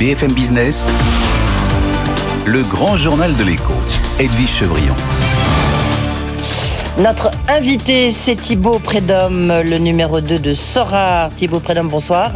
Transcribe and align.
BFM 0.00 0.32
Business, 0.32 0.86
le 2.46 2.62
grand 2.62 2.96
journal 2.96 3.36
de 3.36 3.44
l'écho, 3.44 3.74
Edwige 4.18 4.48
Chevrillon. 4.48 4.94
Notre 6.96 7.30
invité, 7.50 8.10
c'est 8.10 8.36
Thibaut 8.36 8.78
Prédhomme, 8.78 9.52
le 9.62 9.76
numéro 9.76 10.22
2 10.22 10.38
de 10.38 10.54
Sora. 10.54 11.28
Thibaut 11.36 11.60
Prédhomme, 11.60 11.88
bonsoir. 11.88 12.30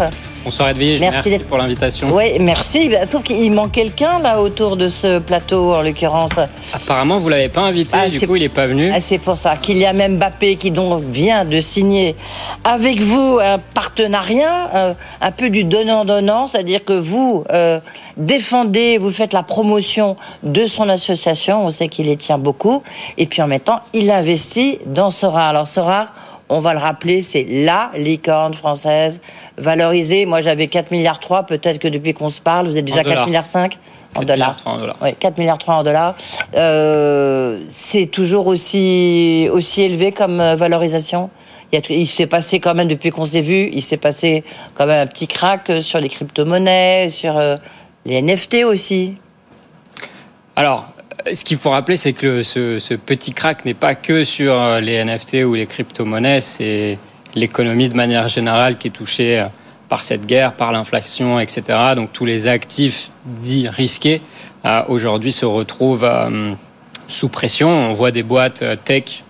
Bonsoir 0.45 0.69
Edwige, 0.69 1.01
merci, 1.01 1.39
pour 1.39 1.57
l'invitation. 1.57 2.11
Oui, 2.13 2.39
merci. 2.39 2.91
Bah, 2.91 3.07
sauf 3.07 3.23
qu'il 3.23 3.51
manque 3.53 3.73
quelqu'un 3.73 4.19
là 4.19 4.43
autour 4.43 4.77
de 4.77 4.91
ce 4.91 5.19
plateau 5.19 5.73
en 5.75 5.81
l'occurrence. 5.81 6.39
Apparemment, 6.75 7.19
vous 7.19 7.31
l'avez 7.31 7.49
pas 7.49 7.63
invité, 7.63 7.97
ah, 7.99 8.09
du 8.09 8.27
coup, 8.27 8.37
il 8.37 8.43
n'est 8.43 8.51
pas 8.51 8.67
venu. 8.67 8.91
Ah, 8.95 9.01
c'est 9.01 9.17
pour 9.17 9.39
ça. 9.39 9.57
qu'il 9.57 9.79
y 9.79 9.87
a 9.87 9.95
même 9.95 10.19
Mbappé 10.19 10.57
qui 10.57 10.71
donc 10.71 11.03
vient 11.05 11.47
de 11.47 11.61
signer 11.61 12.15
avec 12.63 13.01
vous 13.01 13.39
un 13.43 13.59
partenariat, 13.59 14.71
euh, 14.75 14.95
un 15.23 15.33
peu 15.33 15.49
du 15.49 15.65
donnant-donnant, 15.65 16.47
c'est-à-dire 16.47 16.85
que 16.85 16.93
vous 16.93 17.45
euh, 17.51 17.81
défendez, 18.19 18.99
vous 18.99 19.11
faites 19.13 19.33
la 19.33 19.43
promotion 19.43 20.17
de 20.43 20.67
son 20.67 20.91
association, 20.91 21.65
on 21.65 21.71
sait 21.71 21.89
qu'il 21.89 22.07
les 22.07 22.17
tient 22.17 22.39
beaucoup, 22.39 22.83
et 23.17 23.25
puis 23.25 23.41
en 23.41 23.47
même 23.47 23.61
temps, 23.61 23.81
il 23.95 24.11
investit 24.11 24.79
dans 24.85 25.11
Sora. 25.11 25.49
Alors 25.49 25.67
Sora, 25.67 26.09
on 26.49 26.61
va 26.61 26.75
le 26.75 26.79
rappeler, 26.79 27.23
c'est 27.23 27.47
la 27.49 27.91
licorne 27.97 28.55
française 28.55 29.21
valorisée. 29.57 30.27
Moi, 30.27 30.41
j'avais 30.41 30.67
4 30.67 30.91
milliards 30.91 31.19
3, 31.19 31.45
peut-être 31.45 31.79
que 31.79 31.89
depuis 31.89 32.13
qu'on 32.15 32.29
se 32.29 32.41
parle, 32.41 32.67
vous 32.67 32.77
êtes 32.77 32.85
déjà 32.85 33.03
4 33.03 33.27
milliards 33.27 33.47
5 33.47 33.79
en 34.15 34.23
dollars. 34.23 34.57
en 34.65 34.79
dollars. 34.79 34.97
Oui, 35.03 35.15
4 35.19 35.39
milliards 35.39 35.59
3 35.59 35.75
en 35.77 35.83
dollars. 35.83 36.15
Euh, 36.55 37.61
c'est 37.69 38.07
toujours 38.07 38.47
aussi, 38.47 39.49
aussi 39.53 39.83
élevé 39.83 40.13
comme 40.13 40.41
euh, 40.41 40.55
valorisation? 40.55 41.31
Il, 41.91 42.07
s'est 42.07 42.29
passé 42.29 42.61
quand 42.61 42.75
même, 42.75 42.87
depuis 42.87 43.11
qu'on 43.11 43.25
s'est 43.25 43.41
vu, 43.41 43.69
il 43.73 43.83
s'est 43.83 43.97
passé 43.97 44.45
quand 44.75 44.87
même 44.87 45.01
un 45.01 45.07
petit 45.09 45.27
crack 45.27 45.73
sur 45.81 45.99
les 45.99 46.09
crypto-monnaies, 46.09 47.09
sur 47.09 47.37
euh, 47.37 47.57
les 48.05 48.23
NFT 48.23 48.65
aussi. 48.65 49.17
Alors, 50.55 50.87
ce 51.33 51.45
qu'il 51.45 51.57
faut 51.57 51.71
rappeler, 51.71 51.97
c'est 51.97 52.13
que 52.13 52.43
ce, 52.43 52.95
petit 52.95 53.33
crack 53.33 53.65
n'est 53.65 53.75
pas 53.75 53.95
que 53.95 54.25
sur 54.25 54.61
euh, 54.61 54.81
les 54.81 55.03
NFT 55.03 55.45
ou 55.45 55.55
les 55.55 55.67
crypto-monnaies, 55.67 56.41
c'est 56.41 56.99
l'économie 57.35 57.89
de 57.89 57.97
manière 57.97 58.29
générale 58.29 58.77
qui 58.77 58.89
est 58.89 58.91
touchée 58.93 59.41
euh, 59.41 59.47
par 59.89 60.03
cette 60.03 60.27
guerre, 60.27 60.53
par 60.53 60.73
l'inflation, 60.73 61.41
etc. 61.41 61.63
Donc 61.97 62.13
tous 62.13 62.25
les 62.25 62.47
actifs 62.47 63.11
dits 63.25 63.69
risqués 63.69 64.21
euh, 64.65 64.83
aujourd'hui 64.89 65.33
se 65.33 65.47
retrouvent 65.47 66.09
sous 67.07 67.29
pression. 67.29 67.69
On 67.69 67.93
voit 67.93 68.11
des 68.11 68.23
boîtes 68.23 68.65
tech 68.85 69.25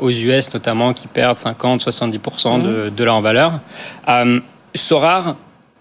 aux 0.00 0.10
US 0.10 0.54
notamment 0.54 0.92
qui 0.92 1.08
perdent 1.08 1.38
50-70% 1.38 2.62
de, 2.62 2.88
de, 2.88 3.04
leur 3.04 3.20
valeur. 3.20 3.58
Sorar, 4.74 5.36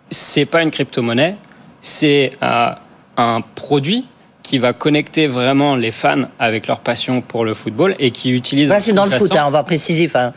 c'est 0.09 0.45
pas 0.45 0.63
une 0.63 0.71
crypto-monnaie, 0.71 1.35
c'est 1.81 2.31
un 2.41 3.41
produit 3.53 4.05
qui 4.45 4.59
va 4.59 4.73
connecter 4.73 5.25
vraiment 5.25 5.75
les 5.75 5.89
fans 5.89 6.25
avec 6.37 6.67
leur 6.67 6.79
passion 6.79 7.21
pour 7.21 7.45
le 7.45 7.55
football 7.55 7.95
et 7.97 8.11
qui 8.11 8.29
utilise. 8.29 8.71
c'est 8.77 8.93
dans 8.93 9.05
le 9.05 9.11
foot, 9.11 9.35
hein, 9.35 9.45
on 9.47 9.51
va 9.51 9.63
préciser. 9.63 10.05
Enfin, 10.05 10.33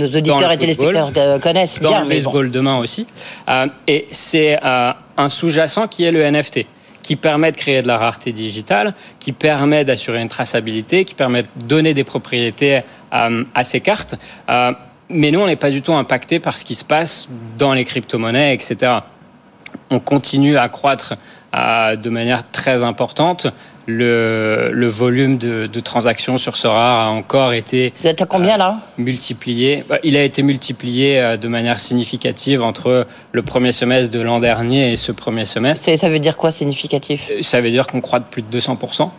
nos 0.00 0.06
auditeurs 0.06 0.50
et 0.50 0.58
téléspectateurs 0.58 1.38
connaissent 1.40 1.80
dans 1.80 1.88
bien. 1.88 1.98
Dans 1.98 2.04
le 2.04 2.08
baseball 2.08 2.50
demain 2.50 2.78
aussi. 2.78 3.06
Euh, 3.48 3.68
et 3.86 4.08
c'est 4.10 4.58
euh, 4.64 4.92
un 5.16 5.28
sous-jacent 5.28 5.86
qui 5.86 6.02
est 6.02 6.10
le 6.10 6.28
NFT 6.28 6.66
qui 7.04 7.14
permet 7.14 7.52
de 7.52 7.56
créer 7.56 7.82
de 7.82 7.86
la 7.86 7.98
rareté 7.98 8.32
digitale, 8.32 8.94
qui 9.20 9.30
permet 9.30 9.84
d'assurer 9.84 10.20
une 10.20 10.28
traçabilité, 10.28 11.04
qui 11.04 11.14
permet 11.14 11.42
de 11.42 11.48
donner 11.56 11.94
des 11.94 12.04
propriétés 12.04 12.80
euh, 13.14 13.44
à 13.54 13.64
ces 13.64 13.80
cartes. 13.80 14.16
mais 15.08 15.30
nous, 15.30 15.40
on 15.40 15.46
n'est 15.46 15.56
pas 15.56 15.70
du 15.70 15.82
tout 15.82 15.94
impacté 15.94 16.40
par 16.40 16.56
ce 16.56 16.64
qui 16.64 16.74
se 16.74 16.84
passe 16.84 17.28
dans 17.58 17.74
les 17.74 17.84
crypto-monnaies, 17.84 18.54
etc. 18.54 18.92
On 19.90 20.00
continue 20.00 20.56
à 20.56 20.68
croître 20.68 21.14
de 21.54 22.08
manière 22.10 22.48
très 22.50 22.82
importante. 22.82 23.46
Le, 23.86 24.70
le 24.72 24.86
volume 24.86 25.38
de, 25.38 25.66
de, 25.66 25.80
transactions 25.80 26.38
sur 26.38 26.56
Sora 26.56 27.06
a 27.06 27.08
encore 27.08 27.52
été 27.52 27.92
Vous 28.00 28.06
êtes 28.06 28.22
à 28.22 28.26
combien 28.26 28.56
là? 28.56 28.76
euh, 28.76 29.02
multiplié. 29.02 29.82
Bah, 29.88 29.98
il 30.04 30.16
a 30.16 30.22
été 30.22 30.44
multiplié 30.44 31.18
euh, 31.18 31.36
de 31.36 31.48
manière 31.48 31.80
significative 31.80 32.62
entre 32.62 33.08
le 33.32 33.42
premier 33.42 33.72
semestre 33.72 34.12
de 34.12 34.20
l'an 34.20 34.38
dernier 34.38 34.92
et 34.92 34.96
ce 34.96 35.10
premier 35.10 35.46
semestre. 35.46 35.90
Ça 35.98 36.08
veut 36.08 36.20
dire 36.20 36.36
quoi 36.36 36.52
significatif? 36.52 37.28
Euh, 37.32 37.42
Ça 37.42 37.60
veut 37.60 37.72
dire 37.72 37.88
qu'on 37.88 38.00
croît 38.00 38.20
de 38.20 38.24
plus 38.24 38.42
de 38.42 38.58
200%. 38.60 39.10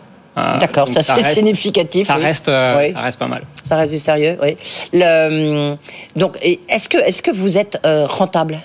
D'accord, 0.58 0.88
ça 0.88 1.02
c'est 1.02 1.34
significatif. 1.34 2.06
Ça, 2.06 2.14
reste, 2.16 2.46
ça 2.46 3.00
reste 3.02 3.18
pas 3.18 3.28
mal. 3.28 3.42
Ça 3.62 3.76
reste 3.76 3.92
du 3.92 3.98
sérieux, 3.98 4.36
oui. 4.42 4.56
Le, 4.94 5.76
donc, 6.16 6.38
est-ce 6.42 6.88
que, 6.88 6.96
est 6.96 7.20
que 7.22 7.30
vous 7.30 7.58
êtes 7.58 7.78
rentable? 7.84 8.58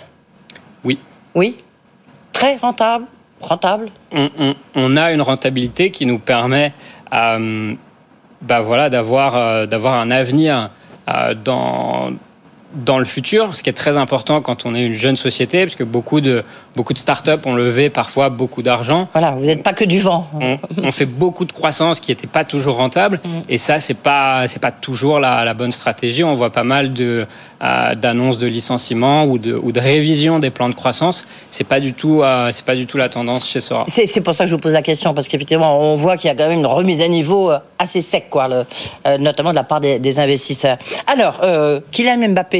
Oui. 0.85 0.97
Oui? 1.35 1.57
Très 2.31 2.55
rentable? 2.55 3.05
On, 4.75 4.97
a 4.97 5.11
une 5.11 5.21
rentabilité 5.21 5.91
qui 5.91 6.05
nous 6.05 6.19
permet 6.19 6.73
euh, 7.13 7.73
bah 8.41 8.61
voilà, 8.61 8.89
d'avoir, 8.89 9.35
euh, 9.35 9.65
d'avoir 9.65 9.95
un 9.95 10.11
avenir 10.11 10.71
euh, 11.09 11.33
dans, 11.33 12.11
dans 12.73 12.99
le 12.99 13.05
futur, 13.05 13.55
ce 13.55 13.63
qui 13.63 13.69
est 13.69 13.73
très 13.73 13.97
important 13.97 14.41
quand 14.41 14.65
on 14.65 14.75
est 14.75 14.85
une 14.85 14.93
jeune 14.93 15.15
société, 15.15 15.61
parce 15.61 15.75
que 15.75 15.83
beaucoup 15.83 16.21
de, 16.21 16.43
beaucoup 16.75 16.93
de 16.93 16.99
startups 16.99 17.31
ont 17.45 17.55
levé 17.55 17.89
parfois 17.89 18.29
beaucoup 18.29 18.61
d'argent. 18.61 19.07
Voilà, 19.13 19.31
vous 19.31 19.45
n'êtes 19.45 19.63
pas 19.63 19.73
que 19.73 19.85
du 19.85 19.99
vent. 19.99 20.27
On, 20.83 20.91
fait 20.91 21.05
beaucoup 21.05 21.45
de 21.45 21.51
croissance 21.51 21.99
qui 21.99 22.11
n'était 22.11 22.27
pas 22.27 22.43
toujours 22.43 22.75
rentable, 22.75 23.19
mm. 23.23 23.29
et 23.49 23.57
ça, 23.57 23.79
c'est 23.79 23.95
pas, 23.95 24.47
c'est 24.47 24.61
pas 24.61 24.71
toujours 24.71 25.19
la, 25.19 25.43
la, 25.45 25.53
bonne 25.53 25.71
stratégie. 25.71 26.23
On 26.23 26.35
voit 26.35 26.51
pas 26.51 26.63
mal 26.63 26.93
de, 26.93 27.25
euh, 27.63 27.95
d'annonces 27.95 28.37
de 28.37 28.47
licenciement 28.47 29.25
ou 29.25 29.39
de, 29.39 29.53
ou 29.53 29.71
de 29.71 29.79
révision 29.79 30.37
des 30.37 30.51
plans 30.51 30.69
de 30.69 30.75
croissance. 30.75 31.25
C'est 31.49 31.67
pas 31.67 31.79
du 31.79 31.93
tout, 31.93 32.21
euh, 32.21 32.49
c'est 32.51 32.65
pas 32.65 32.75
du 32.75 32.85
tout 32.85 32.97
la 32.97 33.09
tendance 33.09 33.47
chez 33.47 33.61
Sora. 33.61 33.85
C'est, 33.87 34.05
c'est 34.05 34.21
pour 34.21 34.35
ça 34.35 34.43
que 34.43 34.49
je 34.49 34.55
vous 34.55 34.61
pose 34.61 34.73
la 34.73 34.83
question, 34.83 35.15
parce 35.15 35.27
qu'effectivement, 35.27 35.79
on 35.79 35.95
voit 35.95 36.17
qu'il 36.17 36.27
y 36.27 36.31
a 36.31 36.35
quand 36.35 36.47
même 36.47 36.59
une 36.59 36.65
remise 36.67 37.01
à 37.01 37.07
niveau 37.07 37.51
euh, 37.51 37.57
assez 37.79 38.01
sec, 38.01 38.27
quoi, 38.29 38.47
le, 38.47 39.17
notamment 39.17 39.49
de 39.49 39.55
la 39.55 39.63
part 39.63 39.79
des, 39.79 39.97
des 39.97 40.19
investisseurs. 40.19 40.77
Alors, 41.07 41.41
Kylian 41.91 42.29
Mbappé, 42.29 42.58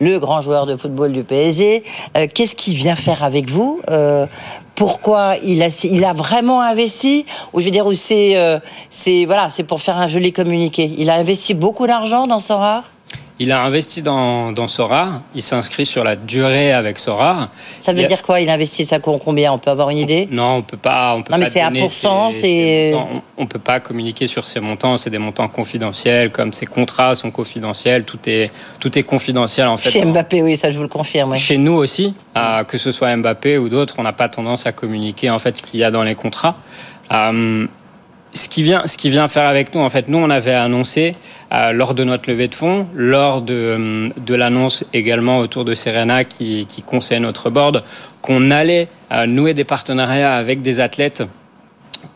le 0.00 0.18
grand 0.18 0.40
joueur 0.40 0.66
de 0.66 0.76
football 0.76 1.12
du 1.12 1.24
PSG. 1.24 1.84
Euh, 2.16 2.26
qu'est-ce 2.32 2.56
qu'il 2.56 2.74
vient 2.74 2.94
faire 2.94 3.22
avec 3.22 3.48
vous 3.48 3.80
euh, 3.90 4.26
Pourquoi 4.74 5.34
il 5.42 5.62
a, 5.62 6.12
vraiment 6.12 6.60
investi 6.60 7.26
Ou 7.52 7.60
je 7.60 7.66
veux 7.66 7.70
dire, 7.70 7.86
euh, 7.86 8.58
c'est 8.90 9.62
pour 9.66 9.80
faire 9.80 9.96
un 9.96 10.08
joli 10.08 10.32
communiqué. 10.32 10.92
Il 10.98 11.10
a 11.10 11.14
investi 11.14 11.54
beaucoup 11.54 11.86
d'argent 11.86 12.26
dans 12.26 12.38
Sora? 12.38 12.84
Il 13.40 13.50
a 13.50 13.62
investi 13.62 14.00
dans, 14.00 14.52
dans 14.52 14.68
Sorar. 14.68 15.22
Il 15.34 15.42
s'inscrit 15.42 15.86
sur 15.86 16.04
la 16.04 16.14
durée 16.14 16.72
avec 16.72 17.00
Sorar. 17.00 17.48
Ça 17.80 17.92
veut 17.92 18.04
dire 18.04 18.22
quoi 18.22 18.40
Il 18.40 18.48
investit 18.48 18.86
ça 18.86 19.00
combien 19.00 19.52
On 19.52 19.58
peut 19.58 19.70
avoir 19.70 19.90
une 19.90 19.98
idée? 19.98 20.28
Non, 20.30 20.56
on 20.56 20.62
peut 20.62 20.76
pas. 20.76 21.14
On 21.16 21.22
peut 21.22 21.32
non, 21.32 21.38
mais 21.38 21.50
c'est 21.50 21.60
à 21.60 21.70
pourcent. 21.70 22.30
C'est 22.30 22.94
on, 23.36 23.42
ne 23.42 23.48
peut 23.48 23.58
pas 23.58 23.80
communiquer 23.80 24.28
sur 24.28 24.46
ces 24.46 24.60
montants. 24.60 24.96
C'est 24.96 25.10
des 25.10 25.18
montants 25.18 25.48
confidentiels. 25.48 26.30
Comme 26.30 26.52
ces 26.52 26.66
contrats 26.66 27.16
sont 27.16 27.32
confidentiels, 27.32 28.04
tout 28.04 28.20
est 28.26 28.52
tout 28.78 28.96
est 28.96 29.02
confidentiel 29.02 29.66
en 29.66 29.76
fait. 29.76 29.90
Chez 29.90 30.04
Mbappé, 30.04 30.42
oui, 30.42 30.56
ça 30.56 30.70
je 30.70 30.76
vous 30.76 30.82
le 30.84 30.88
confirme. 30.88 31.34
Chez 31.34 31.58
nous 31.58 31.74
aussi, 31.74 32.14
euh, 32.36 32.62
que 32.62 32.78
ce 32.78 32.92
soit 32.92 33.14
Mbappé 33.16 33.58
ou 33.58 33.68
d'autres, 33.68 33.96
on 33.98 34.04
n'a 34.04 34.12
pas 34.12 34.28
tendance 34.28 34.66
à 34.66 34.72
communiquer 34.72 35.30
en 35.30 35.40
fait 35.40 35.58
ce 35.58 35.62
qu'il 35.64 35.80
y 35.80 35.84
a 35.84 35.90
dans 35.90 36.04
les 36.04 36.14
contrats. 36.14 36.56
Euh, 37.12 37.66
ce 38.34 38.48
qui 38.48 38.62
vient, 38.62 38.82
ce 38.86 38.98
qui 38.98 39.10
vient 39.10 39.28
faire 39.28 39.46
avec 39.46 39.74
nous, 39.74 39.80
en 39.80 39.88
fait, 39.88 40.08
nous 40.08 40.18
on 40.18 40.28
avait 40.28 40.54
annoncé 40.54 41.14
euh, 41.52 41.70
lors 41.70 41.94
de 41.94 42.02
notre 42.02 42.28
levée 42.28 42.48
de 42.48 42.54
fonds, 42.54 42.86
lors 42.94 43.40
de, 43.40 43.54
euh, 43.54 44.08
de 44.18 44.34
l'annonce 44.34 44.84
également 44.92 45.38
autour 45.38 45.64
de 45.64 45.74
Serena 45.74 46.24
qui, 46.24 46.66
qui 46.66 46.82
conseille 46.82 47.20
notre 47.20 47.48
board, 47.48 47.84
qu'on 48.22 48.50
allait 48.50 48.88
euh, 49.12 49.26
nouer 49.26 49.54
des 49.54 49.64
partenariats 49.64 50.34
avec 50.34 50.62
des 50.62 50.80
athlètes 50.80 51.22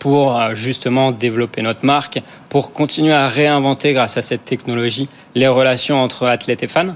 pour 0.00 0.38
justement 0.54 1.12
développer 1.12 1.62
notre 1.62 1.84
marque, 1.84 2.20
pour 2.50 2.72
continuer 2.72 3.14
à 3.14 3.26
réinventer 3.26 3.94
grâce 3.94 4.16
à 4.16 4.22
cette 4.22 4.44
technologie 4.44 5.08
les 5.34 5.48
relations 5.48 6.00
entre 6.02 6.26
athlètes 6.26 6.62
et 6.62 6.68
fans. 6.68 6.94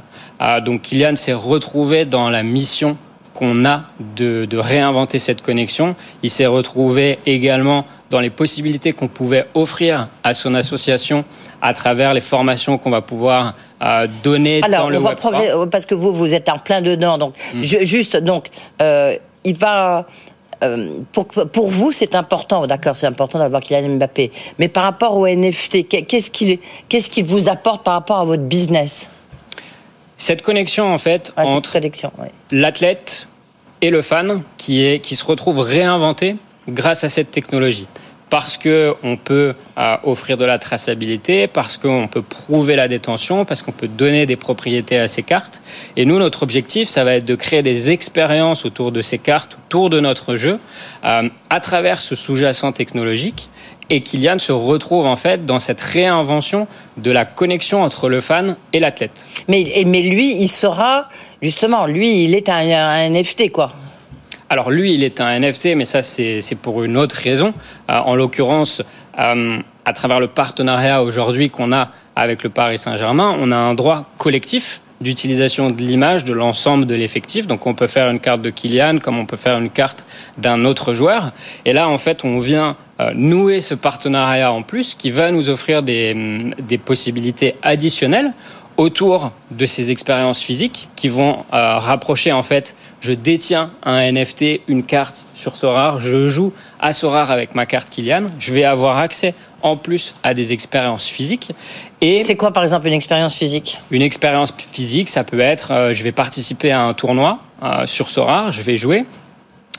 donc 0.65 0.83
Kylian 0.83 1.17
s'est 1.17 1.33
retrouvé 1.33 2.05
dans 2.05 2.29
la 2.29 2.43
mission 2.43 2.99
qu'on 3.33 3.65
a 3.65 3.85
de, 4.15 4.45
de, 4.45 4.59
réinventer 4.59 5.19
cette 5.19 5.41
connexion. 5.41 5.97
Il 6.23 6.31
s'est 6.31 6.47
retrouvé 6.47 7.19
également 7.25 7.87
dans 8.13 8.21
les 8.21 8.31
possibilités 8.31 8.93
qu'on 8.93 9.09
pouvait 9.09 9.47
offrir 9.55 10.09
à 10.23 10.35
son 10.35 10.55
association 10.55 11.25
à 11.63 11.73
travers 11.73 12.13
les 12.13 12.21
formations 12.21 12.77
qu'on 12.77 12.91
va 12.91 13.01
pouvoir 13.01 13.55
euh, 13.83 14.07
donner 14.23 14.61
Alors, 14.63 14.83
dans 14.83 14.91
le 14.91 14.99
on 14.99 15.01
va 15.01 15.15
euh, 15.35 15.67
parce 15.67 15.87
que 15.87 15.95
vous 15.95 16.13
vous 16.13 16.35
êtes 16.35 16.51
en 16.51 16.59
plein 16.59 16.83
dedans, 16.83 17.17
donc 17.17 17.35
mm. 17.55 17.63
juste 17.63 18.19
donc 18.19 18.49
euh, 18.83 19.17
il 19.45 19.57
va. 19.57 20.07
pour, 21.13 21.27
pour 21.27 21.69
vous, 21.69 21.91
c'est 21.91 22.15
important, 22.15 22.67
d'accord, 22.67 22.97
c'est 22.97 23.07
important 23.07 23.39
d'avoir 23.39 23.63
Kylian 23.63 23.97
Mbappé. 23.97 24.31
Mais 24.59 24.69
par 24.69 24.85
rapport 24.85 25.17
au 25.17 25.27
NFT, 25.27 25.89
qu'est-ce 25.89 26.31
qu'il 26.31 26.59
qu'est-ce 26.91 27.09
qui 27.09 27.23
vous 27.23 27.49
apporte 27.49 27.83
par 27.83 27.95
rapport 27.95 28.19
à 28.19 28.25
votre 28.25 28.43
business? 28.43 29.09
Cette 30.19 30.43
connexion, 30.43 30.93
en 30.93 30.99
fait, 30.99 31.33
ah, 31.37 31.47
entre 31.47 31.81
l'athlète 32.53 33.27
et 33.81 33.91
le 33.91 34.03
fan 34.03 34.43
qui, 34.59 34.85
est, 34.85 35.01
qui 35.01 35.17
se 35.17 35.25
retrouve 35.25 35.59
réinventé 35.59 36.37
grâce 36.69 37.05
à 37.05 37.09
cette 37.09 37.31
technologie. 37.31 37.87
parce 38.33 38.57
que 38.57 38.95
on 39.03 39.19
peut 39.19 39.53
euh, 39.79 39.95
offrir 40.05 40.39
de 40.39 40.47
la 40.47 40.59
traçabilité, 40.59 41.49
parce 41.49 41.77
qu'on 41.77 42.09
peut 42.09 42.23
prouver 42.23 42.77
la 42.77 42.89
détention, 42.89 43.45
parce 43.45 43.61
qu'on 43.61 43.73
peut 43.73 43.89
donner 43.89 44.25
des 44.25 44.37
propriétés 44.37 44.99
à 44.99 45.07
ces 45.07 45.23
cartes. 45.23 45.61
Et 45.99 46.07
nous, 46.07 46.19
notre 46.19 46.43
objectif, 46.43 46.89
ça 46.89 47.05
va 47.05 47.17
être 47.17 47.27
de 47.27 47.35
créer 47.35 47.61
des 47.61 47.91
expériences 47.91 48.65
autour 48.65 48.91
de 48.91 49.03
ces 49.03 49.19
cartes, 49.19 49.59
autour 49.67 49.91
de 49.91 50.01
notre 50.01 50.37
jeu, 50.37 50.59
euh, 51.05 51.29
à 51.51 51.61
travers 51.61 52.01
ce 52.01 52.15
sous-jacent 52.15 52.73
technologique. 52.73 53.51
Et 53.91 54.03
Kylian 54.03 54.39
se 54.39 54.53
retrouve 54.53 55.05
en 55.05 55.17
fait 55.17 55.45
dans 55.45 55.59
cette 55.59 55.83
réinvention 55.83 56.67
de 56.97 57.11
la 57.11 57.27
connexion 57.27 57.83
entre 57.83 58.09
le 58.09 58.23
fan 58.23 58.57
et 58.73 58.81
l'athlète. 58.81 59.29
Mais, 59.49 59.83
mais 59.85 60.01
lui, 60.01 60.37
il 60.41 60.49
sera, 60.49 61.11
justement, 61.43 61.85
lui, 61.85 62.25
il 62.25 62.35
est 62.35 62.49
un, 62.49 62.67
un 62.67 63.11
NFT, 63.11 63.53
quoi. 63.53 63.75
Alors 64.53 64.71
lui, 64.71 64.93
il 64.93 65.03
est 65.03 65.23
un 65.23 65.41
NFT, 65.41 65.77
mais 65.77 65.87
ça 65.87 66.03
c'est 66.03 66.59
pour 66.61 66.83
une 66.83 66.99
autre 66.99 67.17
raison. 67.17 67.55
Euh, 67.91 67.99
en 68.01 68.15
l'occurrence, 68.15 68.83
euh, 69.19 69.59
à 69.87 69.93
travers 69.95 70.21
le 70.21 70.27
partenariat 70.27 71.03
aujourd'hui 71.03 71.49
qu'on 71.49 71.73
a 71.73 71.89
avec 72.17 72.43
le 72.43 72.51
Paris 72.51 72.77
Saint-Germain, 72.77 73.35
on 73.41 73.51
a 73.51 73.57
un 73.57 73.73
droit 73.73 74.05
collectif 74.19 74.83
d'utilisation 75.01 75.71
de 75.71 75.81
l'image 75.81 76.27
de 76.27 76.35
l'ensemble 76.35 76.85
de 76.85 76.95
l'effectif. 76.95 77.47
Donc 77.47 77.67
on 77.67 77.73
peut 77.73 77.87
faire 77.87 78.11
une 78.11 78.21
carte 78.21 78.43
de 78.43 78.51
Kylian 78.51 78.99
comme 78.99 79.19
on 79.19 79.25
peut 79.25 79.39
faire 79.39 79.59
une 79.59 79.71
carte 79.71 80.05
d'un 80.37 80.67
autre 80.67 80.93
joueur. 80.93 81.31
Et 81.65 81.73
là, 81.73 81.89
en 81.89 81.97
fait, 81.97 82.23
on 82.23 82.39
vient 82.39 82.77
euh, 83.01 83.11
nouer 83.15 83.63
ce 83.63 83.73
partenariat 83.73 84.53
en 84.53 84.61
plus 84.61 84.95
qui 84.95 85.11
va 85.11 85.31
nous 85.31 85.49
offrir 85.49 85.83
des, 85.83 86.53
des 86.59 86.77
possibilités 86.77 87.55
additionnelles 87.63 88.35
autour 88.77 89.33
de 89.51 89.67
ces 89.67 89.91
expériences 89.91 90.41
physiques 90.41 90.89
qui 90.97 91.09
vont 91.09 91.45
euh, 91.53 91.79
rapprocher 91.79 92.33
en 92.33 92.43
fait 92.43 92.75
je 93.01 93.13
détiens 93.13 93.71
un 93.83 94.13
NFT, 94.13 94.61
une 94.69 94.85
carte 94.85 95.27
sur 95.35 95.57
Sorar, 95.57 95.99
je 95.99 96.29
joue 96.29 96.53
à 96.79 96.93
Sorar 96.93 97.31
avec 97.31 97.55
ma 97.55 97.67
carte 97.67 97.91
Kylian, 97.91 98.31
je 98.39 98.53
vais 98.53 98.65
avoir 98.65 98.99
accès 98.99 99.35
en 99.61 99.77
plus 99.77 100.15
à 100.23 100.35
des 100.35 100.53
expériences 100.53 101.09
physiques. 101.09 101.53
Et 102.01 102.23
c'est 102.25 102.37
quoi 102.37 102.53
par 102.53 102.63
exemple 102.63 102.87
une 102.87 102.95
expérience 102.95 103.35
physique? 103.35 103.81
Une 103.91 104.03
expérience 104.03 104.53
physique, 104.73 105.09
ça 105.09 105.25
peut 105.25 105.41
être 105.41 105.73
euh, 105.73 105.93
je 105.93 106.03
vais 106.05 106.13
participer 106.13 106.71
à 106.71 106.83
un 106.83 106.95
tournoi 106.95 107.41
euh, 107.63 107.87
sur 107.87 108.09
Sorar, 108.09 108.53
je 108.53 108.63
vais 108.63 108.77
jouer, 108.77 109.05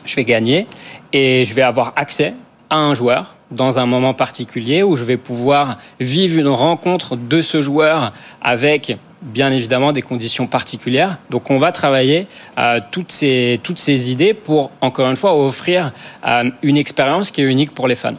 je 0.05 0.15
vais 0.15 0.25
gagner 0.25 0.67
et 1.13 1.45
je 1.45 1.53
vais 1.53 1.61
avoir 1.61 1.93
accès 1.95 2.33
à 2.69 2.77
un 2.77 2.93
joueur 2.93 3.35
dans 3.53 3.79
un 3.79 3.85
moment 3.85 4.13
particulier 4.13 4.83
où 4.83 4.95
je 4.95 5.03
vais 5.03 5.17
pouvoir 5.17 5.77
vivre 5.99 6.39
une 6.39 6.47
rencontre 6.47 7.15
de 7.15 7.41
ce 7.41 7.61
joueur 7.61 8.13
avec 8.41 8.97
bien 9.21 9.51
évidemment 9.51 9.91
des 9.91 10.01
conditions 10.01 10.47
particulières. 10.47 11.17
Donc 11.29 11.49
on 11.49 11.57
va 11.57 11.71
travailler 11.71 12.27
euh, 12.59 12.79
toutes, 12.91 13.11
ces, 13.11 13.59
toutes 13.63 13.79
ces 13.79 14.11
idées 14.11 14.33
pour, 14.33 14.71
encore 14.81 15.09
une 15.09 15.15
fois, 15.15 15.35
offrir 15.37 15.91
euh, 16.27 16.49
une 16.61 16.77
expérience 16.77 17.31
qui 17.31 17.41
est 17.41 17.45
unique 17.45 17.73
pour 17.73 17.87
les 17.87 17.95
fans. 17.95 18.15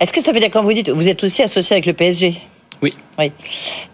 Est-ce 0.00 0.12
que 0.12 0.20
ça 0.20 0.32
veut 0.32 0.40
dire, 0.40 0.50
quand 0.50 0.62
vous 0.62 0.72
dites, 0.72 0.88
vous 0.88 1.08
êtes 1.08 1.22
aussi 1.22 1.42
associé 1.42 1.74
avec 1.74 1.86
le 1.86 1.92
PSG 1.92 2.40
oui. 2.82 2.94
oui. 3.18 3.32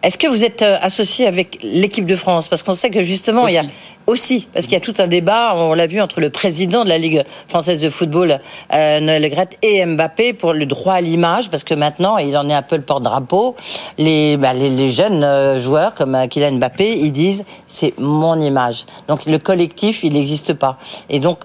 Est-ce 0.03 0.19
que 0.19 0.27
vous 0.27 0.45
êtes 0.45 0.63
euh, 0.63 0.79
associé 0.81 1.27
avec 1.27 1.59
l'équipe 1.63 2.07
de 2.07 2.17
France? 2.17 2.49
Parce 2.49 2.63
qu'on 2.63 2.75
sait 2.75 2.91
que 2.91 3.03
justement, 3.03 3.47
il 3.47 3.55
y 3.55 3.59
a 3.59 3.65
aussi, 4.07 4.49
parce 4.55 4.65
qu'il 4.65 4.73
y 4.73 4.77
a 4.77 4.81
tout 4.81 4.95
un 4.99 5.07
débat, 5.07 5.53
on 5.55 5.75
l'a 5.75 5.87
vu, 5.87 6.01
entre 6.01 6.21
le 6.21 6.31
président 6.31 6.83
de 6.85 6.89
la 6.89 6.97
Ligue 6.97 7.25
française 7.47 7.81
de 7.81 7.91
football, 7.91 8.41
euh, 8.73 9.01
Noël 9.01 9.23
Le 9.23 9.57
et 9.61 9.85
Mbappé 9.85 10.33
pour 10.33 10.55
le 10.55 10.65
droit 10.65 10.95
à 10.95 11.01
l'image, 11.03 11.51
parce 11.51 11.63
que 11.63 11.75
maintenant, 11.75 12.17
il 12.17 12.35
en 12.37 12.49
est 12.49 12.55
un 12.55 12.63
peu 12.63 12.77
le 12.77 12.83
porte-drapeau. 12.83 13.55
Les, 13.99 14.39
bah, 14.39 14.55
les, 14.55 14.91
jeunes 14.91 15.23
euh, 15.23 15.61
joueurs 15.61 15.93
comme 15.93 16.17
Kylian 16.29 16.53
Mbappé, 16.53 16.97
ils 16.99 17.13
disent 17.13 17.45
c'est 17.67 17.93
mon 17.99 18.41
image. 18.41 18.87
Donc 19.09 19.27
le 19.27 19.39
collectif, 19.39 20.03
il 20.03 20.15
n'existe 20.15 20.55
pas. 20.55 20.79
Et 21.11 21.21
donc, 21.21 21.41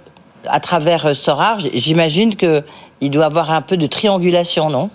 à 0.48 0.62
travers 0.62 1.16
Sorar, 1.16 1.58
j'imagine 1.74 2.36
qu'il 2.36 3.12
doit 3.12 3.26
avoir 3.26 3.52
un 3.52 3.62
peu 3.62 3.76
de 3.76 3.88
triangulation, 3.88 4.70
non? 4.70 4.90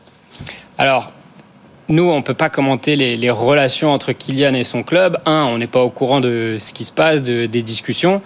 Alors, 0.79 1.11
nous, 1.89 2.05
on 2.05 2.17
ne 2.17 2.23
peut 2.23 2.35
pas 2.35 2.51
commenter 2.51 2.97
les, 2.97 3.31
relations 3.31 3.91
entre 3.91 4.13
Kylian 4.13 4.55
et 4.55 4.65
son 4.65 4.83
club. 4.83 5.19
Un, 5.25 5.45
on 5.45 5.59
n'est 5.59 5.67
pas 5.67 5.83
au 5.83 5.91
courant 5.91 6.21
de 6.21 6.57
ce 6.59 6.73
qui 6.73 6.85
se 6.85 6.93
passe, 6.93 7.23
de, 7.23 7.47
des 7.47 7.63
discussions. 7.63 8.21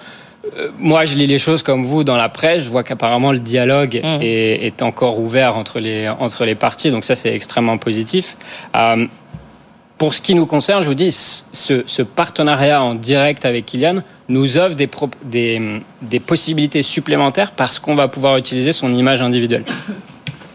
Euh, 0.56 0.70
moi, 0.79 1.05
je 1.05 1.14
lis 1.14 1.29
les 1.29 1.38
choses 1.38 1.62
comme 1.62 1.85
vous 1.85 2.03
dans 2.03 2.17
la 2.17 2.29
presse. 2.29 2.64
Je 2.64 2.70
vois 2.70 2.82
qu'apparemment 2.82 3.31
le 3.31 3.38
dialogue 3.38 4.00
mm. 4.03 4.19
est, 4.20 4.82
encore 4.82 5.20
ouvert 5.20 5.56
entre 5.56 5.79
les, 5.79 6.09
entre 6.09 6.44
les 6.44 6.56
parties. 6.56 6.91
Donc 6.91 7.05
ça, 7.05 7.14
c'est 7.14 7.35
extrêmement 7.35 7.79
positif. 7.79 8.37
Euh, 8.76 9.06
pour 9.97 10.15
ce 10.15 10.20
qui 10.20 10.35
nous 10.35 10.47
concerne, 10.47 10.82
je 10.82 10.88
vous 10.88 10.94
dis, 10.94 11.12
ce, 11.12 11.85
ce 11.87 12.03
partenariat 12.03 12.82
en 12.82 12.97
direct 12.97 13.44
avec 13.44 13.67
Kylian 13.67 14.03
nous 14.29 14.56
offre 14.56 14.75
des, 14.75 14.88
des, 15.23 15.61
des 16.03 16.19
possibilités 16.19 16.82
supplémentaires 16.82 17.53
parce 17.53 17.79
qu'on 17.79 17.94
va 17.94 18.08
pouvoir 18.08 18.37
utiliser 18.37 18.73
son 18.73 18.93
image 18.93 19.23
individuelle. 19.23 19.65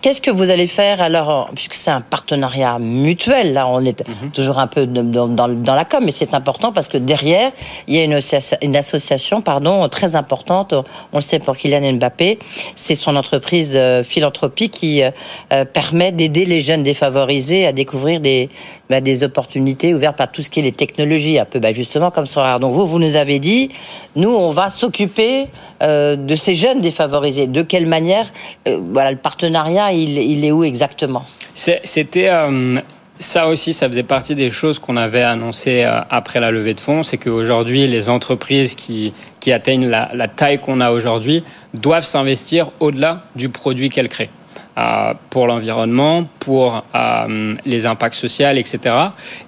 Qu'est-ce 0.02 0.22
que 0.22 0.32
vous 0.32 0.50
allez 0.50 0.68
faire 0.68 1.02
alors, 1.02 1.50
puisque 1.56 1.74
c'est 1.74 1.92
un 1.92 2.02
partenariat 2.02 2.80
mutuel, 2.80 3.54
là 3.54 3.68
on 3.68 3.84
est 3.84 4.08
mhm. 4.08 4.32
toujours 4.32 4.60
un 4.60 4.68
peu 4.68 4.86
dans, 4.86 5.28
dans, 5.28 5.76
la 5.76 5.86
com, 5.86 6.02
mais 6.04 6.12
c'est 6.12 6.34
important 6.34 6.72
parce 6.72 6.88
que 6.88 6.98
derrière, 6.98 7.52
il 7.88 7.96
y 7.96 8.00
a 8.00 8.04
une, 8.04 8.20
une, 8.62 8.76
association 8.76 9.42
pardon, 9.42 9.88
très 9.90 10.16
importante, 10.16 10.74
on 11.14 11.18
le 11.18 11.22
sait 11.22 11.40
pour 11.40 11.58
Kylian 11.58 11.94
Mbappé, 11.94 12.40
c'est 12.76 12.96
son 12.96 13.16
entreprise 13.16 13.74
euh, 13.76 14.04
philanthropie 14.04 14.70
qui 14.70 15.04
euh, 15.04 15.12
euh, 15.52 15.66
permet 15.66 16.12
d'aider 16.12 16.46
les 16.46 16.62
jeunes 16.62 16.84
défavorisés 16.84 17.66
à 17.66 17.72
découvrir 17.72 18.20
des, 18.20 18.50
bah, 18.90 19.02
des 19.02 19.24
opportunités 19.24 19.94
ouvertes 19.94 20.16
par 20.16 20.32
tout 20.32 20.42
ce 20.42 20.50
qui 20.50 20.60
est 20.60 20.64
les 20.64 20.72
technologies, 20.72 21.40
un 21.40 21.46
peu 21.46 21.60
bah, 21.60 21.74
justement 21.74 22.12
comme 22.12 22.26
Sorar. 22.26 22.60
Donc 22.60 22.74
vous, 22.74 22.88
vous 22.88 23.00
nous 23.00 23.16
avez 23.16 23.40
dit, 23.40 23.70
nous, 24.16 24.30
on 24.30 24.50
va 24.52 24.70
s'occuper 24.70 25.48
euh, 25.84 26.16
de 26.16 26.36
ces 26.36 26.56
jeunes 26.56 26.82
défavorisés. 26.82 27.48
De 27.48 27.62
quelle 27.62 27.86
manière 27.86 28.32
euh, 28.68 28.80
Voilà, 28.92 29.12
le 29.12 29.18
partenariat, 29.18 29.92
il, 29.92 30.18
il, 30.18 30.46
est 30.46 30.52
où 30.52 30.64
exactement? 30.64 31.26
C'était 31.54 32.30
euh, 32.30 32.80
ça 33.18 33.48
aussi, 33.48 33.74
ça 33.74 33.90
faisait 33.90 34.04
partie 34.04 34.36
des 34.36 34.52
choses 34.52 34.80
qu'on 34.80 34.96
avait 34.96 35.24
annoncées 35.24 35.84
après 36.10 36.40
la 36.40 36.52
levée 36.52 36.76
de 36.76 36.80
fonds, 36.80 37.02
c'est 37.04 37.18
qu'aujourd'hui, 37.18 37.88
les 37.88 38.10
entreprises 38.10 38.76
qui, 38.76 39.12
qui 39.40 39.52
atteignent 39.52 39.88
la 39.88 40.28
taille 40.28 40.60
qu'on 40.60 40.80
a 40.82 40.92
aujourd'hui 40.92 41.44
doivent 41.74 42.06
s'investir 42.06 42.70
au-delà 42.80 43.24
du 43.36 43.50
produit 43.50 43.90
qu'elles 43.90 44.10
créent. 44.10 44.30
Euh, 44.78 45.16
pour 45.32 45.48
l'environnement, 45.48 46.26
pour 46.38 46.84
euh, 46.94 47.56
les 47.66 47.88
impacts 47.88 48.14
sociaux, 48.14 48.50
etc. 48.54 48.94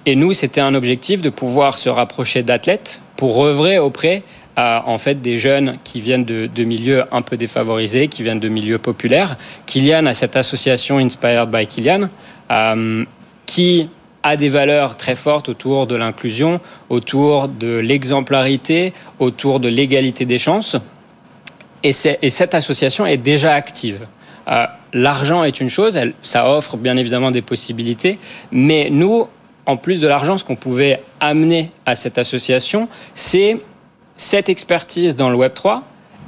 Et 0.04 0.16
nous, 0.16 0.32
c'était 0.32 0.60
un 0.60 0.74
objectif 0.74 1.22
de 1.22 1.30
pouvoir 1.30 1.78
se 1.78 1.88
rapprocher 1.88 2.42
d'athlètes 2.42 3.00
pour 3.16 3.44
œuvrer 3.44 3.78
auprès 3.78 4.24
euh, 4.58 4.80
en 4.84 4.98
fait 4.98 5.22
des 5.22 5.36
jeunes 5.36 5.76
qui 5.84 6.00
viennent 6.00 6.24
de, 6.24 6.64
milieux 6.64 7.04
un 7.12 7.22
peu 7.22 7.36
défavorisés, 7.36 8.08
qui 8.08 8.24
viennent 8.24 8.40
de 8.40 8.48
milieux 8.48 8.78
populaires. 8.78 9.36
Kylian 9.66 10.06
a 10.06 10.14
cette 10.14 10.34
association 10.34 10.98
Inspired 10.98 11.48
by 11.48 11.64
Kylian 11.64 12.08
qui 13.46 13.88
a 14.24 14.36
des 14.36 14.48
valeurs 14.48 14.96
très 14.96 15.14
fortes 15.14 15.48
autour 15.48 15.86
de 15.86 15.94
l'inclusion, 15.94 16.60
autour 16.88 17.46
de 17.46 17.76
l'exemplarité, 17.76 18.92
autour 19.20 19.60
de 19.60 19.68
l'égalité 19.68 20.24
des 20.24 20.38
chances. 20.38 20.76
Et, 21.84 21.92
et, 22.20 22.30
cette 22.30 22.54
association 22.54 23.06
est 23.06 23.16
déjà 23.16 23.54
active. 23.54 24.06
L'argent 24.92 25.44
est 25.44 25.60
une 25.60 25.70
chose, 25.70 25.98
ça 26.22 26.50
offre 26.50 26.76
bien 26.76 26.96
évidemment 26.96 27.30
des 27.30 27.42
possibilités, 27.42 28.18
mais 28.52 28.88
nous, 28.90 29.26
en 29.66 29.76
plus 29.76 30.00
de 30.00 30.08
l'argent, 30.08 30.36
ce 30.36 30.44
qu'on 30.44 30.56
pouvait 30.56 31.02
amener 31.20 31.70
à 31.86 31.94
cette 31.94 32.18
association, 32.18 32.88
c'est 33.14 33.58
cette 34.16 34.48
expertise 34.48 35.16
dans 35.16 35.30
le 35.30 35.36
Web 35.36 35.54
3 35.54 35.82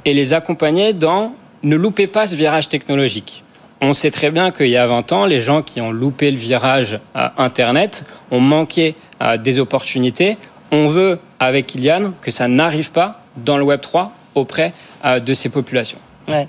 et 0.05 0.13
les 0.13 0.33
accompagner 0.33 0.93
dans 0.93 1.33
ne 1.63 1.75
loupez 1.75 2.07
pas 2.07 2.27
ce 2.27 2.35
virage 2.35 2.67
technologique. 2.67 3.43
On 3.81 3.93
sait 3.93 4.11
très 4.11 4.31
bien 4.31 4.51
qu'il 4.51 4.67
y 4.67 4.77
a 4.77 4.87
20 4.87 5.11
ans, 5.11 5.25
les 5.25 5.41
gens 5.41 5.61
qui 5.61 5.81
ont 5.81 5.91
loupé 5.91 6.31
le 6.31 6.37
virage 6.37 6.99
Internet 7.37 8.05
ont 8.31 8.39
manqué 8.39 8.95
des 9.39 9.59
opportunités. 9.59 10.37
On 10.71 10.87
veut, 10.87 11.19
avec 11.39 11.67
Kylian, 11.67 12.13
que 12.21 12.31
ça 12.31 12.47
n'arrive 12.47 12.91
pas 12.91 13.21
dans 13.37 13.57
le 13.57 13.63
Web 13.63 13.81
3 13.81 14.13
auprès 14.35 14.73
euh, 15.05 15.19
de 15.19 15.33
ces 15.33 15.49
populations. 15.49 15.99
Ouais, 16.27 16.47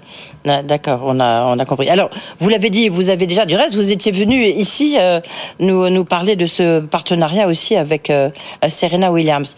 d'accord, 0.62 1.02
on 1.04 1.18
a, 1.18 1.44
on 1.46 1.58
a 1.58 1.64
compris. 1.64 1.88
Alors, 1.88 2.10
vous 2.38 2.48
l'avez 2.48 2.70
dit, 2.70 2.88
vous 2.88 3.08
avez 3.08 3.26
déjà 3.26 3.44
du 3.44 3.56
reste, 3.56 3.74
vous 3.74 3.90
étiez 3.90 4.12
venu 4.12 4.44
ici 4.44 4.96
euh, 4.98 5.20
nous, 5.58 5.88
nous 5.90 6.04
parler 6.04 6.36
de 6.36 6.46
ce 6.46 6.80
partenariat 6.80 7.48
aussi 7.48 7.76
avec 7.76 8.08
euh, 8.10 8.30
Serena 8.68 9.10
Williams. 9.10 9.56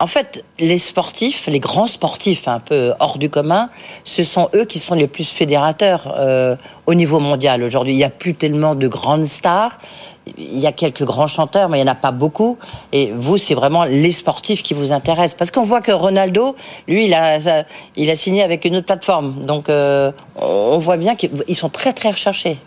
En 0.00 0.06
fait, 0.06 0.44
les 0.60 0.78
sportifs, 0.78 1.48
les 1.48 1.58
grands 1.58 1.88
sportifs 1.88 2.46
un 2.46 2.60
peu 2.60 2.92
hors 3.00 3.18
du 3.18 3.28
commun, 3.28 3.68
ce 4.04 4.22
sont 4.22 4.48
eux 4.54 4.64
qui 4.64 4.78
sont 4.78 4.94
les 4.94 5.08
plus 5.08 5.28
fédérateurs 5.28 6.14
euh, 6.16 6.54
au 6.86 6.94
niveau 6.94 7.18
mondial 7.18 7.64
aujourd'hui. 7.64 7.94
Il 7.94 7.96
n'y 7.96 8.04
a 8.04 8.10
plus 8.10 8.34
tellement 8.34 8.76
de 8.76 8.86
grandes 8.86 9.26
stars 9.26 9.78
il 10.36 10.58
y 10.58 10.66
a 10.66 10.72
quelques 10.72 11.04
grands 11.04 11.26
chanteurs, 11.26 11.68
mais 11.68 11.78
il 11.78 11.84
n'y 11.84 11.88
en 11.88 11.92
a 11.92 11.96
pas 11.96 12.10
beaucoup. 12.10 12.58
Et 12.92 13.12
vous, 13.14 13.38
c'est 13.38 13.54
vraiment 13.54 13.84
les 13.84 14.12
sportifs 14.12 14.62
qui 14.62 14.74
vous 14.74 14.92
intéressent. 14.92 15.34
Parce 15.34 15.50
qu'on 15.50 15.64
voit 15.64 15.80
que 15.80 15.92
Ronaldo, 15.92 16.56
lui, 16.86 17.06
il 17.06 17.14
a, 17.14 17.38
il 17.96 18.10
a 18.10 18.16
signé 18.16 18.42
avec 18.42 18.64
une 18.64 18.76
autre 18.76 18.86
plateforme. 18.86 19.44
Donc, 19.44 19.68
euh, 19.68 20.12
on 20.36 20.78
voit 20.78 20.96
bien 20.96 21.16
qu'ils 21.16 21.56
sont 21.56 21.68
très, 21.68 21.92
très 21.92 22.10
recherchés. 22.10 22.58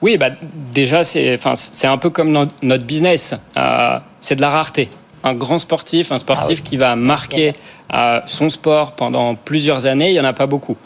Oui, 0.00 0.16
bah, 0.16 0.30
déjà, 0.72 1.04
c'est 1.04 1.38
un 1.84 1.98
peu 1.98 2.10
comme 2.10 2.48
notre 2.62 2.84
business. 2.84 3.34
Euh, 3.56 3.98
c'est 4.20 4.36
de 4.36 4.40
la 4.40 4.50
rareté. 4.50 4.88
Un 5.24 5.34
grand 5.34 5.60
sportif, 5.60 6.10
un 6.10 6.16
sportif 6.16 6.60
ah 6.60 6.68
qui 6.68 6.76
va 6.76 6.96
marquer 6.96 7.54
euh, 7.94 8.20
son 8.26 8.50
sport 8.50 8.92
pendant 8.92 9.36
plusieurs 9.36 9.86
années, 9.86 10.08
il 10.08 10.14
n'y 10.14 10.20
en 10.20 10.24
a 10.24 10.32
pas 10.32 10.46
beaucoup. 10.46 10.76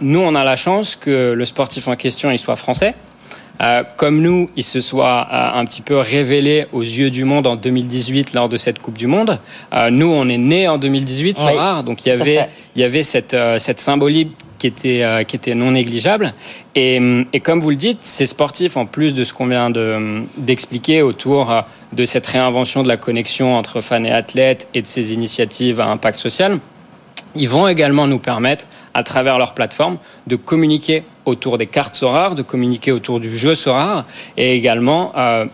nous, 0.00 0.20
on 0.20 0.34
a 0.34 0.44
la 0.44 0.56
chance 0.56 0.96
que 0.96 1.32
le 1.32 1.44
sportif 1.44 1.86
en 1.86 1.96
question, 1.96 2.30
il 2.30 2.38
soit 2.38 2.56
français 2.56 2.94
euh, 3.62 3.82
comme 3.96 4.20
nous, 4.20 4.50
il 4.56 4.64
se 4.64 4.80
soit 4.80 5.28
euh, 5.32 5.58
un 5.58 5.64
petit 5.64 5.80
peu 5.80 5.96
révélé 5.98 6.66
aux 6.72 6.82
yeux 6.82 7.10
du 7.10 7.24
monde 7.24 7.46
en 7.46 7.56
2018 7.56 8.34
lors 8.34 8.48
de 8.48 8.56
cette 8.56 8.80
Coupe 8.80 8.98
du 8.98 9.06
Monde. 9.06 9.38
Euh, 9.72 9.90
nous, 9.90 10.08
on 10.08 10.28
est 10.28 10.38
né 10.38 10.68
en 10.68 10.78
2018, 10.78 11.38
c'est 11.38 11.46
Oui, 11.46 11.56
rare, 11.56 11.82
donc 11.82 12.04
il 12.04 12.10
y 12.10 12.12
avait, 12.12 12.48
il 12.74 12.82
y 12.82 12.84
avait 12.84 13.02
cette, 13.02 13.36
cette 13.58 13.80
symbolique 13.80 14.32
qui 14.58 14.66
était, 14.66 15.24
qui 15.26 15.36
était 15.36 15.54
non 15.54 15.72
négligeable. 15.72 16.34
Et, 16.74 16.98
hum, 16.98 17.26
et 17.32 17.40
comme 17.40 17.60
vous 17.60 17.70
le 17.70 17.76
dites, 17.76 17.98
ces 18.02 18.26
sportifs, 18.26 18.76
en 18.76 18.86
plus 18.86 19.14
de 19.14 19.24
ce 19.24 19.32
qu'on 19.32 19.46
vient 19.46 19.70
de, 19.70 19.94
hum, 19.96 20.26
d'expliquer 20.36 21.02
autour 21.02 21.52
de 21.92 22.04
cette 22.04 22.26
réinvention 22.26 22.82
de 22.82 22.88
la 22.88 22.96
connexion 22.96 23.56
entre 23.56 23.80
fans 23.80 24.04
et 24.04 24.10
athlètes 24.10 24.68
et 24.74 24.82
de 24.82 24.86
ces 24.86 25.14
initiatives 25.14 25.80
à 25.80 25.86
impact 25.86 26.18
social, 26.18 26.58
ils 27.34 27.48
vont 27.48 27.68
également 27.68 28.06
nous 28.06 28.18
permettre, 28.18 28.66
à 28.94 29.02
travers 29.02 29.38
leur 29.38 29.54
plateforme, 29.54 29.98
de 30.26 30.36
communiquer 30.36 31.04
autour 31.26 31.58
des 31.58 31.66
cartes 31.66 31.96
Sorare, 31.96 32.34
de 32.34 32.42
communiquer 32.42 32.92
autour 32.92 33.20
du 33.20 33.36
jeu 33.36 33.54
Sorare, 33.54 34.04
et 34.36 34.54
également, 34.54 35.12
euh, 35.16 35.44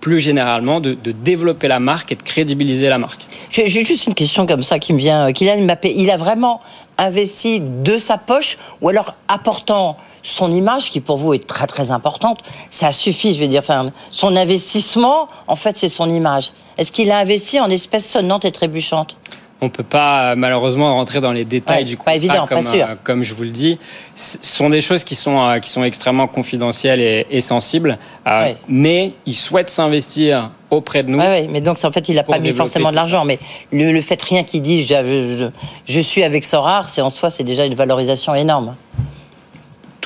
plus 0.00 0.20
généralement, 0.20 0.80
de, 0.80 0.96
développer 1.12 1.68
la 1.68 1.80
marque 1.80 2.12
et 2.12 2.16
de 2.16 2.22
crédibiliser 2.22 2.88
la 2.88 2.98
marque. 2.98 3.26
J'ai 3.50 3.68
juste 3.68 4.06
une 4.06 4.14
question 4.14 4.46
comme 4.46 4.62
ça 4.62 4.78
qui 4.78 4.92
me 4.92 4.98
vient. 4.98 5.28
Euh, 5.28 5.32
Kylian 5.32 5.64
Mbappé, 5.64 5.92
il 5.96 6.10
a 6.10 6.16
vraiment 6.16 6.60
investi 6.96 7.60
de 7.60 7.98
sa 7.98 8.16
poche 8.16 8.58
ou 8.80 8.88
alors 8.88 9.14
apportant 9.28 9.96
son 10.22 10.52
image, 10.52 10.90
qui 10.90 11.00
pour 11.00 11.16
vous 11.16 11.34
est 11.34 11.46
très 11.46 11.66
très 11.66 11.90
importante, 11.90 12.40
ça 12.70 12.92
suffit, 12.92 13.34
je 13.34 13.40
veux 13.40 13.48
dire. 13.48 13.62
Son 14.10 14.36
investissement, 14.36 15.28
en 15.46 15.56
fait, 15.56 15.78
c'est 15.78 15.88
son 15.88 16.12
image. 16.12 16.52
Est-ce 16.76 16.92
qu'il 16.92 17.10
a 17.10 17.18
investi 17.18 17.60
en 17.60 17.70
espèces 17.70 18.08
sonnantes 18.08 18.44
et 18.44 18.52
trébuchantes? 18.52 19.16
On 19.60 19.70
peut 19.70 19.82
pas 19.82 20.22
euh, 20.32 20.34
malheureusement 20.36 20.94
rentrer 20.94 21.20
dans 21.20 21.32
les 21.32 21.44
détails 21.44 21.78
Ouais, 21.78 21.84
du 21.84 21.96
pas 21.96 22.02
contrat, 22.04 22.14
évident, 22.16 22.34
pas 22.46 22.46
comme, 22.46 22.62
sûr. 22.62 22.86
euh, 22.88 22.94
comme 23.02 23.24
je 23.24 23.34
vous 23.34 23.42
le 23.42 23.50
dis. 23.50 23.76
Ce 24.14 24.38
sont 24.40 24.70
des 24.70 24.80
choses 24.80 25.02
qui 25.02 25.16
sont, 25.16 25.44
euh, 25.44 25.58
qui 25.58 25.68
sont 25.70 25.82
extrêmement 25.82 26.28
confidentielles 26.28 27.00
et, 27.00 27.26
et 27.30 27.40
sensibles, 27.40 27.98
Ouais. 28.24 28.56
mais 28.68 29.14
ils 29.26 29.34
souhaitent 29.34 29.70
s'investir 29.70 30.50
auprès 30.70 31.02
de 31.02 31.10
nous. 31.10 31.18
Oui, 31.18 31.24
oui, 31.28 31.48
mais 31.50 31.60
donc 31.60 31.78
en 31.82 31.90
fait, 31.90 32.08
il 32.08 32.14
n'a 32.14 32.22
pas 32.22 32.38
mis 32.38 32.52
forcément 32.52 32.90
de 32.90 32.96
l'argent. 32.96 33.24
Mais 33.24 33.40
le, 33.72 33.90
le 33.90 34.00
fait 34.00 34.20
rien 34.22 34.44
qu'il 34.44 34.62
dit, 34.62 34.82
je, 34.82 34.94
je- 34.94 35.48
je 35.92 36.00
suis 36.00 36.22
avec 36.22 36.44
Sorar, 36.44 36.88
c'est 36.88 37.00
en 37.00 37.10
soi, 37.10 37.28
c'est 37.28 37.42
déjà 37.44 37.64
une 37.64 37.74
valorisation 37.74 38.34
énorme. 38.36 38.76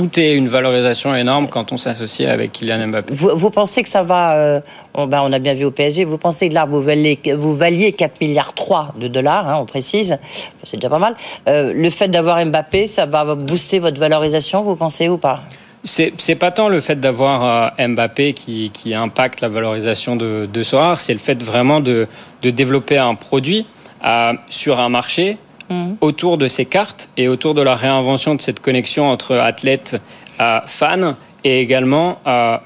Tout 0.02 0.18
est 0.18 0.32
une 0.32 0.49
valorisation 0.49 1.14
énorme 1.14 1.49
quand 1.49 1.71
on 1.71 1.76
s'associe 1.76 2.28
avec 2.28 2.50
Kylian 2.50 2.88
Mbappé. 2.88 3.14
Vous, 3.14 3.30
vous 3.37 3.50
pensez 3.50 3.85
que 3.85 3.88
ça 3.88 4.02
va 4.02 4.35
euh, 4.35 4.61
on, 4.94 5.06
ben, 5.06 5.23
on 5.23 5.32
a 5.32 5.38
bien 5.38 5.54
vu 5.54 5.64
au 5.64 5.71
PSG. 5.71 6.02
Vous 6.02 6.18
pensez 6.18 6.49
que 6.49 6.54
là, 6.54 6.64
vous 6.64 6.82
valiez, 6.82 7.21
vous 7.37 7.54
valiez 7.54 7.92
4 7.92 8.21
milliards 8.21 8.52
3 8.52 8.94
de 8.99 9.06
dollars, 9.06 9.49
hein, 9.49 9.59
on 9.61 9.64
précise. 9.64 10.18
C'est 10.64 10.76
déjà 10.76 10.90
pas 10.90 10.99
mal. 10.99 11.14
Euh, 11.49 11.73
le 11.73 11.88
fait 11.88 12.09
d'avoir 12.09 12.44
Mbappé, 12.44 12.88
ça 12.88 13.06
va 13.06 13.37
booster 13.37 13.78
votre 13.78 14.00
valorisation, 14.00 14.62
vous 14.62 14.75
pensez 14.75 15.09
ou 15.09 15.18
pas? 15.18 15.40
C'est 15.85 16.35
pas 16.35 16.50
tant 16.50 16.68
le 16.68 16.80
fait 16.80 16.99
d'avoir 16.99 17.73
euh, 17.78 17.87
Mbappé 17.88 18.32
qui, 18.32 18.71
qui 18.75 18.94
impacte 18.94 19.40
la 19.40 19.49
valorisation 19.49 20.16
de, 20.16 20.49
de 20.52 20.62
Sorare, 20.64 21.00
c'est 21.00 21.12
le 21.12 21.21
fait 21.21 21.40
vraiment 21.40 21.78
de, 21.78 22.09
de 22.42 22.50
développer 22.50 22.99
un 22.99 23.14
produit 23.14 23.66
euh, 24.04 24.32
sur 24.49 24.80
un 24.80 24.88
marché 24.88 25.38
Mhm. 25.71 25.97
autour 26.00 26.38
de 26.38 26.47
ces 26.47 26.64
cartes 26.64 27.09
et 27.16 27.28
autour 27.28 27.54
de 27.54 27.62
la 27.62 27.75
réinvention 27.75 28.35
de 28.35 28.40
cette 28.40 28.61
connexion 28.61 29.09
entre 29.09 29.37
athlètes, 29.37 30.00
euh, 30.40 30.61
fans 30.66 31.14
et 31.45 31.61
également 31.61 32.19
euh, 32.26 32.57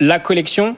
la 0.00 0.18
collection 0.18 0.76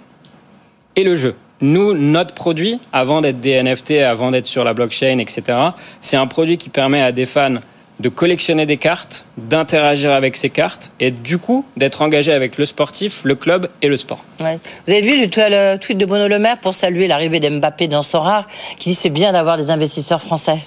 et 0.97 1.05
le 1.05 1.15
jeu. 1.15 1.35
Nous, 1.61 1.93
notre 1.93 2.35
produit, 2.35 2.79
avant 2.93 3.21
d'être 3.21 3.41
des 3.41 3.61
NFT, 3.61 4.03
avant 4.03 4.31
d'être 4.31 4.47
sur 4.47 4.63
la 4.63 4.75
blockchain, 4.75 5.19
etc., 5.19 5.59
c'est 6.01 6.17
un 6.17 6.27
produit 6.27 6.57
qui 6.57 6.69
permet 6.69 7.03
à 7.03 7.11
des 7.11 7.27
fans 7.27 7.59
de 8.01 8.09
collectionner 8.09 8.65
des 8.65 8.77
cartes, 8.77 9.27
d'interagir 9.37 10.13
avec 10.13 10.37
ces 10.37 10.51
cartes 10.51 10.93
et 11.01 11.11
du 11.11 11.39
coup 11.39 11.65
d'être 11.77 12.01
engagé 12.01 12.33
avec 12.33 12.57
le 12.57 12.65
sportif, 12.65 13.23
le 13.25 13.35
club 13.35 13.69
et 13.83 13.89
le 13.89 13.97
sport. 13.97 14.25
Ouais. 14.41 14.59
Vous 14.87 14.93
avez 14.93 15.03
vu 15.03 15.21
le, 15.21 15.77
tweet 15.79 15.99
de 15.99 16.07
Bruno 16.07 16.29
Le 16.29 16.39
Maire 16.39 16.59
pour 16.59 16.75
saluer 16.75 17.09
l'arrivée 17.09 17.41
d'Mbappé 17.41 17.89
dans 17.89 18.03
Sorar, 18.03 18.47
qui 18.79 18.91
dit 18.91 18.95
c'est 18.95 19.11
bien 19.11 19.33
d'avoir 19.33 19.57
des 19.57 19.71
investisseurs 19.71 20.23
français. 20.23 20.59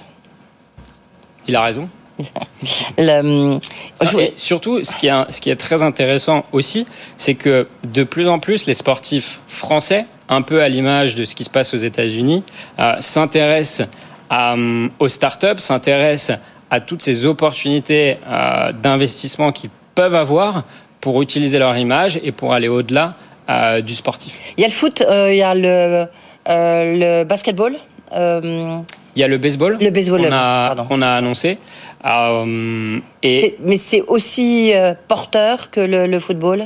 Il 1.48 1.56
a 1.56 1.62
raison. 1.62 1.88
Le- 2.98 3.58
je- 4.02 4.18
Et 4.18 4.32
surtout, 4.36 4.84
ce 4.84 4.94
qui, 4.96 5.08
est, 5.08 5.32
ce 5.32 5.40
qui 5.40 5.50
est 5.50 5.56
très 5.56 5.82
intéressant 5.82 6.44
aussi, 6.52 6.86
c'est 7.16 7.34
que 7.34 7.66
de 7.84 8.04
plus 8.04 8.28
en 8.28 8.38
plus, 8.38 8.66
les 8.66 8.74
sportifs 8.74 9.40
français, 9.48 10.06
un 10.28 10.42
peu 10.42 10.62
à 10.62 10.68
l'image 10.68 11.14
de 11.14 11.24
ce 11.24 11.34
qui 11.34 11.44
se 11.44 11.50
passe 11.50 11.74
aux 11.74 11.78
États-Unis, 11.78 12.42
euh, 12.78 12.92
s'intéressent 13.00 13.88
euh, 14.32 14.88
aux 14.98 15.08
startups, 15.08 15.58
s'intéressent 15.58 16.38
à 16.70 16.80
toutes 16.80 17.02
ces 17.02 17.26
opportunités 17.26 18.16
euh, 18.26 18.72
d'investissement 18.72 19.52
qu'ils 19.52 19.70
peuvent 19.94 20.14
avoir 20.14 20.64
pour 21.00 21.20
utiliser 21.20 21.58
leur 21.58 21.76
image 21.76 22.18
et 22.22 22.32
pour 22.32 22.54
aller 22.54 22.68
au-delà 22.68 23.14
euh, 23.50 23.80
du 23.82 23.94
sportif. 23.94 24.38
Il 24.56 24.60
y 24.62 24.64
a 24.64 24.68
le 24.68 24.72
foot, 24.72 25.02
euh, 25.02 25.32
il 25.32 25.36
y 25.38 25.42
a 25.42 25.54
le, 25.54 26.06
euh, 26.48 27.18
le 27.18 27.24
basketball. 27.24 27.76
Il 29.14 29.20
y 29.20 29.24
a 29.24 29.28
le 29.28 29.38
baseball, 29.38 29.76
Le 29.80 29.90
baseball, 29.90 30.22
qu'on 30.22 31.02
a, 31.02 31.08
a 31.08 31.14
annoncé. 31.16 31.58
Euh, 32.08 32.98
et 33.22 33.56
mais 33.64 33.76
c'est 33.76 34.02
aussi 34.08 34.72
euh, 34.74 34.94
porteur 35.08 35.70
que 35.70 35.80
le, 35.80 36.06
le 36.06 36.18
football? 36.20 36.64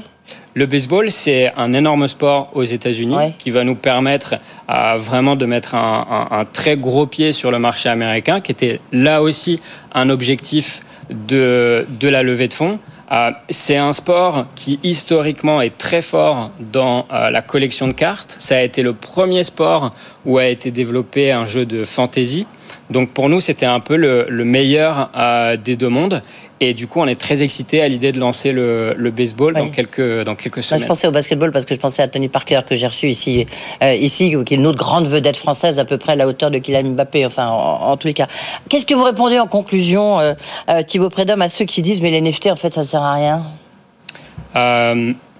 Le 0.54 0.66
baseball, 0.66 1.10
c'est 1.10 1.52
un 1.56 1.72
énorme 1.74 2.08
sport 2.08 2.50
aux 2.54 2.64
États-Unis 2.64 3.14
Ouais. 3.14 3.32
qui 3.38 3.50
va 3.50 3.62
nous 3.64 3.74
permettre 3.74 4.36
euh, 4.72 4.94
vraiment 4.96 5.36
de 5.36 5.44
mettre 5.46 5.74
un, 5.74 6.06
un- 6.30 6.38
un 6.38 6.44
très 6.44 6.76
gros 6.76 7.06
pied 7.06 7.32
sur 7.32 7.50
le 7.50 7.58
marché 7.58 7.88
américain, 7.88 8.40
qui 8.40 8.52
était 8.52 8.80
là 8.92 9.22
aussi 9.22 9.60
un 9.94 10.08
objectif 10.08 10.82
de, 11.10 11.86
de 12.00 12.08
la 12.08 12.22
levée 12.22 12.48
de 12.48 12.54
fonds. 12.54 12.78
Euh, 13.12 13.30
c'est 13.50 13.76
un 13.76 13.92
sport 13.92 14.46
qui 14.56 14.80
historiquement 14.82 15.60
est 15.60 15.78
très 15.78 16.02
fort 16.02 16.50
dans 16.58 17.06
euh, 17.12 17.30
la 17.30 17.40
collection 17.40 17.86
de 17.86 17.92
cartes. 17.92 18.36
Ça 18.38 18.56
a 18.56 18.62
été 18.62 18.82
le 18.82 18.94
premier 18.94 19.44
sport 19.44 19.94
où 20.24 20.38
a 20.38 20.46
été 20.46 20.70
développé 20.70 21.30
un 21.30 21.44
jeu 21.44 21.66
de 21.66 21.84
fantasy. 21.84 22.46
Donc 22.90 23.10
pour 23.10 23.28
nous, 23.28 23.40
c'était 23.40 23.66
un 23.66 23.80
peu 23.80 23.96
le, 23.96 24.26
le 24.28 24.44
meilleur 24.44 25.10
euh, 25.16 25.56
des 25.56 25.76
deux 25.76 25.88
mondes. 25.88 26.22
Et 26.60 26.72
du 26.72 26.86
coup, 26.86 27.00
on 27.00 27.06
est 27.06 27.20
très 27.20 27.42
excités 27.42 27.82
à 27.82 27.88
l'idée 27.88 28.12
de 28.12 28.18
lancer 28.18 28.50
le, 28.52 28.94
le 28.96 29.10
baseball 29.10 29.52
dans 29.52 29.68
quelques, 29.68 30.22
dans 30.24 30.34
quelques 30.34 30.56
Moi, 30.56 30.62
je 30.62 30.68
semaines. 30.68 30.86
pensais 30.86 31.06
au 31.06 31.10
basketball 31.10 31.52
parce 31.52 31.66
que 31.66 31.74
je 31.74 31.78
pensais 31.80 32.02
à 32.02 32.08
Tony 32.08 32.28
Parker 32.28 32.60
que 32.66 32.74
j'ai 32.74 32.86
reçu 32.86 33.08
ici, 33.08 33.44
euh, 33.82 33.94
ici, 33.94 34.34
qui 34.46 34.54
est 34.54 34.56
une 34.56 34.66
autre 34.66 34.78
grande 34.78 35.06
vedette 35.06 35.36
française 35.36 35.78
à 35.78 35.84
peu 35.84 35.98
près 35.98 36.12
à 36.12 36.16
la 36.16 36.26
hauteur 36.26 36.50
de 36.50 36.56
Kylian 36.58 36.84
Mbappé. 36.92 37.26
Enfin, 37.26 37.48
en, 37.48 37.90
en 37.90 37.96
tous 37.98 38.06
les 38.06 38.14
cas. 38.14 38.26
Qu'est-ce 38.70 38.86
que 38.86 38.94
vous 38.94 39.04
répondez 39.04 39.38
en 39.38 39.46
conclusion, 39.46 40.18
euh, 40.18 40.32
euh, 40.70 40.82
Thibaut 40.82 41.10
Prédhomme, 41.10 41.42
à 41.42 41.50
ceux 41.50 41.66
qui 41.66 41.82
disent 41.82 42.00
mais 42.00 42.10
les 42.10 42.22
NFT 42.22 42.46
en 42.46 42.56
fait 42.56 42.72
ça 42.72 42.82
sert 42.82 43.02
à 43.02 43.14
rien? 43.14 43.44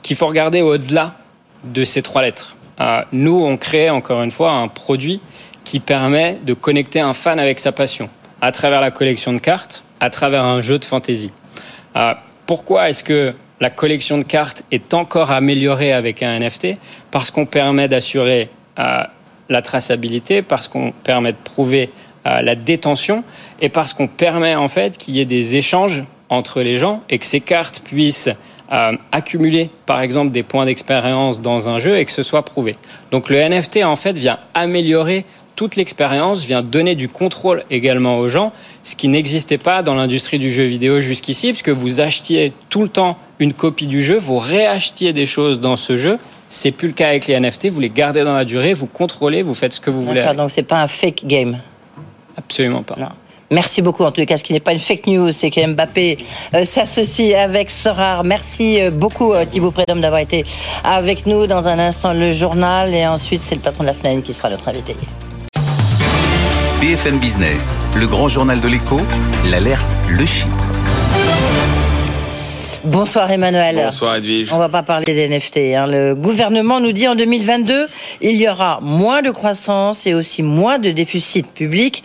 Qu'il 0.02 0.16
faut 0.16 0.26
regarder 0.26 0.60
au-delà 0.60 1.14
de 1.64 1.84
ces 1.84 2.02
trois 2.02 2.20
lettres. 2.22 2.56
Nous, 3.12 3.42
on 3.42 3.56
crée 3.56 3.88
encore 3.88 4.22
une 4.22 4.30
fois 4.30 4.52
un 4.52 4.68
produit 4.68 5.20
qui 5.64 5.80
permet 5.80 6.36
de 6.44 6.52
connecter 6.52 7.00
un 7.00 7.14
fan 7.14 7.40
avec 7.40 7.58
sa 7.58 7.72
passion 7.72 8.10
à 8.42 8.52
travers 8.52 8.82
la 8.82 8.90
collection 8.90 9.32
de 9.32 9.38
cartes, 9.38 9.82
à 10.00 10.10
travers 10.10 10.44
un 10.44 10.60
jeu 10.60 10.78
de 10.78 10.84
fantasy. 10.84 11.30
Euh, 11.96 12.12
pourquoi 12.46 12.88
est-ce 12.88 13.02
que 13.02 13.34
la 13.60 13.70
collection 13.70 14.18
de 14.18 14.24
cartes 14.24 14.62
est 14.70 14.92
encore 14.94 15.30
améliorée 15.30 15.92
avec 15.92 16.22
un 16.22 16.38
NFT 16.38 16.76
Parce 17.10 17.30
qu'on 17.30 17.46
permet 17.46 17.88
d'assurer 17.88 18.50
euh, 18.78 18.82
la 19.48 19.62
traçabilité, 19.62 20.42
parce 20.42 20.68
qu'on 20.68 20.92
permet 20.92 21.32
de 21.32 21.38
prouver 21.42 21.90
euh, 22.28 22.42
la 22.42 22.54
détention 22.54 23.24
et 23.60 23.68
parce 23.68 23.94
qu'on 23.94 24.08
permet 24.08 24.54
en 24.54 24.68
fait 24.68 24.98
qu'il 24.98 25.16
y 25.16 25.20
ait 25.20 25.24
des 25.24 25.56
échanges 25.56 26.04
entre 26.28 26.60
les 26.60 26.78
gens 26.78 27.02
et 27.08 27.18
que 27.18 27.26
ces 27.26 27.40
cartes 27.40 27.80
puissent 27.84 28.30
accumuler 29.12 29.70
par 29.86 30.00
exemple 30.00 30.32
des 30.32 30.42
points 30.42 30.64
d'expérience 30.64 31.40
dans 31.40 31.68
un 31.68 31.78
jeu 31.78 31.98
et 31.98 32.04
que 32.04 32.10
ce 32.10 32.24
soit 32.24 32.44
prouvé. 32.44 32.76
Donc 33.12 33.28
le 33.30 33.36
NFT 33.36 33.84
en 33.84 33.94
fait 33.94 34.18
vient 34.18 34.40
améliorer 34.54 35.24
toute 35.56 35.76
l'expérience, 35.76 36.44
vient 36.44 36.62
donner 36.62 36.94
du 36.94 37.08
contrôle 37.08 37.64
également 37.70 38.18
aux 38.18 38.28
gens, 38.28 38.52
ce 38.84 38.94
qui 38.94 39.08
n'existait 39.08 39.58
pas 39.58 39.82
dans 39.82 39.94
l'industrie 39.94 40.38
du 40.38 40.52
jeu 40.52 40.64
vidéo 40.64 41.00
jusqu'ici, 41.00 41.48
puisque 41.48 41.70
vous 41.70 42.00
achetiez 42.00 42.52
tout 42.68 42.82
le 42.82 42.88
temps 42.88 43.16
une 43.38 43.54
copie 43.54 43.86
du 43.86 44.02
jeu, 44.02 44.18
vous 44.18 44.38
réachetiez 44.38 45.12
des 45.12 45.26
choses 45.26 45.58
dans 45.58 45.76
ce 45.76 45.96
jeu. 45.96 46.18
C'est 46.48 46.70
plus 46.70 46.88
le 46.88 46.94
cas 46.94 47.08
avec 47.08 47.26
les 47.26 47.40
NFT, 47.40 47.70
vous 47.70 47.80
les 47.80 47.90
gardez 47.90 48.22
dans 48.22 48.34
la 48.34 48.44
durée, 48.44 48.74
vous 48.74 48.86
contrôlez, 48.86 49.42
vous 49.42 49.54
faites 49.54 49.72
ce 49.72 49.80
que 49.80 49.90
vous 49.90 50.02
voulez. 50.02 50.20
Avec. 50.20 50.36
Donc 50.36 50.50
c'est 50.50 50.62
pas 50.62 50.82
un 50.82 50.86
fake 50.86 51.26
game. 51.26 51.58
Absolument 52.36 52.82
pas. 52.82 52.94
Non. 52.98 53.08
Merci 53.50 53.80
beaucoup. 53.80 54.02
En 54.02 54.10
tout 54.10 54.24
cas, 54.24 54.36
ce 54.36 54.44
qui 54.44 54.52
n'est 54.52 54.60
pas 54.60 54.72
une 54.72 54.78
fake 54.78 55.06
news, 55.06 55.30
c'est 55.30 55.50
que 55.50 55.64
Mbappé 55.64 56.16
euh, 56.54 56.64
s'associe 56.64 57.34
avec 57.34 57.70
Sorar. 57.70 58.24
Merci 58.24 58.80
euh, 58.80 58.90
beaucoup, 58.90 59.32
euh, 59.32 59.44
Thibaut 59.44 59.70
Prédhomme, 59.70 60.00
d'avoir 60.00 60.20
été 60.20 60.44
avec 60.82 61.26
nous. 61.26 61.46
Dans 61.46 61.68
un 61.68 61.78
instant, 61.78 62.12
le 62.12 62.32
journal. 62.32 62.92
Et 62.92 63.06
ensuite, 63.06 63.42
c'est 63.44 63.54
le 63.54 63.60
patron 63.60 63.84
de 63.84 63.88
la 63.88 63.94
FNAN 63.94 64.20
qui 64.20 64.32
sera 64.32 64.50
notre 64.50 64.68
invité. 64.68 64.96
BFM 66.86 67.18
Business, 67.18 67.76
le 67.96 68.06
grand 68.06 68.28
journal 68.28 68.60
de 68.60 68.68
l'écho, 68.68 69.00
l'alerte, 69.50 69.96
le 70.08 70.24
Chypre. 70.24 70.70
Bonsoir, 72.84 73.28
Emmanuel. 73.28 73.82
Bonsoir 73.86 74.14
Edwige. 74.14 74.52
On 74.52 74.58
va 74.58 74.68
pas 74.68 74.84
parler 74.84 75.12
des 75.12 75.28
NFT. 75.28 75.56
hein. 75.74 75.88
Le 75.88 76.14
gouvernement 76.14 76.78
nous 76.78 76.92
dit 76.92 77.08
en 77.08 77.16
2022, 77.16 77.88
il 78.20 78.36
y 78.36 78.48
aura 78.48 78.78
moins 78.82 79.20
de 79.20 79.32
croissance 79.32 80.06
et 80.06 80.14
aussi 80.14 80.44
moins 80.44 80.78
de 80.78 80.92
déficit 80.92 81.48
public. 81.48 82.04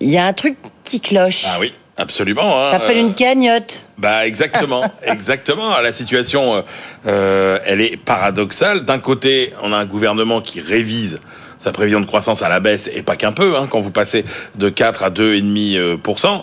Il 0.00 0.08
y 0.08 0.16
a 0.16 0.24
un 0.24 0.32
truc 0.32 0.56
qui 0.84 1.02
cloche. 1.02 1.44
Ah 1.46 1.58
oui. 1.60 1.74
Absolument. 1.98 2.58
Hein. 2.58 2.72
Ça 2.72 2.78
s'appelle 2.78 2.96
une 2.96 3.14
cagnotte. 3.14 3.84
Bah 3.98 4.26
exactement, 4.26 4.90
exactement. 5.06 5.78
La 5.82 5.92
situation, 5.92 6.64
euh, 7.06 7.58
elle 7.66 7.82
est 7.82 7.98
paradoxale. 7.98 8.86
D'un 8.86 8.98
côté, 9.00 9.52
on 9.62 9.70
a 9.70 9.76
un 9.76 9.84
gouvernement 9.84 10.40
qui 10.40 10.60
révise 10.60 11.20
sa 11.64 11.72
prévision 11.72 12.00
de 12.00 12.04
croissance 12.04 12.42
à 12.42 12.50
la 12.50 12.60
baisse 12.60 12.90
et 12.94 13.02
pas 13.02 13.16
qu'un 13.16 13.32
peu 13.32 13.56
hein, 13.56 13.66
quand 13.70 13.80
vous 13.80 13.90
passez 13.90 14.26
de 14.54 14.68
4 14.68 15.02
à 15.02 15.10
2,5%. 15.10 16.42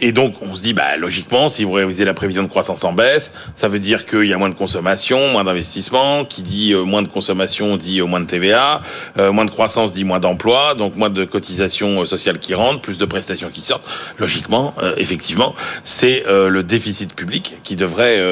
Et 0.00 0.12
donc 0.12 0.34
on 0.42 0.54
se 0.54 0.62
dit 0.62 0.72
bah 0.72 0.96
logiquement 0.96 1.48
si 1.48 1.64
vous 1.64 1.72
révisez 1.72 2.04
la 2.04 2.14
prévision 2.14 2.42
de 2.42 2.48
croissance 2.48 2.84
en 2.84 2.92
baisse, 2.92 3.32
ça 3.54 3.68
veut 3.68 3.78
dire 3.78 4.06
qu'il 4.06 4.24
y 4.24 4.32
a 4.32 4.38
moins 4.38 4.48
de 4.48 4.54
consommation, 4.54 5.28
moins 5.28 5.44
d'investissement, 5.44 6.24
qui 6.24 6.42
dit 6.42 6.72
euh, 6.72 6.84
moins 6.84 7.02
de 7.02 7.08
consommation 7.08 7.76
dit 7.76 8.00
euh, 8.00 8.06
moins 8.06 8.20
de 8.20 8.26
TVA, 8.26 8.82
euh, 9.18 9.32
moins 9.32 9.44
de 9.44 9.50
croissance 9.50 9.92
dit 9.92 10.04
moins 10.04 10.20
d'emplois, 10.20 10.74
donc 10.74 10.96
moins 10.96 11.10
de 11.10 11.24
cotisations 11.24 12.04
sociales 12.04 12.38
qui 12.38 12.54
rentrent, 12.54 12.80
plus 12.80 12.98
de 12.98 13.04
prestations 13.04 13.50
qui 13.50 13.62
sortent. 13.62 13.86
Logiquement, 14.18 14.74
effectivement, 14.96 15.54
c'est 15.82 16.24
le 16.26 16.62
déficit 16.62 17.14
public 17.14 17.56
qui 17.62 17.76
devrait 17.76 18.22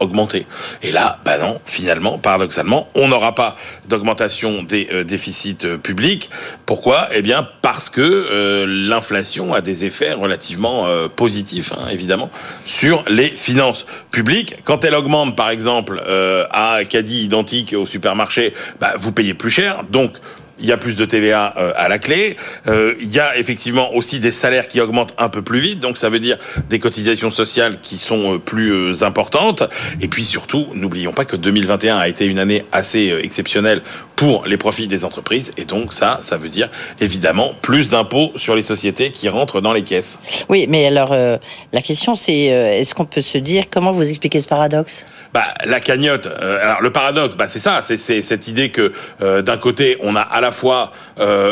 augmenter. 0.00 0.46
Et 0.82 0.92
là, 0.92 1.18
bah 1.24 1.38
non, 1.38 1.60
finalement, 1.64 2.18
paradoxalement, 2.18 2.88
on 2.94 3.08
n'aura 3.08 3.34
pas 3.34 3.56
d'augmentation 3.88 4.62
des 4.62 5.04
déficits 5.04 5.66
publics. 5.82 6.30
Pourquoi? 6.66 7.08
Eh 7.12 7.22
bien 7.22 7.48
parce 7.62 7.90
que 7.90 8.64
l'inflation 8.66 9.54
a 9.54 9.60
des 9.60 9.84
effets 9.84 10.12
relativement 10.12 10.86
positif, 11.08 11.72
hein, 11.72 11.88
évidemment, 11.90 12.30
sur 12.64 13.04
les 13.08 13.28
finances 13.28 13.86
publiques. 14.10 14.56
Quand 14.64 14.84
elle 14.84 14.94
augmente, 14.94 15.36
par 15.36 15.50
exemple, 15.50 16.02
euh, 16.06 16.44
à 16.50 16.84
caddie 16.84 17.24
identique 17.24 17.74
au 17.76 17.86
supermarché, 17.86 18.54
bah, 18.80 18.94
vous 18.98 19.12
payez 19.12 19.34
plus 19.34 19.50
cher. 19.50 19.84
Donc, 19.90 20.12
il 20.58 20.66
y 20.66 20.72
a 20.72 20.76
plus 20.76 20.96
de 20.96 21.04
TVA 21.04 21.54
euh, 21.56 21.72
à 21.76 21.88
la 21.88 21.98
clé. 21.98 22.36
Euh, 22.66 22.94
il 23.00 23.12
y 23.12 23.20
a 23.20 23.36
effectivement 23.36 23.94
aussi 23.94 24.20
des 24.20 24.30
salaires 24.30 24.68
qui 24.68 24.80
augmentent 24.80 25.14
un 25.18 25.28
peu 25.28 25.42
plus 25.42 25.60
vite, 25.60 25.80
donc 25.80 25.98
ça 25.98 26.08
veut 26.08 26.20
dire 26.20 26.38
des 26.68 26.78
cotisations 26.78 27.30
sociales 27.30 27.78
qui 27.80 27.98
sont 27.98 28.38
plus 28.38 29.02
importantes. 29.02 29.64
Et 30.00 30.08
puis 30.08 30.24
surtout, 30.24 30.66
n'oublions 30.74 31.12
pas 31.12 31.24
que 31.24 31.36
2021 31.36 31.98
a 31.98 32.08
été 32.08 32.26
une 32.26 32.38
année 32.38 32.64
assez 32.72 33.14
exceptionnelle 33.22 33.82
pour 34.16 34.46
les 34.46 34.56
profits 34.56 34.86
des 34.86 35.04
entreprises. 35.04 35.52
Et 35.56 35.64
donc 35.64 35.92
ça, 35.92 36.18
ça 36.22 36.36
veut 36.36 36.48
dire 36.48 36.70
évidemment 37.00 37.52
plus 37.62 37.90
d'impôts 37.90 38.32
sur 38.36 38.54
les 38.54 38.62
sociétés 38.62 39.10
qui 39.10 39.28
rentrent 39.28 39.60
dans 39.60 39.72
les 39.72 39.82
caisses. 39.82 40.18
Oui, 40.48 40.66
mais 40.68 40.86
alors 40.86 41.12
euh, 41.12 41.36
la 41.72 41.82
question 41.82 42.14
c'est 42.14 42.52
euh, 42.52 42.72
est-ce 42.72 42.94
qu'on 42.94 43.04
peut 43.04 43.20
se 43.20 43.38
dire 43.38 43.64
comment 43.70 43.92
vous 43.92 44.08
expliquez 44.08 44.40
ce 44.40 44.48
paradoxe? 44.48 45.06
Bah, 45.32 45.46
la 45.64 45.80
cagnotte. 45.80 46.26
Euh, 46.26 46.62
alors 46.62 46.80
le 46.80 46.90
paradoxe, 46.90 47.36
bah, 47.36 47.46
c'est 47.48 47.58
ça, 47.58 47.80
c'est 47.82 47.98
cette 47.98 48.48
idée 48.48 48.70
que 48.70 48.92
d'un 49.20 49.56
côté 49.56 49.96
on 50.00 50.16
a 50.16 50.20
à 50.20 50.40
la 50.44 50.52
fois 50.52 50.92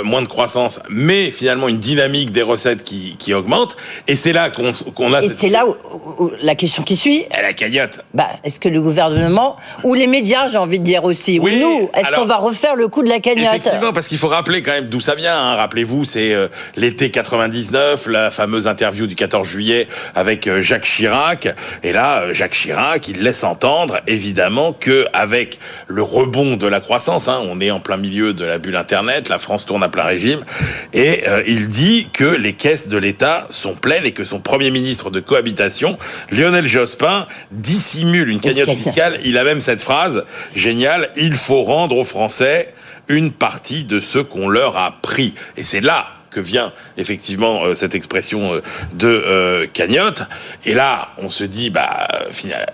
moins 0.04 0.22
de 0.22 0.28
croissance, 0.28 0.80
mais 0.88 1.30
finalement 1.30 1.68
une 1.68 1.78
dynamique 1.78 2.30
des 2.30 2.42
recettes 2.42 2.84
qui, 2.84 3.16
qui 3.18 3.34
augmente. 3.34 3.76
Et 4.06 4.16
c'est 4.16 4.32
là 4.32 4.50
qu'on 4.50 5.12
a. 5.12 5.22
Et 5.22 5.30
c'est 5.36 5.48
là 5.48 5.64
où, 5.66 6.30
la 6.42 6.54
question 6.54 6.82
qui 6.82 6.96
suit. 6.96 7.24
La 7.30 7.52
cagnotte. 7.52 8.00
Bah, 8.14 8.28
est-ce 8.44 8.60
que 8.60 8.68
le 8.68 8.80
gouvernement 8.80 9.56
ou 9.84 9.94
les 9.94 10.06
médias, 10.06 10.48
j'ai 10.48 10.58
envie 10.58 10.78
de 10.78 10.84
dire 10.84 11.04
aussi, 11.04 11.38
ou 11.38 11.48
nous, 11.48 11.90
est-ce 11.94 12.12
qu'on 12.12 12.26
va 12.26 12.38
faire 12.52 12.76
le 12.76 12.88
coup 12.88 13.02
de 13.02 13.08
la 13.08 13.20
cagnotte. 13.20 13.56
Effectivement, 13.56 13.92
parce 13.92 14.08
qu'il 14.08 14.18
faut 14.18 14.28
rappeler 14.28 14.62
quand 14.62 14.72
même 14.72 14.88
d'où 14.88 15.00
ça 15.00 15.14
vient. 15.14 15.36
Hein. 15.36 15.54
Rappelez-vous, 15.56 16.04
c'est 16.04 16.34
euh, 16.34 16.48
l'été 16.76 17.10
99, 17.10 18.06
la 18.06 18.30
fameuse 18.30 18.66
interview 18.66 19.06
du 19.06 19.14
14 19.14 19.48
juillet 19.48 19.88
avec 20.14 20.46
euh, 20.46 20.60
Jacques 20.60 20.84
Chirac. 20.84 21.48
Et 21.82 21.92
là, 21.92 22.22
euh, 22.22 22.34
Jacques 22.34 22.52
Chirac, 22.52 23.08
il 23.08 23.22
laisse 23.22 23.44
entendre 23.44 24.00
évidemment 24.06 24.72
que 24.72 25.06
avec 25.12 25.58
le 25.86 26.02
rebond 26.02 26.56
de 26.56 26.66
la 26.66 26.80
croissance, 26.80 27.28
hein, 27.28 27.40
on 27.48 27.60
est 27.60 27.70
en 27.70 27.80
plein 27.80 27.96
milieu 27.96 28.34
de 28.34 28.44
la 28.44 28.58
bulle 28.58 28.76
Internet, 28.82 29.28
la 29.28 29.38
France 29.38 29.64
tourne 29.64 29.82
à 29.82 29.88
plein 29.88 30.04
régime, 30.04 30.44
et 30.92 31.24
il 31.46 31.68
dit 31.68 32.08
que 32.12 32.24
les 32.24 32.52
caisses 32.52 32.88
de 32.88 32.98
l'État 32.98 33.46
sont 33.48 33.74
pleines 33.74 34.04
et 34.04 34.12
que 34.12 34.24
son 34.24 34.40
premier 34.40 34.70
ministre 34.70 35.10
de 35.10 35.20
cohabitation, 35.20 35.98
Lionel 36.30 36.66
Jospin, 36.66 37.26
dissimule 37.50 38.28
une 38.28 38.40
cagnotte 38.40 38.74
fiscale. 38.74 39.18
Il 39.24 39.38
a 39.38 39.44
même 39.44 39.60
cette 39.60 39.80
phrase 39.80 40.24
géniale 40.54 41.10
il 41.16 41.34
faut 41.34 41.62
rendre 41.62 41.96
aux 41.96 42.04
Français 42.04 42.74
une 43.08 43.32
partie 43.32 43.84
de 43.84 44.00
ce 44.00 44.18
qu'on 44.18 44.48
leur 44.48 44.76
a 44.76 44.98
pris. 45.02 45.34
Et 45.56 45.64
c'est 45.64 45.80
là 45.80 46.06
que 46.32 46.40
vient 46.40 46.72
effectivement 46.96 47.64
euh, 47.64 47.74
cette 47.74 47.94
expression 47.94 48.54
euh, 48.54 48.60
de 48.94 49.08
euh, 49.08 49.66
cagnotte. 49.72 50.22
Et 50.64 50.74
là, 50.74 51.10
on 51.18 51.30
se 51.30 51.44
dit, 51.44 51.70
bah, 51.70 52.08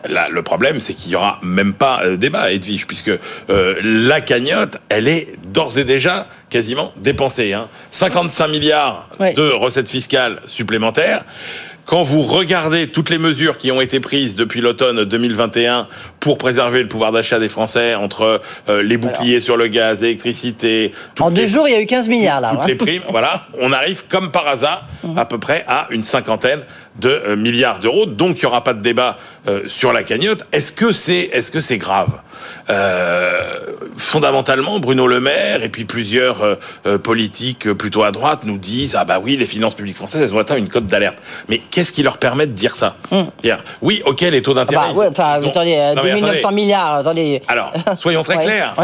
là, 0.09 0.29
le 0.29 0.43
problème, 0.43 0.81
c'est 0.81 0.95
qu'il 0.95 1.13
y 1.13 1.17
aura 1.17 1.41
même 1.43 1.75
pas 1.75 2.03
débat, 2.17 2.53
Edwige, 2.53 2.87
puisque 2.87 3.11
la 3.49 4.21
cagnotte, 4.21 4.79
elle 4.89 5.09
est 5.09 5.29
d'ores 5.53 5.79
et 5.79 5.85
déjà 5.85 6.27
quasiment 6.51 6.93
dépensée. 6.97 7.53
Hein. 7.53 7.69
55 7.91 8.49
milliards 8.49 9.09
de 9.21 9.51
recettes 9.53 9.89
fiscales 9.89 10.41
supplémentaires 10.47 11.25
quand 11.89 12.03
vous 12.03 12.21
regardez 12.21 12.89
toutes 12.89 13.09
les 13.09 13.17
mesures 13.17 13.57
qui 13.57 13.73
ont 13.73 13.81
été 13.81 13.99
prises 13.99 14.37
depuis 14.37 14.61
l'automne 14.61 15.05
2021 15.05 15.89
pour 16.21 16.37
préserver 16.37 16.83
le 16.83 16.89
pouvoir 16.89 17.13
d'achat 17.13 17.39
des 17.39 17.49
Français 17.49 17.95
entre 17.95 18.43
euh, 18.69 18.83
les 18.83 18.99
boucliers 18.99 19.41
sur 19.41 19.57
le 19.57 19.69
gaz, 19.69 20.03
l'électricité. 20.03 20.93
En 21.19 21.31
deux 21.31 21.47
jours, 21.47 21.67
il 21.67 21.73
y 21.73 21.75
a 21.75 21.81
eu 21.81 21.87
15 21.87 22.11
milliards 22.11 22.43
là. 22.43 22.51
Toutes 22.53 22.69
les 22.69 22.75
primes, 22.75 23.03
voilà. 23.09 23.47
On 23.59 23.73
arrive 23.73 24.05
comme 24.07 24.31
par 24.31 24.47
hasard 24.47 24.87
à 25.17 25.25
peu 25.25 25.39
près 25.39 25.65
à 25.67 25.87
une 25.89 26.05
cinquantaine 26.05 26.61
de 27.01 27.09
euh, 27.09 27.37
milliards 27.37 27.79
d'euros. 27.79 28.05
Donc 28.05 28.37
il 28.37 28.41
n'y 28.45 28.47
aura 28.49 28.63
pas 28.63 28.75
de 28.75 28.83
débat 28.83 29.17
euh, 29.49 29.63
sur 29.67 29.95
la 29.95 30.03
cagnotte. 30.03 30.47
Est-ce 30.53 30.73
que 30.73 30.93
c'est 30.93 31.31
est-ce 31.33 31.51
que 31.51 31.63
c'est 31.63 31.79
grave? 31.79 32.11
Fondamentalement, 33.99 34.79
Bruno 34.79 35.07
Le 35.07 35.21
Maire 35.21 35.63
et 35.63 35.69
puis 35.69 35.85
plusieurs 35.85 36.43
euh, 36.43 36.55
euh, 36.87 36.99
politiques 36.99 37.73
plutôt 37.73 38.03
à 38.03 38.11
droite 38.11 38.41
nous 38.45 38.59
disent 38.59 38.97
ah 38.99 39.05
bah 39.05 39.21
oui, 39.23 39.37
les 39.37 39.47
finances 39.47 39.75
publiques 39.75 39.97
françaises 39.97 40.23
elles 40.23 40.35
ont 40.35 40.39
atteint 40.39 40.57
une 40.57 40.69
cote 40.69 40.87
d'alerte. 40.87 41.19
Mais 41.49 41.59
qu'est-ce 41.59 41.93
qui 41.93 42.03
leur 42.03 42.19
permet 42.19 42.47
de 42.47 42.53
dire 42.53 42.77
ça 42.77 42.97
hmm. 43.11 43.25
Oui, 43.83 44.03
ok, 44.07 44.21
les 44.23 44.43
taux 44.43 44.55
d'intérêt. 44.55 44.87
Ah 44.89 44.93
bah, 44.93 44.99
ouais, 44.99 45.09
enfin, 45.11 45.47
attendez, 45.47 45.77
2900 46.03 46.53
milliards. 46.53 46.95
Attendez. 46.97 47.43
Alors, 47.49 47.73
soyons 47.97 48.23
très 48.23 48.43
clairs. 48.43 48.75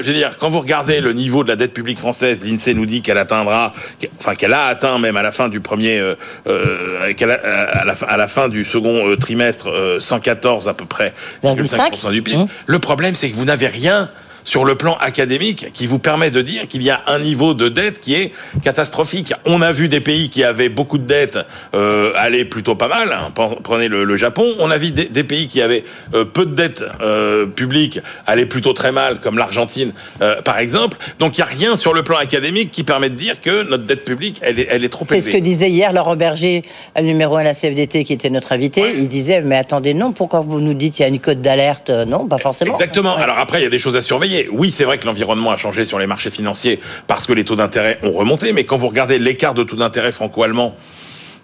je 0.00 0.06
veux 0.06 0.12
dire, 0.12 0.32
quand 0.38 0.48
vous 0.48 0.60
regardez 0.60 1.00
le 1.00 1.12
niveau 1.12 1.42
de 1.44 1.48
la 1.48 1.56
dette 1.56 1.74
publique 1.74 1.98
française, 1.98 2.44
l'Insee 2.44 2.74
nous 2.74 2.86
dit 2.86 3.02
qu'elle 3.02 3.18
atteindra, 3.18 3.72
enfin 4.18 4.34
qu'elle 4.34 4.52
a 4.52 4.66
atteint 4.66 4.98
même 4.98 5.16
à 5.16 5.22
la 5.22 5.32
fin 5.32 5.48
du 5.48 5.60
premier, 5.60 6.00
à, 6.46 7.26
la, 7.26 7.94
à 8.08 8.16
la 8.16 8.28
fin 8.28 8.48
du 8.48 8.64
second 8.64 9.16
trimestre, 9.16 9.68
114 9.98 10.68
à 10.68 10.74
peu 10.74 10.84
près, 10.84 11.12
5% 11.44 12.12
du 12.12 12.22
PIB. 12.22 12.38
Mmh. 12.38 12.46
Le 12.66 12.78
problème, 12.78 12.99
c'est 13.14 13.30
que 13.30 13.36
vous 13.36 13.44
n'avez 13.44 13.66
rien 13.66 14.10
sur 14.44 14.64
le 14.64 14.74
plan 14.74 14.96
académique 15.00 15.72
qui 15.72 15.86
vous 15.86 15.98
permet 15.98 16.30
de 16.30 16.42
dire 16.42 16.68
qu'il 16.68 16.82
y 16.82 16.90
a 16.90 17.02
un 17.06 17.18
niveau 17.18 17.54
de 17.54 17.68
dette 17.68 18.00
qui 18.00 18.14
est 18.14 18.32
catastrophique. 18.62 19.32
On 19.44 19.62
a 19.62 19.72
vu 19.72 19.88
des 19.88 20.00
pays 20.00 20.30
qui 20.30 20.44
avaient 20.44 20.68
beaucoup 20.68 20.98
de 20.98 21.06
dettes 21.06 21.38
euh, 21.74 22.12
aller 22.16 22.44
plutôt 22.44 22.74
pas 22.74 22.88
mal. 22.88 23.12
Hein. 23.12 23.32
Prenez 23.62 23.88
le, 23.88 24.16
Japon. 24.16 24.54
On 24.58 24.70
a 24.70 24.78
vu 24.78 24.90
des, 24.90 25.24
pays 25.24 25.48
qui 25.48 25.62
avaient 25.62 25.84
euh, 26.14 26.24
peu 26.24 26.44
de 26.44 26.54
dettes 26.54 26.84
euh, 27.00 27.46
publiques 27.46 28.00
aller 28.26 28.46
plutôt 28.46 28.72
très 28.72 28.92
mal, 28.92 29.20
comme 29.20 29.38
l'Argentine, 29.38 29.92
euh, 30.20 30.42
par 30.42 30.58
exemple. 30.58 30.98
Donc 31.18 31.38
il 31.38 31.40
n'y 31.40 31.44
a 31.44 31.50
rien 31.50 31.76
sur 31.76 31.92
le 31.92 32.02
plan 32.02 32.18
académique 32.18 32.70
qui 32.70 32.84
permet 32.84 33.10
de 33.10 33.14
dire 33.14 33.40
que 33.40 33.68
notre 33.68 33.84
dette 33.84 34.04
publique, 34.04 34.40
elle 34.42 34.58
est, 34.58 34.68
elle 34.70 34.84
est 34.84 34.88
trop 34.88 35.04
élevée. 35.04 35.20
C'est 35.20 35.30
ce 35.30 35.36
que 35.36 35.42
disait 35.42 35.70
hier 35.70 35.92
Laurent 35.92 36.16
Berger, 36.16 36.62
le 36.96 37.02
numéro 37.02 37.36
1 37.36 37.40
de 37.40 37.44
la 37.44 37.54
CFDT, 37.54 38.04
qui 38.04 38.12
était 38.12 38.30
notre 38.30 38.52
invité. 38.52 38.92
Il 38.96 39.08
disait, 39.08 39.42
mais 39.42 39.56
attendez, 39.56 39.94
non, 39.94 40.12
pourquoi 40.12 40.40
vous 40.40 40.60
nous 40.60 40.74
dites 40.74 40.94
qu'il 40.94 41.02
y 41.02 41.06
a 41.06 41.08
une 41.08 41.20
cote 41.20 41.40
d'alerte? 41.40 41.90
Non, 41.90 42.26
pas 42.26 42.38
forcément. 42.38 42.74
Exactement. 42.74 43.16
Alors 43.16 43.38
après, 43.38 43.60
il 43.60 43.64
y 43.64 43.66
a 43.66 43.70
des 43.70 43.78
choses 43.78 43.96
à 43.96 44.02
surveiller. 44.02 44.29
Oui, 44.50 44.70
c'est 44.70 44.84
vrai 44.84 44.98
que 44.98 45.06
l'environnement 45.06 45.50
a 45.50 45.56
changé 45.56 45.84
sur 45.84 45.98
les 45.98 46.06
marchés 46.06 46.30
financiers 46.30 46.80
parce 47.06 47.26
que 47.26 47.32
les 47.32 47.44
taux 47.44 47.56
d'intérêt 47.56 47.98
ont 48.02 48.12
remonté, 48.12 48.52
mais 48.52 48.64
quand 48.64 48.76
vous 48.76 48.88
regardez 48.88 49.18
l'écart 49.18 49.54
de 49.54 49.62
taux 49.62 49.76
d'intérêt 49.76 50.12
franco-allemand 50.12 50.76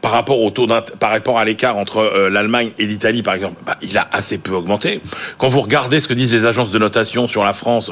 par 0.02 0.12
rapport 0.12 0.40
au 0.40 0.50
taux 0.50 0.66
par 0.66 1.10
rapport 1.10 1.38
à 1.38 1.44
l'écart 1.44 1.76
entre 1.76 1.98
euh, 1.98 2.30
l'Allemagne 2.30 2.70
et 2.78 2.86
l'Italie, 2.86 3.22
par 3.22 3.34
exemple, 3.34 3.56
bah, 3.64 3.76
il 3.82 3.96
a 3.98 4.06
assez 4.12 4.38
peu 4.38 4.52
augmenté. 4.52 5.00
Quand 5.38 5.48
vous 5.48 5.60
regardez 5.60 6.00
ce 6.00 6.08
que 6.08 6.14
disent 6.14 6.32
les 6.32 6.44
agences 6.44 6.70
de 6.70 6.78
notation 6.78 7.28
sur 7.28 7.42
la 7.42 7.54
France, 7.54 7.90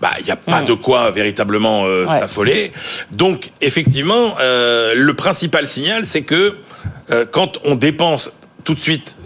bah 0.00 0.10
il 0.18 0.24
n'y 0.24 0.30
a 0.30 0.36
pas 0.36 0.62
de 0.62 0.72
quoi 0.72 1.10
véritablement 1.10 1.84
euh, 1.84 2.06
s'affoler. 2.06 2.72
Donc 3.10 3.50
effectivement, 3.60 4.34
euh, 4.40 4.94
le 4.96 5.14
principal 5.14 5.66
signal, 5.66 6.04
c'est 6.04 6.22
que 6.22 6.56
quand 7.32 7.58
on 7.64 7.74
dépense 7.74 8.30
tout 8.64 8.74
de 8.74 8.80
suite 8.80 9.16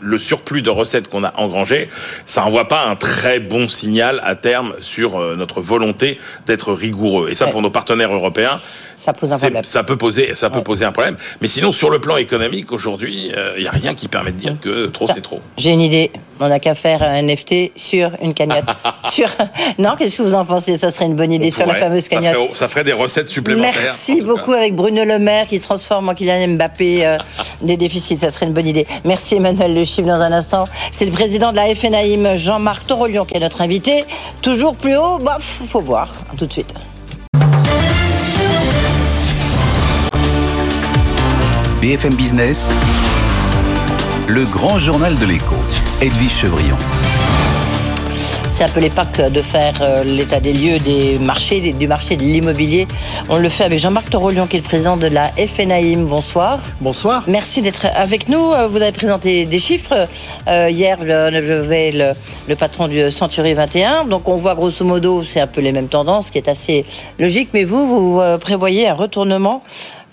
le 0.00 0.18
surplus 0.18 0.62
de 0.62 0.70
recettes 0.70 1.08
qu'on 1.08 1.24
a 1.24 1.32
engrangé, 1.36 1.88
ça 2.26 2.44
envoie 2.44 2.68
pas 2.68 2.86
un 2.86 2.96
très 2.96 3.40
bon 3.40 3.68
signal 3.68 4.20
à 4.24 4.34
terme 4.34 4.74
sur 4.80 5.16
euh, 5.16 5.36
notre 5.36 5.60
volonté 5.60 6.18
d'être 6.46 6.72
rigoureux. 6.72 7.30
Et 7.30 7.34
ça, 7.34 7.46
pour 7.46 7.62
nos 7.62 7.70
partenaires 7.70 8.12
européens, 8.12 8.58
ça 9.02 9.12
pose 9.12 9.32
un 9.32 9.38
problème. 9.38 9.64
Ça 9.64 9.82
peut 9.82 9.96
poser, 9.96 10.34
ça 10.36 10.48
peut 10.48 10.62
poser 10.62 10.84
un 10.84 10.92
problème. 10.92 11.16
Mais 11.40 11.48
sinon, 11.48 11.72
sur 11.72 11.90
le 11.90 11.98
plan 11.98 12.16
économique, 12.16 12.70
aujourd'hui, 12.70 13.30
il 13.30 13.34
euh, 13.36 13.58
n'y 13.58 13.66
a 13.66 13.72
rien 13.72 13.94
qui 13.94 14.06
permet 14.06 14.30
de 14.30 14.36
dire 14.36 14.56
que 14.60 14.86
trop 14.86 15.08
c'est 15.12 15.22
trop. 15.22 15.40
J'ai 15.58 15.70
une 15.70 15.80
idée. 15.80 16.12
On 16.38 16.48
n'a 16.48 16.60
qu'à 16.60 16.74
faire 16.74 17.02
un 17.02 17.22
NFT 17.22 17.72
sur 17.76 18.12
une 18.22 18.34
cagnotte. 18.34 18.64
sur... 19.10 19.28
Non, 19.78 19.94
qu'est-ce 19.98 20.18
que 20.18 20.22
vous 20.22 20.34
en 20.34 20.44
pensez? 20.44 20.76
Ça 20.76 20.90
serait 20.90 21.06
une 21.06 21.16
bonne 21.16 21.32
idée 21.32 21.50
sur 21.50 21.66
la 21.66 21.74
fameuse 21.74 22.08
cagnotte. 22.08 22.56
Ça 22.56 22.68
ferait, 22.68 22.84
des 22.84 22.92
recettes 22.92 23.28
supplémentaires. 23.28 23.72
Merci 23.82 24.20
beaucoup 24.20 24.52
avec 24.52 24.74
Bruno 24.74 25.04
Le 25.04 25.18
Maire 25.18 25.46
qui 25.46 25.58
se 25.58 25.64
transforme 25.64 26.08
en 26.08 26.14
Kylian 26.14 26.48
Mbappé 26.48 27.06
euh, 27.06 27.18
des 27.62 27.76
déficits. 27.76 28.18
Ça 28.18 28.30
serait 28.30 28.46
une 28.46 28.52
bonne 28.52 28.66
idée. 28.66 28.81
Merci 29.04 29.36
Emmanuel 29.36 29.74
Le 29.74 29.84
Chiffre 29.84 30.08
dans 30.08 30.20
un 30.20 30.32
instant. 30.32 30.64
C'est 30.90 31.04
le 31.06 31.12
président 31.12 31.52
de 31.52 31.56
la 31.56 31.74
FNAIM, 31.74 32.36
Jean-Marc 32.36 32.86
Torolion, 32.86 33.24
qui 33.24 33.36
est 33.36 33.40
notre 33.40 33.60
invité. 33.60 34.04
Toujours 34.40 34.74
plus 34.76 34.96
haut, 34.96 35.18
bah, 35.18 35.38
faut 35.40 35.80
voir. 35.80 36.12
Tout 36.36 36.46
de 36.46 36.52
suite. 36.52 36.74
BFM 41.80 42.14
Business, 42.14 42.68
le 44.28 44.44
grand 44.44 44.78
journal 44.78 45.18
de 45.18 45.26
l'écho, 45.26 45.56
Edwige 46.00 46.30
Chevrillon. 46.30 46.76
C'est 48.52 48.64
un 48.64 48.68
peu 48.68 48.80
l'époque 48.80 49.18
de 49.18 49.40
faire 49.40 49.78
euh, 49.80 50.04
l'état 50.04 50.38
des 50.38 50.52
lieux 50.52 50.78
des 50.78 51.18
marchés, 51.18 51.72
du 51.72 51.88
marché 51.88 52.16
de 52.16 52.22
l'immobilier. 52.22 52.86
On 53.30 53.38
le 53.38 53.48
fait 53.48 53.64
avec 53.64 53.78
Jean-Marc 53.78 54.10
Torolion, 54.10 54.46
qui 54.46 54.56
est 54.56 54.60
le 54.60 54.64
président 54.64 54.98
de 54.98 55.06
la 55.06 55.28
FNAIM. 55.28 56.04
Bonsoir. 56.04 56.60
Bonsoir. 56.82 57.24
Merci 57.28 57.62
d'être 57.62 57.86
avec 57.94 58.28
nous. 58.28 58.52
Euh, 58.52 58.68
vous 58.68 58.76
avez 58.76 58.92
présenté 58.92 59.46
des 59.46 59.58
chiffres. 59.58 60.06
Euh, 60.48 60.68
hier, 60.68 60.98
je 61.00 61.52
vais 61.54 61.92
le, 61.92 62.12
le, 62.46 62.54
patron 62.54 62.88
du 62.88 63.10
Century 63.10 63.54
21. 63.54 64.04
Donc, 64.04 64.28
on 64.28 64.36
voit 64.36 64.54
grosso 64.54 64.84
modo, 64.84 65.22
c'est 65.22 65.40
un 65.40 65.46
peu 65.46 65.62
les 65.62 65.72
mêmes 65.72 65.88
tendances, 65.88 66.28
qui 66.28 66.36
est 66.36 66.48
assez 66.48 66.84
logique. 67.18 67.48
Mais 67.54 67.64
vous, 67.64 67.86
vous 67.86 68.22
prévoyez 68.38 68.86
un 68.86 68.94
retournement 68.94 69.62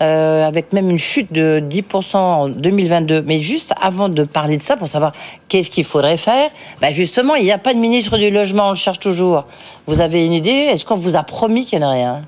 euh, 0.02 0.46
avec 0.46 0.72
même 0.72 0.88
une 0.90 0.98
chute 0.98 1.32
de 1.32 1.62
10% 1.68 2.16
en 2.16 2.48
2022. 2.48 3.22
Mais 3.22 3.40
juste 3.40 3.72
avant 3.80 4.08
de 4.08 4.24
parler 4.24 4.56
de 4.56 4.62
ça, 4.62 4.76
pour 4.76 4.88
savoir 4.88 5.12
qu'est-ce 5.48 5.70
qu'il 5.70 5.84
faudrait 5.84 6.16
faire, 6.16 6.50
bah 6.80 6.90
justement, 6.90 7.34
il 7.34 7.44
n'y 7.44 7.52
a 7.52 7.58
pas 7.58 7.74
de 7.74 7.78
ministre 7.78 8.16
du 8.18 8.30
logement, 8.30 8.68
on 8.68 8.70
le 8.70 8.76
cherche 8.76 8.98
toujours. 8.98 9.44
Vous 9.86 10.00
avez 10.00 10.24
une 10.24 10.32
idée? 10.32 10.50
Est-ce 10.50 10.84
qu'on 10.84 10.96
vous 10.96 11.16
a 11.16 11.22
promis 11.22 11.66
qu'il 11.66 11.78
n'y 11.78 11.84
en 11.84 11.88
a 11.88 11.92
rien 11.92 12.22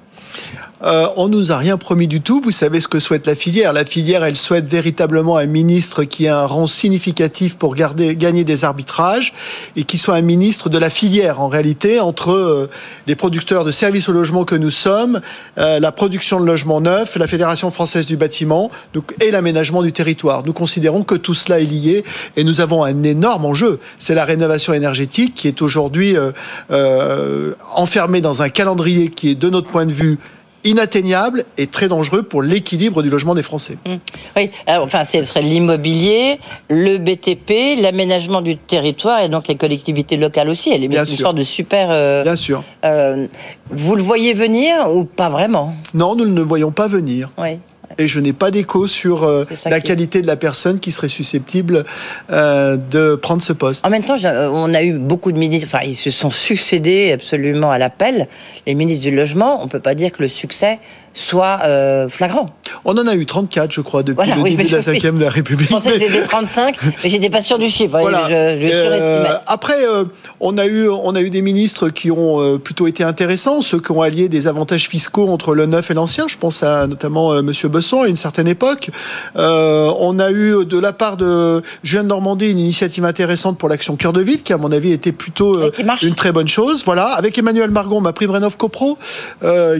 euh, 0.85 1.07
on 1.17 1.29
nous 1.29 1.53
a 1.53 1.59
rien 1.59 1.77
promis 1.77 2.09
du 2.09 2.21
tout. 2.21 2.41
Vous 2.41 2.51
savez 2.51 2.81
ce 2.81 2.89
que 2.89 2.99
souhaite 2.99 3.27
la 3.27 3.35
filière. 3.35 3.73
La 3.73 3.85
filière, 3.85 4.25
elle 4.25 4.37
souhaite 4.37 4.69
véritablement 4.69 5.37
un 5.37 5.47
ministre 5.47 6.05
qui 6.05 6.27
a 6.29 6.41
un 6.41 6.47
rang 6.47 6.67
significatif 6.67 7.57
pour 7.57 7.75
garder, 7.75 8.17
gagner 8.17 8.45
des 8.45 8.65
arbitrages 8.65 9.33
et 9.77 9.85
qui 9.85 9.99
soit 9.99 10.15
un 10.15 10.23
ministre 10.23 10.69
de 10.69 10.79
la 10.79 10.91
filière, 10.91 11.41
en 11.41 11.49
réalité, 11.49 12.01
entre 12.01 12.33
euh, 12.33 12.71
les 13.07 13.15
producteurs 13.15 13.65
de 13.65 13.71
services 13.71 14.09
au 14.09 14.13
logement 14.13 14.45
que 14.45 14.57
nous 14.57 14.71
sommes, 14.71 15.21
euh, 15.59 15.79
la 15.79 15.93
production 15.93 16.41
de 16.41 16.47
logements 16.47 16.81
neufs, 16.81 17.17
la 17.17 17.27
Fédération 17.27 17.71
française 17.71 18.07
du 18.07 18.17
bâtiment 18.17 18.71
donc, 18.95 19.15
et 19.21 19.31
l'aménagement 19.31 19.83
du 19.83 19.93
territoire. 19.93 20.43
Nous 20.45 20.53
considérons 20.53 21.03
que 21.05 21.15
tout 21.15 21.35
cela 21.35 21.61
est 21.61 21.65
lié 21.65 22.05
et 22.37 22.45
nous 22.45 22.61
avons 22.61 22.83
un 22.83 23.03
énorme 23.03 23.45
enjeu. 23.45 23.79
C'est 23.99 24.15
la 24.15 24.25
rénovation 24.25 24.73
énergétique 24.73 25.35
qui 25.35 25.49
est 25.49 25.63
aujourd'hui 25.63 26.17
euh, 26.17 26.33
euh 26.71 27.55
enfermée 27.75 28.21
dans 28.21 28.43
un 28.43 28.49
calendrier 28.49 29.09
qui 29.09 29.31
est, 29.31 29.35
de 29.35 29.49
notre 29.49 29.69
point 29.69 29.87
de 29.87 29.93
vue, 29.93 30.19
inatteignable 30.65 31.45
et 31.59 31.67
très 31.67 31.89
dangereux 31.89 32.23
pour 32.23 32.43
l'équilibre 32.43 33.03
du 33.03 33.11
logement 33.11 33.35
des 33.35 33.43
Français. 33.43 33.79
Mmh. 33.87 33.95
Oui, 34.37 34.51
enfin, 34.69 35.05
ce 35.05 35.23
serait 35.23 35.43
l'immobilier, 35.43 36.39
le 36.69 36.99
BTP, 36.99 37.81
l'aménagement 37.81 38.41
du 38.43 38.57
territoire 38.57 39.21
et 39.21 39.29
donc 39.29 39.49
les 39.49 39.57
collectivités 39.57 40.17
locales 40.17 40.49
aussi. 40.49 40.71
Elle 40.71 40.85
est 40.85 40.89
Bien 40.89 41.05
une 41.05 41.17
sorte 41.17 41.37
de 41.37 41.43
super. 41.43 41.89
Euh, 41.91 42.23
Bien 42.23 42.37
sûr. 42.37 42.63
Euh, 42.85 43.27
vous 43.71 43.97
le 43.97 44.03
voyez 44.03 44.35
venir 44.35 44.91
ou 44.95 45.05
pas 45.05 45.29
vraiment? 45.29 45.75
Non, 45.95 46.15
nous 46.15 46.27
ne 46.27 46.37
le 46.37 46.43
voyons 46.43 46.71
pas 46.71 46.89
venir. 46.89 47.31
Oui 47.39 47.59
et 47.99 48.09
je 48.09 48.21
n'ai 48.21 48.33
pas 48.33 48.51
d'écho 48.51 48.87
sur 48.87 49.25
euh, 49.25 49.45
la 49.67 49.81
qualité 49.81 50.23
de 50.23 50.27
la 50.27 50.37
personne 50.37 50.81
qui 50.81 50.93
serait 50.93 51.09
susceptible 51.09 51.85
euh, 52.31 52.77
de 52.77 53.15
prendre 53.15 53.43
ce 53.43 53.53
poste. 53.53 53.87
En 53.87 53.91
même 53.91 54.05
temps, 54.05 54.17
euh, 54.25 54.49
on 54.53 54.73
a 54.75 54.83
eu 54.83 54.95
beaucoup 54.95 55.33
de 55.33 55.39
ministres, 55.39 55.69
enfin, 55.73 55.85
ils 55.85 55.95
se 55.95 56.11
sont 56.11 56.31
succédés 56.31 57.13
absolument 57.13 57.71
à 57.71 57.79
l'appel. 57.79 58.29
Les 58.67 58.75
ministres 58.75 59.09
du 59.09 59.15
logement, 59.15 59.61
on 59.61 59.65
ne 59.65 59.71
peut 59.71 59.81
pas 59.81 59.95
dire 59.95 60.13
que 60.13 60.23
le 60.23 60.29
succès 60.29 60.79
soit 61.15 61.61
euh, 61.65 62.09
flagrant. 62.09 62.51
On 62.85 62.97
en 62.97 63.07
a 63.07 63.15
eu 63.15 63.27
34, 63.27 63.71
je 63.71 63.81
crois, 63.81 64.03
depuis 64.03 64.31
le 64.31 64.43
début 64.43 64.65
de 64.65 64.77
la 64.77 64.83
5 64.83 65.01
de 65.03 65.21
la 65.21 65.31
République. 65.31 65.69
Je 65.73 65.75
pensais 65.75 65.93
que 65.93 65.99
c'était 65.99 66.23
35, 66.23 66.77
mais 66.83 67.11
j'étais 67.11 67.31
pas 67.31 67.41
sûr 67.41 67.59
du 67.59 67.69
chiffre. 67.69 67.99
Voilà. 68.01 68.25
Je, 68.29 68.61
je 68.61 68.71
euh, 68.73 69.35
après, 69.47 69.85
euh, 69.87 70.05
on, 70.41 70.59
a 70.59 70.67
eu, 70.67 70.89
on 70.89 71.15
a 71.15 71.21
eu 71.21 71.31
des 71.31 71.43
ministres 71.43 71.91
qui 71.91 72.11
ont 72.11 72.59
plutôt 72.59 72.87
été 72.87 73.05
intéressants, 73.05 73.61
ceux 73.61 73.81
qui 73.81 73.93
ont 73.93 74.03
allié 74.03 74.29
des 74.29 74.49
avantages 74.49 74.89
fiscaux 74.89 75.29
entre 75.29 75.55
le 75.55 75.67
neuf 75.67 75.91
et 75.91 75.95
l'ancien. 75.95 76.29
Je 76.29 76.37
pense 76.37 76.63
à 76.63 76.87
notamment 76.87 77.37
M. 77.39 77.53
Besson 77.65 78.03
à 78.03 78.09
une 78.09 78.17
certaine 78.17 78.49
époque. 78.49 78.91
on 79.37 80.19
a 80.19 80.31
eu 80.31 80.65
de 80.65 80.79
la 80.79 80.93
part 80.93 81.17
de 81.17 81.63
Julien 81.83 82.05
Normandie 82.05 82.51
une 82.51 82.59
initiative 82.59 83.05
intéressante 83.05 83.59
pour 83.59 83.69
l'action 83.69 83.97
Cœur 83.97 84.13
de 84.13 84.21
Ville, 84.21 84.43
qui 84.43 84.53
à 84.53 84.59
mon 84.59 84.73
avis 84.73 84.93
était 84.93 85.13
plutôt 85.13 85.59
une 86.03 86.15
très 86.15 86.33
bonne 86.33 86.49
chose. 86.49 86.83
Voilà, 86.85 87.07
avec 87.07 87.37
Emmanuel 87.39 87.71
Margon, 87.71 88.01
ma 88.01 88.13
prime 88.13 88.31
Rénov 88.31 88.57
Copro, 88.57 88.99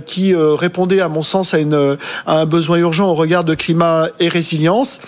qui 0.07 0.35
répondait 0.35 1.01
à 1.01 1.09
mon 1.09 1.22
sens, 1.23 1.55
à, 1.55 1.59
une, 1.59 1.97
un 2.27 2.47
besoin 2.47 2.79
urgent 2.79 3.09
au 3.09 3.15
regard 3.15 3.45
de 3.45 3.55
climat 3.55 4.07
et 4.19 4.29
résilience. 4.29 5.01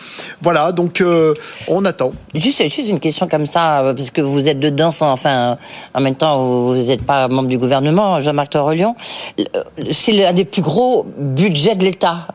Voilà, 0.43 0.73
donc 0.73 1.01
euh, 1.01 1.35
on 1.69 1.85
attend. 1.85 2.13
Juste, 2.35 2.61
une 2.89 3.01
question 3.01 3.29
comme 3.29 3.47
ça, 3.47 3.81
euh, 3.81 3.95
parce 3.95 4.11
que 4.11 4.21
vous 4.21 4.49
êtes 4.49 4.61
dedans, 4.61 4.91
enfin, 5.01 5.57
en 5.95 6.01
même 6.01 6.17
temps, 6.17 6.43
vous 6.43 6.75
n'êtes 6.75 7.05
pas 7.05 7.29
membre 7.29 7.49
du 7.49 7.59
gouvernement, 7.59 8.21
Jean-Marc 8.21 8.51
Torolion. 8.51 8.95
Euh, 9.39 9.63
c'est 9.91 10.25
un 10.25 10.33
des 10.33 10.45
plus 10.45 10.63
gros 10.63 11.07
budgets 11.19 11.75
de 11.75 11.85
l'État, 11.85 12.29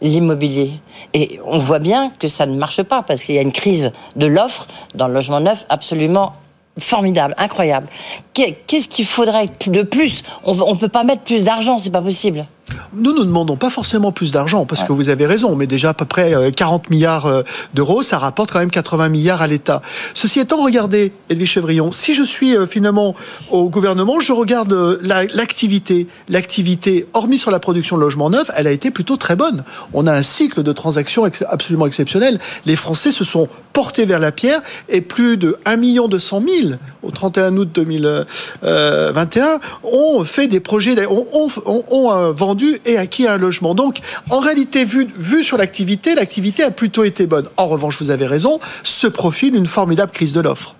l'immobilier. 0.00 0.72
Et 1.12 1.40
on 1.46 1.58
voit 1.58 1.78
bien 1.78 2.12
que 2.18 2.28
ça 2.28 2.46
ne 2.46 2.56
marche 2.56 2.82
pas, 2.82 3.02
parce 3.02 3.22
qu'il 3.22 3.34
y 3.34 3.38
a 3.38 3.42
une 3.42 3.52
crise 3.52 3.90
de 4.16 4.26
l'offre 4.26 4.66
dans 4.94 5.08
le 5.08 5.14
logement 5.14 5.40
neuf 5.40 5.66
absolument 5.68 6.32
formidable, 6.78 7.34
incroyable. 7.38 7.86
Qu'est-ce 8.32 8.88
qu'il 8.88 9.06
faudrait 9.06 9.48
de 9.66 9.82
plus? 9.82 10.22
On 10.44 10.54
ne 10.54 10.78
peut 10.78 10.88
pas 10.88 11.04
mettre 11.04 11.22
plus 11.22 11.44
d'argent, 11.44 11.78
c'est 11.78 11.90
pas 11.90 12.02
possible. 12.02 12.46
Nous 12.94 13.12
ne 13.12 13.24
demandons 13.24 13.56
pas 13.56 13.70
forcément 13.70 14.12
plus 14.12 14.32
d'argent, 14.32 14.64
parce 14.64 14.84
que 14.84 14.92
vous 14.92 15.10
avez 15.10 15.26
raison, 15.26 15.54
mais 15.54 15.66
déjà 15.66 15.90
à 15.90 15.94
peu 15.94 16.06
près 16.06 16.52
40 16.54 16.84
euh, 16.84 16.90
milliards 16.90 17.26
euh, 17.26 17.42
d'euros, 17.74 18.02
ça 18.02 18.18
rapporte 18.18 18.52
quand 18.52 18.58
même 18.58 18.70
80 18.70 19.08
milliards 19.10 19.42
à 19.42 19.46
l'État. 19.46 19.82
Ceci 20.14 20.40
étant, 20.40 20.62
regardez, 20.62 21.12
Edwige 21.28 21.50
Chevrillon, 21.50 21.92
si 21.92 22.14
je 22.14 22.22
suis 22.22 22.56
euh, 22.56 22.66
finalement 22.66 23.14
au 23.50 23.68
gouvernement, 23.68 24.20
je 24.20 24.32
regarde 24.32 24.72
l'activité. 25.02 26.06
L'activité, 26.28 27.06
hormis 27.12 27.38
sur 27.38 27.50
la 27.50 27.58
production 27.58 27.96
de 27.96 28.00
logements 28.00 28.30
neufs, 28.30 28.50
elle 28.54 28.66
a 28.66 28.70
été 28.72 28.90
plutôt 28.90 29.16
très 29.16 29.36
bonne. 29.36 29.64
On 29.92 30.06
a 30.06 30.12
un 30.12 30.22
cycle 30.22 30.62
de 30.62 30.72
transactions 30.72 31.24
absolument 31.48 31.86
exceptionnel. 31.86 32.38
Les 32.64 32.76
Français 32.76 33.10
se 33.10 33.24
sont 33.24 33.48
portés 33.72 34.06
vers 34.06 34.20
la 34.20 34.32
pierre 34.32 34.62
et 34.88 35.00
plus 35.00 35.36
de 35.36 35.56
1 35.66 36.08
200 36.08 36.42
000 36.62 36.74
au 37.02 37.10
31 37.10 37.56
août 37.56 37.68
2021 37.74 39.58
ont 39.82 40.24
fait 40.24 40.46
des 40.46 40.60
projets, 40.60 41.06
ont, 41.06 41.26
ont, 41.32 41.84
ont 41.90 42.32
vendu 42.32 42.53
et 42.84 42.98
acquis 42.98 43.26
un 43.26 43.36
logement. 43.36 43.74
Donc, 43.74 43.98
en 44.30 44.38
réalité, 44.38 44.84
vu, 44.84 45.42
sur 45.42 45.56
l'activité, 45.56 46.14
l'activité 46.14 46.62
a 46.62 46.70
plutôt 46.70 47.04
été 47.04 47.26
bonne. 47.26 47.48
En 47.56 47.66
revanche, 47.66 47.98
vous 48.00 48.10
avez 48.10 48.26
raison, 48.26 48.60
se 48.82 49.06
profile 49.06 49.54
une 49.54 49.66
formidable 49.66 50.12
crise 50.12 50.32
de 50.32 50.40
l'offre. 50.40 50.76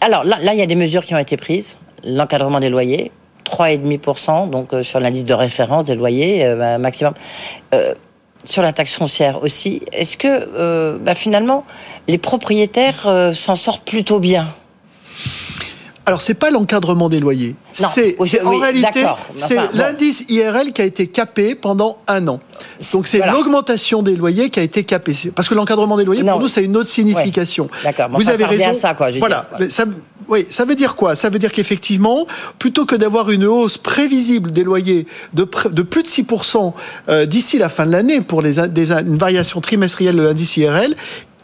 Alors 0.00 0.24
là, 0.24 0.38
il 0.52 0.58
y 0.58 0.62
a 0.62 0.66
des 0.66 0.76
mesures 0.76 1.04
qui 1.04 1.14
ont 1.14 1.18
été 1.18 1.36
prises. 1.36 1.78
L'encadrement 2.04 2.60
des 2.60 2.68
loyers, 2.68 3.10
3,5%, 3.46 4.50
donc 4.50 4.72
euh, 4.72 4.82
sur 4.82 5.00
l'indice 5.00 5.24
de 5.24 5.34
référence 5.34 5.84
des 5.86 5.94
loyers 5.94 6.44
euh, 6.44 6.78
maximum. 6.78 7.14
Euh, 7.74 7.94
sur 8.44 8.62
la 8.62 8.72
taxe 8.72 8.94
foncière 8.94 9.42
aussi. 9.42 9.82
Est-ce 9.90 10.16
que 10.16 10.98
bah, 10.98 11.16
finalement 11.16 11.64
les 12.06 12.16
propriétaires 12.16 13.32
s'en 13.34 13.56
sortent 13.56 13.84
plutôt 13.84 14.20
bien? 14.20 14.46
Alors 16.06 16.22
c'est 16.22 16.34
pas 16.34 16.50
l'encadrement 16.50 17.08
des 17.08 17.20
loyers. 17.20 17.56
C'est 17.72 18.16
en 18.44 18.58
réalité 18.58 19.04
c'est 19.34 19.58
l'indice 19.74 20.24
IRL 20.28 20.72
qui 20.72 20.80
a 20.80 20.84
été 20.84 21.08
capé 21.08 21.54
pendant 21.54 21.98
un 22.06 22.26
an. 22.28 22.40
Donc 22.92 23.08
c'est 23.08 23.26
l'augmentation 23.26 24.02
des 24.02 24.16
loyers 24.16 24.50
qui 24.50 24.60
a 24.60 24.62
été 24.62 24.84
capé. 24.84 25.12
Parce 25.34 25.48
que 25.48 25.54
l'encadrement 25.54 25.96
des 25.96 26.04
loyers 26.04 26.24
pour 26.24 26.40
nous 26.40 26.48
c'est 26.48 26.62
une 26.62 26.76
autre 26.76 26.88
signification. 26.88 27.68
D'accord. 27.82 28.08
Vous 28.14 28.28
avez 28.28 28.44
raison. 28.44 28.72
Ça, 28.72 28.94
quoi, 28.94 29.10
voilà. 29.10 29.48
Ça, 29.68 29.84
oui, 30.28 30.46
ça 30.48 30.64
veut 30.64 30.74
dire 30.74 30.96
quoi? 30.96 31.14
Ça 31.14 31.28
veut 31.28 31.38
dire 31.38 31.52
qu'effectivement, 31.52 32.26
plutôt 32.58 32.84
que 32.84 32.96
d'avoir 32.96 33.30
une 33.30 33.44
hausse 33.44 33.78
prévisible 33.78 34.50
des 34.50 34.64
loyers 34.64 35.06
de, 35.34 35.48
de 35.70 35.82
plus 35.82 36.02
de 36.02 36.08
6% 36.08 36.72
euh, 37.08 37.26
d'ici 37.26 37.58
la 37.58 37.68
fin 37.68 37.86
de 37.86 37.92
l'année 37.92 38.20
pour 38.20 38.42
les, 38.42 38.54
des, 38.68 38.92
une 38.92 39.18
variation 39.18 39.60
trimestrielle 39.60 40.16
de 40.16 40.22
l'indice 40.22 40.56
IRL, 40.56 40.96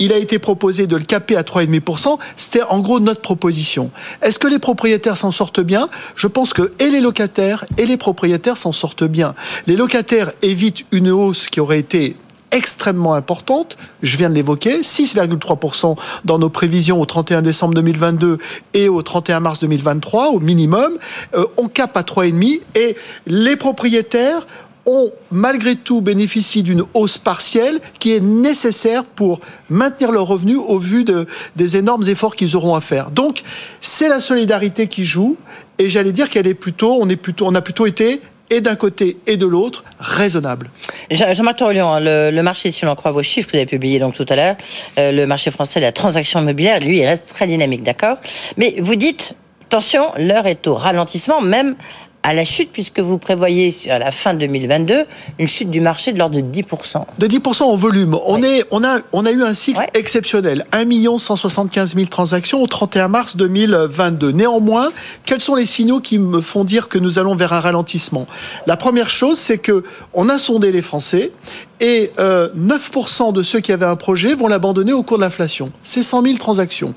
il 0.03 0.12
a 0.12 0.19
été 0.19 0.41
proposé 0.41 0.88
de 0.88 0.97
le 0.97 1.05
caper 1.05 1.37
à 1.37 1.43
3,5%. 1.43 2.19
C'était 2.37 2.62
en 2.65 2.81
gros 2.81 2.99
notre 2.99 3.21
proposition. 3.21 3.93
Est-ce 4.21 4.38
que 4.38 4.49
les 4.49 4.59
propriétaires 4.59 5.17
s'en 5.17 5.31
sortent 5.31 5.61
bien? 5.61 5.88
Je 6.17 6.27
pense 6.27 6.53
que 6.53 6.73
et 6.81 6.91
les 6.91 7.01
locataires 7.01 7.65
et 7.79 7.87
les 7.87 7.97
propriétaires 7.97 8.57
s'en 8.57 8.73
sortent 8.73 9.05
bien. 9.05 9.37
Les 9.69 9.77
locataires 9.77 10.33
évitent 10.43 10.85
une 10.91 11.11
hausse 11.11 11.47
qui 11.47 11.61
aurait 11.61 11.79
été 11.79 12.17
extrêmement 12.51 13.15
importante, 13.15 13.79
je 14.03 14.17
viens 14.19 14.29
de 14.29 14.35
l'évoquer, 14.35 14.81
6,3% 14.81 15.97
dans 16.25 16.38
nos 16.38 16.51
prévisions 16.51 17.01
au 17.01 17.07
31 17.07 17.41
décembre 17.41 17.73
2022 17.75 18.38
et 18.75 18.88
au 18.88 19.03
31 19.03 19.41
mars 19.41 19.61
2023 19.61 20.31
au 20.31 20.41
minimum, 20.41 20.99
euh, 21.35 21.45
on 21.57 21.69
cap 21.69 21.97
à 21.97 22.03
3,5 22.03 22.61
et 22.75 22.97
les 23.27 23.57
propriétaires 23.57 24.47
ont 24.87 25.12
malgré 25.31 25.77
tout 25.77 26.01
bénéficié 26.01 26.62
d'une 26.62 26.85
hausse 26.95 27.18
partielle 27.18 27.81
qui 27.99 28.12
est 28.12 28.21
nécessaire 28.21 29.05
pour 29.05 29.40
maintenir 29.68 30.12
leurs 30.12 30.27
revenus 30.27 30.59
au 30.59 30.79
vu 30.79 31.05
de, 31.05 31.27
des 31.57 31.77
énormes 31.77 32.03
efforts 32.09 32.35
qu'ils 32.35 32.57
auront 32.57 32.75
à 32.75 32.81
faire. 32.81 33.11
Donc, 33.11 33.42
c'est 33.81 34.09
la 34.09 34.21
solidarité 34.21 34.88
qui 34.88 35.05
joue, 35.05 35.37
et 35.79 35.88
j'allais 35.88 36.12
dire 36.12 36.31
qu'elle 36.31 36.47
est 36.47 36.55
plutôt, 36.55 36.99
on 37.01 37.09
est 37.09 37.16
plutôt, 37.16 37.47
on 37.47 37.55
a 37.55 37.62
plutôt 37.62 37.87
été 37.87 38.21
et 38.51 38.61
d'un 38.61 38.77
côté 38.77 39.16
et 39.27 39.38
de 39.38 39.47
l'autre, 39.47 39.83
raisonnable. 39.99 40.71
Jean-Marc 41.11 41.59
Torlion, 41.59 41.99
le, 41.99 42.31
le, 42.31 42.42
marché, 42.42 42.71
si 42.71 42.85
l'on 42.85 42.95
croit 42.95 43.11
vos 43.11 43.23
chiffres 43.23 43.47
que 43.47 43.53
vous 43.53 43.59
avez 43.59 43.66
publiés 43.66 43.99
donc 43.99 44.14
tout 44.14 44.27
à 44.29 44.37
l'heure, 44.37 44.57
euh, 44.99 45.11
le 45.11 45.27
marché 45.27 45.51
français 45.51 45.81
de 45.81 45.87
la 45.87 45.92
transaction 45.92 46.40
immobilière, 46.40 46.81
lui, 46.81 46.99
il 46.99 47.07
reste 47.07 47.29
très 47.29 47.47
dynamique, 47.47 47.83
d'accord? 47.83 48.18
Mais 48.59 48.75
vous 48.79 48.97
dites, 48.97 49.35
attention, 49.64 50.12
l'heure 50.18 50.47
est 50.47 50.66
au 50.66 50.75
ralentissement, 50.75 51.40
même 51.40 51.77
à 52.25 52.33
la 52.35 52.45
chute, 52.45 52.71
puisque 52.73 53.01
vous 53.01 53.19
prévoyez 53.19 53.75
à 53.91 53.99
la 53.99 54.11
fin 54.13 54.35
2022 54.35 55.05
une 55.39 55.49
chute 55.49 55.71
du 55.71 55.81
marché 55.81 56.13
de 56.13 56.19
l'ordre 56.19 56.41
de 56.41 56.47
10%. 56.47 57.05
De 57.19 57.27
10% 57.27 57.63
en 57.65 57.77
volume. 57.77 58.17
On, 58.27 58.43
est, 58.43 58.65
on, 58.71 58.85
a, 58.85 59.01
on 59.13 59.27
a 59.27 59.33
eu 59.33 59.43
un 59.43 59.53
cycle 59.53 59.79
Ouais. 59.81 59.89
exceptionnel. 59.95 60.65
1 60.73 60.85
175 61.19 61.95
000 61.95 62.07
transactions 62.07 62.63
au 62.63 62.67
31 62.67 63.09
mars 63.09 63.37
2022. 63.37 64.31
Néanmoins, 64.33 64.93
quels 65.25 65.41
sont 65.41 65.55
les 65.57 65.67
signaux 65.67 66.01
qui 66.01 66.19
me 66.19 66.41
font 66.41 66.65
dire 66.65 66.89
que 66.89 66.99
nous 66.99 67.19
allons 67.19 67.35
vers 67.35 67.53
un 67.53 67.61
ralentissement? 67.61 68.27
La 68.67 68.77
première 68.77 69.09
chose, 69.09 69.39
c'est 69.39 69.59
que 69.59 69.83
on 70.15 70.29
a 70.29 70.39
sondé 70.39 70.71
les 70.71 70.83
Français 70.83 71.33
et 71.81 72.13
euh, 72.19 72.49
9% 72.57 73.33
de 73.33 73.43
ceux 73.43 73.61
qui 73.61 73.73
avaient 73.73 73.87
un 73.87 73.97
projet 73.97 74.35
vont 74.35 74.47
l'abandonner 74.47 74.93
au 74.93 75.03
cours 75.03 75.17
de 75.19 75.23
l'inflation. 75.23 75.73
C'est 75.83 76.03
100 76.03 76.23
000 76.23 76.37
transactions. 76.37 76.95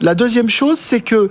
La 0.00 0.14
deuxième 0.14 0.48
chose, 0.48 0.78
c'est 0.78 1.00
que 1.00 1.28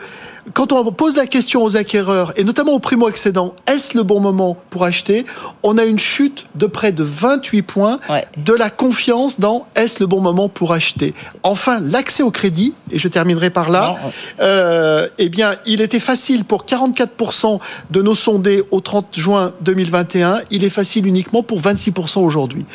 quand 0.54 0.72
on 0.72 0.92
pose 0.92 1.16
la 1.16 1.26
question 1.26 1.64
aux 1.64 1.76
acquéreurs, 1.76 2.32
et 2.38 2.44
notamment 2.44 2.74
aux 2.74 2.80
primo-accédants, 2.80 3.56
est-ce 3.66 3.98
le 3.98 4.04
bon 4.04 4.20
moment 4.20 4.56
pour 4.70 4.84
acheter 4.84 5.26
On 5.64 5.78
a 5.80 5.86
une 5.86 5.98
chute 5.98 6.46
de 6.54 6.68
près 6.68 6.92
de 6.92 7.04
28 7.04 7.62
points 7.64 8.00
Ouais. 8.10 8.26
de 8.38 8.54
la 8.54 8.70
confiance 8.70 9.40
dans 9.40 9.66
est-ce 9.76 10.00
le 10.00 10.06
bon 10.06 10.22
moment 10.22 10.48
pour 10.48 10.72
acheter. 10.72 11.16
Enfin, 11.42 11.80
l'accès 11.80 12.22
au 12.22 12.30
crédit, 12.30 12.74
et 12.92 13.00
je 13.00 13.08
terminerai 13.08 13.50
par 13.50 13.72
là, 13.72 13.96
euh, 14.40 15.08
eh 15.18 15.30
bien, 15.30 15.56
il 15.66 15.82
était 15.82 16.00
facile 16.00 16.44
pour 16.46 16.66
44% 16.66 17.60
de 17.90 18.02
nos 18.04 18.16
sondés 18.16 18.64
au 18.70 18.82
30 18.82 19.08
juin 19.14 19.54
2021, 19.62 20.42
il 20.52 20.64
est 20.64 20.70
facile 20.70 21.08
uniquement 21.08 21.42
pour 21.42 21.60
26% 21.60 22.20
aujourd'hui. 22.24 22.66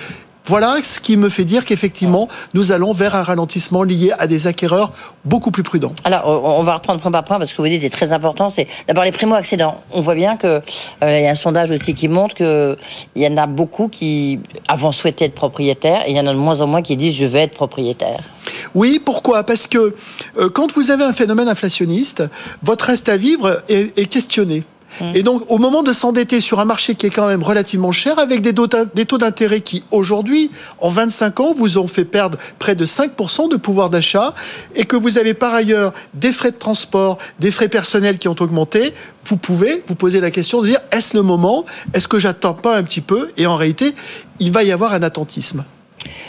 Voilà 0.47 0.77
ce 0.83 1.01
qui 1.01 1.17
me 1.17 1.29
fait 1.29 1.45
dire 1.45 1.65
qu'effectivement, 1.65 2.29
nous 2.55 2.73
allons 2.73 2.93
vers 2.93 3.15
un 3.15 3.23
ralentissement 3.23 3.83
lié 3.83 4.13
à 4.19 4.27
des 4.27 4.47
acquéreurs 4.47 4.93
beaucoup 5.25 5.51
plus 5.51 5.63
prudents. 5.63 5.93
Alors, 6.05 6.27
on 6.27 6.63
va 6.63 6.75
reprendre 6.75 7.01
point 7.01 7.11
par 7.11 7.25
point 7.25 7.39
parce 7.39 7.53
que 7.53 7.61
vous 7.61 7.69
dites 7.69 7.85
est 7.85 7.91
très 7.91 8.13
important. 8.13 8.51
C'est 8.51 8.67
d'abord 8.89 9.05
les 9.05 9.13
primo-accédants. 9.13 9.81
On 9.93 10.01
voit 10.01 10.15
bien 10.15 10.37
que 10.37 10.47
euh, 10.47 10.61
il 11.03 11.23
y 11.23 11.27
a 11.27 11.31
un 11.31 11.35
sondage 11.35 11.71
aussi 11.71 11.95
qui 11.95 12.09
montre 12.09 12.35
que 12.35 12.77
il 13.15 13.23
y 13.23 13.27
en 13.27 13.37
a 13.37 13.47
beaucoup 13.47 13.89
qui 13.89 14.41
avant 14.67 14.93
souhaitaient 14.93 15.27
être 15.27 15.35
propriétaires 15.35 16.03
et 16.07 16.11
il 16.11 16.17
y 16.17 16.21
en 16.21 16.27
a 16.27 16.33
de 16.33 16.39
moins 16.39 16.61
en 16.63 16.67
moins 16.67 16.83
qui 16.83 16.97
disent 16.97 17.15
je 17.15 17.27
vais 17.27 17.43
être 17.43 17.55
propriétaire. 17.55 18.21
Oui, 18.75 19.01
pourquoi? 19.05 19.45
Parce 19.45 19.67
que 19.67 19.95
euh, 20.39 20.49
quand 20.49 20.73
vous 20.73 20.91
avez 20.91 21.05
un 21.05 21.13
phénomène 21.13 21.49
inflationniste, 21.49 22.25
votre 22.63 22.87
reste 22.87 23.09
à 23.09 23.17
vivre 23.17 23.63
est, 23.69 23.97
est 23.99 24.07
questionné. 24.07 24.65
Et 25.15 25.23
donc, 25.23 25.51
au 25.51 25.59
moment 25.59 25.83
de 25.83 25.93
s'endetter 25.93 26.41
sur 26.41 26.61
un 26.61 26.65
marché 26.65 26.95
qui 26.95 27.07
est 27.07 27.11
quand 27.11 27.27
même 27.27 27.43
relativement 27.43 27.93
cher, 27.93 28.19
avec 28.19 28.43
des, 28.43 28.53
taux 28.55 28.67
d'in- 28.67 28.87
des 28.95 29.07
taux 29.07 29.19
d'intérêt 29.19 29.61
qui, 29.61 29.83
aujourd'hui, 29.91 30.51
en 30.79 30.89
25 30.89 31.41
ans, 31.41 31.53
vous 31.55 31.79
ont 31.79 31.87
fait 31.87 32.05
perdre 32.05 32.39
près 32.59 32.75
de 32.75 32.85
5% 32.85 33.49
de 33.51 33.57
pouvoir 33.57 33.89
d'achat, 33.89 34.35
et 34.75 34.85
que 34.85 34.97
vous 34.97 35.17
avez 35.17 35.33
par 35.35 35.55
ailleurs 35.55 35.93
des 36.15 36.33
frais 36.33 36.51
de 36.51 36.57
transport, 36.57 37.19
des 37.39 37.51
frais 37.51 37.69
personnels 37.69 38.19
qui 38.19 38.29
ont 38.29 38.37
augmenté, 38.41 38.93
vous 39.25 39.37
pouvez 39.37 39.83
vous 39.87 39.95
poser 39.95 40.21
la 40.21 40.31
question 40.31 40.61
de 40.61 40.67
dire, 40.69 40.81
est-ce 40.93 41.17
le 41.17 41.23
moment? 41.23 41.65
Est-ce 41.95 42.09
que 42.09 42.19
j'attends 42.19 42.55
pas 42.55 42.77
un 42.77 42.83
petit 42.83 43.01
peu? 43.01 43.31
Et 43.37 43.47
en 43.47 43.57
réalité, 43.57 43.95
il 44.39 44.53
va 44.53 44.65
y 44.65 44.73
avoir 44.73 44.93
un 44.93 45.03
attentisme. 45.03 45.65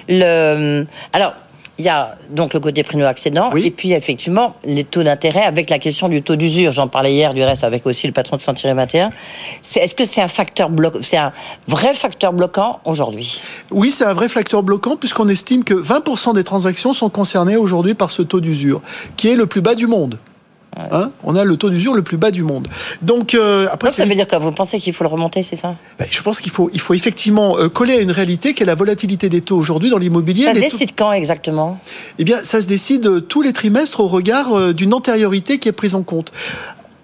Le, 0.07 0.85
alors, 1.13 1.33
il 1.81 1.85
y 1.85 1.89
a 1.89 2.15
donc 2.29 2.53
le 2.53 2.59
côté 2.59 2.83
primo-accédant, 2.83 3.49
Oui. 3.53 3.65
et 3.65 3.71
puis 3.71 3.93
effectivement 3.93 4.55
les 4.63 4.83
taux 4.83 5.01
d'intérêt 5.01 5.41
avec 5.43 5.69
la 5.71 5.79
question 5.79 6.09
du 6.09 6.21
taux 6.21 6.35
d'usure. 6.35 6.71
J'en 6.71 6.87
parlais 6.87 7.11
hier 7.11 7.33
du 7.33 7.43
reste 7.43 7.63
avec 7.63 7.87
aussi 7.87 8.05
le 8.05 8.13
patron 8.13 8.35
de 8.35 8.41
Century 8.41 8.71
21. 8.73 9.09
C'est- 9.63 9.79
Est-ce 9.79 9.95
que 9.95 10.05
c'est 10.05 10.21
un 10.21 10.27
facteur 10.27 10.69
bloquant 10.69 10.99
C'est 11.01 11.17
un 11.17 11.33
vrai 11.67 11.95
facteur 11.95 12.33
bloquant 12.33 12.79
aujourd'hui? 12.85 13.41
Oui, 13.71 13.89
c'est 13.91 14.05
un 14.05 14.13
vrai 14.13 14.29
facteur 14.29 14.61
bloquant 14.61 14.95
puisqu'on 14.95 15.27
estime 15.27 15.63
que 15.63 15.73
20% 15.73 16.33
des 16.35 16.43
transactions 16.43 16.93
sont 16.93 17.09
concernées 17.09 17.57
aujourd'hui 17.57 17.95
par 17.95 18.11
ce 18.11 18.21
taux 18.21 18.39
d'usure, 18.41 18.81
qui 19.17 19.29
est 19.29 19.35
le 19.35 19.47
plus 19.47 19.61
bas 19.61 19.73
du 19.73 19.87
monde. 19.87 20.19
Hein 20.77 21.11
on 21.23 21.35
a 21.35 21.43
le 21.43 21.57
taux 21.57 21.69
d'usure 21.69 21.93
le 21.93 22.01
plus 22.01 22.15
bas 22.17 22.31
du 22.31 22.43
monde. 22.43 22.67
Donc 23.01 23.35
euh, 23.35 23.67
après, 23.71 23.91
ça 23.91 24.05
veut 24.05 24.15
dire 24.15 24.27
quoi 24.27 24.37
Vous 24.39 24.53
pensez 24.53 24.79
qu'il 24.79 24.93
faut 24.93 25.03
le 25.03 25.09
remonter, 25.09 25.43
c'est 25.43 25.57
ça? 25.57 25.75
Ben, 25.99 26.07
je 26.09 26.21
pense 26.21 26.39
qu'il 26.39 26.51
faut, 26.51 26.69
il 26.73 26.79
faut 26.79 26.93
effectivement 26.93 27.57
euh, 27.57 27.67
coller 27.67 27.95
à 27.95 27.99
une 27.99 28.11
réalité 28.11 28.53
qui 28.53 28.63
est 28.63 28.65
la 28.65 28.75
volatilité 28.75 29.27
des 29.27 29.41
taux 29.41 29.57
aujourd'hui 29.57 29.89
dans 29.89 29.97
l'immobilier. 29.97 30.45
Ça 30.45 30.53
taux- 30.53 30.59
décide 30.59 30.91
quand 30.97 31.11
exactement? 31.11 31.77
Eh 32.19 32.23
bien, 32.23 32.41
ça 32.41 32.61
se 32.61 32.67
décide 32.67 33.05
euh, 33.05 33.19
tous 33.19 33.41
les 33.41 33.51
trimestres 33.51 33.99
au 33.99 34.07
regard 34.07 34.73
d'une 34.73 34.93
antériorité 34.93 35.59
qui 35.59 35.67
est 35.67 35.73
prise 35.73 35.93
en 35.93 36.03
compte. 36.03 36.31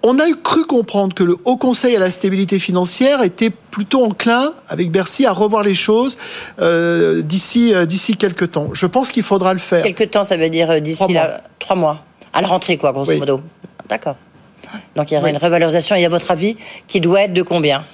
On 0.02 0.18
a 0.18 0.24
cru 0.42 0.64
comprendre 0.64 1.12
que 1.14 1.24
le 1.24 1.36
Haut 1.44 1.56
Conseil 1.56 1.94
à 1.94 1.98
la 1.98 2.10
stabilité 2.10 2.58
financière 2.58 3.22
était 3.22 3.50
plutôt 3.50 4.04
enclin, 4.04 4.52
avec 4.68 4.90
Bercy, 4.90 5.26
à 5.26 5.32
revoir 5.32 5.62
les 5.62 5.74
choses 5.74 6.16
euh, 6.60 7.20
d'ici 7.20 7.72
d'ici 7.86 8.16
quelques 8.16 8.52
temps. 8.52 8.70
Je 8.72 8.86
pense 8.86 9.10
qu'il 9.10 9.24
faudra 9.24 9.52
le 9.52 9.58
faire. 9.58 9.82
Quelque 9.82 10.04
temps, 10.04 10.24
ça 10.24 10.36
veut 10.36 10.48
dire 10.50 10.80
d'ici 10.80 10.98
Trois 11.00 11.08
mois. 11.12 11.22
là, 11.24 11.40
trois 11.58 11.76
mois. 11.76 12.04
À 12.32 12.42
la 12.42 12.46
rentrée, 12.48 12.76
quoi, 12.76 12.92
grosso 12.92 13.10
Oui. 13.10 13.18
modo. 13.18 13.40
D'accord. 13.88 14.16
Donc 14.96 15.10
il 15.10 15.14
y 15.14 15.16
aura 15.16 15.26
Oui. 15.26 15.30
une 15.30 15.38
revalorisation, 15.38 15.96
et 15.96 16.04
à 16.04 16.08
votre 16.08 16.30
avis, 16.30 16.56
qui 16.86 17.00
doit 17.00 17.22
être 17.22 17.32
de 17.32 17.42
combien? 17.42 17.84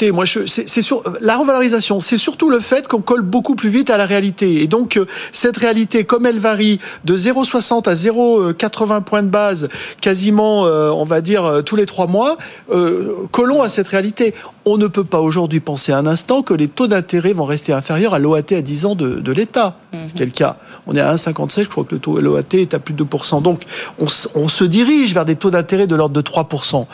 Écoutez, 0.00 0.12
moi, 0.12 0.24
je- 0.26 0.46
c'est 0.46 0.68
c'est 0.68 0.80
sur 0.80 1.02
la 1.20 1.36
revalorisation, 1.36 1.98
c'est 1.98 2.18
surtout 2.18 2.50
le 2.50 2.60
fait 2.60 2.86
qu'on 2.86 3.00
colle 3.00 3.22
beaucoup 3.22 3.56
plus 3.56 3.68
vite 3.68 3.90
à 3.90 3.96
la 3.96 4.06
réalité. 4.06 4.62
Et 4.62 4.68
donc, 4.68 4.96
euh, 4.96 5.06
cette 5.32 5.56
réalité, 5.56 6.04
comme 6.04 6.24
elle 6.24 6.38
varie 6.38 6.78
de 7.04 7.16
0,60 7.16 7.88
à 7.88 7.96
0,80 7.96 9.00
points 9.00 9.24
de 9.24 9.28
base, 9.28 9.68
quasiment, 10.00 10.66
euh, 10.66 10.90
on 10.90 11.02
va 11.02 11.20
dire, 11.20 11.44
euh, 11.44 11.62
tous 11.62 11.74
les 11.74 11.84
trois 11.84 12.06
mois, 12.06 12.36
euh, 12.70 13.12
collons 13.32 13.60
à 13.60 13.68
cette 13.68 13.88
réalité. 13.88 14.34
On 14.64 14.76
ne 14.76 14.86
peut 14.86 15.02
pas 15.02 15.20
aujourd'hui 15.20 15.58
penser 15.58 15.90
un 15.90 16.06
instant 16.06 16.42
que 16.42 16.54
les 16.54 16.68
taux 16.68 16.86
d'intérêt 16.86 17.32
vont 17.32 17.44
rester 17.44 17.72
inférieurs 17.72 18.14
à 18.14 18.20
l'OAT 18.20 18.52
à 18.52 18.60
10 18.62 18.86
ans 18.86 18.94
de, 18.94 19.18
de 19.18 19.32
l'État, 19.32 19.78
ce 20.06 20.14
qui 20.14 20.22
est 20.22 20.26
le 20.26 20.30
cas. 20.30 20.58
On 20.86 20.94
est 20.94 21.00
à 21.00 21.12
1,57, 21.12 21.64
je 21.64 21.68
crois 21.70 21.82
que 21.82 21.96
le 21.96 22.00
taux 22.00 22.20
l'OAT 22.20 22.42
est 22.52 22.72
à 22.72 22.78
plus 22.78 22.94
de 22.94 23.02
2%. 23.02 23.40
Donc, 23.42 23.62
on 23.98 24.46
se 24.48 24.64
dirige 24.64 25.12
vers 25.12 25.24
des 25.24 25.34
taux 25.34 25.50
d'intérêt 25.50 25.88
de 25.88 25.96
l'ordre 25.96 26.14
de 26.14 26.20
3% 26.20 26.86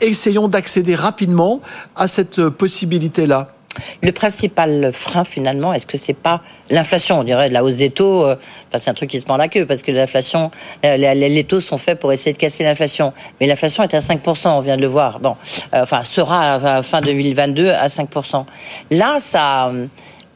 essayons 0.00 0.48
d'accéder 0.48 0.94
rapidement 0.94 1.60
à 1.94 2.06
cette 2.06 2.38
euh, 2.38 2.50
possibilité-là. 2.50 3.48
Le 4.02 4.10
principal 4.10 4.90
frein, 4.90 5.24
finalement, 5.24 5.74
est-ce 5.74 5.86
que 5.86 5.98
c'est 5.98 6.14
pas 6.14 6.40
l'inflation? 6.70 7.20
On 7.20 7.24
dirait 7.24 7.50
la 7.50 7.62
hausse 7.62 7.76
des 7.76 7.90
taux. 7.90 8.24
euh, 8.24 8.36
Enfin, 8.68 8.78
c'est 8.78 8.90
un 8.90 8.94
truc 8.94 9.10
qui 9.10 9.20
se 9.20 9.26
mord 9.26 9.36
la 9.36 9.48
queue 9.48 9.66
parce 9.66 9.82
que 9.82 9.92
l'inflation, 9.92 10.50
euh, 10.84 10.96
les, 10.96 11.44
taux 11.44 11.60
sont 11.60 11.76
faits 11.76 11.98
pour 12.00 12.10
essayer 12.10 12.32
de 12.32 12.38
casser 12.38 12.64
l'inflation. 12.64 13.12
Mais 13.40 13.46
l'inflation 13.46 13.82
est 13.82 13.92
à 13.94 13.98
5%, 13.98 14.48
on 14.48 14.60
vient 14.60 14.76
de 14.76 14.82
le 14.82 14.86
voir. 14.86 15.20
Bon, 15.20 15.36
enfin, 15.74 16.04
sera 16.04 16.82
fin 16.82 17.02
2022 17.02 17.68
à 17.68 17.88
5%. 17.88 18.46
Là, 18.90 19.16
ça. 19.18 19.70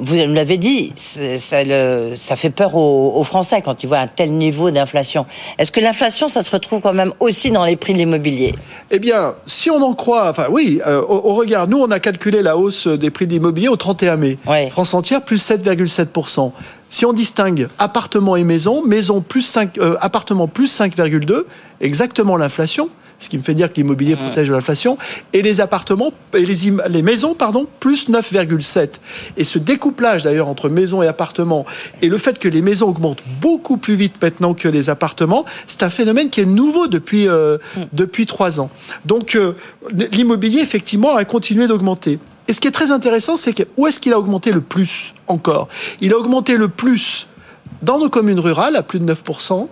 Vous 0.03 0.17
me 0.17 0.35
l'avez 0.35 0.57
dit, 0.57 0.93
ça, 0.97 1.63
le- 1.63 2.13
ça 2.17 2.35
fait 2.37 2.51
peur 2.51 2.75
aux, 2.75 3.13
aux 3.17 3.25
Français 3.25 3.61
quand 3.63 3.83
ils 3.83 3.87
voient 3.87 3.99
un 3.99 4.07
tel 4.07 4.33
niveau 4.33 4.71
d'inflation. 4.71 5.27
Est-ce 5.59 5.71
que 5.71 5.81
l'inflation, 5.81 6.29
ça 6.29 6.41
se 6.41 6.51
retrouve 6.51 6.81
quand 6.81 6.95
même 6.95 7.13
aussi 7.21 7.51
dans 7.51 7.65
les 7.67 7.77
prix 7.77 7.93
de 7.93 7.99
l'immobilier? 7.99 8.55
Eh 8.91 8.99
bien, 8.99 9.35
si 9.47 9.71
on 9.71 9.83
en 9.83 9.93
croit, 9.95 10.31
enfin 10.31 10.47
oui, 10.51 10.81
euh, 10.87 11.03
au, 11.03 11.31
au 11.31 11.35
regard, 11.35 11.69
nous 11.69 11.79
on 11.79 11.91
a 11.91 12.01
calculé 12.01 12.43
la 12.43 12.57
hausse 12.57 12.87
des 12.87 13.11
prix 13.11 13.27
de 13.27 13.33
l'immobilier 13.33 13.69
au 13.69 13.77
31 13.77 14.17
mai. 14.17 14.39
France 14.71 14.95
entière 14.95 15.23
plus 15.23 15.43
7,7%. 15.51 16.53
Si 16.89 17.05
on 17.07 17.13
distingue 17.13 17.69
appartement 17.79 18.35
et 18.37 18.43
maison, 18.43 18.83
maison 18.85 19.21
plus 19.21 19.43
5, 19.43 19.79
euh, 19.79 19.97
appartement 20.01 20.49
plus 20.49 20.73
5,2, 20.81 21.45
exactement 21.81 22.37
l'inflation. 22.37 22.89
Ce 23.21 23.29
qui 23.29 23.39
me 23.39 23.43
fait 23.43 23.55
dire 23.55 23.71
que 23.71 23.77
l'immobilier 23.77 24.17
protège 24.17 24.49
de 24.49 24.55
l'inflation. 24.55 24.99
Et 25.33 25.43
les 25.43 25.61
appartements 25.61 26.13
et 26.35 26.45
les, 26.45 26.73
les 26.89 27.03
maisons 27.03 27.35
pardon 27.35 27.67
plus 27.81 28.09
9,7 28.09 28.89
et 29.37 29.45
ce 29.45 29.59
découplage 29.59 30.23
d'ailleurs 30.23 30.49
entre 30.49 30.69
maisons 30.69 31.03
et 31.03 31.07
appartements 31.07 31.65
et 32.03 32.09
le 32.09 32.19
fait 32.19 32.39
que 32.39 32.49
les 32.49 32.63
maisons 32.63 32.89
augmentent 32.89 33.23
beaucoup 33.41 33.77
plus 33.77 33.95
vite 33.95 34.15
maintenant 34.23 34.55
que 34.55 34.69
les 34.69 34.91
appartements 34.91 35.45
c'est 35.67 35.83
un 35.83 35.91
phénomène 35.91 36.31
qui 36.31 36.41
est 36.41 36.47
nouveau 36.47 36.87
depuis 36.87 37.29
euh, 37.29 37.59
depuis 37.93 38.27
trois 38.27 38.61
ans. 38.61 38.71
Donc 39.05 39.35
euh, 39.35 39.53
l'immobilier 40.13 40.61
effectivement 40.61 41.17
a 41.17 41.25
continué 41.25 41.67
d'augmenter. 41.67 42.19
Et 42.49 42.53
ce 42.53 42.61
qui 42.61 42.69
est 42.69 42.73
très 42.73 42.91
intéressant 42.91 43.37
c'est 43.37 43.53
que 43.53 43.65
où 43.77 43.87
est-ce 43.87 44.01
qu'il 44.01 44.13
a 44.13 44.19
augmenté 44.19 44.53
le 44.53 44.61
plus 44.61 45.15
encore? 45.27 45.69
Il 46.01 46.13
a 46.13 46.19
augmenté 46.19 46.57
le 46.57 46.69
plus 46.69 47.27
dans 47.83 47.99
nos 47.99 48.09
communes 48.09 48.40
rurales 48.40 48.77
à 48.77 48.83
plus 48.83 49.01
de 49.01 49.12
9%, 49.12 49.69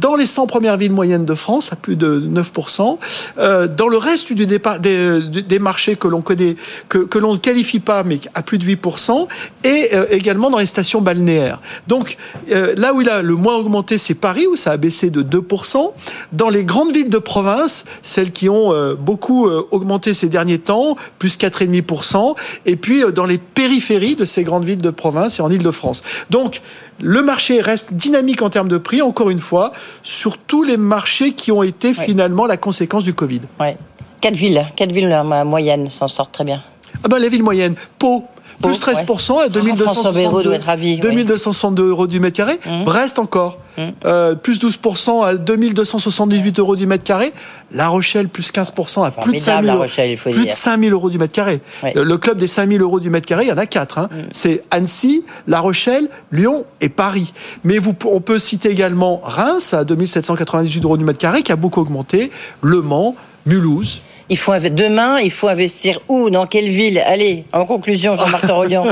dans 0.00 0.16
les 0.16 0.26
100 0.26 0.46
premières 0.46 0.76
villes 0.76 0.92
moyennes 0.92 1.24
de 1.24 1.34
France 1.34 1.72
à 1.72 1.76
plus 1.76 1.96
de 1.96 2.20
9%, 2.20 2.98
euh, 3.38 3.68
dans 3.68 3.88
le 3.88 3.96
reste 3.96 4.32
du 4.32 4.46
départ, 4.46 4.80
des, 4.80 5.20
des 5.20 5.58
marchés 5.58 5.96
que 5.96 6.08
l'on 6.08 6.22
connaît, 6.22 6.56
que, 6.88 6.98
que 6.98 7.18
l'on 7.18 7.34
ne 7.34 7.38
qualifie 7.38 7.80
pas, 7.80 8.04
mais 8.04 8.20
à 8.34 8.42
plus 8.42 8.58
de 8.58 8.64
8%, 8.64 9.26
et 9.64 9.90
euh, 9.94 10.06
également 10.10 10.50
dans 10.50 10.58
les 10.58 10.66
stations 10.66 11.00
balnéaires. 11.00 11.60
Donc 11.86 12.16
euh, 12.50 12.74
là 12.76 12.94
où 12.94 13.00
il 13.00 13.08
a 13.08 13.22
le 13.22 13.34
moins 13.34 13.56
augmenté, 13.56 13.98
c'est 13.98 14.14
Paris, 14.14 14.46
où 14.46 14.56
ça 14.56 14.72
a 14.72 14.76
baissé 14.76 15.10
de 15.10 15.22
2%. 15.22 15.92
Dans 16.32 16.48
les 16.48 16.64
grandes 16.64 16.92
villes 16.92 17.10
de 17.10 17.18
province, 17.18 17.84
celles 18.02 18.32
qui 18.32 18.48
ont 18.48 18.72
euh, 18.72 18.94
beaucoup 18.94 19.46
euh, 19.46 19.66
augmenté 19.70 20.14
ces 20.14 20.28
derniers 20.28 20.58
temps, 20.58 20.96
plus 21.18 21.36
4,5%, 21.36 22.34
et 22.66 22.76
puis 22.76 23.02
euh, 23.02 23.10
dans 23.10 23.26
les 23.26 23.38
périphéries 23.38 24.16
de 24.16 24.24
ces 24.24 24.44
grandes 24.44 24.64
villes 24.64 24.80
de 24.80 24.90
province 24.90 25.38
et 25.38 25.42
en 25.42 25.50
Ile-de-France. 25.50 26.02
Donc, 26.30 26.60
le 27.00 27.22
marché 27.22 27.60
reste 27.60 27.94
dynamique 27.94 28.42
en 28.42 28.50
termes 28.50 28.68
de 28.68 28.78
prix, 28.78 29.02
encore 29.02 29.30
une 29.30 29.38
fois, 29.38 29.72
sur 30.02 30.38
tous 30.38 30.62
les 30.62 30.76
marchés 30.76 31.32
qui 31.32 31.52
ont 31.52 31.62
été 31.62 31.94
finalement 31.94 32.46
la 32.46 32.56
conséquence 32.56 33.04
du 33.04 33.14
Covid. 33.14 33.42
Ouais. 33.60 33.76
Quatre 34.20 34.36
villes, 34.36 34.64
quatre 34.76 34.92
villes 34.92 35.08
la 35.08 35.44
moyenne 35.44 35.90
s'en 35.90 36.08
sortent 36.08 36.32
très 36.32 36.44
bien. 36.44 36.62
Ah 37.02 37.08
ben, 37.08 37.18
les 37.18 37.28
villes 37.28 37.42
moyennes, 37.42 37.74
Pau. 37.98 38.24
Plus 38.62 38.78
13% 38.80 39.40
à 39.44 39.48
2262, 39.48 40.42
doit 40.42 40.54
être 40.54 40.64
ravi, 40.64 40.98
2262 40.98 41.88
euros 41.88 42.06
du 42.06 42.20
mètre 42.20 42.36
carré. 42.36 42.58
Mmh. 42.66 42.84
Brest 42.84 43.18
encore, 43.18 43.58
Mmh. 43.76 43.82
euh, 44.04 44.34
plus 44.36 44.60
12% 44.60 45.24
à 45.24 45.34
2278 45.34 46.60
euros 46.60 46.76
du 46.76 46.86
mètre 46.86 47.02
carré. 47.02 47.32
La 47.72 47.88
Rochelle, 47.88 48.28
plus 48.28 48.52
15% 48.52 49.02
à 49.04 49.10
plus 49.10 49.32
de 49.32 49.38
Formidable, 49.38 49.38
5000 49.40 49.66
La 49.66 49.72
euros. 49.72 49.82
Rochelle, 49.82 50.10
il 50.12 50.16
faut 50.16 50.30
plus 50.30 50.42
dire. 50.42 50.52
de 50.52 50.56
5000 50.56 50.92
euros 50.92 51.10
du 51.10 51.18
mètre 51.18 51.32
carré. 51.34 51.60
Oui. 51.82 51.90
Euh, 51.96 52.04
Le 52.04 52.16
club 52.16 52.38
des 52.38 52.46
5000 52.46 52.80
euros 52.80 53.00
du 53.00 53.10
mètre 53.10 53.26
carré, 53.26 53.44
il 53.46 53.48
y 53.48 53.52
en 53.52 53.58
a 53.58 53.66
quatre. 53.66 53.98
hein. 53.98 54.08
C'est 54.30 54.62
Annecy, 54.70 55.24
La 55.48 55.58
Rochelle, 55.58 56.08
Lyon 56.30 56.64
et 56.80 56.88
Paris. 56.88 57.32
Mais 57.64 57.78
vous, 57.78 57.94
on 58.06 58.20
peut 58.20 58.38
citer 58.38 58.70
également 58.70 59.20
Reims 59.24 59.74
à 59.74 59.82
2798 59.82 60.84
euros 60.84 60.96
du 60.96 61.02
mètre 61.04 61.18
carré, 61.18 61.42
qui 61.42 61.50
a 61.50 61.56
beaucoup 61.56 61.80
augmenté. 61.80 62.30
Le 62.62 62.80
Mans, 62.80 63.16
Mulhouse. 63.46 64.00
Il 64.30 64.38
faut 64.38 64.52
demain, 64.58 65.18
il 65.20 65.30
faut 65.30 65.48
investir 65.48 66.00
où 66.08 66.30
Dans 66.30 66.46
quelle 66.46 66.68
ville? 66.68 66.98
Allez, 67.06 67.44
en 67.52 67.64
conclusion, 67.66 68.14
Jean-Marc 68.14 68.46
Torolian. 68.48 68.84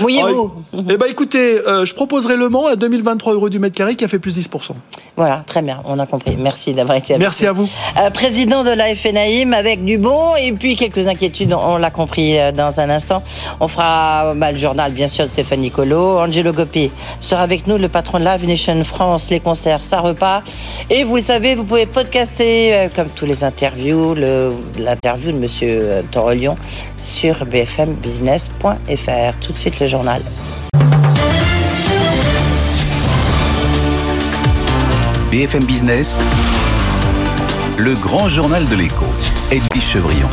Mouillez-vous. 0.00 0.52
Eh 0.90 0.96
ben, 0.96 1.06
écoutez, 1.08 1.58
euh, 1.66 1.84
je 1.84 1.94
proposerai 1.94 2.36
Le 2.36 2.48
Mans 2.48 2.66
à 2.66 2.76
2023 2.76 3.34
euros 3.34 3.48
du 3.48 3.58
mètre 3.58 3.76
carré, 3.76 3.94
qui 3.94 4.04
a 4.04 4.08
fait 4.08 4.18
plus 4.18 4.36
10%. 4.38 4.48
Voilà, 5.16 5.44
très 5.46 5.60
bien, 5.62 5.82
on 5.84 5.98
a 5.98 6.06
compris. 6.06 6.36
Merci 6.38 6.72
d'avoir 6.74 6.96
été 6.96 7.14
avec 7.14 7.22
Merci 7.22 7.44
nous. 7.44 7.50
à 7.50 7.52
vous. 7.52 7.68
Euh, 8.00 8.10
président 8.10 8.64
de 8.64 8.70
la 8.70 8.94
FNAIM 8.94 9.52
avec 9.52 9.84
du 9.84 9.98
bon 9.98 10.34
et 10.36 10.52
puis 10.52 10.74
quelques 10.74 11.06
inquiétudes, 11.06 11.52
on 11.52 11.76
l'a 11.76 11.90
compris 11.90 12.38
euh, 12.38 12.50
dans 12.50 12.80
un 12.80 12.88
instant. 12.90 13.22
On 13.60 13.68
fera 13.68 14.32
bah, 14.34 14.52
le 14.52 14.58
journal, 14.58 14.90
bien 14.92 15.08
sûr, 15.08 15.24
de 15.24 15.30
Stéphane 15.30 15.60
Nicolo. 15.60 16.18
Angelo 16.18 16.52
Gopi 16.52 16.90
sera 17.20 17.42
avec 17.42 17.66
nous, 17.66 17.76
le 17.78 17.88
patron 17.88 18.18
de 18.18 18.24
Live 18.24 18.46
Nation 18.46 18.82
France, 18.84 19.28
les 19.30 19.40
concerts, 19.40 19.84
ça 19.84 20.00
repart. 20.00 20.44
Et 20.90 21.04
vous 21.04 21.16
le 21.16 21.22
savez, 21.22 21.54
vous 21.54 21.64
pouvez 21.64 21.86
podcaster, 21.86 22.88
comme 22.96 23.08
tous 23.14 23.26
les 23.26 23.44
interviews, 23.44 24.14
le- 24.14 24.52
l'interview 24.82 25.32
de 25.32 25.38
Monsieur 25.38 25.78
euh, 25.80 26.02
Torolion 26.10 26.56
sur 26.98 27.44
bfmbusiness.fr. 27.46 29.38
Tout 29.40 29.52
de 29.52 29.56
suite, 29.56 29.80
le 29.80 29.86
journal. 29.86 30.22
BFM 35.30 35.64
Business, 35.64 36.18
le 37.78 37.94
grand 37.94 38.28
journal 38.28 38.68
de 38.68 38.74
l'écho, 38.74 39.06
Edwige 39.50 39.82
Chevrillon. 39.82 40.28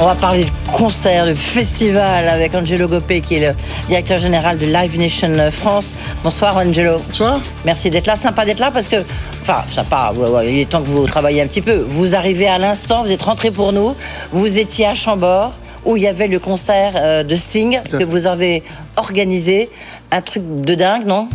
On 0.00 0.04
va 0.04 0.14
parler 0.14 0.44
de 0.44 0.50
concert, 0.72 1.26
de 1.26 1.34
festival 1.34 2.28
avec 2.28 2.54
Angelo 2.54 2.86
Gopé, 2.86 3.20
qui 3.20 3.34
est 3.34 3.48
le 3.48 3.54
directeur 3.88 4.18
général 4.18 4.56
de 4.56 4.64
Live 4.64 4.96
Nation 4.96 5.50
France. 5.50 5.92
Bonsoir 6.22 6.56
Angelo. 6.56 6.98
Bonsoir. 7.08 7.40
Merci 7.64 7.90
d'être 7.90 8.06
là. 8.06 8.14
Sympa 8.14 8.44
d'être 8.44 8.60
là 8.60 8.70
parce 8.70 8.86
que, 8.86 9.02
enfin, 9.42 9.64
sympa, 9.68 10.12
ouais, 10.14 10.28
ouais, 10.28 10.52
il 10.52 10.60
est 10.60 10.68
temps 10.68 10.82
que 10.82 10.86
vous 10.86 11.04
travaillez 11.08 11.42
un 11.42 11.48
petit 11.48 11.62
peu. 11.62 11.84
Vous 11.88 12.14
arrivez 12.14 12.46
à 12.46 12.58
l'instant, 12.58 13.02
vous 13.02 13.10
êtes 13.10 13.22
rentré 13.22 13.50
pour 13.50 13.72
nous. 13.72 13.96
Vous 14.30 14.60
étiez 14.60 14.86
à 14.86 14.94
Chambord 14.94 15.58
où 15.84 15.96
il 15.96 16.04
y 16.04 16.06
avait 16.06 16.28
le 16.28 16.38
concert 16.38 16.92
euh, 16.94 17.24
de 17.24 17.34
Sting 17.34 17.80
que 17.90 18.04
vous 18.04 18.26
avez 18.26 18.62
organisé. 19.08 19.68
Un 20.10 20.20
truc 20.22 20.42
de 20.46 20.74
dingue, 20.74 21.06
non? 21.06 21.28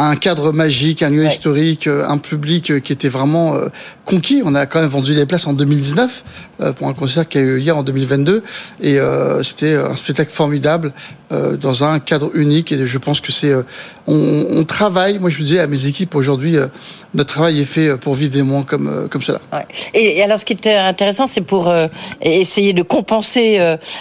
Un 0.00 0.14
cadre 0.14 0.52
magique, 0.52 1.02
un 1.02 1.10
lieu 1.10 1.22
Ouais. 1.24 1.28
historique, 1.28 1.88
euh, 1.88 2.06
un 2.06 2.18
public 2.18 2.70
euh, 2.70 2.78
qui 2.78 2.92
était 2.92 3.08
vraiment 3.08 3.56
euh, 3.56 3.68
conquis. 4.04 4.42
On 4.44 4.54
a 4.54 4.64
quand 4.66 4.80
même 4.80 4.88
vendu 4.88 5.12
les 5.12 5.26
places 5.26 5.46
en 5.48 5.52
2019 5.54 6.24
euh, 6.60 6.72
pour 6.72 6.86
un 6.88 6.92
concert 6.94 7.28
qui 7.28 7.38
a 7.38 7.40
eu 7.40 7.58
hier 7.60 7.76
en 7.76 7.82
2022 7.82 8.44
et 8.80 8.98
c'était 9.42 9.74
un 9.74 9.96
spectacle 9.96 10.30
formidable 10.32 10.92
dans 11.60 11.84
un 11.84 11.98
cadre 12.00 12.30
unique 12.34 12.72
et 12.72 12.86
je 12.86 12.96
pense 12.98 13.20
que 13.20 13.32
c'est 13.32 13.52
on, 14.06 14.46
on 14.50 14.64
travaille. 14.64 15.18
Moi 15.18 15.28
je 15.30 15.38
me 15.38 15.44
disais 15.44 15.58
à 15.60 15.66
mes 15.66 15.84
équipes 15.86 16.14
aujourd'hui 16.14 16.56
notre 17.14 17.34
travail 17.34 17.60
est 17.60 17.64
fait 17.66 17.96
pour 17.98 18.14
vivre 18.14 18.30
des 18.32 18.42
moments 18.42 18.62
comme 18.62 19.08
comme 19.10 19.22
cela. 19.22 19.40
Ouais. 19.52 19.66
Et, 19.94 20.22
alors, 20.22 20.38
ce 20.38 20.44
qui 20.46 20.52
était 20.54 20.74
intéressant, 20.74 21.26
c'est 21.26 21.40
pour 21.42 21.72
essayer 22.22 22.72
de 22.72 22.82
compenser 22.82 23.58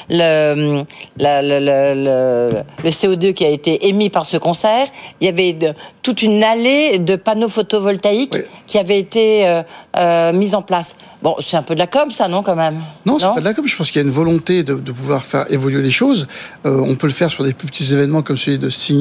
le, 0.09 0.83
la- 1.17 1.41
le, 1.41 1.59
le- 1.59 2.03
le- 2.05 2.63
le 2.83 2.91
CO2 3.07 3.33
qui 3.33 3.45
a 3.45 3.49
été 3.49 3.87
émis 3.87 4.09
par 4.09 4.25
ce 4.25 4.37
concert. 4.37 4.87
Il 5.21 5.25
y 5.25 5.27
avait 5.29 5.53
de- 5.53 5.73
toute 6.03 6.21
une 6.21 6.41
allée 6.43 6.99
de 6.99 7.15
panneaux 7.17 7.49
photovoltaïques 7.49 8.33
Oui. 8.33 8.41
qui 8.65 8.77
avait 8.77 8.97
été 8.99 9.45
euh, 9.47 9.61
euh, 9.97 10.31
mise 10.33 10.55
en 10.55 10.61
place. 10.61 10.95
Bon, 11.21 11.35
c'est 11.41 11.57
un 11.57 11.63
peu 11.63 11.73
de 11.73 11.79
la 11.79 11.87
com, 11.87 12.11
ça, 12.11 12.27
non, 12.29 12.43
quand 12.43 12.55
même? 12.55 12.75
Non, 13.05 13.19
c'est 13.19 13.25
pas 13.27 13.39
de 13.39 13.43
la 13.45 13.53
com. 13.53 13.67
Je 13.67 13.75
pense 13.75 13.91
qu'il 13.91 13.99
y 14.01 14.03
a 14.03 14.07
une 14.07 14.13
volonté 14.13 14.63
de, 14.63 14.75
de 14.75 14.91
pouvoir 14.91 15.25
faire 15.25 15.51
évoluer 15.51 15.81
les 15.81 15.89
choses. 15.91 16.27
Euh, 16.65 16.79
on 16.87 16.95
peut 16.95 17.07
le 17.07 17.13
faire 17.13 17.29
sur 17.31 17.43
des 17.43 17.53
plus 17.53 17.67
petits 17.67 17.91
événements 17.91 18.21
comme 18.21 18.37
celui 18.37 18.57
de 18.57 18.69
Sting 18.69 18.97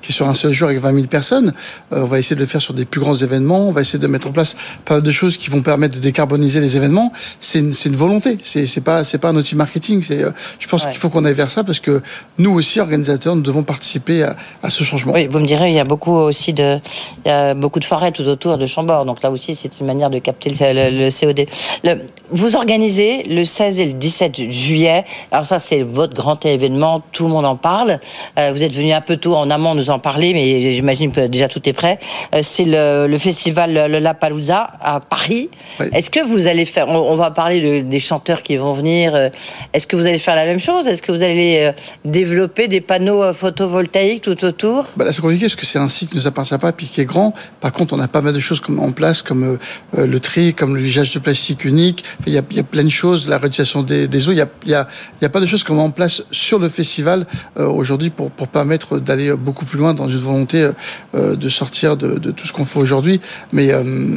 qui 0.00 0.10
est 0.10 0.12
sur 0.12 0.28
un 0.28 0.34
seul 0.34 0.52
jour 0.52 0.68
avec 0.68 0.80
20 0.80 0.94
000 0.94 1.06
personnes. 1.06 1.54
Euh, 1.92 2.02
on 2.02 2.04
va 2.04 2.18
essayer 2.18 2.36
de 2.36 2.40
le 2.40 2.46
faire 2.46 2.62
sur 2.62 2.74
des 2.74 2.84
plus 2.84 3.00
grands 3.00 3.14
événements. 3.14 3.68
On 3.68 3.72
va 3.72 3.80
essayer 3.80 3.98
de 3.98 4.06
mettre 4.06 4.28
en 4.28 4.32
place 4.32 4.54
pas 4.84 4.94
mal 4.94 5.02
de 5.02 5.10
choses 5.10 5.36
qui 5.36 5.50
vont 5.50 5.62
permettre 5.62 5.94
de 5.96 6.00
décarboniser 6.00 6.60
les 6.60 6.76
événements. 6.76 7.12
C'est 7.40 7.58
une, 7.60 7.72
volonté. 7.96 8.38
C'est 8.44 8.80
pas 8.80 9.02
pas 9.20 9.28
un 9.28 9.36
outil 9.36 9.56
marketing. 9.56 10.02
Je 10.02 10.68
pense 10.68 10.84
Ouais. 10.84 10.90
qu'il 10.90 11.00
faut 11.00 11.08
qu'on 11.08 11.24
aille 11.24 11.34
vers 11.34 11.50
ça 11.50 11.64
parce 11.64 11.80
que 11.80 12.02
nous 12.38 12.52
aussi 12.52 12.78
organisateurs, 12.78 13.33
nous 13.34 13.42
devons 13.42 13.62
participer 13.62 14.22
à, 14.22 14.36
à 14.62 14.70
ce 14.70 14.84
changement. 14.84 15.12
Oui, 15.12 15.26
vous 15.30 15.38
me 15.38 15.46
direz, 15.46 15.68
il 15.68 15.74
y 15.74 15.78
a 15.80 15.84
beaucoup 15.84 16.12
aussi 16.14 16.52
de, 16.52 16.78
il 17.24 17.28
y 17.28 17.32
a 17.32 17.54
beaucoup 17.54 17.80
de 17.80 17.84
forêts 17.84 18.12
tout 18.12 18.26
autour 18.28 18.58
de 18.58 18.66
Chambord, 18.66 19.04
donc 19.04 19.22
là 19.22 19.30
aussi 19.30 19.54
c'est 19.54 19.80
une 19.80 19.86
manière 19.86 20.10
de 20.10 20.18
capter 20.18 20.50
le, 20.50 20.72
le- 20.90 21.04
le 21.04 21.10
COD. 21.10 21.46
Le- 21.84 22.00
vous 22.30 22.56
organisez 22.56 23.22
le 23.24 23.44
16 23.44 23.80
et 23.80 23.86
le 23.86 23.92
17 23.92 24.50
juillet. 24.50 25.04
Alors 25.30 25.46
ça 25.46 25.58
c'est 25.58 25.82
votre 25.82 26.14
grand 26.14 26.44
événement, 26.46 27.02
tout 27.12 27.24
le 27.24 27.30
monde 27.30 27.46
en 27.46 27.56
parle. 27.56 28.00
Euh, 28.38 28.52
vous 28.52 28.62
êtes 28.62 28.72
venu 28.72 28.92
un 28.92 29.00
peu 29.00 29.16
tôt 29.16 29.34
en 29.36 29.50
amont 29.50 29.74
nous 29.74 29.90
en 29.90 29.98
parler, 29.98 30.32
mais 30.34 30.72
j'imagine 30.72 31.12
que 31.12 31.26
déjà 31.26 31.48
tout 31.48 31.66
est 31.68 31.72
prêt. 31.72 31.98
Euh, 32.34 32.40
c'est 32.42 32.64
le, 32.66 33.16
festival 33.18 33.72
Le 33.90 33.98
Lapalooza 33.98 34.70
à 34.80 35.00
Paris. 35.00 35.50
Oui. 35.80 35.86
Est-ce 35.92 36.10
que 36.10 36.20
vous 36.20 36.46
allez 36.46 36.64
faire, 36.66 36.88
on, 36.88 36.96
on 36.96 37.16
va 37.16 37.30
parler 37.30 37.60
de- 37.60 37.80
des 37.88 38.00
chanteurs 38.00 38.42
qui 38.42 38.56
vont 38.56 38.72
venir. 38.72 39.14
euh, 39.14 39.28
Est-ce 39.72 39.86
que 39.86 39.96
vous 39.96 40.06
allez 40.06 40.18
faire 40.18 40.34
la 40.36 40.46
même 40.46 40.60
chose? 40.60 40.86
Est-ce 40.86 41.02
que 41.02 41.12
vous 41.12 41.22
allez 41.22 41.70
développer 42.04 42.68
des 42.68 42.80
panneaux 42.80 43.22
euh, 43.24 43.34
photovoltaïques 43.34 44.22
tout 44.22 44.44
autour 44.44 44.86
c'est 45.10 45.20
compliqué 45.20 45.44
parce 45.44 45.56
que 45.56 45.66
c'est 45.66 45.78
un 45.78 45.88
site 45.88 46.10
qui 46.10 46.16
nous 46.16 46.26
appartient 46.26 46.56
pas 46.58 46.72
puis 46.72 46.86
qui 46.86 47.00
est 47.00 47.04
grand? 47.04 47.34
Par 47.60 47.72
contre, 47.72 47.94
on 47.94 47.98
a 47.98 48.08
pas 48.08 48.20
mal 48.20 48.32
de 48.32 48.40
choses 48.40 48.60
comme 48.60 48.78
en 48.78 48.92
place, 48.92 49.22
comme 49.22 49.44
euh, 49.44 49.56
euh, 49.98 50.06
le 50.06 50.20
tri, 50.20 50.54
comme 50.54 50.74
le 50.74 50.80
visage 50.80 51.12
de 51.12 51.18
plastique 51.18 51.64
unique. 51.64 52.04
Il 52.26 52.32
y 52.32 52.36
y 52.36 52.58
a 52.58 52.62
plein 52.62 52.84
de 52.84 52.88
choses, 52.88 53.28
la 53.28 53.38
réutilisation 53.38 53.82
des, 53.82 54.28
eaux. 54.28 54.32
Il 54.32 54.38
y 54.38 54.40
a, 54.40 54.48
y 54.66 54.74
a, 54.74 54.86
y 55.20 55.24
a 55.24 55.28
pas 55.28 55.40
de 55.40 55.46
choses 55.46 55.64
qu'on 55.64 55.74
met 55.74 55.82
en 55.82 55.90
place 55.90 56.22
sur 56.30 56.58
le 56.58 56.68
festival 56.68 57.26
aujourd'hui 57.56 58.10
pour, 58.10 58.30
permettre 58.30 58.98
d'aller 58.98 59.32
beaucoup 59.32 59.64
plus 59.64 59.78
loin 59.78 59.94
dans 59.94 60.08
une 60.08 60.18
volonté 60.18 60.70
de 61.14 61.48
sortir 61.48 61.96
de, 61.96 62.18
de 62.18 62.30
tout 62.30 62.46
ce 62.46 62.52
qu'on 62.52 62.64
fait 62.64 62.78
aujourd'hui. 62.78 63.20
Mais 63.52 63.72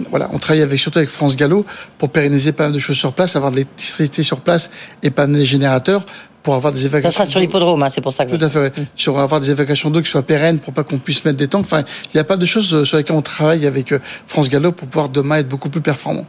voilà, 0.09 0.29
on 0.33 0.39
travaille 0.39 0.61
avec 0.61 0.79
surtout 0.79 0.99
avec 0.99 1.09
France 1.09 1.35
Gallo 1.35 1.65
pour 1.97 2.09
pérenniser 2.09 2.51
pas 2.51 2.65
mal 2.65 2.73
de 2.73 2.79
choses 2.79 2.97
sur 2.97 3.13
place, 3.13 3.35
avoir 3.35 3.51
de 3.51 3.57
l'électricité 3.57 4.23
sur 4.23 4.39
place 4.39 4.69
et 5.03 5.09
pas 5.09 5.27
des 5.27 5.45
générateurs 5.45 6.05
pour 6.47 6.55
avoir 6.55 6.71
des 6.71 6.79
Ça 6.79 6.85
évacuations. 6.85 7.11
sera 7.17 7.25
sur 7.25 7.41
l'hippodrome, 7.41 7.83
hein, 7.83 7.89
c'est 7.89 7.99
pour 7.99 8.13
ça 8.13 8.25
que. 8.25 8.33
Tout 8.33 8.45
à 8.45 8.49
fait. 8.49 8.59
ouais. 8.59 8.71
Sur 8.95 9.19
avoir 9.19 9.41
des 9.41 9.51
évacuations 9.51 9.89
d'eau 9.89 10.01
qui 10.01 10.09
soient 10.09 10.23
pérennes 10.23 10.59
pour 10.59 10.73
pas 10.73 10.85
qu'on 10.85 10.97
puisse 10.97 11.25
mettre 11.25 11.35
des 11.37 11.49
tanks. 11.49 11.65
Enfin, 11.65 11.83
il 12.13 12.15
y 12.15 12.19
a 12.21 12.23
pas 12.23 12.37
de 12.37 12.45
choses 12.45 12.73
euh, 12.73 12.85
sur 12.85 12.95
lesquelles 12.95 13.17
on 13.17 13.21
travaille 13.21 13.67
avec 13.67 13.91
euh, 13.91 13.99
France 14.25 14.47
Gallo 14.47 14.71
pour 14.71 14.87
pouvoir 14.87 15.09
demain 15.09 15.39
être 15.39 15.49
beaucoup 15.49 15.67
plus 15.67 15.81
performant. 15.81 16.25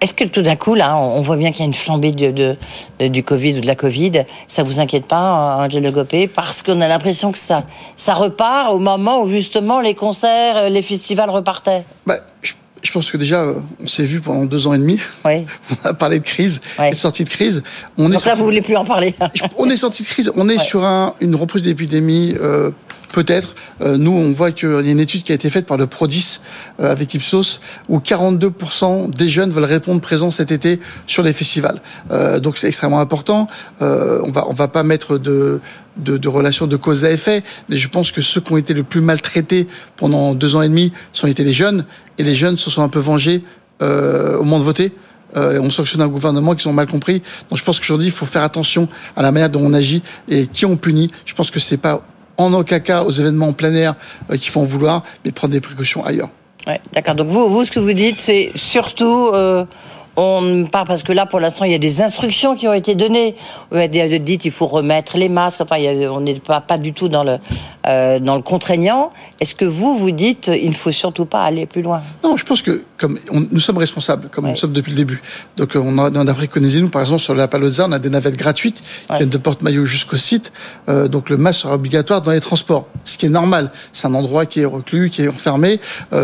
Est-ce 0.00 0.14
que 0.14 0.22
tout 0.22 0.40
d'un 0.42 0.54
coup, 0.54 0.76
là, 0.76 0.96
on 0.96 1.20
voit 1.20 1.36
bien 1.36 1.50
qu'il 1.50 1.58
y 1.60 1.62
a 1.64 1.66
une 1.66 1.74
flambée 1.74 2.12
de, 2.12 2.30
de- 2.30 2.56
de- 3.00 3.08
du 3.08 3.24
Covid 3.24 3.58
ou 3.58 3.60
de 3.60 3.66
la 3.66 3.74
Covid 3.74 4.22
Ça 4.46 4.62
vous 4.62 4.78
inquiète 4.78 5.06
pas, 5.06 5.56
Angelo 5.58 5.90
Gopé 5.90 6.28
Parce 6.28 6.62
qu'on 6.62 6.80
a 6.80 6.86
l'impression 6.86 7.32
que 7.32 7.38
ça, 7.38 7.64
ça 7.96 8.14
repart 8.14 8.72
au 8.72 8.78
moment 8.78 9.20
où 9.20 9.28
justement 9.28 9.80
les 9.80 9.94
concerts, 9.94 10.56
euh, 10.56 10.68
les 10.68 10.82
festivals 10.82 11.28
repartaient. 11.30 11.84
Bah, 12.06 12.18
je, 12.40 12.52
je 12.82 12.92
pense 12.92 13.10
que 13.10 13.16
déjà, 13.16 13.44
on 13.82 13.86
s'est 13.86 14.04
vu 14.04 14.20
pendant 14.20 14.44
deux 14.46 14.66
ans 14.66 14.72
et 14.74 14.78
demi. 14.78 14.98
Oui. 15.24 15.44
On 15.84 15.88
a 15.88 15.94
parlé 15.94 16.18
de 16.20 16.24
crise, 16.24 16.60
Ouais. 16.78 16.88
et 16.88 16.92
de 16.92 16.96
sortie 16.96 17.24
de 17.24 17.28
crise. 17.28 17.62
On 17.98 18.04
est 18.10 18.14
Donc 18.14 18.14
là, 18.14 18.18
sorti- 18.20 18.38
vous 18.38 18.44
voulez 18.44 18.62
plus 18.62 18.76
en 18.76 18.84
parler 18.84 19.14
on 19.58 19.68
est 19.68 19.76
sorti 19.76 20.02
de 20.02 20.08
crise. 20.08 20.32
On 20.36 20.48
est 20.48 20.58
sur 20.58 20.84
un, 20.84 21.14
une 21.20 21.34
reprise 21.36 21.62
d'épidémie. 21.62 22.34
euh, 22.40 22.70
Peut-être. 23.12 23.54
Euh, 23.80 23.96
nous, 23.96 24.12
on 24.12 24.32
voit 24.32 24.52
qu'il 24.52 24.68
y 24.68 24.88
a 24.88 24.90
une 24.90 25.00
étude 25.00 25.22
qui 25.22 25.32
a 25.32 25.34
été 25.34 25.50
faite 25.50 25.66
par 25.66 25.76
le 25.76 25.86
Prodis 25.86 26.40
euh, 26.78 26.90
avec 26.90 27.12
Ipsos, 27.14 27.60
où 27.88 27.98
42% 27.98 29.10
des 29.10 29.28
jeunes 29.28 29.50
veulent 29.50 29.64
répondre 29.64 30.00
présents 30.00 30.30
cet 30.30 30.52
été 30.52 30.80
sur 31.06 31.22
les 31.22 31.32
festivals. 31.32 31.80
Euh, 32.10 32.38
donc 32.40 32.56
c'est 32.56 32.68
extrêmement 32.68 33.00
important. 33.00 33.48
On 33.80 34.30
va 34.30 34.46
on 34.48 34.52
va 34.52 34.68
pas 34.68 34.82
mettre 34.82 35.18
de 35.18 35.60
de, 35.96 36.16
de 36.16 36.28
relation 36.28 36.66
de 36.66 36.76
cause 36.76 37.04
à 37.04 37.10
effet, 37.10 37.42
mais 37.68 37.76
je 37.76 37.88
pense 37.88 38.12
que 38.12 38.22
ceux 38.22 38.40
qui 38.40 38.52
ont 38.52 38.56
été 38.56 38.74
le 38.74 38.84
plus 38.84 39.00
maltraités 39.00 39.66
pendant 39.96 40.34
deux 40.34 40.54
ans 40.54 40.62
et 40.62 40.68
demi 40.68 40.92
sont 41.12 41.26
été 41.26 41.42
les 41.44 41.52
jeunes, 41.52 41.84
et 42.16 42.22
les 42.22 42.34
jeunes 42.34 42.56
se 42.56 42.70
sont 42.70 42.82
un 42.82 42.88
peu 42.88 43.00
vengés 43.00 43.42
au 43.80 44.44
moment 44.44 44.58
de 44.58 44.64
voter. 44.64 44.92
Euh, 45.36 45.60
on 45.60 45.70
sanctionne 45.70 46.02
un 46.02 46.08
gouvernement 46.08 46.54
qui 46.54 46.62
sont 46.62 46.72
mal 46.72 46.86
compris. 46.86 47.22
Donc 47.48 47.58
je 47.58 47.64
pense 47.64 47.78
qu'aujourd'hui, 47.78 48.08
il 48.08 48.12
faut 48.12 48.26
faire 48.26 48.42
attention 48.42 48.88
à 49.16 49.22
la 49.22 49.30
manière 49.32 49.50
dont 49.50 49.62
on 49.62 49.74
agit 49.74 50.02
et 50.28 50.46
qui 50.46 50.66
on 50.66 50.76
punit. 50.76 51.10
Je 51.24 51.34
pense 51.34 51.50
que 51.50 51.60
c'est 51.60 51.76
pas 51.76 52.02
en 52.46 52.52
aucun 52.54 52.80
cas 52.80 53.02
aux 53.04 53.10
événements 53.10 53.48
en 53.48 53.52
plein 53.52 53.72
air 53.74 53.94
euh, 54.30 54.36
qu'il 54.36 54.50
faut 54.50 54.60
en 54.60 54.64
vouloir, 54.64 55.02
mais 55.24 55.32
prendre 55.32 55.52
des 55.52 55.60
précautions 55.60 56.04
ailleurs. 56.04 56.28
Ouais, 56.66 56.80
D'accord. 56.92 57.14
Donc 57.14 57.28
vous, 57.28 57.48
vous, 57.48 57.64
ce 57.64 57.72
que 57.72 57.80
vous 57.80 57.92
dites, 57.92 58.20
c'est 58.20 58.52
surtout. 58.54 59.30
euh, 59.32 59.64
on 60.20 60.66
pas 60.66 60.84
parce 60.84 61.02
que 61.02 61.12
là, 61.12 61.24
pour 61.26 61.40
l'instant, 61.40 61.64
il 61.64 61.72
y 61.72 61.74
a 61.74 61.78
des 61.78 62.02
instructions 62.02 62.54
qui 62.54 62.68
ont 62.68 62.74
été 62.74 62.94
données. 62.94 63.34
Vous 63.70 63.78
avez 63.78 64.18
dit 64.18 64.34
il 64.44 64.50
faut 64.50 64.66
remettre 64.66 65.16
les 65.16 65.28
masques. 65.28 65.62
Enfin, 65.62 65.76
a- 65.76 66.10
on 66.12 66.20
n'est 66.20 66.34
pas, 66.34 66.60
pas 66.60 66.76
du 66.78 66.92
tout 66.92 67.08
dans 67.08 67.24
le 67.24 67.38
euh, 67.86 68.18
dans 68.18 68.36
le 68.36 68.42
contraignant. 68.42 69.10
Est-ce 69.40 69.54
que 69.54 69.64
vous 69.64 69.96
vous 69.96 70.10
dites 70.10 70.50
il 70.54 70.68
ne 70.68 70.74
faut 70.74 70.92
surtout 70.92 71.24
pas 71.24 71.42
aller 71.44 71.64
plus 71.64 71.80
loin? 71.80 72.02
Non, 72.22 72.36
je 72.36 72.44
pense 72.44 72.60
que 72.60 72.84
comme 72.98 73.18
nous 73.50 73.60
sommes 73.60 73.78
responsables, 73.78 74.28
comme 74.28 74.46
nous 74.48 74.56
sommes 74.56 74.72
depuis 74.74 74.90
le 74.90 74.96
début. 74.96 75.22
Donc 75.56 75.70
on 75.74 75.96
a, 75.98 76.10
on 76.10 76.26
a 76.26 76.34
préconisé, 76.34 76.80
nous, 76.82 76.90
par 76.90 77.00
exemple, 77.00 77.22
sur 77.22 77.34
la 77.34 77.48
Palozza, 77.48 77.86
on 77.88 77.92
a 77.92 77.98
des 77.98 78.10
navettes 78.10 78.36
gratuites 78.36 78.82
qui 79.08 79.16
viennent 79.16 79.30
de 79.30 79.38
Porte-Maillot 79.38 79.86
jusqu'au 79.86 80.16
site. 80.16 80.52
donc 80.86 81.30
le 81.30 81.38
masque 81.38 81.60
sera 81.62 81.74
obligatoire 81.74 82.20
dans 82.20 82.32
les 82.32 82.40
transports, 82.40 82.86
ce 83.06 83.16
qui 83.16 83.26
est 83.26 83.30
normal. 83.30 83.70
C'est 83.92 84.06
un 84.06 84.14
endroit 84.14 84.44
qui 84.44 84.60
est 84.60 84.66
reclus, 84.66 85.08
qui 85.08 85.22
est 85.22 85.28
enfermé. 85.28 85.80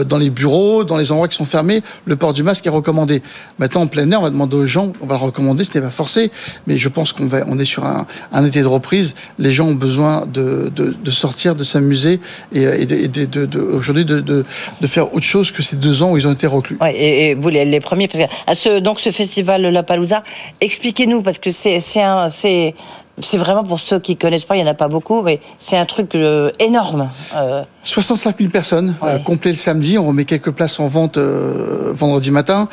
dans 0.07 0.19
les 0.19 0.29
bureaux, 0.31 0.85
dans 0.85 0.99
les 0.99 1.11
endroits 1.13 1.29
qui 1.29 1.37
sont 1.37 1.47
fermés, 1.47 1.83
le 2.05 2.17
port 2.17 2.35
du 2.35 2.43
masque 2.43 2.67
est 2.67 2.71
recommandé. 2.71 3.23
Maintenant, 3.59 3.86
plein 3.87 4.11
air, 4.11 4.21
on 4.21 4.25
va 4.25 4.31
demander 4.31 4.57
aux 4.57 4.67
gens, 4.67 4.93
on 5.01 5.07
va 5.07 5.17
le 5.17 5.23
recommander, 5.23 5.65
ce 5.65 5.77
n'est 5.77 5.85
pas 5.85 5.91
forcé, 5.91 6.31
mais 6.67 6.77
je 6.77 6.89
pense 6.89 7.13
qu'on 7.13 7.29
on 7.49 7.59
est 7.59 7.65
sur 7.65 7.85
un, 7.85 8.07
un 8.33 8.45
été 8.45 8.61
de 8.61 8.67
reprise. 8.67 9.15
Les 9.39 9.53
gens 9.53 9.69
ont 9.69 9.75
besoin 9.75 10.27
de, 10.27 10.71
de, 10.75 11.11
sortir, 11.11 11.55
de 11.55 11.65
s'amuser 11.65 12.21
et, 12.53 12.63
et, 12.63 12.87
de, 12.87 13.61
aujourd'hui 13.61 14.05
de, 14.05 14.45
faire 14.85 15.13
autre 15.15 15.27
chose 15.27 15.51
que 15.51 15.63
ces 15.63 15.77
deux 15.77 16.03
ans 16.03 16.13
où 16.13 16.17
ils 16.17 16.27
ont 16.27 16.33
été 16.33 16.47
reclus. 16.47 16.79
Et, 16.95 17.35
vous 17.35 17.49
les, 17.49 17.65
les 17.65 17.81
premiers, 17.81 18.09
parce 18.09 18.25
que 18.25 18.55
ce, 18.55 18.79
donc 18.79 19.01
ce 19.01 19.11
festival 19.11 19.63
La 19.63 19.83
Palouza, 19.83 20.23
expliquez-nous 20.61 21.23
parce 21.23 21.39
que 21.39 21.51
c'est 21.51 21.81
c'est 21.81 22.75
c'est 23.19 23.39
vraiment 23.39 23.65
pour 23.65 23.81
ceux 23.81 23.99
qui 23.99 24.17
connaissent 24.17 24.45
pas, 24.45 24.57
il 24.57 24.61
y 24.61 24.63
en 24.63 24.67
a 24.67 24.75
pas 24.75 24.89
beaucoup, 24.89 25.23
mais 25.23 25.41
c'est 25.59 25.77
un 25.77 25.87
truc 25.87 26.15
euh, 26.15 26.51
énorme. 26.59 27.09
Euh... 27.35 27.63
65 27.83 28.37
000 28.39 28.51
personnes, 28.51 28.95
ouais. 29.01 29.13
euh, 29.13 29.19
complet 29.19 29.53
le 29.53 29.57
samedi. 29.57 29.97
On 29.99 30.07
remet 30.07 30.25
quelques 30.25 30.51
places 30.51 30.79
en 30.81 30.87
vente 30.87 31.17
euh, 31.17 31.93
vendredi 31.93 32.31
matin. 32.31 32.69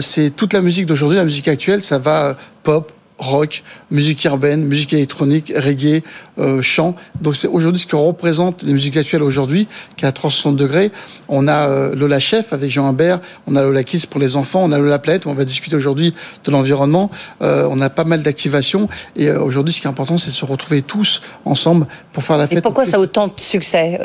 C'est 0.00 0.30
toute 0.30 0.52
la 0.52 0.62
musique 0.62 0.86
d'aujourd'hui, 0.86 1.18
la 1.18 1.24
musique 1.24 1.48
actuelle. 1.48 1.82
Ça 1.82 1.98
va 1.98 2.36
pop, 2.62 2.92
rock, 3.18 3.62
musique 3.90 4.24
urbaine, 4.24 4.64
musique 4.64 4.92
électronique, 4.92 5.52
reggae, 5.56 6.02
euh, 6.38 6.62
chant. 6.62 6.94
Donc 7.20 7.36
c'est 7.36 7.46
aujourd'hui 7.46 7.80
ce 7.80 7.86
que 7.86 7.96
représente 7.96 8.62
les 8.62 8.72
musiques 8.72 8.96
actuelles 8.96 9.22
aujourd'hui, 9.22 9.68
qui 9.96 10.04
est 10.04 10.08
à 10.08 10.12
360 10.12 10.56
degrés. 10.56 10.90
On 11.28 11.46
a 11.46 11.68
euh, 11.68 11.94
Lola 11.94 12.18
Chef 12.18 12.52
avec 12.52 12.70
Jean 12.70 12.86
Humbert, 12.88 13.20
on 13.46 13.54
a 13.56 13.62
Lola 13.62 13.84
Kiss 13.84 14.06
pour 14.06 14.20
les 14.20 14.36
enfants, 14.36 14.62
on 14.64 14.72
a 14.72 14.78
Lola 14.78 14.98
Planète, 14.98 15.26
on 15.26 15.34
va 15.34 15.44
discuter 15.44 15.76
aujourd'hui 15.76 16.14
de 16.44 16.50
l'environnement. 16.50 17.10
Euh, 17.42 17.68
on 17.70 17.80
a 17.80 17.90
pas 17.90 18.04
mal 18.04 18.22
d'activations 18.22 18.88
et 19.16 19.28
euh, 19.28 19.40
aujourd'hui 19.40 19.72
ce 19.72 19.80
qui 19.80 19.86
est 19.86 19.90
important 19.90 20.18
c'est 20.18 20.30
de 20.30 20.34
se 20.34 20.44
retrouver 20.44 20.82
tous 20.82 21.22
ensemble 21.44 21.86
pour 22.12 22.22
faire 22.22 22.36
la 22.36 22.46
fête. 22.46 22.58
Et 22.58 22.62
pourquoi 22.62 22.84
ça 22.84 22.96
a 22.96 23.00
autant 23.00 23.28
de 23.28 23.32
succès 23.36 23.98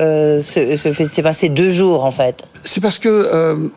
ce, 0.43 0.75
ce 0.75 0.93
festival? 0.93 1.33
C'est 1.33 1.49
deux 1.49 1.71
jours 1.71 2.05
en 2.05 2.11
fait. 2.11 2.43
C'est 2.63 2.81
parce 2.81 2.99
que 2.99 3.69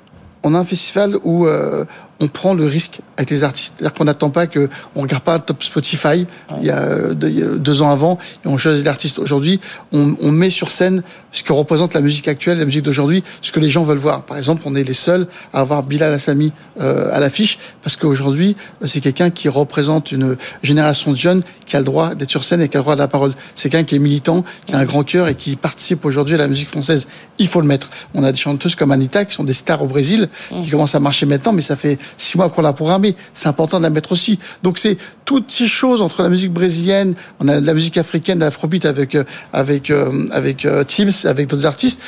on 0.45 0.55
a 0.55 0.59
un 0.59 0.65
festival 0.65 1.17
où 1.25 1.47
euh, 1.47 1.85
on 2.23 2.29
prend 2.29 2.55
le 2.55 2.67
risque 2.67 3.01
avec 3.17 3.31
les 3.31 3.43
artistes. 3.43 3.75
C'est-à-dire 3.77 3.95
qu'on 3.95 4.05
n'attend 4.05 4.31
pas 4.31 4.47
que, 4.47 4.71
on 4.95 5.03
regarde 5.03 5.25
pas 5.25 5.35
un 5.35 5.39
top 5.41 5.63
Spotify 5.65 6.07
ouais. 6.07 6.27
il, 6.61 6.67
y 6.67 6.71
a 6.71 7.13
deux, 7.15 7.29
il, 7.29 7.39
y 7.39 7.43
a 7.43 7.47
deux, 7.47 7.83
ans 7.83 7.91
avant 7.91 8.17
et 8.45 8.49
on 8.49 8.57
choisit 8.57 8.85
l'artiste. 8.85 9.19
Aujourd'hui, 9.19 9.61
on, 9.93 10.17
on, 10.21 10.31
met 10.31 10.49
sur 10.49 10.71
scène 10.71 11.03
ce 11.33 11.43
que 11.43 11.53
représente 11.53 11.95
la 11.95 12.01
musique 12.01 12.29
actuelle, 12.29 12.59
la 12.59 12.65
musique 12.65 12.83
d'aujourd'hui, 12.83 13.25
ce 13.41 13.51
que 13.51 13.59
les 13.59 13.69
gens 13.69 13.83
veulent 13.83 13.99
voir. 13.99 14.23
Par 14.23 14.39
exemple, 14.39 14.63
on 14.67 14.77
est 14.77 14.85
les 14.85 14.95
seuls 14.95 15.27
à 15.53 15.61
avoir 15.61 15.83
Bilal 15.83 16.15
Hassami 16.15 16.53
euh, 16.81 17.13
à 17.13 17.19
l'affiche 17.19 17.59
parce 17.83 17.97
qu'aujourd'hui, 17.97 18.57
c'est 18.85 19.01
quelqu'un 19.01 19.31
qui 19.31 19.49
représente 19.49 20.13
une 20.13 20.37
génération 20.63 21.11
de 21.11 21.17
jeunes 21.17 21.43
qui 21.67 21.75
a 21.75 21.81
le 21.81 21.85
droit 21.85 22.15
d'être 22.15 22.31
sur 22.31 22.45
scène 22.45 22.61
et 22.61 22.69
qui 22.69 22.77
a 22.77 22.81
le 22.81 22.85
droit 22.85 22.95
de 22.95 23.01
la 23.01 23.09
parole. 23.09 23.33
C'est 23.57 23.69
quelqu'un 23.69 23.85
qui 23.85 23.97
est 23.97 23.99
militant, 23.99 24.45
qui 24.67 24.75
a 24.75 24.79
un 24.79 24.85
grand 24.85 25.03
cœur 25.03 25.27
et 25.27 25.35
qui 25.35 25.57
participe 25.57 26.05
aujourd'hui 26.05 26.37
à 26.37 26.39
la 26.39 26.47
musique 26.47 26.69
française. 26.69 27.09
Il 27.39 27.49
faut 27.49 27.61
le 27.61 27.67
mettre. 27.67 27.91
On 28.15 28.23
a 28.23 28.31
des 28.31 28.39
chanteuses 28.39 28.77
comme 28.77 28.93
Anita 28.93 29.25
qui 29.25 29.35
sont 29.35 29.45
des 29.45 29.53
stars 29.53 29.83
au 29.83 29.87
Brésil, 29.87 30.29
qui 30.63 30.71
commencent 30.71 30.95
à 30.95 31.01
marcher 31.01 31.27
maintenant, 31.27 31.53
mais 31.53 31.63
ça 31.63 31.77
fait 31.77 31.99
six 32.17 32.37
mois 32.37 32.49
qu'on 32.51 32.63
l'a 32.63 32.73
programmé. 32.73 33.17
C'est 33.35 33.49
important 33.49 33.79
de 33.79 33.83
la 33.83 33.91
mettre 33.91 34.13
aussi. 34.13 34.39
Donc 34.63 34.79
c'est 34.79 34.99
toutes 35.25 35.51
ces 35.51 35.67
choses 35.67 36.03
entre 36.03 36.23
la 36.23 36.29
musique 36.29 36.53
brésilienne, 36.53 37.15
on 37.41 37.49
a 37.49 37.61
la 37.61 37.75
musique 37.75 37.97
africaine, 37.97 38.39
l'afrobeat 38.39 38.85
avec 38.85 39.17
avec 39.53 39.91
euh, 39.91 40.27
avec 40.33 40.65
euh, 40.65 40.85
Teams, 40.85 41.13
avec 41.25 41.49
d'autres 41.49 41.67
artistes. 41.67 42.01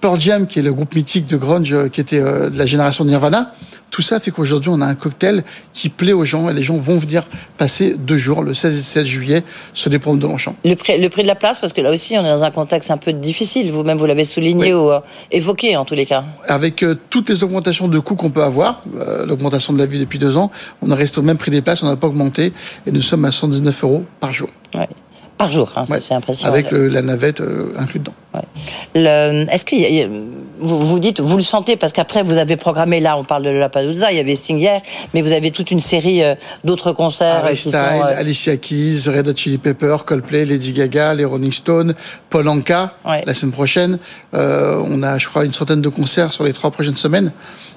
Pearl 0.00 0.20
Jam, 0.20 0.46
qui 0.46 0.58
est 0.58 0.62
le 0.62 0.72
groupe 0.72 0.94
mythique 0.94 1.26
de 1.26 1.36
grunge, 1.36 1.72
euh, 1.72 1.88
qui 1.88 2.00
était 2.00 2.20
euh, 2.20 2.50
de 2.50 2.58
la 2.58 2.66
génération 2.66 3.04
de 3.04 3.10
Nirvana. 3.10 3.54
Tout 3.90 4.02
ça 4.02 4.20
fait 4.20 4.30
qu'aujourd'hui, 4.30 4.70
on 4.72 4.80
a 4.80 4.86
un 4.86 4.94
cocktail 4.94 5.44
qui 5.72 5.88
plaît 5.88 6.12
aux 6.12 6.24
gens 6.24 6.48
et 6.48 6.52
les 6.52 6.62
gens 6.62 6.76
vont 6.76 6.96
venir 6.96 7.24
passer 7.56 7.96
deux 7.96 8.16
jours, 8.16 8.42
le 8.42 8.54
16 8.54 8.74
et 8.74 8.76
17 8.76 9.06
juillet, 9.06 9.42
sur 9.72 9.90
des 9.90 9.98
promenades 9.98 10.22
de 10.22 10.28
Longchamp. 10.28 10.54
Le 10.64 10.74
prix, 10.74 11.00
le 11.00 11.08
prix 11.08 11.22
de 11.22 11.26
la 11.26 11.34
place, 11.34 11.58
parce 11.58 11.72
que 11.72 11.80
là 11.80 11.90
aussi, 11.90 12.16
on 12.18 12.20
est 12.20 12.28
dans 12.28 12.44
un 12.44 12.50
contexte 12.50 12.90
un 12.90 12.98
peu 12.98 13.12
difficile. 13.12 13.72
Vous-même, 13.72 13.98
vous 13.98 14.06
l'avez 14.06 14.24
souligné 14.24 14.74
oui. 14.74 14.80
ou 14.80 14.90
euh, 14.90 15.00
évoqué, 15.30 15.76
en 15.76 15.84
tous 15.84 15.94
les 15.94 16.06
cas. 16.06 16.24
Avec 16.46 16.82
euh, 16.82 16.98
toutes 17.08 17.28
les 17.30 17.42
augmentations 17.44 17.88
de 17.88 17.98
coûts 17.98 18.16
qu'on 18.16 18.30
peut 18.30 18.42
avoir, 18.42 18.82
euh, 18.96 19.24
l'augmentation 19.26 19.72
de 19.72 19.78
la 19.78 19.86
vie 19.86 19.98
depuis 19.98 20.18
deux 20.18 20.36
ans, 20.36 20.50
on 20.82 20.90
est 20.90 20.94
resté 20.94 21.18
au 21.18 21.22
même 21.22 21.38
prix 21.38 21.50
des 21.50 21.62
places, 21.62 21.82
on 21.82 21.86
n'a 21.86 21.96
pas 21.96 22.08
augmenté 22.08 22.52
et 22.86 22.92
nous 22.92 23.02
sommes 23.02 23.24
à 23.24 23.30
119 23.30 23.84
euros 23.84 24.04
par 24.20 24.32
jour. 24.32 24.50
Ouais 24.74 24.88
par 25.38 25.50
jour. 25.52 25.72
Hein, 25.76 25.84
ouais. 25.88 26.00
C'est 26.00 26.14
impressionnant. 26.14 26.52
Avec 26.52 26.70
le, 26.70 26.88
la 26.88 27.00
navette 27.02 27.40
euh, 27.40 27.72
inclus 27.78 28.00
dedans. 28.00 28.12
Ouais. 28.34 29.46
Est-ce 29.50 29.64
que 29.64 29.76
y 29.76 30.02
a, 30.02 30.08
vous, 30.60 30.78
vous 30.78 30.98
dites, 30.98 31.20
vous 31.20 31.36
le 31.36 31.42
sentez, 31.42 31.76
parce 31.76 31.92
qu'après 31.92 32.22
vous 32.22 32.36
avez 32.36 32.56
programmé, 32.56 33.00
là 33.00 33.16
on 33.16 33.24
parle 33.24 33.44
de 33.44 33.50
la 33.50 33.70
il 34.10 34.16
y 34.16 34.20
avait 34.20 34.34
Sting 34.34 34.58
hier, 34.58 34.80
mais 35.14 35.22
vous 35.22 35.32
avez 35.32 35.50
toute 35.50 35.70
une 35.70 35.80
série 35.80 36.22
euh, 36.22 36.34
d'autres 36.64 36.92
concerts. 36.92 37.44
Harry 37.44 37.56
sont, 37.56 37.74
euh... 37.74 38.18
Alicia 38.18 38.56
Keys, 38.56 39.02
Red 39.06 39.28
Hot 39.28 39.36
Chili 39.36 39.58
Pepper, 39.58 39.96
Coldplay, 40.04 40.44
Lady 40.44 40.72
Gaga, 40.72 41.14
les 41.14 41.24
Rolling 41.24 41.52
Stones, 41.52 41.94
Paul 42.30 42.48
Anka, 42.48 42.94
ouais. 43.06 43.22
la 43.26 43.34
semaine 43.34 43.52
prochaine. 43.52 43.98
Euh, 44.34 44.82
on 44.86 45.02
a, 45.02 45.18
je 45.18 45.28
crois, 45.28 45.44
une 45.44 45.52
centaine 45.52 45.82
de 45.82 45.88
concerts 45.88 46.32
sur 46.32 46.44
les 46.44 46.52
trois 46.52 46.70
prochaines 46.70 46.96
semaines. 46.96 47.32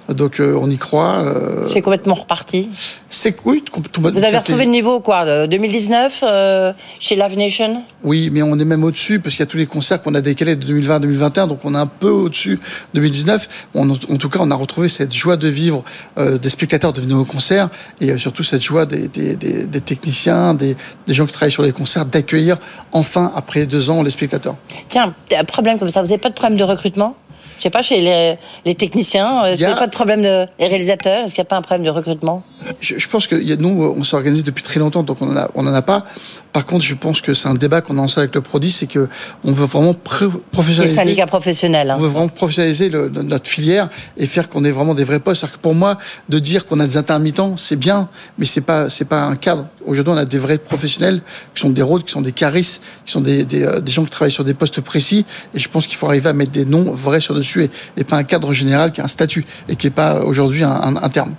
Donc 0.10 0.40
euh, 0.40 0.58
on 0.60 0.70
y 0.70 0.78
croit. 0.78 1.24
Euh... 1.26 1.68
C'est 1.68 1.82
complètement 1.82 2.16
reparti. 2.16 2.70
C'est 3.10 3.36
oui. 3.46 3.64
Vous 3.98 4.08
avez 4.08 4.38
retrouvé 4.38 4.66
le 4.66 4.72
niveau 4.72 5.00
quoi 5.00 5.48
2019 5.48 6.24
euh, 6.24 6.74
chez 7.00 7.16
Live 7.16 7.38
Nation? 7.38 7.84
Oui, 8.04 8.30
mais 8.32 8.42
on 8.42 8.58
est 8.58 8.66
même 8.66 8.84
au-dessus 8.84 9.20
parce 9.20 9.36
qu'il 9.36 9.44
y 9.44 9.48
a 9.48 9.52
tous 9.52 9.58
les 9.58 9.68
concerts 9.68 10.02
qu'on 10.02 10.16
a 10.16 10.22
décalés 10.22 10.56
de 10.56 10.66
2020 10.66 10.96
à 10.96 11.00
2021, 11.00 11.48
donc 11.48 11.60
on 11.64 11.74
est 11.76 11.78
un 11.78 11.88
peu 11.88 12.10
au-dessus 12.10 12.60
2019. 12.94 13.48
en, 13.76 13.90
en, 13.90 13.96
tout 13.96 14.30
cas, 14.30 14.40
on 14.42 14.52
a 14.52 14.56
retrouvé 14.56 14.90
cette 14.90 15.14
joie 15.14 15.38
de 15.38 15.48
vivre 15.48 15.84
euh, 16.18 16.38
des 16.38 16.50
spectateurs 16.50 16.94
de 16.94 17.02
venir 17.02 17.18
au 17.18 17.26
concert 17.26 17.70
et 18.00 18.12
euh, 18.12 18.18
surtout 18.18 18.44
cette 18.44 18.62
joie 18.62 18.86
des, 18.86 19.08
des, 19.08 19.36
des, 19.36 19.66
des 19.66 19.82
techniciens, 19.82 20.54
des, 20.54 20.76
gens 21.08 21.26
qui 21.26 21.34
travaillent 21.34 21.52
sur 21.52 21.64
les 21.64 21.72
concerts, 21.72 22.06
d'accueillir 22.06 22.58
enfin 22.92 23.32
après 23.36 23.66
deux 23.66 23.90
ans 23.90 24.04
les 24.04 24.10
spectateurs. 24.10 24.56
Tiens, 24.90 25.14
un 25.38 25.44
problème 25.44 25.80
comme 25.80 25.90
ça, 25.90 26.02
vous 26.02 26.08
n'avez 26.08 26.20
pas 26.20 26.30
de 26.30 26.36
problème 26.36 26.58
de 26.58 26.64
recrutement? 26.64 27.16
Je 27.58 27.64
sais 27.64 27.70
pas, 27.70 27.84
chez 27.84 28.02
les, 28.02 28.38
les 28.66 28.74
techniciens, 28.74 29.46
est-ce 29.46 29.60
qu'il 29.60 29.68
n'y 29.68 29.74
a 29.74 29.78
pas 29.78 29.86
de 29.86 29.92
problème 29.92 30.24
de 30.24 30.48
les 30.58 30.68
réalisateurs 30.68 31.26
Est-ce 31.26 31.36
qu'il 31.36 31.44
n'y 31.44 31.48
a 31.48 31.50
pas 31.50 31.58
un 31.58 31.62
problème 31.62 31.86
de 31.86 31.92
recrutement? 31.92 32.42
Je, 32.80 32.98
je, 32.98 33.08
pense 33.08 33.28
que 33.28 33.36
nous, 33.36 33.84
on 33.96 34.04
s'organise 34.04 34.44
depuis 34.44 34.64
très 34.64 34.80
longtemps, 34.80 35.04
donc 35.04 35.22
on 35.22 35.28
n'en 35.28 35.38
a, 35.38 35.52
on 35.54 35.68
en 35.68 35.74
a 35.74 35.84
pas. 35.84 36.06
Par 36.54 36.66
contre, 36.66 36.84
je 36.84 36.96
pense 36.96 37.22
que 37.22 37.34
c'est 37.34 37.48
un 37.48 37.54
débat 37.54 37.82
qu'on 37.82 37.94
a 37.98 38.02
lancé 38.02 38.20
avec 38.20 38.36
le 38.36 38.42
Prodi, 38.42 38.72
c'est 38.72 38.88
que 38.88 39.08
on 39.44 39.52
veut 39.52 39.66
vraiment 39.66 39.94
professionnaliser. 39.94 40.98
Les 40.98 41.04
syndicats 41.04 41.26
professionnels. 41.26 41.90
Hein. 41.90 41.96
On 41.98 42.02
veut 42.02 42.10
vraiment 42.10 42.28
professionnaliser 42.28 42.90
le, 42.90 43.08
notre 43.10 43.50
filière 43.50 43.90
et 44.18 44.26
faire 44.28 44.50
qu'on 44.50 44.66
ait 44.66 44.72
vraiment 44.72 44.94
des 44.94 45.06
vrais 45.06 45.22
postes. 45.22 45.50
Que 45.50 45.58
pour 45.58 45.76
moi, 45.76 45.98
de 46.28 46.40
dire 46.40 46.66
qu'on 46.66 46.80
a 46.82 46.88
des 46.88 46.98
intermittents, 46.98 47.56
c'est 47.56 47.78
bien, 47.78 48.10
mais 48.38 48.46
c'est 48.46 48.62
pas 48.62 48.90
c'est 48.90 49.06
pas 49.06 49.24
un 49.24 49.36
cadre. 49.36 49.68
Aujourd'hui, 49.86 50.14
on 50.14 50.18
a 50.18 50.26
des 50.26 50.40
vrais 50.40 50.58
professionnels 50.58 51.22
qui 51.56 51.62
sont 51.62 51.70
des 51.70 51.82
rôles, 51.82 52.04
qui 52.04 52.12
sont 52.12 52.22
des 52.22 52.34
charismes, 52.34 52.82
qui 53.06 53.12
sont 53.12 53.22
des, 53.22 53.46
des, 53.46 53.82
des, 53.82 53.92
gens 53.92 54.04
qui 54.04 54.10
travaillent 54.10 54.32
sur 54.32 54.44
des 54.44 54.54
postes 54.54 54.82
précis. 54.82 55.26
Et 55.54 55.60
je 55.60 55.70
pense 55.70 55.88
qu'il 55.88 55.98
faut 55.98 56.08
arriver 56.08 56.30
à 56.30 56.34
mettre 56.34 56.52
des 56.52 56.66
noms 56.66 56.92
vrais 56.92 57.22
sur 57.22 57.34
dessus 57.34 57.64
et, 57.64 57.72
et 57.96 58.04
pas 58.04 58.18
un 58.18 58.24
cadre 58.24 58.52
général 58.52 58.92
qui 58.92 59.00
a 59.02 59.06
un 59.06 59.08
statut 59.08 59.46
et 59.70 59.76
qui 59.78 59.88
est 59.88 59.92
pas 59.92 60.22
aujourd'hui 60.24 60.64
un, 60.64 60.72
un, 60.72 60.96
un 60.98 61.10
terme. 61.10 61.34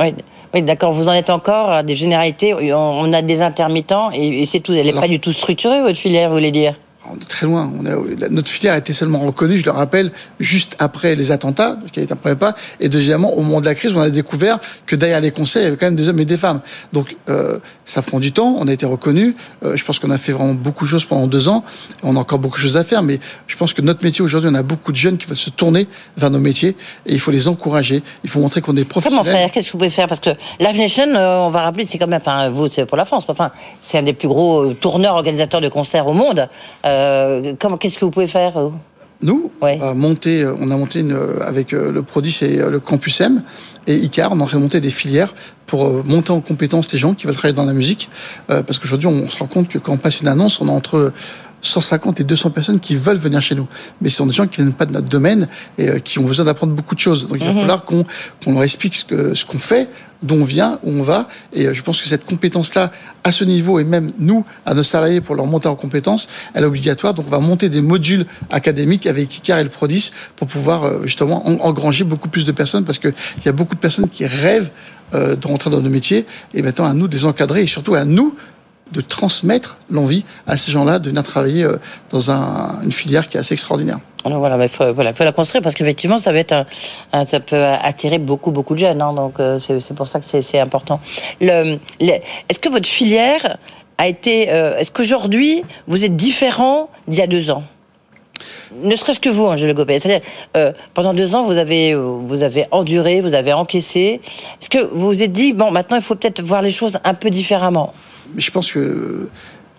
Oui. 0.00 0.14
Oui, 0.54 0.62
d'accord. 0.62 0.92
Vous 0.92 1.08
en 1.08 1.12
êtes 1.12 1.30
encore 1.30 1.70
à 1.70 1.82
des 1.82 1.94
généralités. 1.94 2.54
On 2.54 3.12
a 3.12 3.22
des 3.22 3.42
intermittents 3.42 4.10
et 4.12 4.46
c'est 4.46 4.60
tout. 4.60 4.72
Elle 4.72 4.86
n'est 4.86 4.92
pas 4.92 5.08
du 5.08 5.20
tout 5.20 5.32
structurée, 5.32 5.82
votre 5.82 5.98
filière, 5.98 6.28
vous 6.28 6.36
voulez 6.36 6.50
dire? 6.50 6.74
On 7.10 7.16
est 7.16 7.28
très 7.28 7.46
loin. 7.46 7.70
On 7.78 7.86
a, 7.86 8.28
notre 8.30 8.48
filière 8.48 8.74
a 8.74 8.78
été 8.78 8.92
seulement 8.92 9.20
reconnue, 9.20 9.58
je 9.58 9.64
le 9.64 9.70
rappelle, 9.70 10.12
juste 10.40 10.76
après 10.78 11.14
les 11.14 11.30
attentats, 11.30 11.78
ce 11.86 11.92
qui 11.92 12.00
est 12.00 12.12
un 12.12 12.16
premier 12.16 12.36
pas. 12.36 12.54
Et 12.80 12.88
deuxièmement, 12.88 13.32
au 13.34 13.42
moment 13.42 13.60
de 13.60 13.66
la 13.66 13.74
crise, 13.74 13.94
on 13.94 14.00
a 14.00 14.10
découvert 14.10 14.58
que 14.86 14.96
derrière 14.96 15.20
les 15.20 15.30
conseils, 15.30 15.62
il 15.62 15.64
y 15.64 15.68
avait 15.68 15.76
quand 15.76 15.86
même 15.86 15.96
des 15.96 16.08
hommes 16.08 16.20
et 16.20 16.24
des 16.24 16.36
femmes. 16.36 16.60
Donc, 16.92 17.16
euh, 17.28 17.58
ça 17.84 18.02
prend 18.02 18.20
du 18.20 18.32
temps. 18.32 18.56
On 18.58 18.68
a 18.68 18.72
été 18.72 18.86
reconnu. 18.86 19.34
Euh, 19.64 19.76
je 19.76 19.84
pense 19.84 19.98
qu'on 19.98 20.10
a 20.10 20.18
fait 20.18 20.32
vraiment 20.32 20.54
beaucoup 20.54 20.84
de 20.84 20.90
choses 20.90 21.04
pendant 21.04 21.26
deux 21.26 21.48
ans. 21.48 21.64
On 22.02 22.16
a 22.16 22.20
encore 22.20 22.38
beaucoup 22.38 22.56
de 22.56 22.62
choses 22.62 22.76
à 22.76 22.84
faire, 22.84 23.02
mais 23.02 23.18
je 23.46 23.56
pense 23.56 23.72
que 23.72 23.82
notre 23.82 24.04
métier 24.04 24.24
aujourd'hui, 24.24 24.50
on 24.52 24.54
a 24.54 24.62
beaucoup 24.62 24.92
de 24.92 24.96
jeunes 24.96 25.18
qui 25.18 25.26
veulent 25.26 25.36
se 25.36 25.50
tourner 25.50 25.88
vers 26.16 26.30
nos 26.30 26.38
métiers 26.38 26.76
et 27.06 27.12
il 27.14 27.20
faut 27.20 27.30
les 27.30 27.48
encourager. 27.48 28.02
Il 28.24 28.30
faut 28.30 28.40
montrer 28.40 28.60
qu'on 28.60 28.76
est 28.76 28.84
professionnels. 28.84 29.24
Comment 29.24 29.36
faire? 29.36 29.50
Qu'est-ce 29.50 29.68
que 29.68 29.72
vous 29.72 29.78
pouvez 29.78 29.90
faire? 29.90 30.06
Parce 30.06 30.20
que 30.20 30.30
Live 30.60 30.78
Nation, 30.78 31.08
euh, 31.14 31.38
on 31.38 31.48
va 31.48 31.62
rappeler, 31.62 31.86
c'est 31.86 31.98
quand 31.98 32.06
même, 32.06 32.20
enfin, 32.20 32.48
vous, 32.48 32.68
c'est 32.70 32.86
pour 32.86 32.96
la 32.96 33.04
France. 33.04 33.24
Enfin, 33.28 33.48
c'est 33.80 33.98
un 33.98 34.02
des 34.02 34.12
plus 34.12 34.28
gros 34.28 34.74
tourneurs 34.74 35.14
organisateurs 35.14 35.60
de 35.60 35.68
concerts 35.68 36.06
au 36.06 36.12
monde. 36.12 36.48
Euh, 36.84 36.97
comment 37.58 37.76
qu'est-ce 37.76 37.98
que 37.98 38.04
vous 38.04 38.10
pouvez 38.10 38.28
faire 38.28 38.58
nous, 39.20 39.50
ouais. 39.62 39.78
on, 39.82 39.88
a 39.88 39.94
monté, 39.94 40.46
on 40.46 40.70
a 40.70 40.76
monté 40.76 41.00
une, 41.00 41.18
avec 41.40 41.72
le 41.72 42.02
produit, 42.02 42.30
c'est 42.30 42.56
le 42.56 42.78
Campus 42.78 43.20
M 43.20 43.42
et 43.88 43.96
ICAR, 43.96 44.30
on 44.32 44.40
a 44.40 44.46
fait 44.46 44.58
monter 44.58 44.80
des 44.80 44.90
filières 44.90 45.34
pour 45.66 46.04
monter 46.04 46.30
en 46.30 46.40
compétence 46.40 46.92
les 46.92 46.98
gens 46.98 47.14
qui 47.14 47.26
veulent 47.26 47.34
travailler 47.34 47.56
dans 47.56 47.64
la 47.64 47.72
musique. 47.72 48.10
Euh, 48.50 48.62
parce 48.62 48.78
qu'aujourd'hui, 48.78 49.08
on 49.08 49.26
se 49.28 49.38
rend 49.38 49.46
compte 49.46 49.68
que 49.68 49.78
quand 49.78 49.92
on 49.92 49.96
passe 49.96 50.20
une 50.20 50.28
annonce, 50.28 50.60
on 50.60 50.68
a 50.68 50.72
entre 50.72 51.12
150 51.62 52.20
et 52.20 52.24
200 52.24 52.50
personnes 52.50 52.80
qui 52.80 52.96
veulent 52.96 53.16
venir 53.16 53.40
chez 53.42 53.54
nous. 53.54 53.66
Mais 54.00 54.08
ce 54.08 54.16
sont 54.16 54.26
des 54.26 54.32
gens 54.34 54.46
qui 54.46 54.56
viennent 54.62 54.72
pas 54.72 54.86
de 54.86 54.92
notre 54.92 55.08
domaine 55.08 55.48
et 55.76 55.88
euh, 55.88 55.98
qui 55.98 56.18
ont 56.18 56.24
besoin 56.24 56.44
d'apprendre 56.44 56.72
beaucoup 56.72 56.94
de 56.94 57.00
choses. 57.00 57.26
Donc 57.26 57.38
il 57.40 57.46
va 57.46 57.52
Mhm. 57.52 57.58
falloir 57.60 57.84
qu'on 57.84 58.04
leur 58.46 58.62
explique 58.62 58.94
ce 58.94 59.44
qu'on 59.44 59.58
fait, 59.58 59.88
d'où 60.22 60.34
on 60.36 60.44
vient, 60.44 60.78
où 60.82 60.90
on 60.90 61.02
va. 61.02 61.28
Et 61.52 61.66
euh, 61.66 61.74
je 61.74 61.82
pense 61.82 62.00
que 62.00 62.08
cette 62.08 62.24
compétence-là, 62.24 62.92
à 63.24 63.30
ce 63.32 63.44
niveau, 63.44 63.78
et 63.78 63.84
même 63.84 64.12
nous, 64.18 64.44
à 64.66 64.74
nos 64.74 64.82
salariés, 64.82 65.20
pour 65.20 65.34
leur 65.34 65.46
monter 65.46 65.68
en 65.68 65.76
compétence, 65.76 66.26
elle 66.54 66.62
est 66.62 66.66
obligatoire. 66.66 67.14
Donc 67.14 67.26
on 67.28 67.30
va 67.30 67.40
monter 67.40 67.68
des 67.68 67.80
modules 67.82 68.24
académiques 68.50 69.06
avec 69.06 69.36
ICAR 69.38 69.58
et 69.58 69.64
le 69.64 69.70
Prodis 69.70 70.12
pour 70.36 70.46
pouvoir 70.48 70.84
euh, 70.84 71.00
justement 71.04 71.46
en- 71.48 71.58
engranger 71.68 72.04
beaucoup 72.04 72.28
plus 72.28 72.44
de 72.46 72.52
personnes 72.52 72.84
parce 72.84 72.98
qu'il 72.98 73.12
y 73.44 73.48
a 73.48 73.52
beaucoup 73.52 73.74
de 73.74 73.80
personnes 73.80 74.08
qui 74.08 74.26
rêvent 74.26 74.70
de 75.12 75.46
rentrer 75.46 75.70
dans 75.70 75.80
nos 75.80 75.88
métiers. 75.88 76.26
Et 76.52 76.60
maintenant, 76.60 76.84
à 76.84 76.92
nous 76.92 77.08
de 77.08 77.16
les 77.16 77.24
encadrer 77.24 77.62
et 77.62 77.66
surtout 77.66 77.94
à 77.94 78.04
nous 78.04 78.36
de 78.92 79.00
transmettre 79.00 79.78
l'envie 79.90 80.24
à 80.46 80.56
ces 80.56 80.72
gens-là 80.72 80.98
de 80.98 81.08
venir 81.08 81.22
travailler 81.22 81.64
euh, 81.64 81.76
dans 82.10 82.30
un- 82.30 82.80
une 82.82 82.92
filière 82.92 83.26
qui 83.28 83.36
est 83.36 83.40
assez 83.40 83.54
extraordinaire. 83.54 83.98
Alors 84.24 84.38
voilà, 84.38 84.62
il 84.62 84.68
faut, 84.68 84.84
la 84.94 85.32
construire 85.32 85.62
parce 85.62 85.74
qu'effectivement, 85.74 86.18
ça 86.18 86.32
ça 87.24 87.40
peut 87.40 87.64
attirer 87.64 88.18
beaucoup, 88.18 88.50
beaucoup 88.50 88.74
de 88.74 88.80
jeunes. 88.80 89.00
hein, 89.00 89.12
donc 89.12 89.38
euh, 89.40 89.58
c'est 89.58 89.94
pour 89.94 90.08
ça 90.08 90.18
que 90.20 90.24
c'est- 90.26 90.58
important. 90.58 91.00
Est-ce 91.40 92.58
que 92.58 92.68
votre 92.68 92.88
filière 92.88 93.58
a 93.96 94.08
été, 94.08 94.50
euh, 94.50 94.76
est-ce 94.78 94.90
qu'aujourd'hui 94.90 95.62
vous 95.86 96.04
êtes 96.04 96.16
différent 96.16 96.88
d'il 97.06 97.18
y 97.20 97.22
a 97.22 97.26
deux 97.26 97.50
ans? 97.50 97.62
Ne 98.82 98.94
serait-ce 98.94 99.18
que 99.20 99.28
vous, 99.28 99.46
Angèle 99.46 99.74
Gobet. 99.74 99.98
C'est-à-dire, 99.98 100.24
pendant 100.94 101.12
deux 101.14 101.34
ans, 101.34 101.44
vous 101.44 101.56
avez, 101.56 101.94
vous 101.94 102.42
avez 102.42 102.66
enduré, 102.70 103.20
vous 103.20 103.34
avez 103.34 103.52
encaissé. 103.52 104.20
Est-ce 104.60 104.68
que 104.70 104.78
vous 104.78 105.06
vous 105.06 105.22
êtes 105.22 105.32
dit, 105.32 105.52
bon, 105.52 105.70
maintenant, 105.72 105.96
il 105.96 106.02
faut 106.02 106.14
peut-être 106.14 106.40
voir 106.42 106.62
les 106.62 106.70
choses 106.70 106.98
un 107.02 107.14
peu 107.14 107.30
différemment? 107.30 107.92
Mais 108.34 108.40
je 108.40 108.50
pense 108.50 108.70
que 108.72 108.78
euh, 108.78 109.28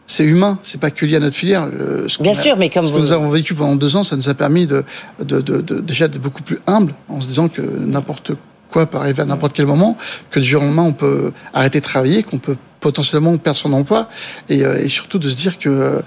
c'est 0.08 0.24
humain, 0.24 0.58
c'est 0.64 0.80
pas 0.82 0.90
que 0.92 1.06
lié 1.06 1.16
à 1.18 1.20
notre 1.20 1.36
filière. 1.36 1.68
Euh, 1.72 2.08
ce 2.08 2.22
Bien 2.22 2.32
a- 2.32 2.36
sûr, 2.36 2.58
mais 2.58 2.70
comme 2.70 2.86
ce 2.88 2.92
vous- 2.92 2.98
que 2.98 3.02
nous 3.02 3.12
avons 3.12 3.30
vécu 3.30 3.54
pendant 3.54 3.76
deux 3.76 3.96
ans, 3.96 4.04
ça 4.04 4.16
nous 4.16 4.28
a 4.30 4.34
permis 4.34 4.66
de, 4.68 4.84
de, 5.24 5.40
de, 5.42 5.62
de- 5.62 5.80
déjà 5.80 6.08
d'être 6.08 6.22
beaucoup 6.22 6.42
plus 6.44 6.60
humble 6.68 6.94
en 7.10 7.22
se 7.22 7.28
disant 7.28 7.48
que 7.48 7.62
n'importe 7.62 8.32
quoi 8.72 8.86
peut 8.86 8.98
arriver 8.98 9.22
à 9.22 9.26
n'importe 9.26 9.54
quel 9.54 9.66
moment, 9.68 9.98
que 10.32 10.40
du 10.40 10.48
jour 10.48 10.62
au 10.62 10.66
lendemain 10.66 10.84
on 10.84 10.94
peut 10.94 11.32
arrêter 11.54 11.80
de 11.80 11.86
travailler, 11.86 12.24
qu'on 12.24 12.38
peut 12.40 12.56
potentiellement 12.80 13.36
perdre 13.38 13.58
son 13.60 13.74
emploi, 13.74 14.10
et, 14.48 14.64
euh, 14.64 14.80
et 14.82 14.90
surtout 14.90 15.20
de 15.20 15.28
se 15.28 15.36
dire 15.36 15.58
que 15.60 16.02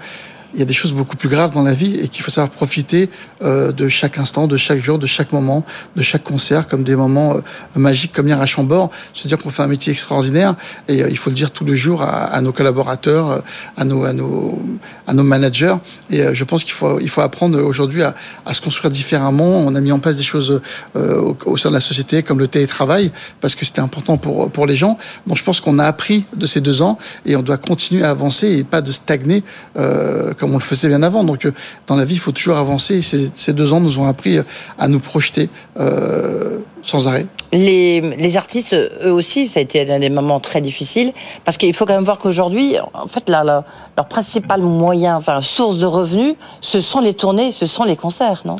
il 0.53 0.59
y 0.59 0.61
a 0.61 0.65
des 0.65 0.73
choses 0.73 0.93
beaucoup 0.93 1.17
plus 1.17 1.29
graves 1.29 1.51
dans 1.51 1.63
la 1.63 1.73
vie 1.73 1.99
et 1.99 2.07
qu'il 2.07 2.23
faut 2.23 2.31
savoir 2.31 2.51
profiter 2.51 3.09
euh, 3.41 3.71
de 3.71 3.87
chaque 3.87 4.17
instant, 4.17 4.47
de 4.47 4.57
chaque 4.57 4.79
jour, 4.79 4.99
de 4.99 5.07
chaque 5.07 5.31
moment, 5.31 5.65
de 5.95 6.01
chaque 6.01 6.23
concert, 6.23 6.67
comme 6.67 6.83
des 6.83 6.95
moments 6.95 7.35
euh, 7.35 7.41
magiques 7.75 8.13
comme 8.13 8.27
hier 8.27 8.39
à 8.39 8.45
Chambord. 8.45 8.91
Se 9.13 9.27
dire 9.27 9.37
qu'on 9.37 9.49
fait 9.49 9.63
un 9.63 9.67
métier 9.67 9.91
extraordinaire 9.91 10.55
et 10.87 11.03
euh, 11.03 11.09
il 11.09 11.17
faut 11.17 11.29
le 11.29 11.35
dire 11.35 11.51
tous 11.51 11.65
les 11.65 11.75
jours 11.75 12.03
à, 12.03 12.39
nos 12.41 12.51
collaborateurs, 12.51 13.43
à 13.77 13.85
nos, 13.85 14.03
à 14.05 14.13
nos, 14.13 14.61
à 15.07 15.13
nos 15.13 15.23
managers. 15.23 15.75
Et 16.09 16.21
je 16.33 16.43
pense 16.43 16.63
qu'il 16.63 16.73
faut, 16.73 16.99
il 16.99 17.09
faut 17.09 17.21
apprendre 17.21 17.61
aujourd'hui 17.61 18.03
à, 18.03 18.13
à 18.45 18.53
se 18.53 18.61
construire 18.61 18.91
différemment. 18.91 19.57
On 19.65 19.75
a 19.75 19.81
mis 19.81 19.91
en 19.91 19.99
place 19.99 20.17
des 20.17 20.23
choses 20.23 20.61
au, 20.95 21.37
au 21.45 21.57
sein 21.57 21.69
de 21.69 21.75
la 21.75 21.81
société 21.81 22.23
comme 22.23 22.39
le 22.39 22.47
télétravail 22.47 23.11
parce 23.41 23.55
que 23.55 23.65
c'était 23.65 23.81
important 23.81 24.17
pour, 24.17 24.49
pour 24.49 24.65
les 24.65 24.75
gens. 24.75 24.97
Donc 25.27 25.37
je 25.37 25.43
pense 25.43 25.61
qu'on 25.61 25.79
a 25.79 25.85
appris 25.85 26.25
de 26.35 26.45
ces 26.45 26.61
deux 26.61 26.81
ans 26.81 26.97
et 27.25 27.35
on 27.35 27.41
doit 27.41 27.57
continuer 27.57 28.03
à 28.03 28.09
avancer 28.11 28.51
et 28.51 28.63
pas 28.63 28.81
de 28.81 28.91
stagner 28.91 29.43
euh, 29.77 30.33
comme 30.43 30.51
on 30.51 30.57
le 30.57 30.61
faisait 30.63 30.89
bien 30.89 31.03
avant. 31.03 31.23
Donc 31.23 31.45
euh, 31.45 31.53
dans 31.87 31.95
la 31.95 32.03
vie, 32.03 32.15
il 32.15 32.19
faut 32.19 32.33
toujours 32.33 32.57
avancer. 32.57 33.01
Ces, 33.01 33.53
deux 33.53 33.71
ans 33.71 33.79
nous 33.79 33.97
ont 33.99 34.07
appris 34.07 34.37
euh, 34.37 34.43
à 34.77 34.89
nous 34.89 34.99
projeter 34.99 35.49
euh, 35.79 36.57
sans 36.81 37.07
arrêt. 37.07 37.25
Les, 37.53 38.01
les 38.01 38.35
artistes, 38.35 38.73
eux 38.73 39.11
aussi, 39.13 39.47
ça 39.47 39.61
a 39.61 39.63
été 39.63 39.89
un 39.89 39.99
des 39.99 40.09
moments 40.09 40.41
très 40.41 40.59
difficiles, 40.59 41.13
parce 41.45 41.55
qu'il 41.55 41.73
faut 41.73 41.85
quand 41.85 41.93
même 41.93 42.03
voir 42.03 42.17
qu'aujourd'hui, 42.17 42.75
en 42.93 43.07
fait, 43.07 43.29
leur 43.29 43.63
principal 44.09 44.61
moyen, 44.61 45.15
enfin, 45.15 45.39
source 45.39 45.77
de 45.77 45.85
revenus, 45.85 46.35
ce 46.59 46.81
sont 46.81 46.99
les 46.99 47.13
tournées, 47.13 47.53
ce 47.53 47.65
sont 47.65 47.85
les 47.85 47.95
concerts, 47.95 48.41
non? 48.43 48.57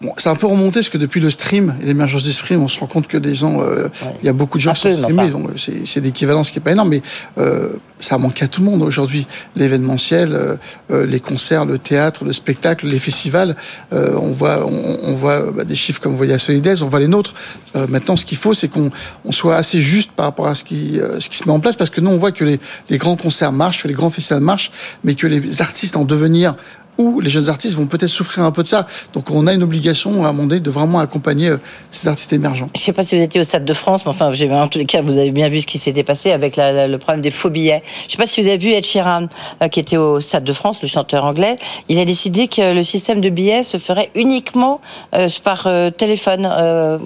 Bon, 0.00 0.12
c'est 0.18 0.28
un 0.28 0.34
peu 0.34 0.46
remonté 0.46 0.80
parce 0.80 0.88
que 0.88 0.98
depuis 0.98 1.20
le 1.20 1.30
stream 1.30 1.76
et 1.82 1.86
l'émergence 1.86 2.24
du 2.24 2.32
stream, 2.32 2.62
on 2.62 2.68
se 2.68 2.78
rend 2.78 2.86
compte 2.86 3.06
que 3.06 3.16
des 3.16 3.34
gens, 3.34 3.60
euh, 3.62 3.88
il 4.22 4.26
y 4.26 4.28
a 4.28 4.32
beaucoup 4.32 4.58
de 4.58 4.62
gens 4.62 4.72
qui 4.72 4.80
sont 4.80 4.92
streamés, 4.92 5.30
donc 5.30 5.50
c'est 5.56 5.86
c'est 5.86 6.00
d'équivalence 6.00 6.50
qui 6.50 6.58
est 6.58 6.62
pas 6.62 6.72
énorme, 6.72 6.90
mais 6.90 7.02
euh, 7.38 7.70
ça 7.98 8.18
manque 8.18 8.42
à 8.42 8.48
tout 8.48 8.60
le 8.60 8.70
monde 8.70 8.82
aujourd'hui. 8.82 9.26
L'événementiel, 9.56 10.34
euh, 10.34 10.56
euh, 10.90 11.06
les 11.06 11.20
concerts, 11.20 11.64
le 11.64 11.78
théâtre, 11.78 12.24
le 12.24 12.32
spectacle, 12.32 12.86
les 12.86 12.98
festivals, 12.98 13.56
euh, 13.92 14.16
on 14.20 14.32
voit, 14.32 14.66
on, 14.66 14.98
on 15.02 15.14
voit 15.14 15.52
bah, 15.52 15.64
des 15.64 15.76
chiffres 15.76 16.00
comme 16.00 16.12
vous 16.12 16.18
voyez 16.18 16.34
à 16.34 16.38
Solidaise, 16.38 16.82
on 16.82 16.88
voit 16.88 17.00
les 17.00 17.08
nôtres. 17.08 17.34
Euh, 17.76 17.86
maintenant, 17.88 18.16
ce 18.16 18.24
qu'il 18.26 18.38
faut, 18.38 18.52
c'est 18.52 18.68
qu'on 18.68 18.90
on 19.24 19.32
soit 19.32 19.56
assez 19.56 19.80
juste 19.80 20.10
par 20.12 20.26
rapport 20.26 20.48
à 20.48 20.54
ce 20.54 20.64
qui, 20.64 21.00
euh, 21.00 21.20
ce 21.20 21.28
qui 21.28 21.38
se 21.38 21.44
met 21.44 21.52
en 21.52 21.60
place, 21.60 21.76
parce 21.76 21.90
que 21.90 22.00
nous, 22.00 22.10
on 22.10 22.16
voit 22.18 22.32
que 22.32 22.44
les, 22.44 22.60
les 22.90 22.98
grands 22.98 23.16
concerts 23.16 23.52
marchent, 23.52 23.82
que 23.82 23.88
les 23.88 23.94
grands 23.94 24.10
festivals 24.10 24.42
marchent, 24.42 24.70
mais 25.02 25.14
que 25.14 25.26
les 25.26 25.62
artistes 25.62 25.96
en 25.96 26.04
devenir 26.04 26.56
ou 26.98 27.20
les 27.20 27.30
jeunes 27.30 27.48
artistes 27.48 27.74
vont 27.76 27.86
peut-être 27.86 28.08
souffrir 28.10 28.44
un 28.44 28.50
peu 28.52 28.62
de 28.62 28.68
ça. 28.68 28.86
Donc 29.12 29.30
on 29.30 29.46
a 29.46 29.52
une 29.52 29.62
obligation 29.62 30.24
à 30.24 30.32
donné 30.32 30.60
de 30.60 30.70
vraiment 30.70 30.98
accompagner 31.00 31.48
euh, 31.48 31.56
ces 31.90 32.08
artistes 32.08 32.32
émergents. 32.32 32.68
Je 32.76 32.80
sais 32.80 32.92
pas 32.92 33.02
si 33.02 33.16
vous 33.16 33.22
étiez 33.22 33.40
au 33.40 33.44
Stade 33.44 33.64
de 33.64 33.72
France, 33.74 34.04
mais 34.04 34.10
enfin, 34.10 34.30
en 34.30 34.68
tous 34.68 34.78
les 34.78 34.84
cas, 34.84 35.02
vous 35.02 35.16
avez 35.18 35.30
bien 35.30 35.48
vu 35.48 35.60
ce 35.60 35.66
qui 35.66 35.78
s'était 35.78 36.02
passé 36.02 36.30
avec 36.32 36.56
la- 36.56 36.72
la- 36.72 36.88
le 36.88 36.98
problème 36.98 37.20
des 37.22 37.30
faux 37.30 37.50
billets. 37.50 37.82
Je 38.06 38.12
sais 38.12 38.18
pas 38.18 38.26
si 38.26 38.40
vous 38.42 38.48
avez 38.48 38.58
vu 38.58 38.70
Ed 38.70 38.84
Sheeran, 38.84 39.26
euh, 39.62 39.68
qui 39.68 39.80
était 39.80 39.96
au 39.96 40.20
Stade 40.20 40.44
de 40.44 40.52
France, 40.52 40.82
le 40.82 40.88
chanteur 40.88 41.24
anglais. 41.24 41.56
Il 41.88 41.98
a 41.98 42.04
décidé 42.04 42.48
que 42.48 42.74
le 42.74 42.84
système 42.84 43.20
de 43.20 43.28
billets 43.28 43.62
se 43.62 43.78
ferait 43.78 44.10
uniquement 44.14 44.80
euh, 45.14 45.28
par 45.42 45.66
euh, 45.66 45.90
téléphone. 45.90 46.48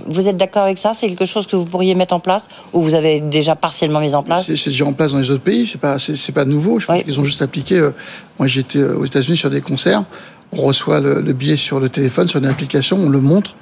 Vous 0.07 0.29
êtes 0.29 0.37
d'accord 0.37 0.63
avec 0.65 0.79
ça? 0.79 0.93
C'est 0.95 1.09
quelque 1.09 1.25
chose 1.25 1.47
que 1.47 1.57
vous 1.57 1.65
pourriez 1.65 1.95
mettre 1.95 2.15
en 2.15 2.21
place 2.21 2.49
ou 2.73 2.83
vous 2.83 2.95
avez 2.95 3.21
déjà 3.21 3.55
partiellement 3.57 4.01
mis 4.01 4.15
en 4.15 4.23
place? 4.23 4.47
C'est 4.47 4.71
déjà 4.71 4.85
en 4.85 4.93
place 4.93 5.13
dans 5.13 5.19
les 5.19 5.31
autres 5.31 5.43
pays, 5.43 5.67
c'est 5.67 5.81
pas 5.81 5.99
c'est 5.99 6.33
pas 6.33 6.45
nouveau. 6.45 6.79
Je 6.81 6.87
pense 6.87 6.97
Oui. 6.97 7.05
qu'ils 7.05 7.19
ont 7.21 7.25
juste 7.25 7.43
appliqué. 7.43 7.81
Moi 8.39 8.47
j'étais 8.47 8.79
euh, 8.79 8.97
aux 8.97 9.05
États-Unis 9.05 9.37
sur 9.37 9.51
des 9.51 9.61
concerts, 9.61 10.05
on 10.53 10.63
reçoit 10.63 11.01
le, 11.01 11.21
le 11.21 11.33
billet 11.33 11.57
sur 11.57 11.81
le 11.81 11.89
téléphone, 11.89 12.29
sur 12.29 12.39
une 12.39 12.47
application, 12.47 12.99
on 12.99 13.09
le 13.09 13.21
montre. 13.21 13.55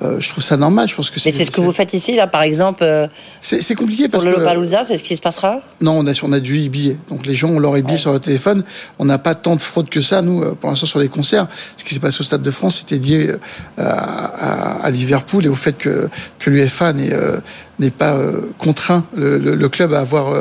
Euh, 0.00 0.20
je 0.20 0.28
trouve 0.28 0.44
ça 0.44 0.56
normal. 0.56 0.86
Je 0.86 0.94
pense 0.94 1.10
que 1.10 1.18
Mais 1.24 1.32
c'est 1.32 1.44
ce 1.44 1.50
que 1.50 1.60
vous 1.60 1.72
faites 1.72 1.92
ici, 1.92 2.14
là, 2.14 2.28
par 2.28 2.42
exemple, 2.42 2.84
euh, 2.84 3.08
C'est 3.40 3.60
c'est 3.60 3.74
compliqué 3.74 4.04
pour 4.04 4.12
parce 4.20 4.24
le 4.26 4.30
que 4.32 4.36
Lollapalooza, 4.38 4.84
c'est 4.84 4.96
ce 4.96 5.02
qui 5.02 5.16
se 5.16 5.20
passera? 5.20 5.60
Non, 5.80 5.98
on 5.98 6.06
a, 6.06 6.12
on 6.22 6.32
a 6.32 6.38
du 6.38 6.64
e-billet. 6.66 6.96
Donc 7.10 7.26
les 7.26 7.34
gens 7.34 7.48
ont 7.48 7.58
leur 7.58 7.76
e-billet 7.76 7.98
sur 7.98 8.12
le 8.12 8.20
téléphone. 8.20 8.62
On 9.00 9.04
n'a 9.04 9.18
pas 9.18 9.34
tant 9.34 9.56
de 9.56 9.60
fraude 9.60 9.88
que 9.88 10.00
ça, 10.00 10.22
nous, 10.22 10.42
euh, 10.42 10.54
pour 10.54 10.70
l'instant, 10.70 10.86
sur 10.86 11.00
les 11.00 11.08
concerts. 11.08 11.48
Ce 11.76 11.82
qui 11.82 11.94
s'est 11.94 12.00
passé 12.00 12.20
au 12.20 12.22
Stade 12.24 12.42
de 12.42 12.50
France, 12.52 12.76
c'était 12.76 12.98
lié 12.98 13.26
euh, 13.28 13.38
à, 13.76 14.78
à- 14.80 14.84
à 14.86 14.90
Liverpool 14.90 15.44
et 15.44 15.48
au 15.48 15.56
fait 15.56 15.72
que, 15.76 16.08
que 16.38 16.48
l'UEFA 16.50 16.92
n'est 16.92 17.12
euh, 17.12 17.38
n'est 17.80 17.90
pas 17.90 18.16
contraint 18.58 19.04
le, 19.16 19.38
le- 19.38 19.54
le 19.56 19.68
club 19.68 19.92
à 19.92 20.00
avoir 20.00 20.32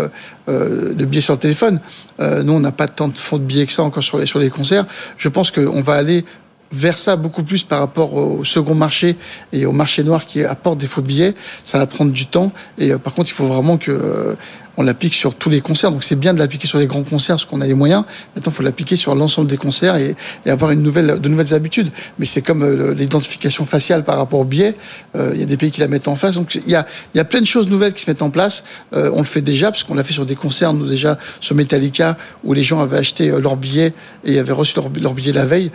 de 0.48 1.06
billets 1.06 1.22
sur 1.22 1.34
le 1.34 1.40
téléphone. 1.40 1.80
Nous, 2.20 2.54
on 2.54 2.60
n'a 2.60 2.72
pas 2.72 2.88
tant 2.88 3.08
de 3.10 3.18
fonds 3.18 3.38
de 3.38 3.44
billets 3.44 3.66
que 3.68 3.74
ça 3.74 3.84
encore 3.84 4.04
sur 4.04 4.18
les, 4.18 4.26
sur 4.26 4.40
les 4.40 4.50
concerts. 4.50 4.86
Je 5.18 5.30
pense 5.30 5.52
qu'on 5.52 5.82
va 5.82 5.94
aller 5.94 6.26
vers 6.72 6.98
ça 6.98 7.16
beaucoup 7.16 7.44
plus 7.44 7.64
par 7.64 7.80
rapport 7.80 8.14
au 8.14 8.44
second 8.44 8.76
marché 8.76 9.16
et 9.54 9.66
au 9.66 9.72
marché 9.72 10.04
noir 10.04 10.26
qui 10.26 10.44
apporte 10.44 10.78
des 10.78 10.88
faux 10.88 11.02
billets. 11.02 11.36
Ça 11.64 11.78
va 11.78 11.88
prendre 11.88 12.12
du 12.12 12.26
temps. 12.26 12.52
Et 12.78 12.92
euh, 12.92 12.98
par 12.98 13.14
contre, 13.14 13.30
il 13.30 13.34
faut 13.34 13.46
vraiment 13.46 13.78
que 13.78 13.92
euh, 13.92 14.36
on 14.78 14.84
l'applique 14.84 15.16
sur 15.16 15.36
tous 15.36 15.50
les 15.50 15.60
concerts. 15.60 15.92
Donc 15.92 16.04
c'est 16.04 16.16
bien 16.16 16.34
de 16.34 16.40
l'appliquer 16.40 16.68
sur 16.68 16.78
les 16.78 16.86
grands 16.86 17.04
concerts 17.04 17.36
parce 17.36 17.46
qu'on 17.46 17.62
a 17.62 17.68
les 17.68 17.74
moyens. 17.74 18.04
Maintenant, 18.36 18.52
il 18.52 18.56
faut 18.56 18.64
l'appliquer 18.64 18.96
sur 18.96 19.16
l'ensemble 19.16 19.50
des 19.50 19.58
concerts 19.58 19.96
et, 19.96 20.16
avoir 20.46 20.72
de 20.72 20.76
nouvelles 20.80 21.54
habitudes. 21.54 21.90
Mais 22.20 22.26
c'est 22.26 22.42
comme 22.42 22.64
euh, 22.64 22.94
l'identification 22.94 23.66
faciale 23.66 24.04
par 24.04 24.18
rapport 24.18 24.40
au 24.40 24.46
billet. 24.46 24.76
Euh, 25.16 25.32
Il 25.34 25.40
y 25.40 25.44
a 25.44 25.46
des 25.46 25.58
pays 25.58 25.72
qui 25.72 25.82
la 25.82 25.88
mettent 25.88 26.08
en 26.08 26.16
place. 26.16 26.36
Donc 26.36 26.56
il 26.56 26.70
y 26.70 26.76
a, 26.76 26.86
y 27.16 27.24
plein 27.24 27.42
de 27.42 27.46
choses 27.46 27.68
nouvelles 27.68 27.94
qui 27.94 28.04
se 28.04 28.10
mettent 28.10 28.22
en 28.22 28.30
place. 28.30 28.64
Euh, 28.94 29.10
on 29.14 29.20
le 29.20 29.26
fait 29.26 29.42
déjà 29.42 29.72
parce 29.72 29.84
qu'on 29.84 29.96
l'a 29.96 30.04
fait 30.04 30.14
sur 30.14 30.26
des 30.26 30.36
concerts, 30.36 30.74
nous 30.74 30.86
déjà 30.86 31.18
sur 31.42 31.56
Metallica 31.56 32.18
où 32.44 32.54
les 32.54 32.64
gens 32.64 32.80
avaient 32.80 32.98
acheté 32.98 33.30
leur 33.30 33.58
billet 33.58 33.94
et 34.24 34.38
avaient 34.38 34.54
reçu 34.54 34.76
leur, 35.02 35.14
billet 35.14 35.34
la 35.34 35.46
veille. 35.46 35.72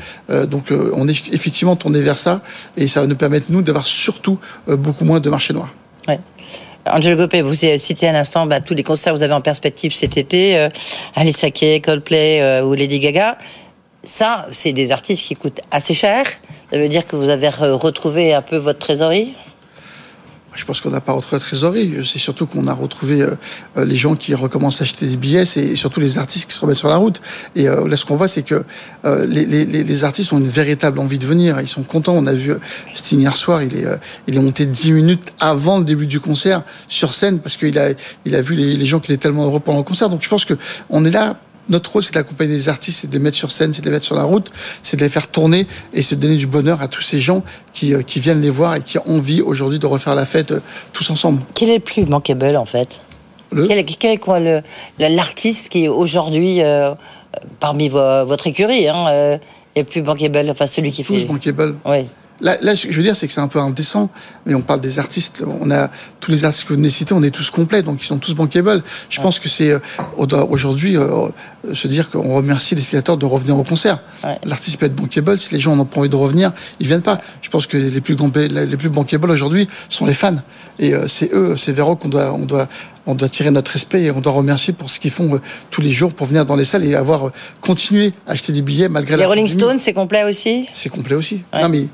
Donc 0.48 0.72
on 0.94 1.08
est 1.08 1.32
effectivement 1.32 1.76
tourné 1.76 2.00
vers 2.00 2.18
ça 2.18 2.42
et 2.76 2.88
ça 2.88 3.00
va 3.00 3.06
nous 3.06 3.16
permettre 3.16 3.46
nous 3.50 3.62
d'avoir 3.62 3.86
surtout 3.86 4.38
beaucoup 4.68 5.04
moins 5.04 5.20
de 5.20 5.28
marché 5.28 5.52
noir. 5.52 5.74
Ouais. 6.08 6.20
Angelo 6.86 7.16
Gopé, 7.16 7.42
vous 7.42 7.64
avez 7.64 7.78
cité 7.78 8.08
un 8.08 8.14
instant 8.14 8.46
bah, 8.46 8.60
tous 8.60 8.74
les 8.74 8.82
concerts 8.82 9.12
que 9.12 9.18
vous 9.18 9.22
avez 9.22 9.32
en 9.34 9.40
perspective 9.40 9.92
cet 9.94 10.16
été, 10.16 10.56
euh, 10.58 10.68
Alice 11.14 11.36
Sake, 11.36 11.80
Coldplay 11.84 12.40
euh, 12.40 12.64
ou 12.64 12.74
Lady 12.74 12.98
Gaga. 12.98 13.38
Ça, 14.02 14.46
c'est 14.50 14.72
des 14.72 14.90
artistes 14.90 15.22
qui 15.24 15.36
coûtent 15.36 15.60
assez 15.70 15.94
cher. 15.94 16.26
Ça 16.72 16.78
veut 16.78 16.88
dire 16.88 17.06
que 17.06 17.14
vous 17.14 17.28
avez 17.28 17.48
re- 17.48 17.70
retrouvé 17.70 18.34
un 18.34 18.42
peu 18.42 18.56
votre 18.56 18.80
trésorerie? 18.80 19.34
Je 20.54 20.64
pense 20.64 20.80
qu'on 20.80 20.90
n'a 20.90 21.00
pas 21.00 21.12
retrouvé 21.12 21.36
la 21.36 21.40
trésorerie. 21.40 21.94
C'est 22.04 22.18
surtout 22.18 22.46
qu'on 22.46 22.66
a 22.66 22.74
retrouvé 22.74 23.22
euh, 23.22 23.34
euh, 23.76 23.84
les 23.84 23.96
gens 23.96 24.16
qui 24.16 24.34
recommencent 24.34 24.80
à 24.80 24.84
acheter 24.84 25.06
des 25.06 25.16
billets, 25.16 25.46
c'est 25.46 25.76
surtout 25.76 26.00
les 26.00 26.18
artistes 26.18 26.48
qui 26.48 26.54
se 26.54 26.60
remettent 26.60 26.76
sur 26.76 26.88
la 26.88 26.96
route. 26.96 27.20
Et 27.56 27.68
euh, 27.68 27.88
là, 27.88 27.96
ce 27.96 28.04
qu'on 28.04 28.16
voit, 28.16 28.28
c'est 28.28 28.42
que 28.42 28.64
les, 29.04 29.46
les, 29.46 29.64
les- 29.64 30.04
artistes 30.04 30.32
ont 30.32 30.38
une 30.38 30.48
véritable 30.48 30.98
envie 30.98 31.18
de 31.18 31.26
venir. 31.26 31.60
Ils 31.60 31.68
sont 31.68 31.82
contents. 31.82 32.14
On 32.14 32.26
a 32.26 32.32
vu 32.32 32.52
Sting 32.94 33.20
hier 33.20 33.36
soir, 33.36 33.62
il 33.62 33.76
est, 33.76 33.86
il 34.26 34.36
est 34.36 34.40
monté 34.40 34.66
10 34.66 34.92
minutes 34.92 35.32
avant 35.40 35.78
le 35.78 35.84
début 35.84 36.06
du 36.06 36.20
concert 36.20 36.62
sur 36.88 37.14
scène 37.14 37.38
parce 37.38 37.56
qu'il 37.56 37.78
a, 37.78 37.90
il 38.24 38.34
a 38.34 38.42
vu 38.42 38.54
les, 38.54 38.86
gens 38.86 39.00
qui 39.00 39.12
étaient 39.12 39.22
tellement 39.22 39.44
heureux 39.44 39.60
pendant 39.60 39.78
le 39.78 39.84
concert. 39.84 40.08
Donc 40.08 40.22
je 40.22 40.28
pense 40.28 40.44
que 40.44 40.54
on 40.90 41.04
est 41.04 41.10
là. 41.10 41.36
Notre 41.68 41.92
rôle, 41.92 42.02
c'est 42.02 42.14
d'accompagner 42.14 42.54
les 42.54 42.68
artistes, 42.68 43.00
c'est 43.02 43.06
de 43.08 43.12
les 43.12 43.18
mettre 43.18 43.36
sur 43.36 43.50
scène, 43.52 43.72
c'est 43.72 43.82
de 43.82 43.86
les 43.86 43.92
mettre 43.92 44.04
sur 44.04 44.16
la 44.16 44.24
route, 44.24 44.48
c'est 44.82 44.96
de 44.96 45.04
les 45.04 45.08
faire 45.10 45.28
tourner 45.28 45.66
et 45.92 46.02
c'est 46.02 46.16
de 46.16 46.20
donner 46.20 46.36
du 46.36 46.46
bonheur 46.48 46.82
à 46.82 46.88
tous 46.88 47.02
ces 47.02 47.20
gens 47.20 47.42
qui, 47.72 47.94
euh, 47.94 48.02
qui 48.02 48.18
viennent 48.20 48.40
les 48.40 48.50
voir 48.50 48.74
et 48.76 48.80
qui 48.82 48.98
ont 48.98 49.08
envie 49.08 49.40
aujourd'hui 49.40 49.78
de 49.78 49.86
refaire 49.86 50.14
la 50.16 50.26
fête 50.26 50.50
euh, 50.52 50.60
tous 50.92 51.08
ensemble. 51.10 51.40
Quel 51.54 51.68
est 51.70 51.74
le 51.74 51.80
plus 51.80 52.04
bankable 52.04 52.56
en 52.56 52.64
fait? 52.64 53.00
Le- 53.52 53.68
Quel 53.68 53.78
est, 53.78 53.84
quel 53.84 54.10
est 54.12 54.16
quoi 54.18 54.40
le- 54.40 54.60
le- 54.98 55.08
l'artiste 55.14 55.68
qui 55.68 55.86
aujourd'hui 55.88 56.62
euh, 56.62 56.94
parmi 57.60 57.88
vo- 57.88 58.24
votre 58.26 58.46
écurie. 58.48 58.88
Hein, 58.88 59.06
euh, 59.10 59.38
n'y 59.76 59.82
a 59.82 59.84
plus 59.84 60.02
bankable, 60.02 60.48
enfin 60.50 60.66
celui 60.66 60.90
qui 60.90 61.04
fait. 61.04 61.14
Tous 61.14 61.24
bankable. 61.26 61.76
Oui. 61.86 61.98
Là, 62.42 62.56
là, 62.60 62.74
ce 62.74 62.86
que 62.86 62.92
je 62.92 62.96
veux 62.96 63.04
dire, 63.04 63.14
c'est 63.14 63.28
que 63.28 63.32
c'est 63.32 63.40
un 63.40 63.48
peu 63.48 63.60
indécent, 63.60 64.10
mais 64.46 64.54
on 64.54 64.62
parle 64.62 64.80
des 64.80 64.98
artistes. 64.98 65.44
On 65.60 65.70
a 65.70 65.90
tous 66.18 66.32
les 66.32 66.44
artistes 66.44 66.64
que 66.64 66.70
vous 66.70 66.78
venez 66.78 66.90
citer, 66.90 67.14
on 67.14 67.22
est 67.22 67.30
tous 67.30 67.50
complets, 67.50 67.82
donc 67.82 68.02
ils 68.02 68.06
sont 68.06 68.18
tous 68.18 68.34
bankable. 68.34 68.82
Je 69.08 69.20
pense 69.20 69.38
que 69.38 69.48
c'est 69.48 69.70
euh, 69.70 69.78
on 70.18 70.26
doit 70.26 70.50
aujourd'hui 70.50 70.96
euh, 70.96 71.28
euh, 71.64 71.74
se 71.74 71.86
dire 71.86 72.10
qu'on 72.10 72.34
remercie 72.34 72.74
les 72.74 72.82
spectateurs 72.82 73.16
de 73.16 73.26
revenir 73.26 73.56
au 73.56 73.62
concert. 73.62 74.00
Ouais. 74.24 74.36
L'artiste 74.44 74.78
peut 74.78 74.86
être 74.86 74.96
bankable. 74.96 75.38
Si 75.38 75.54
les 75.54 75.60
gens 75.60 75.76
n'ont 75.76 75.84
pas 75.84 76.00
envie 76.00 76.08
de 76.08 76.16
revenir, 76.16 76.52
ils 76.80 76.86
viennent 76.88 77.02
pas. 77.02 77.20
Je 77.42 77.48
pense 77.48 77.66
que 77.66 77.76
les 77.76 78.00
plus 78.00 78.16
grands, 78.16 78.30
les 78.34 78.76
plus 78.76 78.88
bankable 78.88 79.30
aujourd'hui 79.30 79.68
sont 79.88 80.06
les 80.06 80.14
fans, 80.14 80.36
et 80.78 80.94
euh, 80.94 81.06
c'est 81.06 81.32
eux, 81.32 81.56
c'est 81.56 81.78
eux 81.78 81.94
qu'on 81.94 82.08
doit, 82.08 82.32
on 82.32 82.44
doit, 82.44 82.68
on 83.06 83.14
doit 83.14 83.28
tirer 83.28 83.50
notre 83.50 83.70
respect 83.70 84.02
et 84.02 84.10
on 84.10 84.20
doit 84.20 84.32
remercier 84.32 84.72
pour 84.72 84.90
ce 84.90 85.00
qu'ils 85.00 85.10
font 85.10 85.34
euh, 85.34 85.40
tous 85.70 85.80
les 85.80 85.90
jours 85.90 86.12
pour 86.12 86.26
venir 86.26 86.44
dans 86.44 86.56
les 86.56 86.64
salles 86.64 86.84
et 86.84 86.94
avoir 86.94 87.28
euh, 87.28 87.32
continué 87.60 88.12
à 88.26 88.32
acheter 88.32 88.52
des 88.52 88.62
billets 88.62 88.88
malgré 88.88 89.16
Les 89.16 89.22
la 89.22 89.28
Rolling. 89.28 89.48
Stones, 89.48 89.78
c'est 89.78 89.92
complet 89.92 90.24
aussi 90.24 90.66
C'est 90.72 90.88
complet 90.88 91.14
aussi. 91.14 91.42
Ouais. 91.52 91.62
Non 91.62 91.68
mais 91.68 91.86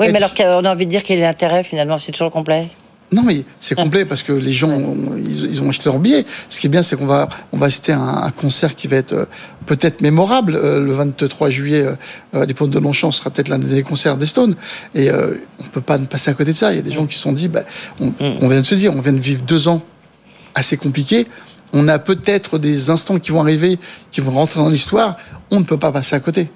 Oui, 0.00 0.08
mais 0.12 0.16
alors 0.16 0.34
qu'on 0.34 0.64
a 0.64 0.72
envie 0.72 0.86
de 0.86 0.90
dire 0.90 1.02
quel 1.02 1.18
est 1.18 1.22
l'intérêt 1.22 1.64
finalement 1.64 1.98
C'est 1.98 2.12
toujours 2.12 2.30
complet 2.30 2.68
Non, 3.10 3.22
mais 3.22 3.44
c'est 3.60 3.74
complet 3.74 4.04
parce 4.04 4.22
que 4.22 4.32
les 4.32 4.52
gens, 4.52 4.70
ont- 4.70 5.16
ils, 5.18 5.60
ont 5.62 5.68
acheté 5.68 5.90
leur 5.90 5.98
billet. 5.98 6.24
Ce 6.48 6.60
qui 6.60 6.68
est 6.68 6.70
bien, 6.70 6.82
c'est 6.82 6.96
qu'on 6.96 7.06
va, 7.06 7.28
on 7.52 7.58
va 7.58 7.66
assister 7.66 7.92
à 7.92 7.98
un, 7.98 8.30
concert 8.30 8.74
qui 8.76 8.86
va 8.86 8.96
être 8.96 9.12
euh, 9.12 9.24
peut-être 9.66 10.00
mémorable. 10.00 10.52
Le 10.52 10.92
23 10.92 11.50
juillet, 11.50 11.86
à 12.32 12.44
l'Hippodrome 12.46 12.70
de 12.70 12.78
Longchamp, 12.78 13.10
sera 13.10 13.30
peut-être 13.30 13.48
l'un 13.48 13.58
des 13.58 13.82
concerts 13.82 14.16
des 14.16 14.26
Stones. 14.26 14.54
Et 14.94 15.10
on 15.10 15.64
peut 15.72 15.80
pas 15.80 15.98
ne 15.98 16.06
passer 16.06 16.30
à 16.30 16.34
côté 16.34 16.52
de 16.52 16.56
ça. 16.56 16.72
Il 16.72 16.76
y 16.76 16.78
a 16.78 16.82
des 16.82 16.90
gens 16.92 17.06
qui 17.06 17.16
se 17.16 17.22
sont 17.22 17.32
dit, 17.32 17.48
bah, 17.48 17.62
on, 18.00 18.12
on 18.20 18.48
vient 18.48 18.60
de 18.60 18.66
se 18.66 18.74
dire, 18.74 18.94
on 18.96 19.00
vient 19.00 19.12
de 19.12 19.18
vivre 19.20 19.42
deux 19.42 19.68
ans 19.68 19.82
assez 20.54 20.76
compliqués. 20.76 21.26
On 21.72 21.88
a 21.88 21.98
peut-être 21.98 22.58
des 22.58 22.90
instants 22.90 23.18
qui 23.18 23.30
vont 23.30 23.40
arriver, 23.40 23.78
qui 24.10 24.20
vont 24.20 24.32
rentrer 24.32 24.60
dans 24.60 24.68
l'histoire. 24.68 25.16
On 25.50 25.60
ne 25.60 25.64
peut 25.64 25.78
pas 25.78 25.92
passer 25.92 26.16
à 26.16 26.20
côté. 26.20 26.48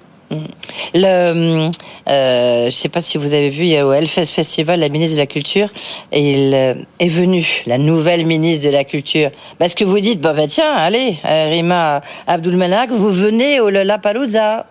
Le, 0.93 1.69
euh, 2.09 2.65
je 2.65 2.75
sais 2.75 2.89
pas 2.89 2.99
si 2.99 3.17
vous 3.17 3.33
avez 3.33 3.49
vu, 3.49 3.65
il 3.65 3.81
au 3.81 3.93
Hellfest 3.93 4.25
Festival 4.25 4.79
la 4.79 4.89
ministre 4.89 5.15
de 5.15 5.21
la 5.21 5.27
Culture 5.27 5.69
il 6.11 6.51
euh, 6.53 6.73
est 6.99 7.07
venue, 7.07 7.63
la 7.65 7.77
nouvelle 7.77 8.25
ministre 8.25 8.65
de 8.65 8.69
la 8.69 8.83
Culture. 8.83 9.31
Parce 9.57 9.73
que 9.73 9.85
vous 9.85 9.99
dites, 9.99 10.19
bah 10.19 10.35
tiens, 10.47 10.73
allez, 10.73 11.17
euh, 11.25 11.49
Rima 11.49 12.01
Abdulmanak, 12.27 12.91
vous 12.91 13.11
venez 13.11 13.61
au 13.61 13.69
Lollapalooza. 13.69 14.65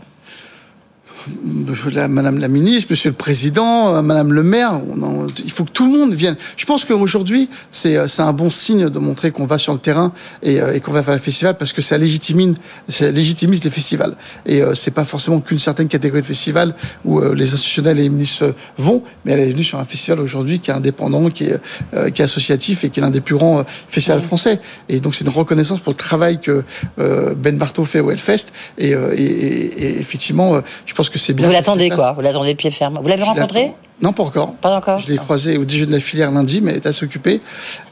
Madame 2.08 2.38
la 2.38 2.48
ministre, 2.48 2.88
Monsieur 2.90 3.10
le 3.10 3.16
Président, 3.16 3.94
euh, 3.94 4.02
Madame 4.02 4.32
le 4.32 4.42
maire, 4.42 4.72
on 4.74 5.26
il 5.44 5.50
faut 5.50 5.64
que 5.64 5.70
tout 5.70 5.90
le 5.90 5.98
monde 5.98 6.14
vienne. 6.14 6.36
Je 6.56 6.64
pense 6.64 6.84
qu'aujourd'hui, 6.84 7.48
c'est 7.70 7.96
euh, 7.96 8.06
c'est 8.08 8.22
un 8.22 8.32
bon 8.32 8.50
signe 8.50 8.88
de 8.88 8.98
montrer 8.98 9.30
qu'on 9.30 9.46
va 9.46 9.58
sur 9.58 9.72
le 9.72 9.78
terrain 9.78 10.12
et, 10.42 10.60
euh, 10.60 10.74
et 10.74 10.80
qu'on 10.80 10.92
va 10.92 11.02
faire 11.02 11.14
le 11.14 11.20
festival 11.20 11.56
parce 11.58 11.72
que 11.72 11.82
ça 11.82 11.98
légitimise, 11.98 12.54
ça 12.88 13.10
légitimise 13.10 13.62
les 13.64 13.70
festivals. 13.70 14.16
Et 14.46 14.62
euh, 14.62 14.74
c'est 14.74 14.90
pas 14.92 15.04
forcément 15.04 15.40
qu'une 15.40 15.58
certaine 15.58 15.88
catégorie 15.88 16.20
de 16.22 16.26
festival 16.26 16.74
où 17.04 17.18
euh, 17.20 17.34
les 17.34 17.52
institutionnels 17.54 17.98
et 17.98 18.02
les 18.02 18.08
ministres 18.08 18.54
vont, 18.78 19.02
mais 19.24 19.32
elle 19.32 19.40
est 19.40 19.50
venue 19.50 19.64
sur 19.64 19.78
un 19.78 19.84
festival 19.84 20.20
aujourd'hui 20.20 20.60
qui 20.60 20.70
est 20.70 20.74
indépendant, 20.74 21.28
qui 21.30 21.44
est, 21.44 21.60
euh, 21.94 22.10
qui 22.10 22.22
est 22.22 22.24
associatif 22.24 22.84
et 22.84 22.90
qui 22.90 23.00
est 23.00 23.02
l'un 23.02 23.10
des 23.10 23.20
plus 23.20 23.34
grands 23.34 23.64
festivals 23.88 24.20
français. 24.20 24.60
Et 24.88 25.00
donc 25.00 25.14
c'est 25.14 25.24
une 25.24 25.30
reconnaissance 25.30 25.80
pour 25.80 25.92
le 25.92 25.96
travail 25.96 26.40
que 26.40 26.64
Ben 26.96 27.56
Bartho 27.58 27.84
fait 27.84 28.00
au 28.00 28.10
Hellfest. 28.10 28.46
Et, 28.78 28.94
euh, 28.94 29.12
et, 29.16 29.22
et- 29.22 30.00
effectivement, 30.00 30.60
je 30.84 30.94
pense 30.94 31.08
que 31.10 31.15
c'est 31.16 31.32
bien. 31.32 31.46
Vous 31.46 31.52
l'attendez 31.52 31.90
quoi 31.90 32.12
Vous 32.12 32.20
l'attendez 32.20 32.54
pied 32.54 32.70
ferme. 32.70 32.98
Vous 33.02 33.08
l'avez 33.08 33.22
rencontré. 33.22 33.72
Non, 34.02 34.12
pas 34.12 34.24
encore. 34.24 34.52
Pas 34.56 34.76
encore 34.76 34.98
Je 34.98 35.08
l'ai 35.08 35.16
croisé 35.16 35.56
au 35.56 35.64
déjeuner 35.64 35.86
de 35.86 35.92
la 35.92 36.00
filière 36.00 36.30
lundi, 36.30 36.60
mais 36.60 36.72
elle 36.72 36.76
est 36.76 36.86
assez 36.86 37.04
occupée. 37.04 37.40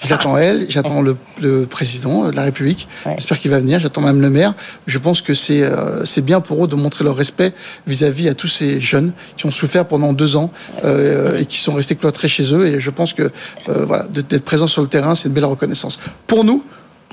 J'attends 0.07 0.37
elle, 0.39 0.67
j'attends 0.69 1.01
le, 1.01 1.17
le 1.41 1.65
président 1.65 2.29
de 2.29 2.37
la 2.37 2.43
République. 2.43 2.87
Ouais. 3.07 3.15
J'espère 3.17 3.39
qu'il 3.39 3.51
va 3.51 3.59
venir. 3.59 3.81
J'attends 3.81 4.03
même 4.03 4.21
le 4.21 4.29
maire. 4.29 4.55
Je 4.87 4.99
pense 4.99 5.23
que 5.23 5.33
c'est 5.33 5.63
euh, 5.63 6.05
c'est 6.05 6.23
bien 6.23 6.43
pour 6.43 6.65
eux 6.65 6.69
de 6.69 6.75
montrer 6.75 7.05
leur 7.05 7.17
respect 7.17 7.55
vis-à-vis 7.87 8.29
à 8.29 8.35
tous 8.35 8.49
ces 8.49 8.81
jeunes 8.83 9.13
qui 9.37 9.47
ont 9.47 9.51
souffert 9.51 9.87
pendant 9.87 10.13
deux 10.13 10.37
ans 10.37 10.51
euh, 10.85 11.39
et 11.39 11.47
qui 11.47 11.59
sont 11.59 11.73
restés 11.73 11.97
cloîtrés 11.97 12.29
chez 12.29 12.53
eux. 12.53 12.67
Et 12.67 12.81
je 12.81 12.91
pense 12.91 13.15
que 13.15 13.31
euh, 13.71 13.85
voilà, 13.87 14.05
d'être 14.05 14.45
présent 14.45 14.67
sur 14.67 14.83
le 14.83 14.89
terrain, 14.89 15.15
c'est 15.15 15.29
une 15.29 15.35
belle 15.35 15.47
reconnaissance 15.47 15.99
pour 16.27 16.45
nous, 16.45 16.65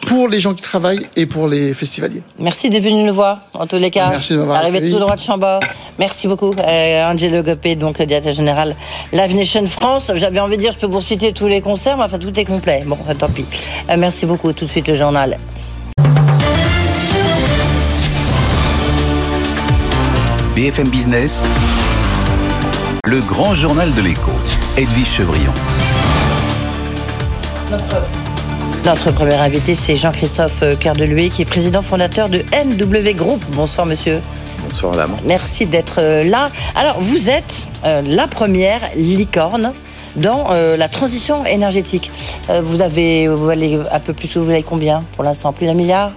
pour 0.08 0.28
les 0.28 0.40
gens 0.40 0.54
qui 0.54 0.62
travaillent 0.62 1.08
et 1.16 1.26
pour 1.26 1.48
les 1.48 1.74
festivaliers. 1.74 2.22
Merci 2.40 2.70
d'être 2.70 2.84
venu 2.84 3.04
nous 3.04 3.14
voir, 3.14 3.40
en 3.54 3.68
tous 3.68 3.78
les 3.78 3.92
cas. 3.92 4.10
Merci 4.10 4.34
de 4.34 4.40
m'avoir 4.40 4.58
Arrivé 4.58 4.90
tout 4.90 5.00
droit 5.00 5.16
de 5.16 5.22
Chambord. 5.22 5.60
Merci 6.00 6.28
beaucoup, 6.28 6.52
euh, 6.60 7.12
Angelo 7.12 7.44
Gopé, 7.44 7.76
donc 7.76 8.00
le 8.00 8.06
directeur 8.06 8.34
général 8.34 8.76
Live 9.14 9.36
Nation 9.36 9.66
France. 9.68 10.12
J'avais 10.16 10.40
envie 10.40 10.58
de 10.58 10.62
dire, 10.62 10.72
je 10.72 10.80
peux 10.80 10.88
vous 10.88 11.02
citer 11.02 11.34
tous 11.34 11.48
les 11.48 11.62
concerts, 11.62 11.98
mais 11.98 12.04
enfin, 12.04 12.20
tout 12.20 12.38
est 12.40 12.46
complet. 12.46 12.84
Bon, 12.86 12.98
tant 13.18 13.30
pis. 13.30 13.46
Euh, 13.90 13.96
merci 13.98 14.26
beaucoup. 14.26 14.54
Tout 14.54 14.66
de 14.66 14.70
suite, 14.70 14.88
le 14.88 14.96
journal. 14.96 15.38
BFM 20.56 20.90
Business, 20.90 21.42
le 23.06 23.22
grand 23.22 23.54
journal 23.54 23.92
de 23.94 24.02
l'écho, 24.02 24.32
Edwige 24.78 25.08
Chevrillon. 25.08 25.54
Notre 27.72 28.31
premier 29.12 29.36
invité, 29.36 29.76
c'est 29.76 29.96
Jean-Christophe 29.96 30.64
euh, 30.64 30.76
de 30.76 31.04
Louis, 31.06 31.30
qui 31.30 31.44
est 31.44 31.46
président 31.46 31.82
fondateur 31.82 32.30
de 32.30 32.40
NW 32.40 33.16
Group. 33.16 33.42
Bonsoir, 33.54 33.86
monsieur. 33.86 34.22
Bonsoir 34.68 34.92
madame. 34.94 35.16
Merci 35.26 35.66
d'être 35.66 36.00
euh, 36.00 36.24
là. 36.24 36.50
Alors, 36.76 37.00
vous 37.00 37.30
êtes 37.30 37.68
euh, 37.86 38.02
la 38.04 38.28
première 38.28 38.82
licorne 38.96 39.74
dans 40.16 40.48
euh, 40.52 40.78
la 40.78 40.88
transition 40.88 41.46
énergétique. 41.46 42.12
Euh, 42.50 42.62
vous 42.64 42.82
avez, 42.82 43.28
vous 43.28 43.50
allez 43.50 43.80
un 43.92 44.00
peu 44.00 44.14
plus, 44.14 44.36
vous 44.38 44.50
avez 44.50 44.64
combien 44.64 45.04
pour 45.16 45.24
l'instant? 45.24 45.54
Plus 45.54 45.68
d'un 45.68 45.74
milliard? 45.74 46.12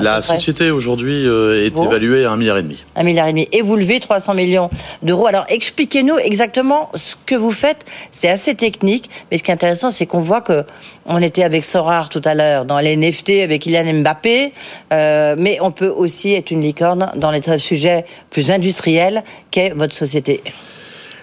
La 0.00 0.22
société 0.22 0.70
aujourd'hui 0.70 1.26
euh, 1.26 1.64
est 1.66 1.70
Bon. 1.70 1.84
évaluée 1.84 2.24
à 2.24 2.30
un 2.32 2.36
milliard 2.36 2.58
et 2.58 2.62
demi. 2.62 2.84
Un 2.96 3.02
milliard 3.02 3.26
et 3.28 3.32
demi. 3.32 3.48
Et 3.52 3.62
vous 3.62 3.76
levez 3.76 4.00
300 4.00 4.34
millions 4.34 4.70
d'euros. 5.02 5.26
Alors, 5.26 5.44
expliquez-nous 5.48 6.18
exactement 6.18 6.90
ce 6.94 7.14
que 7.26 7.34
vous 7.34 7.50
faites. 7.50 7.84
C'est 8.10 8.28
assez 8.28 8.54
technique, 8.54 9.10
mais 9.30 9.38
ce 9.38 9.42
qui 9.42 9.50
est 9.50 9.54
intéressant, 9.54 9.90
c'est 9.90 10.06
qu'on 10.06 10.20
voit 10.20 10.40
que 10.40 10.64
on 11.06 11.20
était 11.22 11.42
avec 11.42 11.64
Sorar 11.64 12.08
tout 12.08 12.22
à 12.24 12.34
l'heure 12.34 12.64
dans 12.64 12.78
les 12.78 12.96
NFT 12.96 13.40
avec 13.42 13.62
Kylian 13.62 13.92
Mbappé, 14.00 14.52
euh, 14.92 15.34
mais 15.38 15.58
on 15.60 15.70
peut 15.70 15.88
aussi 15.88 16.34
être 16.34 16.50
une 16.50 16.60
licorne 16.60 17.10
dans 17.16 17.30
les 17.30 17.40
sujets 17.58 18.04
plus 18.30 18.50
industriels 18.50 19.22
qu'est 19.50 19.70
votre 19.70 19.94
société. 19.94 20.42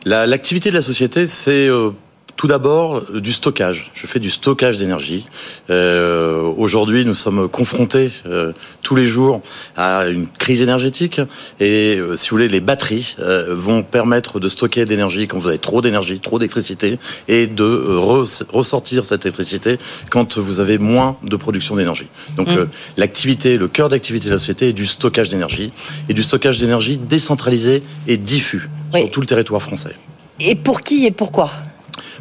La- 0.06 0.26
L'activité 0.26 0.70
de 0.70 0.76
la 0.76 0.82
société, 0.82 1.28
c'est 1.28 1.68
euh, 1.68 1.92
tout 2.36 2.48
d'abord 2.48 2.98
euh, 3.14 3.20
du 3.22 3.32
stockage. 3.34 3.92
Je 3.94 4.08
fais 4.08 4.20
du 4.20 4.30
stockage 4.30 4.78
d'énergie. 4.78 5.26
Euh, 5.70 6.42
Aujourd'hui, 6.58 7.06
nous 7.06 7.16
sommes 7.16 7.48
confrontés 7.50 8.12
euh, 8.26 8.52
tous 8.82 8.96
les 8.96 9.06
jours 9.06 9.42
à 9.76 10.06
une 10.08 10.28
crise 10.28 10.62
énergétique 10.62 11.20
et, 11.60 11.96
euh, 11.98 12.16
si 12.16 12.30
vous 12.30 12.38
voulez, 12.38 12.48
les 12.48 12.60
batteries 12.62 13.16
euh, 13.20 13.54
vont 13.56 13.84
permettre 13.84 14.40
de 14.40 14.48
stocker 14.48 14.86
de 14.86 14.90
l'énergie 14.90 15.28
quand 15.28 15.38
vous 15.38 15.48
avez 15.48 15.58
trop 15.58 15.82
d'énergie, 15.82 16.20
trop 16.20 16.40
d'électricité, 16.40 16.98
et 17.28 17.48
de 17.48 17.64
euh, 17.64 18.00
re- 18.00 18.44
ressortir 18.50 19.06
cette 19.06 19.26
électricité 19.26 19.78
quand 20.10 20.38
vous 20.38 20.60
avez 20.60 20.78
moins 20.78 21.18
de 21.24 21.36
production 21.36 21.76
d'énergie. 21.76 22.08
Donc, 22.38 22.48
euh, 22.50 22.66
l'activité, 22.98 23.58
le 23.58 23.68
cœur 23.68 23.90
d'activité 23.90 24.28
de 24.28 24.32
la 24.34 24.38
société 24.38 24.70
est 24.70 24.74
du 24.74 24.86
stockage 24.86 25.30
d'énergie 25.30 25.72
et 26.10 26.14
du 26.14 26.24
stockage 26.24 26.58
d'énergie 26.60 26.98
décentralisé 26.98 27.84
et 28.08 28.18
diffus 28.18 28.70
Oui. 28.94 29.02
sur 29.02 29.12
tout 29.12 29.20
le 29.22 29.26
territoire 29.28 29.62
français 29.62 29.96
Et 30.40 30.56
pour 30.56 30.82
qui 30.82 31.06
et 31.06 31.12
pourquoi? 31.12 31.50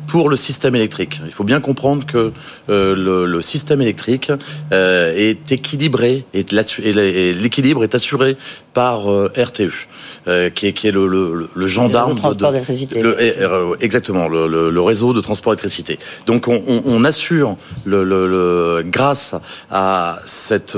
Pour 0.07 0.29
le 0.29 0.37
système 0.37 0.75
électrique. 0.75 1.21
Il 1.27 1.33
faut 1.33 1.45
bien 1.45 1.61
comprendre 1.61 2.07
que 2.07 2.33
euh, 2.71 3.27
le, 3.27 3.43
système 3.43 3.83
électrique 3.83 4.33
euh, 4.73 5.15
est 5.15 5.53
équilibré 5.53 6.25
et 6.33 6.45
l'équilibre 7.35 7.85
est 7.85 7.95
assuré 7.95 8.37
par 8.75 9.11
euh, 9.11 9.33
RTE, 9.37 9.71
euh, 10.29 10.51
qui 10.51 10.67
est, 10.67 10.73
qui 10.73 10.89
est 10.89 10.93
le, 10.93 11.07
le, 11.07 11.49
le 11.55 11.67
gendarme 11.67 12.13
réseau 12.13 12.35
de 12.35 12.45
d'électricité. 12.53 13.01
le- 13.01 13.17
euh, 13.21 13.75
exactement, 13.81 14.29
le, 14.29 14.47
le- 14.49 14.71
le 14.71 14.81
réseau 14.83 15.13
de 15.13 15.21
transport 15.21 15.53
d'électricité. 15.53 15.99
Donc 16.27 16.49
on, 16.49 16.63
on- 16.67 16.83
on 16.85 17.05
assure, 17.05 17.57
le, 17.85 18.05
le- 18.05 18.27
le- 18.29 18.83
grâce 18.87 19.35
à 19.71 20.19
cette, 20.25 20.77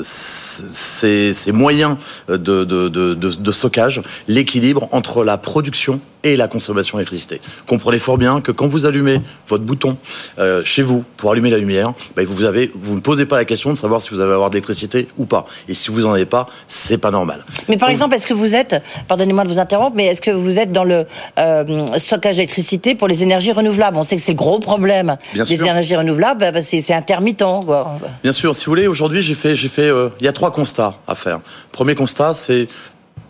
ces, 0.00 1.32
ces 1.32 1.52
moyens 1.52 1.96
de, 2.28 2.36
de, 2.36 2.64
de, 2.64 2.88
de, 2.88 3.14
de 3.14 3.52
stockage, 3.52 4.00
l'équilibre 4.28 4.88
entre 4.92 5.24
la 5.24 5.36
production 5.38 6.00
et 6.22 6.36
la 6.36 6.48
consommation 6.48 6.96
d'électricité. 6.96 7.40
Comprenez 7.66 7.98
fort 7.98 8.16
bien 8.16 8.40
que 8.40 8.50
quand 8.50 8.66
vous 8.66 8.86
allumez 8.86 9.20
votre 9.46 9.62
bouton 9.64 9.98
euh, 10.38 10.62
chez 10.64 10.80
vous 10.82 11.04
pour 11.18 11.32
allumer 11.32 11.50
la 11.50 11.58
lumière, 11.58 11.92
bah, 12.16 12.22
vous, 12.26 12.44
avez, 12.44 12.70
vous 12.74 12.94
ne 12.94 13.00
posez 13.00 13.26
pas 13.26 13.36
la 13.36 13.44
question 13.44 13.70
de 13.70 13.76
savoir 13.76 14.00
si 14.00 14.08
vous 14.10 14.20
allez 14.20 14.32
avoir 14.32 14.48
de 14.48 14.54
l'électricité 14.54 15.06
ou 15.18 15.26
pas. 15.26 15.44
Et 15.68 15.74
si 15.74 15.90
vous 15.90 16.00
n'en 16.02 16.14
avez 16.14 16.24
pas, 16.24 16.46
c'est 16.66 16.96
pas 16.96 17.10
normal. 17.10 17.23
Mais 17.68 17.76
par 17.76 17.88
Donc, 17.88 17.94
exemple, 17.94 18.14
est-ce 18.14 18.26
que 18.26 18.34
vous 18.34 18.54
êtes, 18.54 18.82
pardonnez-moi 19.08 19.44
de 19.44 19.48
vous 19.48 19.58
interrompre, 19.58 19.96
mais 19.96 20.06
est-ce 20.06 20.20
que 20.20 20.30
vous 20.30 20.58
êtes 20.58 20.72
dans 20.72 20.84
le 20.84 21.06
euh, 21.38 21.98
stockage 21.98 22.36
d'électricité 22.36 22.94
pour 22.94 23.08
les 23.08 23.22
énergies 23.22 23.52
renouvelables? 23.52 23.96
On 23.96 24.02
sait 24.02 24.16
que 24.16 24.22
c'est 24.22 24.32
le 24.32 24.36
gros 24.38 24.58
problème 24.58 25.16
Bien 25.32 25.44
des 25.44 25.56
sûr. 25.56 25.66
énergies 25.66 25.96
renouvelables, 25.96 26.50
bah, 26.52 26.62
c'est 26.62 26.80
c'est 26.80 26.94
intermittent. 26.94 27.44
Quoi. 27.64 27.98
Bien 28.22 28.32
sûr, 28.32 28.54
si 28.54 28.64
vous 28.66 28.70
voulez, 28.72 28.86
aujourd'hui, 28.86 29.22
j'ai 29.22 29.34
fait, 29.34 29.56
j'ai 29.56 29.68
fait, 29.68 29.82
euh, 29.88 30.08
il 30.20 30.26
y 30.26 30.28
a 30.28 30.32
trois 30.32 30.50
constats 30.52 30.94
à 31.06 31.14
faire. 31.14 31.40
Premier 31.72 31.94
constat, 31.94 32.34
c'est 32.34 32.68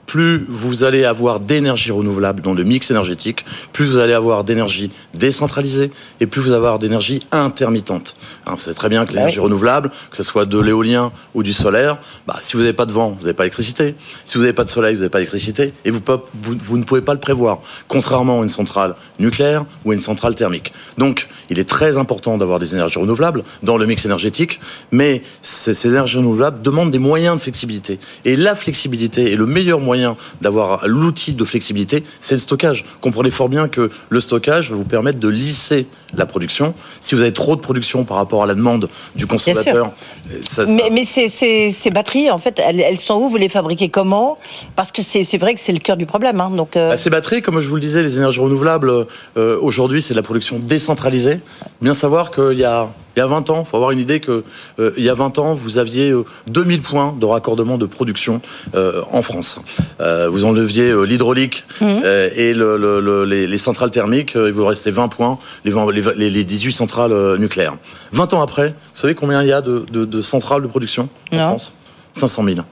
plus 0.07 0.44
vous 0.48 0.84
allez 0.84 1.05
avoir 1.05 1.40
d'énergie 1.40 1.90
renouvelable 1.90 2.42
dans 2.42 2.55
le 2.55 2.62
mix 2.64 2.90
énergétique, 2.90 3.44
plus 3.72 3.86
vous 3.86 3.98
allez 3.98 4.12
avoir 4.12 4.44
d'énergie 4.44 4.90
décentralisée 5.14 5.90
et 6.20 6.26
plus 6.26 6.40
vous 6.40 6.48
allez 6.48 6.57
avoir 6.57 6.78
d'énergie 6.78 7.20
intermittente. 7.32 8.16
Hein, 8.46 8.52
vous 8.55 8.61
savez 8.61 8.76
très 8.76 8.88
bien 8.88 9.07
que 9.07 9.12
l'énergie 9.12 9.40
renouvelable, 9.40 9.90
que 10.11 10.16
ce 10.16 10.22
soit 10.22 10.44
de 10.44 10.59
l'éolien 10.59 11.11
ou 11.34 11.42
du 11.42 11.52
solaire, 11.52 11.98
bah, 12.26 12.36
si 12.40 12.55
vous 12.55 12.61
n'avez 12.61 12.72
pas 12.72 12.86
de 12.86 12.92
vent, 12.92 13.11
vous 13.11 13.22
n'avez 13.22 13.32
pas 13.34 13.44
d'électricité. 13.44 13.94
Si 14.26 14.34
vous 14.36 14.42
n'avez 14.42 14.52
pas 14.52 14.64
de 14.64 14.68
soleil, 14.68 14.94
vous 14.94 15.00
n'avez 15.00 15.11
pas 15.11 15.18
d'électricité 15.18 15.72
et 15.84 15.90
vous, 15.90 16.00
pop- 16.00 16.28
vous, 16.42 16.55
vous 16.62 16.76
ne 16.76 16.84
pouvez 16.84 17.00
pas 17.00 17.14
le 17.14 17.20
prévoir, 17.20 17.61
contrairement 17.88 18.40
à 18.40 18.42
une 18.42 18.48
centrale 18.50 18.94
nucléaire 19.18 19.64
ou 19.84 19.90
à 19.92 19.94
une 19.94 20.00
centrale 20.00 20.34
thermique. 20.34 20.72
Donc, 20.98 21.28
il 21.50 21.59
est 21.59 21.68
très 21.68 21.96
important 21.96 22.36
d'avoir 22.36 22.59
des 22.59 22.74
énergies 22.74 22.98
renouvelables 22.98 23.42
dans 23.62 23.78
le 23.78 23.86
mix 23.86 24.05
énergétique, 24.05 24.61
mais 24.92 25.22
ces, 25.40 25.72
ces 25.72 25.88
énergies 25.88 26.18
renouvelables 26.18 26.61
demandent 26.62 26.90
des 26.90 26.98
moyens 26.98 27.36
de 27.36 27.40
flexibilité. 27.40 27.98
Et 28.24 28.36
la 28.36 28.55
flexibilité 28.55 29.32
est 29.32 29.36
le 29.36 29.46
meilleur 29.46 29.80
moyen 29.80 29.93
d'avoir 30.40 30.86
l'outil 30.86 31.32
de 31.34 31.45
flexibilité, 31.45 32.03
c'est 32.20 32.34
le 32.34 32.40
stockage. 32.40 32.84
Comprenez 33.01 33.30
fort 33.30 33.49
bien 33.49 33.68
que 33.68 33.90
le 34.09 34.20
stockage 34.20 34.70
va 34.70 34.76
vous 34.76 34.84
permettre 34.84 35.18
de 35.18 35.28
lisser 35.28 35.86
la 36.16 36.26
production. 36.26 36.74
Si 37.01 37.14
vous 37.14 37.20
avez 37.22 37.32
trop 37.32 37.57
de 37.57 37.61
production 37.61 38.05
par 38.05 38.16
rapport 38.18 38.42
à 38.45 38.47
la 38.47 38.55
demande 38.55 38.88
du 39.16 39.26
consommateur, 39.26 39.92
ça, 40.40 40.64
ça- 40.66 40.72
Mais, 40.72 40.90
mais 40.92 41.05
ces, 41.05 41.28
ces- 41.28 41.70
ces 41.70 41.90
batteries, 41.90 42.30
en 42.30 42.38
fait, 42.38 42.61
elles, 42.64 42.80
elles 42.80 42.99
sont 42.99 43.14
où? 43.16 43.28
Vous 43.28 43.36
les 43.36 43.49
fabriquez 43.49 43.88
comment? 43.88 44.38
Parce 44.76 44.92
que 44.92 45.03
c'est 45.03 45.24
c'est 45.24 45.38
vrai 45.38 45.55
que 45.55 45.61
c'est 45.61 45.72
le 45.72 45.78
cœur 45.80 45.97
du 45.97 46.07
problème. 46.07 46.40
hein, 46.40 46.51
donc, 46.51 46.76
euh, 46.76 46.90
Bah, 46.90 46.97
ces 46.97 47.11
batteries, 47.11 47.42
comme 47.42 47.59
je 47.61 47.68
vous 47.68 47.74
le 47.76 47.80
disais, 47.80 48.03
les 48.03 48.16
énergies 48.16 48.40
renouvelables, 48.40 49.07
euh, 49.36 49.59
aujourd'hui, 49.61 50.03
c'est 50.03 50.14
de 50.14 50.18
la 50.18 50.22
production 50.22 50.59
décentralisée. 50.59 51.38
Bien 51.82 51.95
savoir 51.95 52.30
qu'il 52.30 52.59
y 52.59 52.64
a, 52.64 52.88
il 53.16 53.20
y 53.20 53.22
a 53.22 53.26
20 53.26 53.50
ans, 53.50 53.62
il 53.64 53.68
faut 53.68 53.76
avoir 53.76 53.90
une 53.92 53.98
idée 53.98 54.20
que 54.20 54.44
euh, 54.78 54.90
il 54.96 55.04
y 55.04 55.08
a 55.08 55.14
20 55.14 55.38
ans, 55.38 55.54
vous 55.54 55.78
aviez 55.78 56.10
euh, 56.10 56.24
2000 56.48 56.80
points 56.82 57.14
de 57.18 57.26
raccordement 57.26 57.78
de 57.78 57.86
production 57.86 58.40
euh, 58.74 59.02
en 59.12 59.22
France. 59.22 59.60
Euh, 60.00 60.28
vous 60.30 60.44
enleviez 60.44 60.90
euh, 60.90 61.02
l'hydraulique 61.04 61.64
euh, 61.82 62.28
et 62.34 62.54
le, 62.54 62.76
le- 62.76 63.00
le- 63.00 63.24
les, 63.24 63.46
les 63.46 63.58
centrales 63.58 63.90
thermiques, 63.90 64.32
il 64.34 64.52
vous 64.52 64.64
restait 64.64 64.90
20 64.90 65.08
points, 65.08 65.38
les, 65.64 65.70
20 65.70 65.90
les, 65.92 66.02
les- 66.16 66.30
les 66.30 66.44
18 66.44 66.72
centrales 66.72 67.36
nucléaires. 67.38 67.76
20 68.12 68.34
ans 68.34 68.42
après, 68.42 68.68
vous 68.70 68.74
savez 69.00 69.14
combien 69.14 69.42
il 69.42 69.48
y 69.48 69.52
a 69.52 69.60
de, 69.60 69.84
de- 69.90 70.04
de 70.04 70.20
centrales 70.20 70.62
de 70.62 70.66
production 70.66 71.08
en 71.32 71.36
Non. 71.36 71.48
France? 71.48 71.74
500 72.14 72.44
000. 72.44 72.56
Donc 72.56 72.64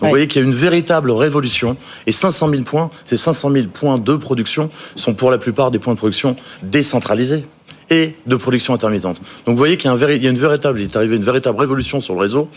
vous 0.00 0.08
voyez 0.08 0.26
qu'il 0.26 0.42
y 0.42 0.44
a 0.44 0.48
une 0.48 0.54
véritable 0.54 1.12
révolution. 1.12 1.76
Et 2.08 2.12
500 2.12 2.48
000 2.50 2.62
points, 2.62 2.90
ces 3.06 3.16
500 3.16 3.50
000 3.52 3.66
points 3.68 3.98
de 3.98 4.16
production 4.16 4.68
sont 4.96 5.14
pour 5.14 5.30
la 5.30 5.38
plupart 5.38 5.70
des 5.70 5.78
points 5.78 5.94
de 5.94 5.98
production 5.98 6.34
décentralisés 6.64 7.44
et 7.92 8.14
de 8.26 8.36
production 8.36 8.72
intermittente. 8.72 9.18
Donc 9.44 9.54
vous 9.54 9.58
voyez 9.58 9.76
qu'il 9.76 9.90
y 9.90 9.94
y 10.22 10.26
a 10.26 10.30
une 10.30 10.38
véritable, 10.38 10.80
il 10.80 10.84
est 10.84 10.96
arrivé 10.96 11.16
une 11.16 11.22
véritable 11.24 11.60
révolution 11.60 12.00
sur 12.00 12.14
le 12.14 12.20
réseau. 12.20 12.48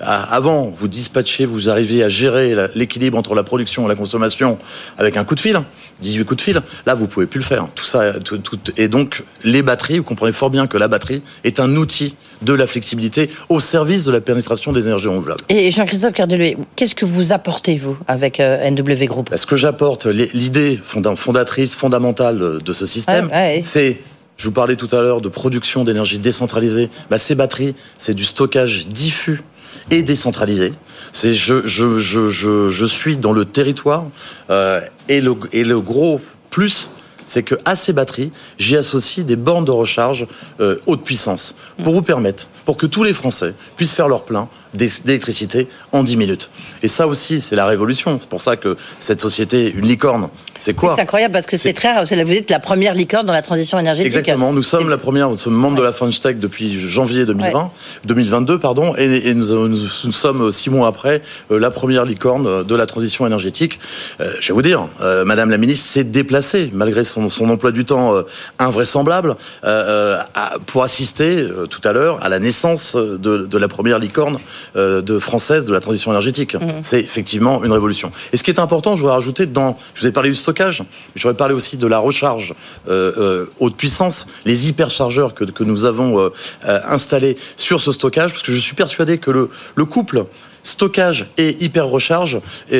Ah, 0.00 0.22
Avant, 0.34 0.72
vous 0.74 0.88
dispatchiez, 0.88 1.44
vous 1.44 1.68
arriviez 1.68 2.02
à 2.04 2.08
gérer 2.08 2.54
l'équilibre 2.74 3.18
entre 3.18 3.34
la 3.34 3.42
production 3.42 3.84
et 3.84 3.88
la 3.88 3.94
consommation 3.96 4.58
avec 4.96 5.16
un 5.18 5.24
coup 5.24 5.34
de 5.34 5.40
fil, 5.40 5.60
18 6.00 6.24
coups 6.24 6.38
de 6.38 6.42
fil. 6.42 6.60
Là, 6.86 6.94
vous 6.94 7.06
pouvez 7.06 7.26
plus 7.26 7.38
le 7.40 7.44
faire. 7.44 7.66
Tout 7.74 7.84
ça, 7.84 8.14
tout, 8.20 8.38
tout- 8.38 8.58
et 8.76 8.88
donc 8.88 9.22
les 9.44 9.62
batteries, 9.62 9.98
vous 9.98 10.04
comprenez 10.04 10.32
fort 10.32 10.50
bien 10.50 10.66
que 10.66 10.78
la 10.78 10.88
batterie 10.88 11.20
est 11.44 11.60
un 11.60 11.76
outil 11.76 12.14
de 12.40 12.52
la 12.54 12.66
flexibilité 12.68 13.28
au 13.48 13.58
service 13.60 14.04
de 14.04 14.12
la 14.12 14.20
pénétration 14.20 14.72
des 14.72 14.86
énergies 14.86 15.08
renouvelables. 15.08 15.40
Et 15.48 15.70
Jean-Christophe 15.72 16.12
Cardeluet, 16.12 16.56
qu'est-ce 16.76 16.94
que 16.94 17.04
vous 17.04 17.32
apportez, 17.32 17.76
vous, 17.76 17.98
avec 18.06 18.38
euh, 18.38 18.70
NW 18.70 19.04
Group? 19.06 19.28
Bah, 19.30 19.36
Ce 19.36 19.44
que 19.46 19.56
j'apporte, 19.56 20.06
l'idée 20.06 20.78
fonda- 20.82 21.16
fondatrice, 21.16 21.74
fondamentale 21.74 22.60
de 22.64 22.72
ce 22.72 22.86
système, 22.86 23.28
ouais. 23.32 23.60
c'est, 23.64 23.96
je 24.38 24.44
vous 24.46 24.52
parlais 24.52 24.76
tout 24.76 24.88
à 24.96 25.02
l'heure 25.02 25.20
de 25.20 25.28
production 25.28 25.84
d'énergie 25.84 26.18
décentralisée. 26.18 26.88
Bah, 27.10 27.18
ces 27.18 27.34
batteries, 27.34 27.74
c'est 27.98 28.14
du 28.14 28.24
stockage 28.24 28.86
diffus 28.88 29.42
et 29.90 30.02
décentralisé. 30.02 30.72
C'est 31.12 31.34
je, 31.34 31.66
je, 31.66 31.98
je, 31.98 32.28
je, 32.28 32.68
je 32.68 32.86
suis 32.86 33.16
dans 33.16 33.32
le 33.32 33.44
territoire 33.44 34.04
euh, 34.50 34.80
et, 35.08 35.20
le, 35.20 35.34
et 35.52 35.64
le 35.64 35.80
gros 35.80 36.20
plus. 36.50 36.88
C'est 37.24 37.42
que 37.42 37.56
à 37.66 37.76
ces 37.76 37.92
batteries, 37.92 38.30
j'y 38.58 38.74
associe 38.74 39.26
des 39.26 39.36
bornes 39.36 39.66
de 39.66 39.70
recharge 39.70 40.26
euh, 40.60 40.76
haute 40.86 41.04
puissance 41.04 41.54
pour 41.84 41.92
vous 41.92 42.00
permettre, 42.00 42.48
pour 42.64 42.78
que 42.78 42.86
tous 42.86 43.04
les 43.04 43.12
Français 43.12 43.54
puissent 43.76 43.92
faire 43.92 44.08
leur 44.08 44.24
plein 44.24 44.48
d'é- 44.72 44.88
d'électricité 45.04 45.68
en 45.92 46.04
10 46.04 46.16
minutes. 46.16 46.48
Et 46.82 46.88
ça 46.88 47.06
aussi, 47.06 47.40
c'est 47.40 47.54
la 47.54 47.66
révolution. 47.66 48.16
C'est 48.18 48.28
pour 48.30 48.40
ça 48.40 48.56
que 48.56 48.78
cette 48.98 49.20
société, 49.20 49.70
une 49.70 49.86
licorne, 49.86 50.30
c'est 50.58 50.74
quoi 50.74 50.94
C'est 50.96 51.02
incroyable 51.02 51.32
parce 51.32 51.46
que 51.46 51.56
c'est 51.56 51.72
très 51.72 51.92
rare. 51.92 52.04
Vous 52.04 52.12
êtes 52.34 52.50
la 52.50 52.58
première 52.60 52.94
licorne 52.94 53.26
dans 53.26 53.32
la 53.32 53.42
transition 53.42 53.78
énergétique. 53.78 54.06
Exactement. 54.06 54.52
Nous 54.52 54.62
sommes 54.62 54.88
la 54.88 54.96
première, 54.98 55.28
nous 55.30 55.38
sommes 55.38 55.54
membres 55.54 55.76
de 55.76 55.82
la 55.82 55.92
French 55.92 56.20
Tech 56.20 56.36
depuis 56.36 56.78
janvier 56.78 57.24
2020, 57.26 57.70
2022, 58.04 58.58
pardon, 58.58 58.94
et, 58.96 59.28
et 59.28 59.34
nous, 59.34 59.46
nous- 59.68 59.68
nous 59.68 60.12
sommes 60.12 60.50
six 60.50 60.70
mois 60.70 60.88
après 60.88 61.22
euh, 61.50 61.58
la 61.58 61.70
première 61.70 62.04
licorne 62.04 62.46
euh, 62.46 62.62
de 62.64 62.74
la 62.74 62.86
transition 62.86 63.26
énergétique. 63.26 63.78
Euh, 64.20 64.32
je 64.40 64.48
vais 64.48 64.54
vous 64.54 64.62
dire, 64.62 64.88
euh, 65.00 65.24
Madame 65.24 65.50
la 65.50 65.58
Ministre 65.58 65.86
s'est 65.88 66.04
déplacée 66.04 66.70
malgré 66.72 67.04
son, 67.04 67.28
son 67.28 67.48
emploi 67.50 67.70
du 67.72 67.84
temps 67.84 68.14
invraisemblable 68.58 69.36
à- 69.62 70.54
pour 70.66 70.82
assister 70.82 71.46
tout 71.70 71.80
à 71.84 71.92
l'heure 71.92 72.18
à 72.22 72.28
la 72.28 72.38
naissance 72.38 72.96
de, 72.96 73.16
de 73.46 73.58
la 73.58 73.68
première 73.68 73.98
licorne 73.98 74.38
de 74.74 75.18
française 75.18 75.64
de 75.64 75.72
la 75.72 75.80
transition 75.80 76.10
énergétique. 76.10 76.56
C'est 76.80 77.00
effectivement 77.00 77.64
une 77.64 77.72
révolution. 77.72 78.10
Et 78.32 78.36
ce 78.36 78.42
qui 78.42 78.50
est 78.50 78.58
important, 78.60 78.96
je 78.96 79.00
voudrais 79.02 79.14
rajouter 79.14 79.46
dans, 79.46 79.76
je 79.94 80.02
vous 80.02 80.06
ai 80.06 80.12
parlé 80.12 80.30
du 80.30 80.34
stockage, 80.48 80.82
voudrais 81.14 81.36
parler 81.36 81.54
aussi 81.54 81.76
de 81.76 81.86
la 81.86 81.98
recharge 81.98 82.54
euh, 82.88 83.12
euh, 83.18 83.46
haute 83.60 83.76
puissance, 83.76 84.26
les 84.46 84.68
hyperchargeurs 84.68 85.34
que, 85.34 85.62
nous 85.62 85.84
avons 85.84 86.18
euh, 86.18 86.30
installés 86.64 87.36
sur 87.56 87.80
ce 87.80 87.92
stockage, 87.92 88.32
parce 88.32 88.42
que 88.42 88.52
je 88.52 88.58
suis 88.58 88.74
persuadé 88.74 89.18
que 89.18 89.30
le 89.30 89.84
couple 89.84 90.24
stockage 90.68 91.26
et 91.38 91.56
hyper 91.64 91.86
recharge 91.86 92.40
est, 92.70 92.76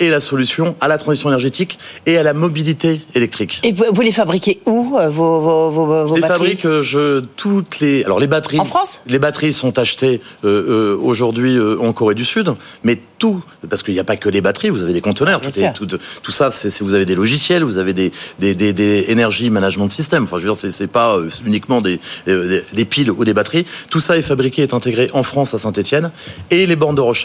est- 0.00 0.10
la 0.10 0.20
solution 0.20 0.76
à 0.80 0.88
la 0.88 0.98
transition 0.98 1.28
énergétique 1.28 1.78
et 2.06 2.16
à 2.16 2.22
la 2.22 2.34
mobilité 2.34 3.00
électrique. 3.14 3.60
Et 3.64 3.72
vous, 3.72 3.84
vous 3.92 4.00
les 4.02 4.12
fabriquez 4.12 4.60
où, 4.66 4.96
euh, 4.98 5.08
vos, 5.08 5.40
vos, 5.40 5.70
vos, 5.70 5.86
vos 6.06 6.14
les 6.14 6.20
batteries 6.20 6.38
fabriques, 6.38 6.64
euh, 6.66 6.82
je 6.82 7.20
toutes 7.36 7.80
les 7.80 8.04
alors 8.04 8.20
les 8.20 8.26
batteries 8.28 8.60
En 8.60 8.64
France? 8.64 9.02
Les 9.06 9.18
batteries 9.18 9.52
sont 9.52 9.78
achetées 9.78 10.20
euh, 10.44 10.94
euh, 10.94 10.98
aujourd'hui 11.00 11.56
euh, 11.56 11.76
en 11.80 11.92
Corée 11.92 12.14
du 12.14 12.24
Sud, 12.24 12.52
mais 12.84 12.98
tout 13.18 13.42
parce 13.68 13.82
qu'il 13.82 13.94
n'y 13.94 14.00
a 14.00 14.04
pas 14.04 14.16
que 14.16 14.28
les 14.28 14.40
batteries, 14.40 14.70
vous 14.70 14.82
avez 14.82 14.92
des 14.92 15.00
conteneurs, 15.00 15.40
tout, 15.40 15.48
est- 15.48 15.52
sûr. 15.52 15.72
tout, 15.72 15.86
tout 16.22 16.32
ça, 16.32 16.50
c'est 16.50 16.80
vous 16.82 16.94
avez 16.94 17.06
des 17.06 17.14
logiciels, 17.14 17.64
vous 17.64 17.78
avez 17.78 17.92
des 17.92 18.12
des, 18.38 18.54
des, 18.54 18.72
des 18.72 19.06
énergie 19.08 19.50
management 19.50 19.88
system. 19.88 20.24
Enfin, 20.24 20.38
je 20.38 20.46
veux 20.46 20.52
dire, 20.52 20.70
c'est 20.70 20.86
pas 20.86 21.16
euh, 21.16 21.28
uniquement 21.46 21.80
des, 21.80 21.98
euh, 22.28 22.48
des 22.48 22.62
des 22.76 22.84
piles 22.84 23.10
ou 23.10 23.24
des 23.24 23.34
batteries. 23.34 23.64
Tout 23.90 24.00
ça 24.00 24.16
est 24.18 24.22
fabriqué, 24.22 24.62
est 24.62 24.74
intégré 24.74 25.10
en 25.14 25.22
France 25.22 25.54
à 25.54 25.58
Saint-Étienne, 25.58 26.10
et 26.50 26.66
les 26.66 26.76
bornes 26.76 26.94
de 26.96 27.00
recharge 27.00 27.23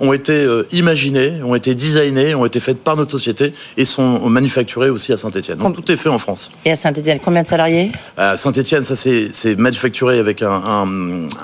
ont 0.00 0.12
été 0.12 0.32
euh, 0.32 0.66
imaginées, 0.72 1.34
ont 1.44 1.54
été 1.54 1.74
designées, 1.74 2.34
ont 2.34 2.44
été 2.44 2.60
faites 2.60 2.78
par 2.82 2.96
notre 2.96 3.10
société 3.10 3.52
et 3.76 3.84
sont 3.84 4.28
manufacturées 4.28 4.90
aussi 4.90 5.12
à 5.12 5.16
Saint-Étienne. 5.16 5.58
Donc 5.58 5.76
tout 5.76 5.92
est 5.92 5.96
fait 5.96 6.08
en 6.08 6.18
France. 6.18 6.50
Et 6.64 6.72
à 6.72 6.76
Saint-Etienne, 6.76 7.18
combien 7.24 7.42
de 7.42 7.46
salariés? 7.46 7.92
À 8.16 8.36
Saint-Etienne, 8.36 8.82
ça 8.82 8.94
c'est 8.94 9.56
manufacturé 9.58 10.18
avec 10.18 10.42
un, 10.42 10.50
un, 10.50 10.86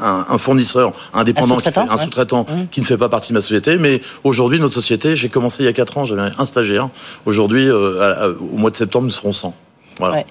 un- 0.03 0.27
un 0.29 0.39
fournisseur 0.39 0.93
indépendant, 1.15 1.55
Un 1.55 1.59
sous-traitant, 1.59 1.97
sous-traitant 1.97 2.47
qui 2.71 2.81
ne 2.81 2.87
fait 2.87 2.97
pas 2.99 3.09
partie 3.09 3.29
de 3.31 3.35
ma 3.35 3.41
société. 3.41 3.77
Mais 3.79 4.01
aujourd'hui, 4.25 4.59
notre 4.59 4.75
société, 4.75 5.15
j'ai 5.17 5.29
commencé 5.29 5.63
il 5.63 5.67
y 5.67 5.69
a 5.69 5.73
4 5.73 5.99
ans, 5.99 6.05
j'avais 6.05 6.23
un 6.39 6.47
stagiaire. 6.47 6.89
Aujourd'hui, 7.27 7.69
euh, 7.69 8.33
au 8.53 8.57
mois 8.59 8.71
de 8.71 8.77
septembre, 8.77 9.05
nous 9.07 9.11
serons 9.13 9.33
100. 9.33 9.55
Voilà. 9.99 10.15
Ouais. 10.17 10.27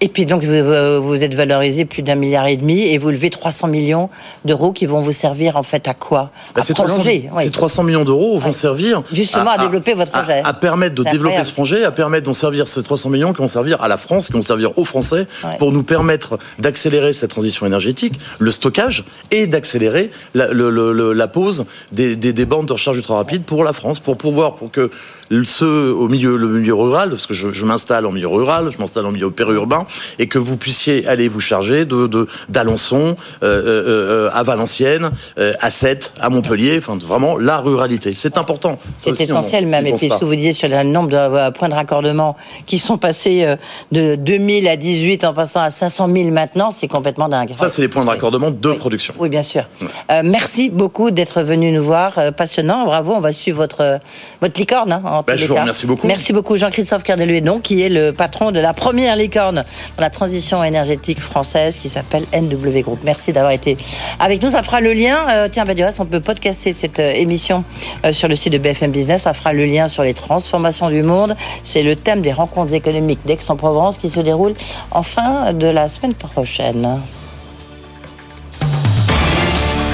Et 0.00 0.08
puis 0.08 0.24
donc 0.26 0.42
vous, 0.42 1.22
êtes 1.22 1.34
valorisé 1.34 1.84
plus 1.84 2.02
d'un 2.02 2.14
milliard 2.14 2.46
et 2.46 2.56
demi 2.56 2.80
et 2.80 2.96
vous 2.98 3.10
levez 3.10 3.28
300 3.30 3.68
millions 3.68 4.08
d'euros 4.44 4.72
qui 4.72 4.86
vont 4.86 5.00
vous 5.02 5.12
servir 5.12 5.56
en 5.56 5.62
fait 5.62 5.86
à 5.86 5.94
quoi? 5.94 6.30
Bah, 6.54 6.62
À 6.62 6.64
ces 6.64 6.72
300, 6.74 6.94
prolonger. 6.94 7.30
oui. 7.36 7.44
ces 7.44 7.50
300 7.50 7.82
millions 7.84 8.04
d'euros 8.04 8.38
vont 8.38 8.52
servir 8.52 9.02
Justement 9.12 9.50
à 9.50 9.58
développer 9.58 9.92
votre 9.92 10.12
projet. 10.12 10.42
À, 10.44 10.54
permettre 10.54 10.94
de 10.94 11.02
développer 11.04 11.18
incroyable. 11.36 11.46
ce 11.46 11.52
projet, 11.52 11.84
à 11.84 11.90
permettre 11.92 12.24
d'en 12.26 12.32
servir 12.32 12.66
ces 12.66 12.82
300 12.82 13.10
millions 13.10 13.32
qui 13.34 13.38
vont 13.42 13.48
servir 13.48 13.80
à 13.82 13.88
la 13.88 13.98
France, 13.98 14.26
qui 14.28 14.32
vont 14.32 14.42
servir 14.42 14.76
aux 14.78 14.84
Français, 14.84 15.26
pour 15.58 15.72
nous 15.72 15.82
permettre 15.82 16.38
d'accélérer 16.58 17.12
cette 17.12 17.30
transition 17.30 17.66
énergétique, 17.66 18.14
le 18.38 18.50
stockage 18.50 19.04
et 19.30 19.46
d'accélérer 19.46 20.10
la, 20.34 20.48
le- 20.48 20.70
le- 20.70 20.92
le- 20.92 21.12
la 21.12 21.28
pose 21.28 21.66
des, 21.92 22.16
des, 22.16 22.32
des 22.32 22.44
bornes 22.46 22.66
de 22.66 22.72
recharge 22.72 22.96
ultra 22.96 23.16
rapide 23.16 23.42
pour 23.44 23.62
la 23.62 23.72
France, 23.74 24.00
pour 24.00 24.16
pouvoir 24.16 24.54
pour 24.54 24.70
que 24.70 24.90
ceux 25.44 25.92
au 25.92 26.08
milieu 26.08 26.36
le 26.36 26.48
milieu 26.48 26.74
rural, 26.74 27.10
parce 27.10 27.26
que 27.26 27.34
je, 27.34 27.52
je 27.52 27.64
m'installe 27.64 28.04
en 28.06 28.12
milieu 28.12 28.28
rural, 28.28 28.70
je 28.70 28.78
m'installe 28.78 29.06
en 29.06 29.12
milieu 29.12 29.30
périurbain, 29.30 29.86
et 30.18 30.26
que 30.26 30.38
vous 30.38 30.56
puissiez 30.56 31.06
aller 31.06 31.28
vous 31.28 31.40
charger 31.40 31.84
de 31.84 32.26
d'Alençon 32.48 33.16
euh, 33.42 33.44
euh, 33.44 34.26
euh, 34.26 34.30
à 34.32 34.42
Valenciennes, 34.42 35.10
euh, 35.38 35.52
à 35.60 35.70
Sète, 35.70 36.12
à 36.20 36.30
Montpellier, 36.30 36.76
enfin 36.78 36.98
vraiment 36.98 37.36
la 37.36 37.58
ruralité. 37.58 38.12
C'est 38.14 38.38
important. 38.38 38.78
C'est 38.98 39.20
essentiel 39.20 39.64
on 39.66 39.68
même. 39.68 39.86
Et 39.86 39.92
puis 39.92 40.08
ce 40.08 40.14
que 40.16 40.24
vous 40.24 40.34
disiez 40.34 40.52
sur 40.52 40.68
le 40.68 40.82
nombre 40.82 41.10
de 41.10 41.50
points 41.50 41.68
de 41.68 41.74
raccordement 41.74 42.36
qui 42.66 42.78
sont 42.78 42.98
passés 42.98 43.54
de 43.92 44.16
2000 44.16 44.68
à 44.68 44.76
18 44.76 45.24
en 45.24 45.34
passant 45.34 45.60
à 45.60 45.70
500 45.70 46.08
000 46.12 46.30
maintenant, 46.30 46.70
c'est 46.70 46.88
complètement 46.88 47.28
dingue. 47.28 47.52
Ça, 47.54 47.68
c'est 47.68 47.82
les 47.82 47.88
points 47.88 48.04
de 48.04 48.10
raccordement 48.10 48.50
de 48.50 48.72
production. 48.72 49.14
Oui, 49.18 49.28
bien 49.28 49.42
sûr. 49.42 49.64
Merci 50.24 50.70
beaucoup 50.70 51.10
d'être 51.10 51.42
venu 51.42 51.70
nous 51.72 51.84
voir. 51.84 52.18
Passionnant, 52.36 52.84
bravo. 52.84 53.12
On 53.14 53.20
va 53.20 53.32
suivre 53.32 53.58
votre, 53.58 54.00
votre 54.40 54.58
licorne. 54.58 54.92
hein, 54.92 55.19
en 55.20 55.22
Bah, 55.22 55.32
tous 55.32 55.38
je 55.38 55.42
les 55.44 55.48
vous 55.48 55.54
cas. 55.54 55.60
remercie 55.60 55.86
beaucoup. 55.86 56.06
Merci 56.06 56.32
beaucoup, 56.32 56.56
Jean-Christophe 56.56 57.02
Cardeluet, 57.02 57.40
donc, 57.40 57.62
qui 57.62 57.82
est 57.82 57.88
le 57.88 58.12
patron 58.12 58.50
de 58.52 58.60
la 58.60 58.72
première 58.74 59.16
licorne. 59.16 59.30
licorne 59.30 59.64
dans 59.96 60.02
la 60.02 60.10
transition 60.10 60.64
énergétique 60.64 61.20
française 61.20 61.78
qui 61.78 61.88
s'appelle 61.88 62.24
NW 62.34 62.80
Group. 62.80 62.98
Merci 63.04 63.32
d'avoir 63.32 63.52
été 63.52 63.76
avec 64.18 64.42
nous. 64.42 64.50
Ça 64.50 64.62
fera 64.62 64.80
le 64.80 64.92
lien. 64.92 65.16
Euh, 65.30 65.48
tiens, 65.50 65.64
bah, 65.64 65.74
du 65.74 65.84
reste, 65.84 66.00
on 66.00 66.06
peut 66.06 66.20
podcaster 66.20 66.72
cette 66.72 66.98
euh, 66.98 67.12
émission 67.12 67.64
euh, 68.04 68.12
sur 68.12 68.26
le 68.28 68.34
site 68.34 68.52
de 68.52 68.58
BFM 68.58 68.90
Business. 68.90 69.22
Ça 69.22 69.34
fera 69.34 69.52
le 69.52 69.66
lien 69.66 69.86
sur 69.88 70.02
les 70.02 70.14
transformations 70.14 70.88
du 70.90 71.02
monde. 71.02 71.36
C'est 71.62 71.82
le 71.82 71.94
thème 71.96 72.22
des 72.22 72.32
rencontres 72.32 72.74
économiques 72.74 73.20
d'Aix-en-Provence 73.24 73.98
qui 73.98 74.08
se 74.10 74.20
déroule 74.20 74.54
en 74.90 75.02
fin 75.02 75.52
de 75.52 75.66
la 75.68 75.88
semaine 75.88 76.14
prochaine. 76.14 76.98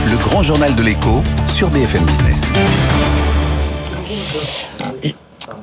Le 0.09 0.17
grand 0.17 0.43
journal 0.43 0.75
de 0.75 0.83
l'écho 0.83 1.23
sur 1.49 1.69
BFM 1.69 2.05
Business. 2.05 2.53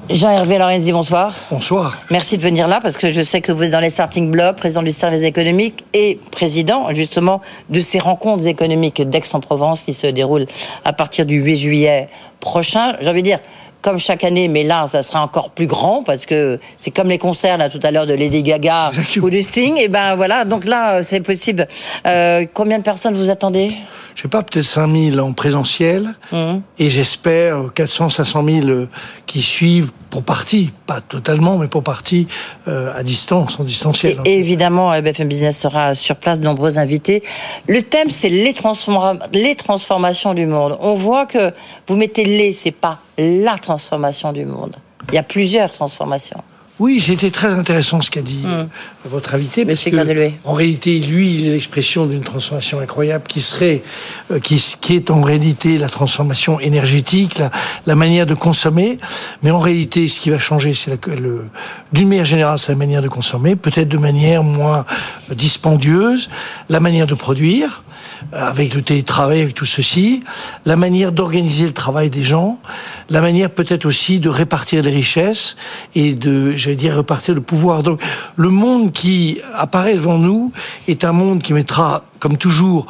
Jean-Hervé 0.09 0.57
Lorenzi, 0.57 0.91
bonsoir. 0.91 1.33
Bonsoir. 1.49 1.97
Merci 2.11 2.35
de 2.35 2.41
venir 2.41 2.67
là 2.67 2.79
parce 2.81 2.97
que 2.97 3.13
je 3.13 3.21
sais 3.21 3.39
que 3.39 3.53
vous 3.53 3.63
êtes 3.63 3.71
dans 3.71 3.79
les 3.79 3.89
starting 3.89 4.29
blocks, 4.29 4.57
président 4.57 4.83
du 4.83 4.91
service 4.91 5.23
économique 5.23 5.85
et 5.93 6.19
président 6.29 6.93
justement 6.93 7.41
de 7.69 7.79
ces 7.79 7.99
rencontres 7.99 8.47
économiques 8.47 9.01
d'Aix-en-Provence 9.01 9.81
qui 9.81 9.93
se 9.93 10.07
déroulent 10.07 10.45
à 10.83 10.91
partir 10.91 11.25
du 11.25 11.37
8 11.37 11.57
juillet 11.57 12.09
prochain. 12.41 12.97
J'ai 12.99 13.09
envie 13.09 13.21
de 13.21 13.27
dire, 13.27 13.39
comme 13.83 13.99
chaque 13.99 14.23
année, 14.23 14.47
mais 14.47 14.63
là, 14.63 14.87
ça 14.87 15.03
sera 15.03 15.21
encore 15.21 15.51
plus 15.51 15.67
grand 15.67 16.01
parce 16.03 16.25
que 16.25 16.59
c'est 16.77 16.89
comme 16.89 17.09
les 17.09 17.19
concerts 17.19 17.57
là 17.57 17.69
tout 17.69 17.79
à 17.83 17.91
l'heure 17.91 18.07
de 18.07 18.13
Lady 18.15 18.41
Gaga 18.41 18.89
ou 19.21 19.29
de 19.29 19.41
Sting. 19.41 19.77
Et 19.77 19.89
ben 19.89 20.15
voilà, 20.15 20.45
donc 20.45 20.65
là, 20.65 21.03
c'est 21.03 21.19
possible. 21.21 21.67
Euh, 22.07 22.45
combien 22.53 22.79
de 22.79 22.83
personnes 22.83 23.13
vous 23.13 23.29
attendez? 23.29 23.73
Je 24.15 24.21
sais 24.23 24.27
pas, 24.27 24.41
peut-être 24.43 24.65
5000 24.65 25.19
en 25.19 25.33
présentiel, 25.33 26.15
Mhm. 26.31 26.61
et 26.79 26.89
j'espère 26.89 27.57
400, 27.75 28.09
500 28.09 28.43
000 28.43 28.67
euh, 28.67 28.87
qui 29.27 29.41
suivent 29.41 29.91
pour 30.13 30.21
partie, 30.21 30.71
pas 30.85 31.01
totalement, 31.01 31.57
mais 31.57 31.67
pour 31.67 31.81
partie 31.81 32.27
euh, 32.67 32.93
à 32.93 33.01
distance, 33.01 33.59
en 33.59 33.63
distanciel. 33.63 34.19
Et 34.25 34.37
évidemment, 34.37 34.93
euh, 34.93 35.01
BFM 35.01 35.27
Business 35.27 35.59
sera 35.59 35.95
sur 35.95 36.17
place, 36.17 36.39
de 36.39 36.45
nombreux 36.45 36.77
invités. 36.77 37.23
Le 37.67 37.81
thème, 37.81 38.11
c'est 38.11 38.29
les, 38.29 38.53
les 39.33 39.55
transformations 39.55 40.35
du 40.35 40.45
monde. 40.45 40.77
On 40.81 40.93
voit 40.93 41.25
que 41.25 41.51
vous 41.87 41.95
mettez 41.95 42.25
les, 42.25 42.53
c'est 42.53 42.69
pas 42.69 42.99
la 43.17 43.57
transformation 43.57 44.33
du 44.33 44.45
monde. 44.45 44.75
Il 45.09 45.15
y 45.15 45.17
a 45.17 45.23
plusieurs 45.23 45.71
transformations. 45.71 46.43
Oui, 46.79 46.99
c'était 46.99 47.29
très 47.29 47.49
intéressant 47.49 48.01
ce 48.01 48.09
qu'a 48.09 48.23
dit 48.23 48.41
euh, 48.45 48.63
votre 49.05 49.35
invité, 49.35 49.63
parce 49.63 49.77
Monsieur 49.77 49.91
que 49.91 49.95
Gradelouet. 49.95 50.39
en 50.43 50.53
réalité, 50.53 50.99
lui, 50.99 51.35
il 51.35 51.47
est 51.47 51.51
l'expression 51.51 52.07
d'une 52.07 52.23
transformation 52.23 52.79
incroyable 52.79 53.25
qui 53.27 53.41
serait, 53.41 53.83
euh, 54.31 54.39
qui, 54.39 54.55
qui 54.81 54.95
est 54.95 55.11
en 55.11 55.21
réalité 55.21 55.77
la 55.77 55.87
transformation 55.87 56.59
énergétique, 56.59 57.37
la, 57.37 57.51
la 57.85 57.93
manière 57.93 58.25
de 58.25 58.33
consommer. 58.33 58.97
Mais 59.43 59.51
en 59.51 59.59
réalité, 59.59 60.07
ce 60.07 60.19
qui 60.19 60.31
va 60.31 60.39
changer, 60.39 60.73
c'est 60.73 60.99
d'une 61.93 62.07
manière 62.07 62.25
générale, 62.25 62.57
c'est 62.57 62.71
la 62.71 62.77
manière 62.77 63.03
de 63.03 63.07
consommer, 63.07 63.55
peut-être 63.55 63.89
de 63.89 63.99
manière 63.99 64.41
moins 64.41 64.85
dispendieuse, 65.29 66.27
la 66.69 66.79
manière 66.79 67.05
de 67.05 67.13
produire 67.13 67.83
euh, 68.33 68.49
avec 68.49 68.73
le 68.73 68.81
télétravail, 68.81 69.41
avec 69.41 69.53
tout 69.53 69.65
ceci, 69.65 70.23
la 70.65 70.75
manière 70.75 71.11
d'organiser 71.11 71.65
le 71.65 71.73
travail 71.73 72.09
des 72.09 72.23
gens, 72.23 72.59
la 73.09 73.21
manière 73.21 73.49
peut-être 73.49 73.85
aussi 73.85 74.19
de 74.19 74.29
répartir 74.29 74.81
les 74.81 74.91
richesses 74.91 75.55
et 75.95 76.13
de, 76.13 76.55
dire, 76.75 76.95
répartir 76.95 77.35
le 77.35 77.41
pouvoir. 77.41 77.83
Donc, 77.83 78.01
le 78.35 78.49
monde 78.49 78.91
qui 78.91 79.39
apparaît 79.55 79.95
devant 79.95 80.17
nous 80.17 80.51
est 80.87 81.03
un 81.03 81.11
monde 81.11 81.41
qui 81.41 81.53
mettra, 81.53 82.05
comme 82.19 82.37
toujours, 82.37 82.87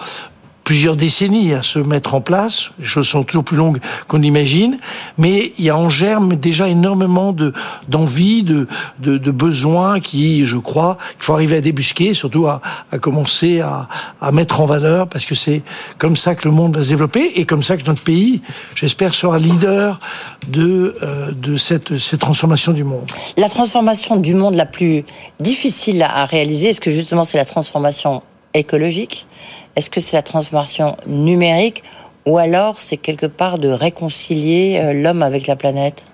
plusieurs 0.64 0.95
décennies 0.95 1.53
à 1.53 1.61
se 1.61 1.80
mettre 1.80 2.14
en 2.14 2.22
place. 2.22 2.70
Les 2.80 2.86
choses 2.86 3.07
sont 3.07 3.24
toujours 3.24 3.43
plus 3.43 3.57
longues 3.57 3.80
qu'on 4.07 4.18
l'imagine, 4.18 4.80
mais 5.18 5.53
il 5.57 5.66
y 5.66 5.70
a 5.70 5.78
en 5.78 5.89
germe 5.89 6.36
déjà 6.36 6.68
énormément 6.68 7.34
de 7.34 7.53
d'envie, 7.88 8.43
de, 8.43 8.68
de 8.99 9.18
de 9.18 9.32
besoins 9.32 9.99
qui, 9.99 10.45
je 10.45 10.57
crois, 10.57 10.97
qu'il 11.14 11.24
faut 11.24 11.34
arriver 11.34 11.57
à 11.57 11.61
débusquer, 11.61 12.14
surtout 12.14 12.47
à, 12.47 12.61
à 12.91 12.97
commencer 12.97 13.61
à, 13.61 13.88
à 14.22 14.32
mettre 14.32 14.61
en 14.61 14.66
valeur, 14.66 15.07
parce 15.07 15.26
que 15.26 15.36
c'est 15.36 15.64
comme 15.97 16.16
ça 16.16 16.36
que 16.36 16.47
le 16.47 16.53
monde 16.53 16.76
va 16.78 16.84
se 16.84 16.89
développer 16.89 17.34
et 17.36 17.45
comme 17.45 17.64
ça 17.64 17.78
que 17.78 17.86
notre 17.86 18.01
pays, 18.03 18.41
j'espère, 18.76 19.14
sera 19.14 19.38
leader 19.38 19.99
de 20.47 20.95
euh, 21.03 21.32
de 21.32 21.57
cette 21.57 21.97
cette 21.97 22.20
transformation 22.20 22.72
du 22.72 22.84
monde. 22.84 23.09
La 23.38 23.49
transformation 23.49 24.18
du 24.18 24.34
monde 24.34 24.55
la 24.55 24.66
plus 24.66 25.03
difficile 25.39 26.01
à 26.03 26.26
réaliser, 26.26 26.70
est-ce 26.70 26.82
que 26.82 26.91
justement 26.91 27.24
c'est 27.24 27.38
la 27.38 27.45
transformation 27.45 28.22
écologique? 28.53 29.28
Est-ce 29.76 29.89
que 29.89 29.99
c'est 29.99 30.15
la 30.15 30.21
transformation 30.21 30.97
numérique 31.07 31.84
Ou 32.26 32.38
alors 32.38 32.82
c'est 32.82 32.97
quelque 32.97 33.26
part 33.26 33.57
de 33.57 33.69
réconcilier 33.69 34.80
euh, 34.82 34.93
l'homme 34.93 35.24
avec 35.24 35.47
la 35.47 35.55
planète? 35.55 36.05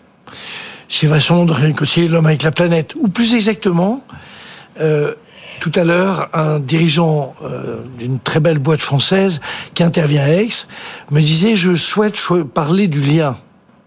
C'est 0.87 1.07
façon 1.07 1.45
de 1.45 1.51
réconcilier 1.51 2.07
l'homme 2.07 2.25
avec 2.25 2.43
la 2.43 2.51
planète. 2.51 2.95
Ou 2.95 3.09
plus 3.09 3.35
exactement, 3.35 4.01
euh, 4.79 5.13
tout 5.59 5.71
à 5.75 5.83
l'heure, 5.83 6.29
un 6.33 6.59
dirigeant 6.59 7.35
euh, 7.43 7.83
d'une 7.97 8.19
très 8.19 8.39
belle 8.39 8.59
boîte 8.59 8.81
française 8.81 9.41
qui 9.73 9.83
intervient 9.83 10.23
à 10.23 10.29
Aix 10.29 10.49
me 11.11 11.21
disait 11.21 11.55
je 11.55 11.75
souhaite 11.75 12.17
parler 12.53 12.87
du 12.87 13.01
lien. 13.01 13.37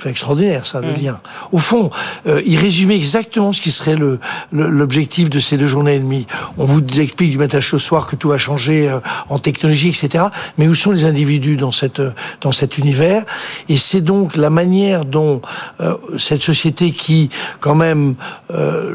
C'est 0.02 0.10
extraordinaire 0.10 0.66
ça, 0.66 0.80
le 0.80 0.92
lien. 0.94 1.20
Au 1.52 1.58
fond, 1.58 1.90
euh, 2.26 2.42
il 2.44 2.58
résumait 2.58 2.96
exactement 2.96 3.52
ce 3.52 3.60
qui 3.60 3.70
serait 3.70 3.94
le 3.94 4.18
le- 4.50 4.68
l'objectif 4.68 5.30
de 5.30 5.38
ces 5.38 5.56
deux 5.56 5.66
journées 5.68 5.94
et 5.96 6.00
demie. 6.00 6.26
On 6.58 6.64
vous 6.66 6.80
explique 6.98 7.30
du 7.30 7.38
matin 7.38 7.60
au 7.72 7.78
soir 7.78 8.06
que 8.08 8.16
tout 8.16 8.28
va 8.30 8.38
changer 8.38 8.88
euh, 8.88 8.98
en 9.28 9.38
technologie, 9.38 9.88
etc. 9.88 10.24
Mais 10.58 10.66
où 10.66 10.74
sont 10.74 10.90
les 10.90 11.04
individus 11.04 11.56
dans 11.56 11.70
cette 11.72 12.00
euh, 12.00 12.10
dans 12.40 12.50
cet 12.52 12.78
univers? 12.78 13.24
Et 13.68 13.76
c'est 13.76 14.00
donc 14.00 14.36
la 14.36 14.50
manière 14.50 15.04
dont 15.04 15.40
euh, 15.80 15.96
cette 16.18 16.42
société 16.42 16.90
qui, 16.90 17.30
quand 17.60 17.74
même, 17.76 18.16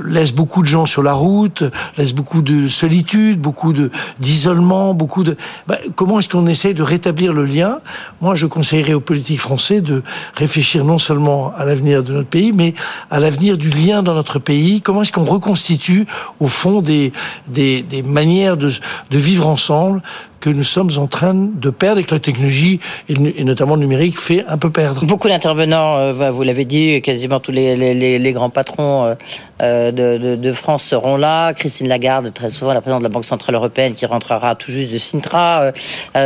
laisse 0.05 0.33
beaucoup 0.33 0.61
de 0.61 0.67
gens 0.67 0.85
sur 0.85 1.03
la 1.03 1.13
route, 1.13 1.63
laisse 1.97 2.13
beaucoup 2.13 2.41
de 2.41 2.67
solitude, 2.67 3.39
beaucoup 3.39 3.73
de 3.73 3.91
d'isolement, 4.19 4.93
beaucoup 4.93 5.23
de. 5.23 5.35
Bah, 5.67 5.77
comment 5.95 6.19
est-ce 6.19 6.29
qu'on 6.29 6.47
essaie 6.47 6.73
de 6.73 6.83
rétablir 6.83 7.33
le 7.33 7.45
lien? 7.45 7.79
Moi, 8.21 8.35
je 8.35 8.45
conseillerais 8.45 8.93
aux 8.93 8.99
politiques 8.99 9.39
français 9.39 9.81
de 9.81 10.03
réfléchir 10.35 10.83
non 10.85 10.96
seulement 10.99 11.51
à 11.55 11.65
l'avenir 11.65 12.03
de 12.03 12.13
notre 12.13 12.29
pays, 12.29 12.51
mais 12.53 12.73
à 13.09 13.19
l'avenir 13.19 13.57
du 13.57 13.69
lien 13.69 14.03
dans 14.03 14.13
notre 14.13 14.39
pays. 14.39 14.81
Comment 14.81 15.01
est-ce 15.01 15.11
qu'on 15.11 15.25
reconstitue, 15.25 16.05
au 16.39 16.47
fond, 16.47 16.81
des 16.81 17.11
des, 17.47 17.83
manières 18.03 18.57
de 18.57 18.69
vivre 19.11 19.47
ensemble 19.47 20.01
que 20.39 20.49
nous 20.49 20.63
sommes 20.63 20.91
en 20.97 21.07
train 21.07 21.33
de 21.33 21.69
perdre 21.69 21.99
et 21.99 22.03
que 22.03 22.13
la 22.13 22.19
technologie, 22.19 22.79
et, 23.09 23.43
notamment 23.43 23.75
le 23.75 23.81
numérique, 23.81 24.19
fait 24.19 24.45
un 24.47 24.57
peu 24.57 24.69
perdre? 24.69 25.05
Beaucoup 25.05 25.27
d'intervenants, 25.27 25.97
euh, 25.97 26.31
vous 26.31 26.43
l'avez 26.43 26.65
dit, 26.65 27.01
quasiment 27.01 27.39
tous 27.39 27.51
les, 27.51 28.33
grands 28.33 28.49
patrons 28.49 29.05
euh, 29.05 29.15
euh, 29.61 29.91
de, 29.91 30.35
de- 30.35 30.53
France 30.53 30.83
seront 30.83 31.17
là. 31.17 31.53
Christine 31.53 31.87
Lagarde, 31.87 32.33
très 32.33 32.49
souvent 32.49 32.73
la 32.73 32.81
présidente 32.81 33.01
de 33.01 33.07
la 33.07 33.13
Banque 33.13 33.25
Centrale 33.25 33.55
Européenne, 33.55 33.93
qui 33.93 34.05
rentrera 34.05 34.55
tout 34.55 34.71
juste 34.71 34.93
de 34.93 34.97
Sintra. 34.97 35.71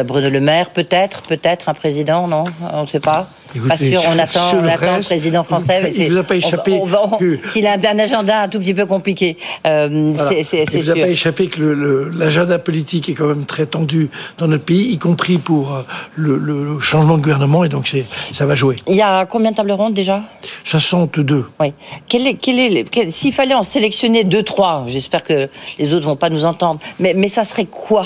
Bruno 0.06 0.30
Le 0.30 0.40
Maire, 0.40 0.70
peut-être, 0.70 1.24
peut-être 1.24 1.70
un 1.70 1.74
président, 1.74 2.28
non? 2.28 2.46
On 2.74 2.84
ne 2.84 2.88
sait 2.88 3.00
pas. 3.00 3.28
Pas 3.60 3.76
Écoutez, 3.76 3.92
sûr, 3.92 4.02
on 4.10 4.18
attend, 4.20 4.40
on 4.58 4.62
le 4.62 4.70
attend 4.70 4.86
le 4.86 4.92
reste, 4.96 5.10
président 5.10 5.44
français. 5.44 5.82
il 5.86 5.92
c'est- 5.92 6.10
vous 6.10 6.18
a 6.18 6.24
pas 6.24 6.36
échappé 6.36 6.82
Qu'il 7.54 7.68
a 7.68 7.74
un, 7.74 8.00
agenda 8.00 8.42
un 8.42 8.48
tout 8.48 8.60
petit 8.60 8.74
peu 8.74 8.86
compliqué. 8.86 9.38
Euh, 9.68 10.12
Voilà. 10.16 10.30
c'est- 10.44 10.64
Il 10.64 10.70
c'est 10.70 10.80
vous 10.80 10.90
a 10.92 10.94
pas 10.96 11.08
échappé 11.10 11.48
que 11.48 11.62
l'agenda 12.18 12.60
politique 12.60 13.10
est 13.10 13.14
quand 13.14 13.28
même 13.28 13.46
très 13.46 13.66
tendu 13.66 14.10
dans 14.38 14.48
notre 14.48 14.64
pays, 14.64 14.92
y 14.94 14.98
compris 14.98 15.38
pour 15.38 15.76
euh, 15.76 15.82
le, 16.16 16.38
le 16.38 16.80
changement 16.80 17.18
de 17.18 17.22
gouvernement, 17.24 17.64
et 17.64 17.70
donc 17.70 17.96
ça 18.32 18.46
va 18.46 18.56
jouer. 18.56 18.76
Il 18.88 18.96
y 18.96 19.02
a 19.02 19.26
combien 19.26 19.52
de 19.52 19.56
tables 19.56 19.72
rondes 19.72 19.94
déjà? 19.94 20.22
62. 20.64 21.46
Oui. 21.60 21.74
Quel 22.08 22.28
est, 22.28 22.34
quel 22.36 22.60
est, 22.60 23.10
s'il 23.10 23.34
fallait 23.34 23.54
en 23.56 23.64
sélectionner 23.64 24.24
deux, 24.24 24.44
trois, 24.44 24.86
j'espère 24.88 25.24
que 25.24 25.50
les 25.80 25.94
autres 25.94 26.06
vont 26.06 26.16
pas 26.16 26.30
nous 26.30 26.46
entendre, 26.46 26.80
mais, 27.00 27.14
mais 27.16 27.28
ça 27.30 27.44
serait 27.44 27.66
quoi? 27.66 28.06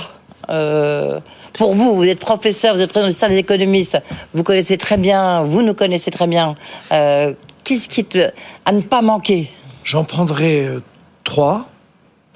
Euh, 0.50 1.20
Pour 1.58 1.74
vous, 1.74 1.96
vous 1.96 2.04
êtes 2.04 2.20
professeur, 2.20 2.76
vous 2.76 2.82
êtes 2.82 2.90
président 2.90 3.10
du 3.10 3.16
service 3.16 3.36
des 3.36 3.42
économistes, 3.42 3.98
vous 4.34 4.44
connaissez 4.44 4.78
très 4.78 4.98
bien, 4.98 5.42
vous 5.44 5.62
nous 5.62 5.74
connaissez 5.74 6.12
très 6.12 6.28
bien. 6.28 6.56
Euh, 6.92 7.34
Qu'est-ce 7.64 7.90
qui 7.90 8.06
te, 8.06 8.30
à 8.66 8.72
ne 8.72 8.82
pas 8.82 9.02
manquer 9.02 9.50
J'en 9.84 10.04
prendrai 10.04 10.66
euh, 10.66 10.82
trois, 11.24 11.70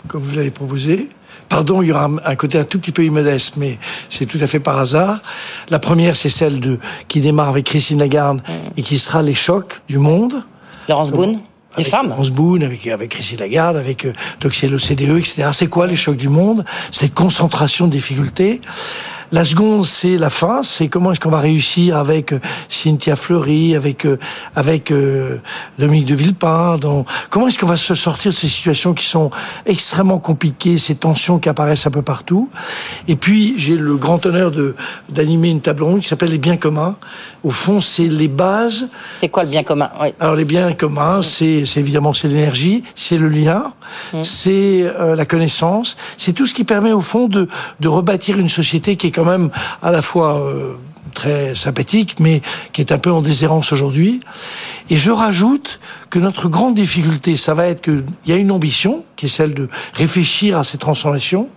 comme 0.07 0.24
vous 0.24 0.36
l'avez 0.36 0.51
proposé. 0.51 1.09
Pardon, 1.49 1.82
il 1.82 1.89
y 1.89 1.91
aura 1.91 2.09
un, 2.26 2.36
côté 2.36 2.57
un 2.57 2.63
tout 2.63 2.80
petit 2.80 2.91
peu 2.91 3.03
immodeste, 3.03 3.55
mais 3.57 3.78
c'est 4.07 4.26
tout 4.26 4.38
à 4.41 4.47
fait 4.47 4.59
par 4.59 4.80
hasard. 4.80 5.22
La 5.70 5.80
première, 5.80 6.15
c'est 6.15 6.30
celle 6.30 6.59
de 6.59 6.80
qui 7.07 7.22
démarre 7.22 7.49
avec 7.49 7.65
Christine 7.65 7.99
Lagarde 7.99 8.41
et 8.78 8.82
qui 8.82 8.97
sera 8.97 9.22
les 9.22 9.34
chocs 9.34 9.82
du 9.88 9.97
monde. 9.97 10.43
Laurence 10.88 11.11
Boone 11.11 11.34
Des 11.34 11.41
avec 11.82 11.88
femmes 11.89 12.09
Laurence 12.09 12.30
Boone, 12.30 12.63
avec, 12.63 12.88
avec 12.88 13.09
Christine 13.09 13.39
Lagarde, 13.39 13.78
avec 13.78 14.05
euh, 14.05 14.13
donc 14.41 14.55
c'est 14.55 14.67
l'OCDE, 14.67 15.17
etc. 15.17 15.49
C'est 15.53 15.67
quoi 15.67 15.88
les 15.88 15.95
chocs 15.95 16.17
du 16.17 16.30
monde? 16.30 16.65
Cette 16.91 17.13
concentration 17.13 17.88
de 17.88 17.91
difficultés. 17.91 18.61
La 19.32 19.46
seconde, 19.46 19.86
c'est 19.86 20.18
la 20.18 20.32
fin, 20.32 20.64
c'est 20.64 20.88
comment 20.88 21.12
est-ce 21.12 21.20
qu'on 21.20 21.30
va 21.30 21.40
réussir 21.40 21.98
avec 21.98 22.34
euh, 22.34 22.40
Cynthia 22.68 23.16
Fleury, 23.16 23.76
avec 23.76 24.06
euh, 24.06 24.18
avec 24.56 24.92
euh, 24.92 25.40
Dominique 25.78 26.06
de 26.06 26.16
Villepin, 26.16 26.78
dans, 26.78 27.06
comment 27.30 27.48
est-ce 27.48 27.60
qu'on 27.60 27.68
va 27.68 27.78
se 27.78 27.94
sortir 27.94 28.32
de 28.32 28.36
ces 28.36 28.48
situations 28.48 28.96
qui 28.96 29.06
sont 29.06 29.30
extrêmement 29.68 30.18
compliquées, 30.18 30.80
ces 30.80 30.96
tensions 30.96 31.38
qui 31.38 31.48
apparaissent 31.48 31.86
un 31.86 31.92
peu 31.92 32.02
partout. 32.02 32.50
Et 33.08 33.16
puis 33.16 33.54
j'ai 33.58 33.76
le 33.76 33.98
grand 33.98 34.26
honneur 34.26 34.50
de 34.50 34.76
d'animer 35.10 35.50
une 35.50 35.62
table 35.62 35.84
ronde 35.84 36.00
qui 36.02 36.08
s'appelle 36.08 36.32
les 36.32 36.40
biens 36.40 36.58
communs. 36.58 36.98
Au 37.44 37.52
fond, 37.52 37.82
c'est 37.82 38.08
les 38.08 38.28
bases. 38.28 38.88
C'est 39.20 39.30
quoi 39.30 39.44
le 39.44 39.50
bien 39.50 39.64
commun? 39.64 39.92
Oui. 40.02 40.08
Alors 40.20 40.36
les 40.36 40.46
biens 40.46 40.74
communs, 40.74 41.22
c'est 41.22 41.68
c'est 41.68 41.80
évidemment 41.80 42.16
c'est 42.16 42.28
l'énergie, 42.28 42.84
c'est 42.96 43.18
le 43.18 43.30
lien, 43.30 43.74
Mmh. 44.14 44.24
c'est 44.24 44.84
euh, 44.84 45.16
la 45.16 45.26
connaissance, 45.26 45.98
c'est 46.18 46.34
tout 46.34 46.46
ce 46.46 46.54
qui 46.54 46.64
permet 46.64 46.92
au 46.92 47.02
fond 47.02 47.28
de 47.28 47.48
de 47.80 47.88
rebâtir 47.88 48.40
une 48.40 48.50
société 48.50 48.96
qui 48.96 49.08
est 49.08 49.12
quand 49.20 49.30
même 49.30 49.49
à 49.82 49.91
la 49.91 50.01
fois 50.01 50.39
euh, 50.39 50.76
très 51.13 51.53
sympathique, 51.53 52.15
mais 52.20 52.41
qui 52.72 52.82
est 52.82 52.93
un 52.93 52.97
peu 52.99 53.11
en 53.11 53.22
déshérence 53.22 53.74
aujourd'hui. 53.74 54.22
Et 54.89 54.97
je 54.97 55.11
rajoute 55.11 55.80
que 56.10 56.20
notre 56.20 56.49
grande 56.49 56.76
difficulté, 56.76 57.36
ça 57.38 57.53
va 57.53 57.68
être 57.68 57.82
qu'il 57.82 58.03
y 58.26 58.32
a 58.32 58.36
une 58.36 58.51
ambition, 58.51 59.03
qui 59.16 59.26
est 59.28 59.30
celle 59.30 59.53
de 59.53 59.70
réfléchir 59.93 60.57
à 60.57 60.64
ces 60.64 60.78
transformations, 60.78 61.49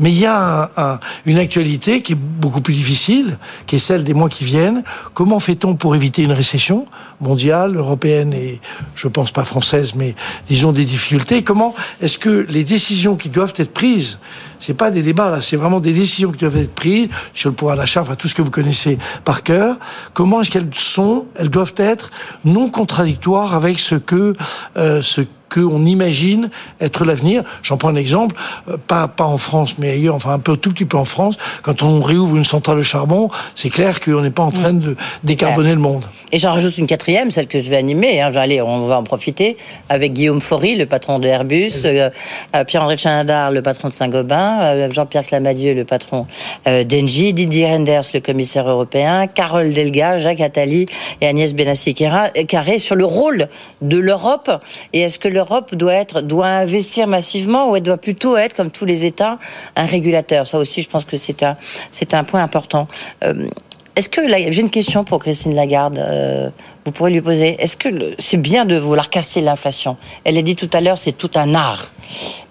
mais 0.00 0.10
il 0.10 0.18
y 0.18 0.26
a 0.26 0.62
un- 0.64 0.70
un- 0.76 1.00
une 1.26 1.38
actualité 1.38 2.02
qui 2.02 2.12
est 2.12 2.18
beaucoup 2.18 2.60
plus 2.60 2.74
difficile, 2.74 3.38
qui 3.66 3.76
est 3.76 3.78
celle 3.78 4.02
des 4.04 4.14
mois 4.14 4.28
qui 4.28 4.44
viennent. 4.44 4.82
Comment 5.14 5.40
fait-on 5.40 5.74
pour 5.74 5.94
éviter 5.94 6.22
une 6.22 6.32
récession 6.32 6.86
mondiale, 7.20 7.76
européenne 7.76 8.32
et 8.32 8.60
je 8.96 9.06
pense 9.08 9.30
pas 9.30 9.44
française, 9.44 9.92
mais 9.94 10.14
disons 10.48 10.72
des 10.72 10.84
difficultés? 10.84 11.42
Comment 11.42 11.74
est-ce 12.00 12.18
que 12.18 12.46
les 12.48 12.64
décisions 12.64 13.14
qui 13.16 13.28
doivent 13.28 13.54
être 13.56 13.72
prises 13.72 14.18
c'est 14.64 14.74
pas 14.74 14.92
des 14.92 15.02
débats 15.02 15.28
là, 15.28 15.40
c'est 15.42 15.56
vraiment 15.56 15.80
des 15.80 15.92
décisions 15.92 16.30
qui 16.30 16.38
doivent 16.38 16.56
être 16.56 16.72
prises 16.72 17.08
sur 17.34 17.50
le 17.50 17.56
pouvoir 17.56 17.76
d'achat, 17.76 18.02
enfin 18.02 18.14
tout 18.14 18.28
ce 18.28 18.34
que 18.36 18.42
vous 18.42 18.50
connaissez 18.52 18.96
par 19.24 19.42
cœur. 19.42 19.76
Comment 20.14 20.40
est-ce 20.40 20.52
qu'elles 20.52 20.70
sont 20.72 21.26
Elles 21.34 21.48
doivent 21.50 21.74
être 21.78 22.12
non 22.44 22.68
contradictoires 22.70 23.56
avec 23.56 23.80
ce 23.80 23.91
que 23.96 24.34
euh, 24.76 25.02
ce 25.02 25.22
qu'on 25.52 25.84
imagine 25.84 26.50
être 26.80 27.04
l'avenir. 27.04 27.42
J'en 27.62 27.76
prends 27.76 27.88
un 27.88 27.96
exemple, 27.96 28.36
euh, 28.68 28.76
pas 28.86 29.08
pas 29.08 29.24
en 29.24 29.38
France, 29.38 29.76
mais 29.78 29.90
ailleurs, 29.90 30.14
enfin 30.14 30.32
un 30.32 30.38
peu 30.38 30.56
tout 30.56 30.70
petit 30.70 30.84
peu 30.84 30.96
en 30.96 31.04
France. 31.04 31.36
Quand 31.62 31.82
on 31.82 32.00
réouvre 32.00 32.36
une 32.36 32.44
centrale 32.44 32.78
de 32.78 32.82
charbon, 32.82 33.28
c'est 33.54 33.70
clair 33.70 34.00
qu'on 34.00 34.22
n'est 34.22 34.30
pas 34.30 34.42
en 34.42 34.50
train 34.50 34.72
de 34.72 34.96
décarboner 35.24 35.74
le 35.74 35.80
monde. 35.80 36.06
Et 36.32 36.38
j'en 36.38 36.52
rajoute 36.52 36.78
une 36.78 36.86
quatrième, 36.86 37.30
celle 37.30 37.46
que 37.46 37.58
je 37.58 37.68
vais 37.68 37.76
animer. 37.76 38.20
Hein. 38.20 38.34
Aller, 38.34 38.62
on 38.62 38.86
va 38.86 38.98
en 38.98 39.04
profiter 39.04 39.56
avec 39.88 40.14
Guillaume 40.14 40.40
Faury, 40.40 40.76
le 40.76 40.86
patron 40.86 41.18
de 41.18 41.28
Airbus, 41.28 41.72
euh, 41.84 42.08
euh, 42.56 42.64
Pierre-André 42.64 42.96
Chalindar, 42.96 43.50
le 43.50 43.60
patron 43.60 43.88
de 43.88 43.92
Saint-Gobain, 43.92 44.62
euh, 44.62 44.90
Jean-Pierre 44.90 45.26
Clamadieu, 45.26 45.74
le 45.74 45.84
patron 45.84 46.26
euh, 46.66 46.84
d'Engie, 46.84 47.34
Didier 47.34 47.66
Renders, 47.66 48.04
le 48.14 48.20
commissaire 48.20 48.68
européen, 48.68 49.26
Carole 49.26 49.72
Delga, 49.72 50.16
Jacques 50.16 50.40
Attali 50.40 50.86
et 51.20 51.26
Agnès 51.26 51.54
Benassi-Carré 51.54 52.78
sur 52.78 52.94
le 52.94 53.04
rôle 53.04 53.48
de 53.82 53.98
l'Europe. 53.98 54.50
Et 54.92 55.00
est-ce 55.00 55.18
que 55.18 55.28
l'Europe 55.28 55.41
doit 55.72 55.94
être, 55.94 56.20
doit 56.20 56.46
investir 56.46 57.06
massivement 57.06 57.70
ou 57.70 57.76
elle 57.76 57.82
doit 57.82 57.98
plutôt 57.98 58.36
être, 58.36 58.54
comme 58.54 58.70
tous 58.70 58.84
les 58.84 59.04
États, 59.04 59.38
un 59.76 59.86
régulateur 59.86 60.46
Ça 60.46 60.58
aussi, 60.58 60.82
je 60.82 60.88
pense 60.88 61.04
que 61.04 61.16
c'est 61.16 61.42
un, 61.42 61.56
c'est 61.90 62.14
un 62.14 62.24
point 62.24 62.42
important. 62.42 62.88
Euh, 63.24 63.48
est-ce 63.94 64.08
que 64.08 64.26
j'ai 64.26 64.60
une 64.60 64.70
question 64.70 65.04
pour 65.04 65.18
Christine 65.18 65.54
Lagarde 65.54 65.98
euh, 65.98 66.48
Vous 66.86 66.92
pourrez 66.92 67.10
lui 67.10 67.20
poser. 67.20 67.56
Est-ce 67.62 67.76
que 67.76 68.14
c'est 68.18 68.38
bien 68.38 68.64
de 68.64 68.76
vouloir 68.76 69.10
casser 69.10 69.42
l'inflation? 69.42 69.98
Elle 70.24 70.38
a 70.38 70.42
dit 70.42 70.56
tout 70.56 70.70
à 70.72 70.80
l'heure, 70.80 70.96
c'est 70.96 71.12
tout 71.12 71.30
un 71.34 71.54
art. 71.54 71.92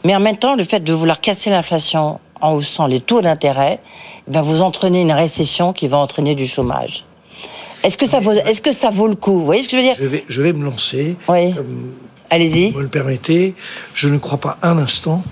Mais 0.04 0.16
en 0.16 0.20
même 0.20 0.38
temps, 0.38 0.56
le 0.56 0.64
fait 0.64 0.82
de 0.82 0.94
vouloir 0.94 1.20
casser 1.20 1.50
l'inflation 1.50 2.20
en 2.42 2.54
haussant 2.54 2.86
les 2.86 3.00
taux 3.00 3.22
d'intérêt, 3.22 3.80
eh 4.28 4.32
ben 4.32 4.42
vous 4.42 4.62
entraînez 4.62 5.02
une 5.02 5.12
récession 5.12 5.74
qui 5.74 5.88
va 5.88 5.98
entraîner 5.98 6.36
du 6.36 6.46
chômage. 6.46 7.06
Est-ce 7.84 7.98
que 7.98 8.06
ça 8.06 8.20
vaut 8.20 8.34
Est-ce 8.34 8.62
que 8.62 8.72
ça 8.72 8.92
vaut 8.92 9.08
le 9.08 9.16
coup? 9.16 9.34
Vous 9.34 9.46
voyez 9.46 9.64
ce 9.64 9.68
que 9.68 9.78
je 9.78 9.82
veux 9.82 9.88
dire? 9.88 9.96
Je 10.00 10.06
vais, 10.06 10.24
je 10.28 10.42
vais 10.44 10.54
me 10.54 10.64
lancer. 10.64 11.16
Oui. 11.28 11.56
Comme 11.56 11.94
Allez-y. 12.32 12.72
vous 12.72 12.78
me 12.80 12.84
le 12.84 12.90
permettez, 12.90 13.54
je 13.94 14.08
ne 14.08 14.18
crois 14.18 14.40
pas 14.40 14.58
un 14.64 14.78
instant 14.80 15.24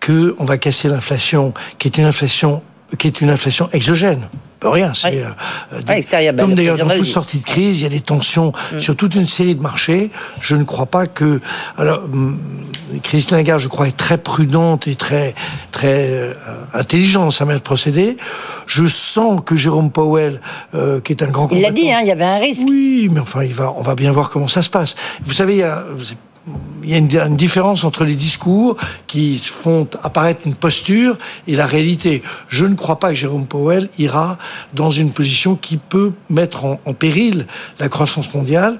que 0.00 0.34
on 0.38 0.44
va 0.44 0.58
casser 0.58 0.88
l'inflation, 0.88 1.54
qui 1.78 1.88
est 1.88 1.96
une 1.96 2.04
inflation, 2.04 2.62
qui 2.98 3.06
est 3.06 3.20
une 3.20 3.30
inflation 3.30 3.68
exogène. 3.72 4.28
Rien, 4.64 4.92
c'est 4.94 5.24
euh, 5.24 5.28
Ouais, 5.88 6.02
ben, 6.12 6.36
comme 6.36 6.50
le 6.50 6.54
d'ailleurs 6.56 6.76
dans 6.76 6.88
toute 6.88 7.04
sortie 7.04 7.38
de 7.38 7.44
crise, 7.44 7.80
il 7.80 7.82
y 7.82 7.86
a 7.86 7.88
des 7.88 8.00
tensions 8.00 8.52
Mm. 8.72 8.78
sur 8.78 8.96
toute 8.96 9.14
une 9.16 9.26
série 9.26 9.56
de 9.56 9.60
marchés. 9.60 10.10
Je 10.40 10.54
ne 10.54 10.62
crois 10.62 10.86
pas 10.86 11.06
que 11.06 11.40
alors 11.76 12.04
hum, 12.04 12.38
Christine 13.02 13.38
Lagarde, 13.38 13.60
je 13.60 13.66
crois, 13.66 13.88
est 13.88 13.96
très 13.96 14.18
prudente 14.18 14.86
et 14.86 14.94
très 14.94 15.34
très 15.72 16.10
euh, 16.10 16.34
intelligente 16.74 17.24
dans 17.24 17.30
sa 17.32 17.44
manière 17.44 17.58
de 17.60 17.64
procéder. 17.64 18.16
Je 18.66 18.86
sens 18.86 19.40
que 19.44 19.56
Jérôme 19.56 19.90
Powell, 19.90 20.40
euh, 20.74 21.00
qui 21.00 21.12
est 21.12 21.22
un 21.24 21.28
grand 21.28 21.48
Il 21.50 21.60
l'a 21.62 21.72
dit, 21.72 21.90
hein, 21.90 21.98
il 22.02 22.06
y 22.06 22.12
avait 22.12 22.24
un 22.24 22.38
risque. 22.38 22.62
oui, 22.68 23.08
mais 23.10 23.20
enfin, 23.20 23.42
il 23.42 23.54
va, 23.54 23.72
on 23.76 23.82
va 23.82 23.94
bien 23.96 24.12
voir 24.12 24.30
comment 24.30 24.48
ça 24.48 24.62
se 24.62 24.70
passe. 24.70 24.94
Vous 25.24 25.32
savez, 25.32 25.54
il 25.54 25.58
y 25.58 25.62
a, 25.64 25.84
il 26.82 26.90
y 26.90 26.94
a 26.94 27.26
une, 27.26 27.36
différence 27.36 27.84
entre 27.84 28.04
les 28.04 28.14
discours 28.14 28.76
qui 29.06 29.38
font 29.38 29.86
apparaître 30.02 30.40
une 30.44 30.54
posture 30.54 31.16
et 31.46 31.54
la 31.54 31.66
réalité. 31.66 32.22
Je 32.48 32.66
ne 32.66 32.74
crois 32.74 32.98
pas 32.98 33.10
que 33.10 33.14
Jérôme 33.14 33.46
Powell 33.46 33.88
ira 33.98 34.38
dans 34.74 34.90
une 34.90 35.12
position 35.12 35.54
qui 35.54 35.76
peut 35.76 36.12
mettre 36.30 36.64
en 36.64 36.94
péril 36.94 37.46
la 37.78 37.88
croissance 37.88 38.32
mondiale. 38.34 38.78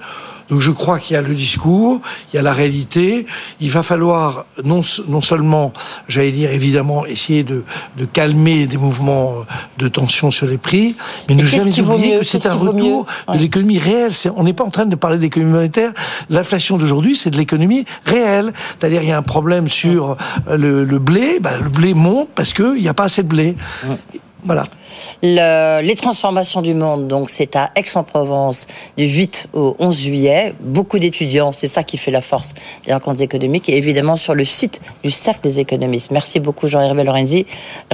Donc 0.53 0.61
je 0.61 0.71
crois 0.71 0.99
qu'il 0.99 1.15
y 1.15 1.17
a 1.17 1.23
le 1.23 1.35
discours, 1.35 2.03
il 2.31 2.37
y 2.37 2.39
a 2.39 2.43
la 2.43 2.53
réalité. 2.53 3.25
Il 3.59 3.71
va 3.71 3.83
falloir 3.83 4.45
non, 4.63 4.83
non 5.09 5.23
seulement, 5.23 5.73
j'allais 6.09 6.31
dire 6.31 6.51
évidemment, 6.51 7.07
essayer 7.07 7.43
de, 7.43 7.65
de 7.97 8.05
calmer 8.05 8.67
des 8.67 8.77
mouvements 8.77 9.47
de 9.79 9.89
tension 9.89 10.31
sur 10.31 10.47
les 10.47 10.59
prix, 10.59 10.95
mais 11.27 11.37
ne 11.37 11.41
qu'est-ce 11.41 11.71
jamais 11.71 11.81
oublier 11.81 12.17
mieux 12.17 12.19
que 12.21 12.27
c'est 12.27 12.45
un 12.45 12.53
retour 12.53 13.07
de 13.33 13.39
l'économie 13.39 13.79
réelle. 13.79 14.13
On 14.37 14.45
n'est 14.45 14.53
pas 14.53 14.65
en 14.65 14.71
train 14.71 14.85
de 14.85 14.95
parler 14.95 15.17
d'économie 15.17 15.53
monétaire. 15.53 15.95
L'inflation 16.29 16.77
d'aujourd'hui, 16.77 17.17
c'est 17.17 17.31
de 17.31 17.39
l'économie 17.39 17.87
réelle. 18.05 18.53
C'est-à-dire, 18.79 19.03
il 19.03 19.09
y 19.09 19.13
a 19.13 19.17
un 19.17 19.23
problème 19.23 19.71
sur 19.71 20.19
euh, 20.49 20.59
le, 20.59 20.85
le 20.85 20.99
blé. 20.99 21.39
Bah, 21.41 21.53
le 21.63 21.71
blé 21.71 21.95
monte 21.95 22.29
parce 22.35 22.53
qu'il 22.53 22.75
n'y 22.75 22.89
a 22.89 22.95
pas 22.95 23.05
assez 23.05 23.23
de 23.23 23.29
blé. 23.29 23.57
Voilà. 24.45 24.65
Le- 25.23 25.81
les 25.83 25.95
transformations 25.95 26.63
du 26.63 26.75
monde, 26.75 27.07
donc 27.07 27.31
c'est 27.31 27.55
à 27.55 27.71
Aix-en-Provence 27.77 28.67
du 28.99 29.07
8 29.07 29.47
au 29.53 29.77
11 29.79 29.99
juillet. 30.01 30.53
Beaucoup 30.61 30.99
d'étudiants, 30.99 31.53
c'est 31.53 31.69
ça 31.69 31.85
qui 31.85 31.97
fait 31.97 32.11
la 32.11 32.21
force 32.21 32.53
des 32.85 32.93
rencontres 32.93 33.23
économiques 33.23 33.69
et 33.69 33.77
évidemment 33.77 34.17
sur 34.17 34.35
le 34.35 34.45
site 34.45 34.81
du 35.05 35.11
Cercle 35.13 35.41
des 35.43 35.61
économistes. 35.61 36.11
Merci 36.11 36.41
beaucoup 36.41 36.67
Jean-Hervé 36.67 37.05
Lorenzi. 37.05 37.47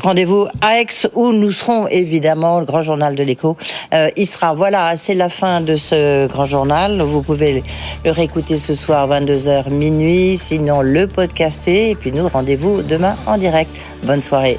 Rendez-vous 0.03 0.47
à 0.63 0.81
Aix 0.81 0.87
où 1.15 1.33
nous 1.33 1.53
serons 1.53 1.87
évidemment, 1.89 2.61
le 2.61 2.65
grand 2.65 2.81
journal 2.83 3.15
de 3.15 3.23
l'écho. 3.23 3.57
Euh, 3.93 4.09
il 4.17 4.27
sera, 4.27 4.55
voilà, 4.55 4.97
c'est 4.97 5.15
la 5.15 5.29
fin 5.29 5.61
de 5.61 5.77
ce 5.77 6.27
grand 6.29 6.47
journal. 6.47 7.03
Vous 7.03 7.23
pouvez 7.23 7.63
le 8.05 8.11
réécouter 8.11 8.57
ce 8.57 8.75
soir 8.75 9.07
22h 9.09 9.69
minuit, 9.71 10.39
sinon 10.39 10.81
le 10.81 11.07
podcaster 11.07 11.91
et 11.91 11.95
puis 11.95 12.11
nous 12.11 12.27
rendez-vous 12.27 12.83
demain 12.83 13.17
en 13.27 13.37
direct. 13.37 13.71
Bonne 14.05 14.23
soirée. 14.23 14.59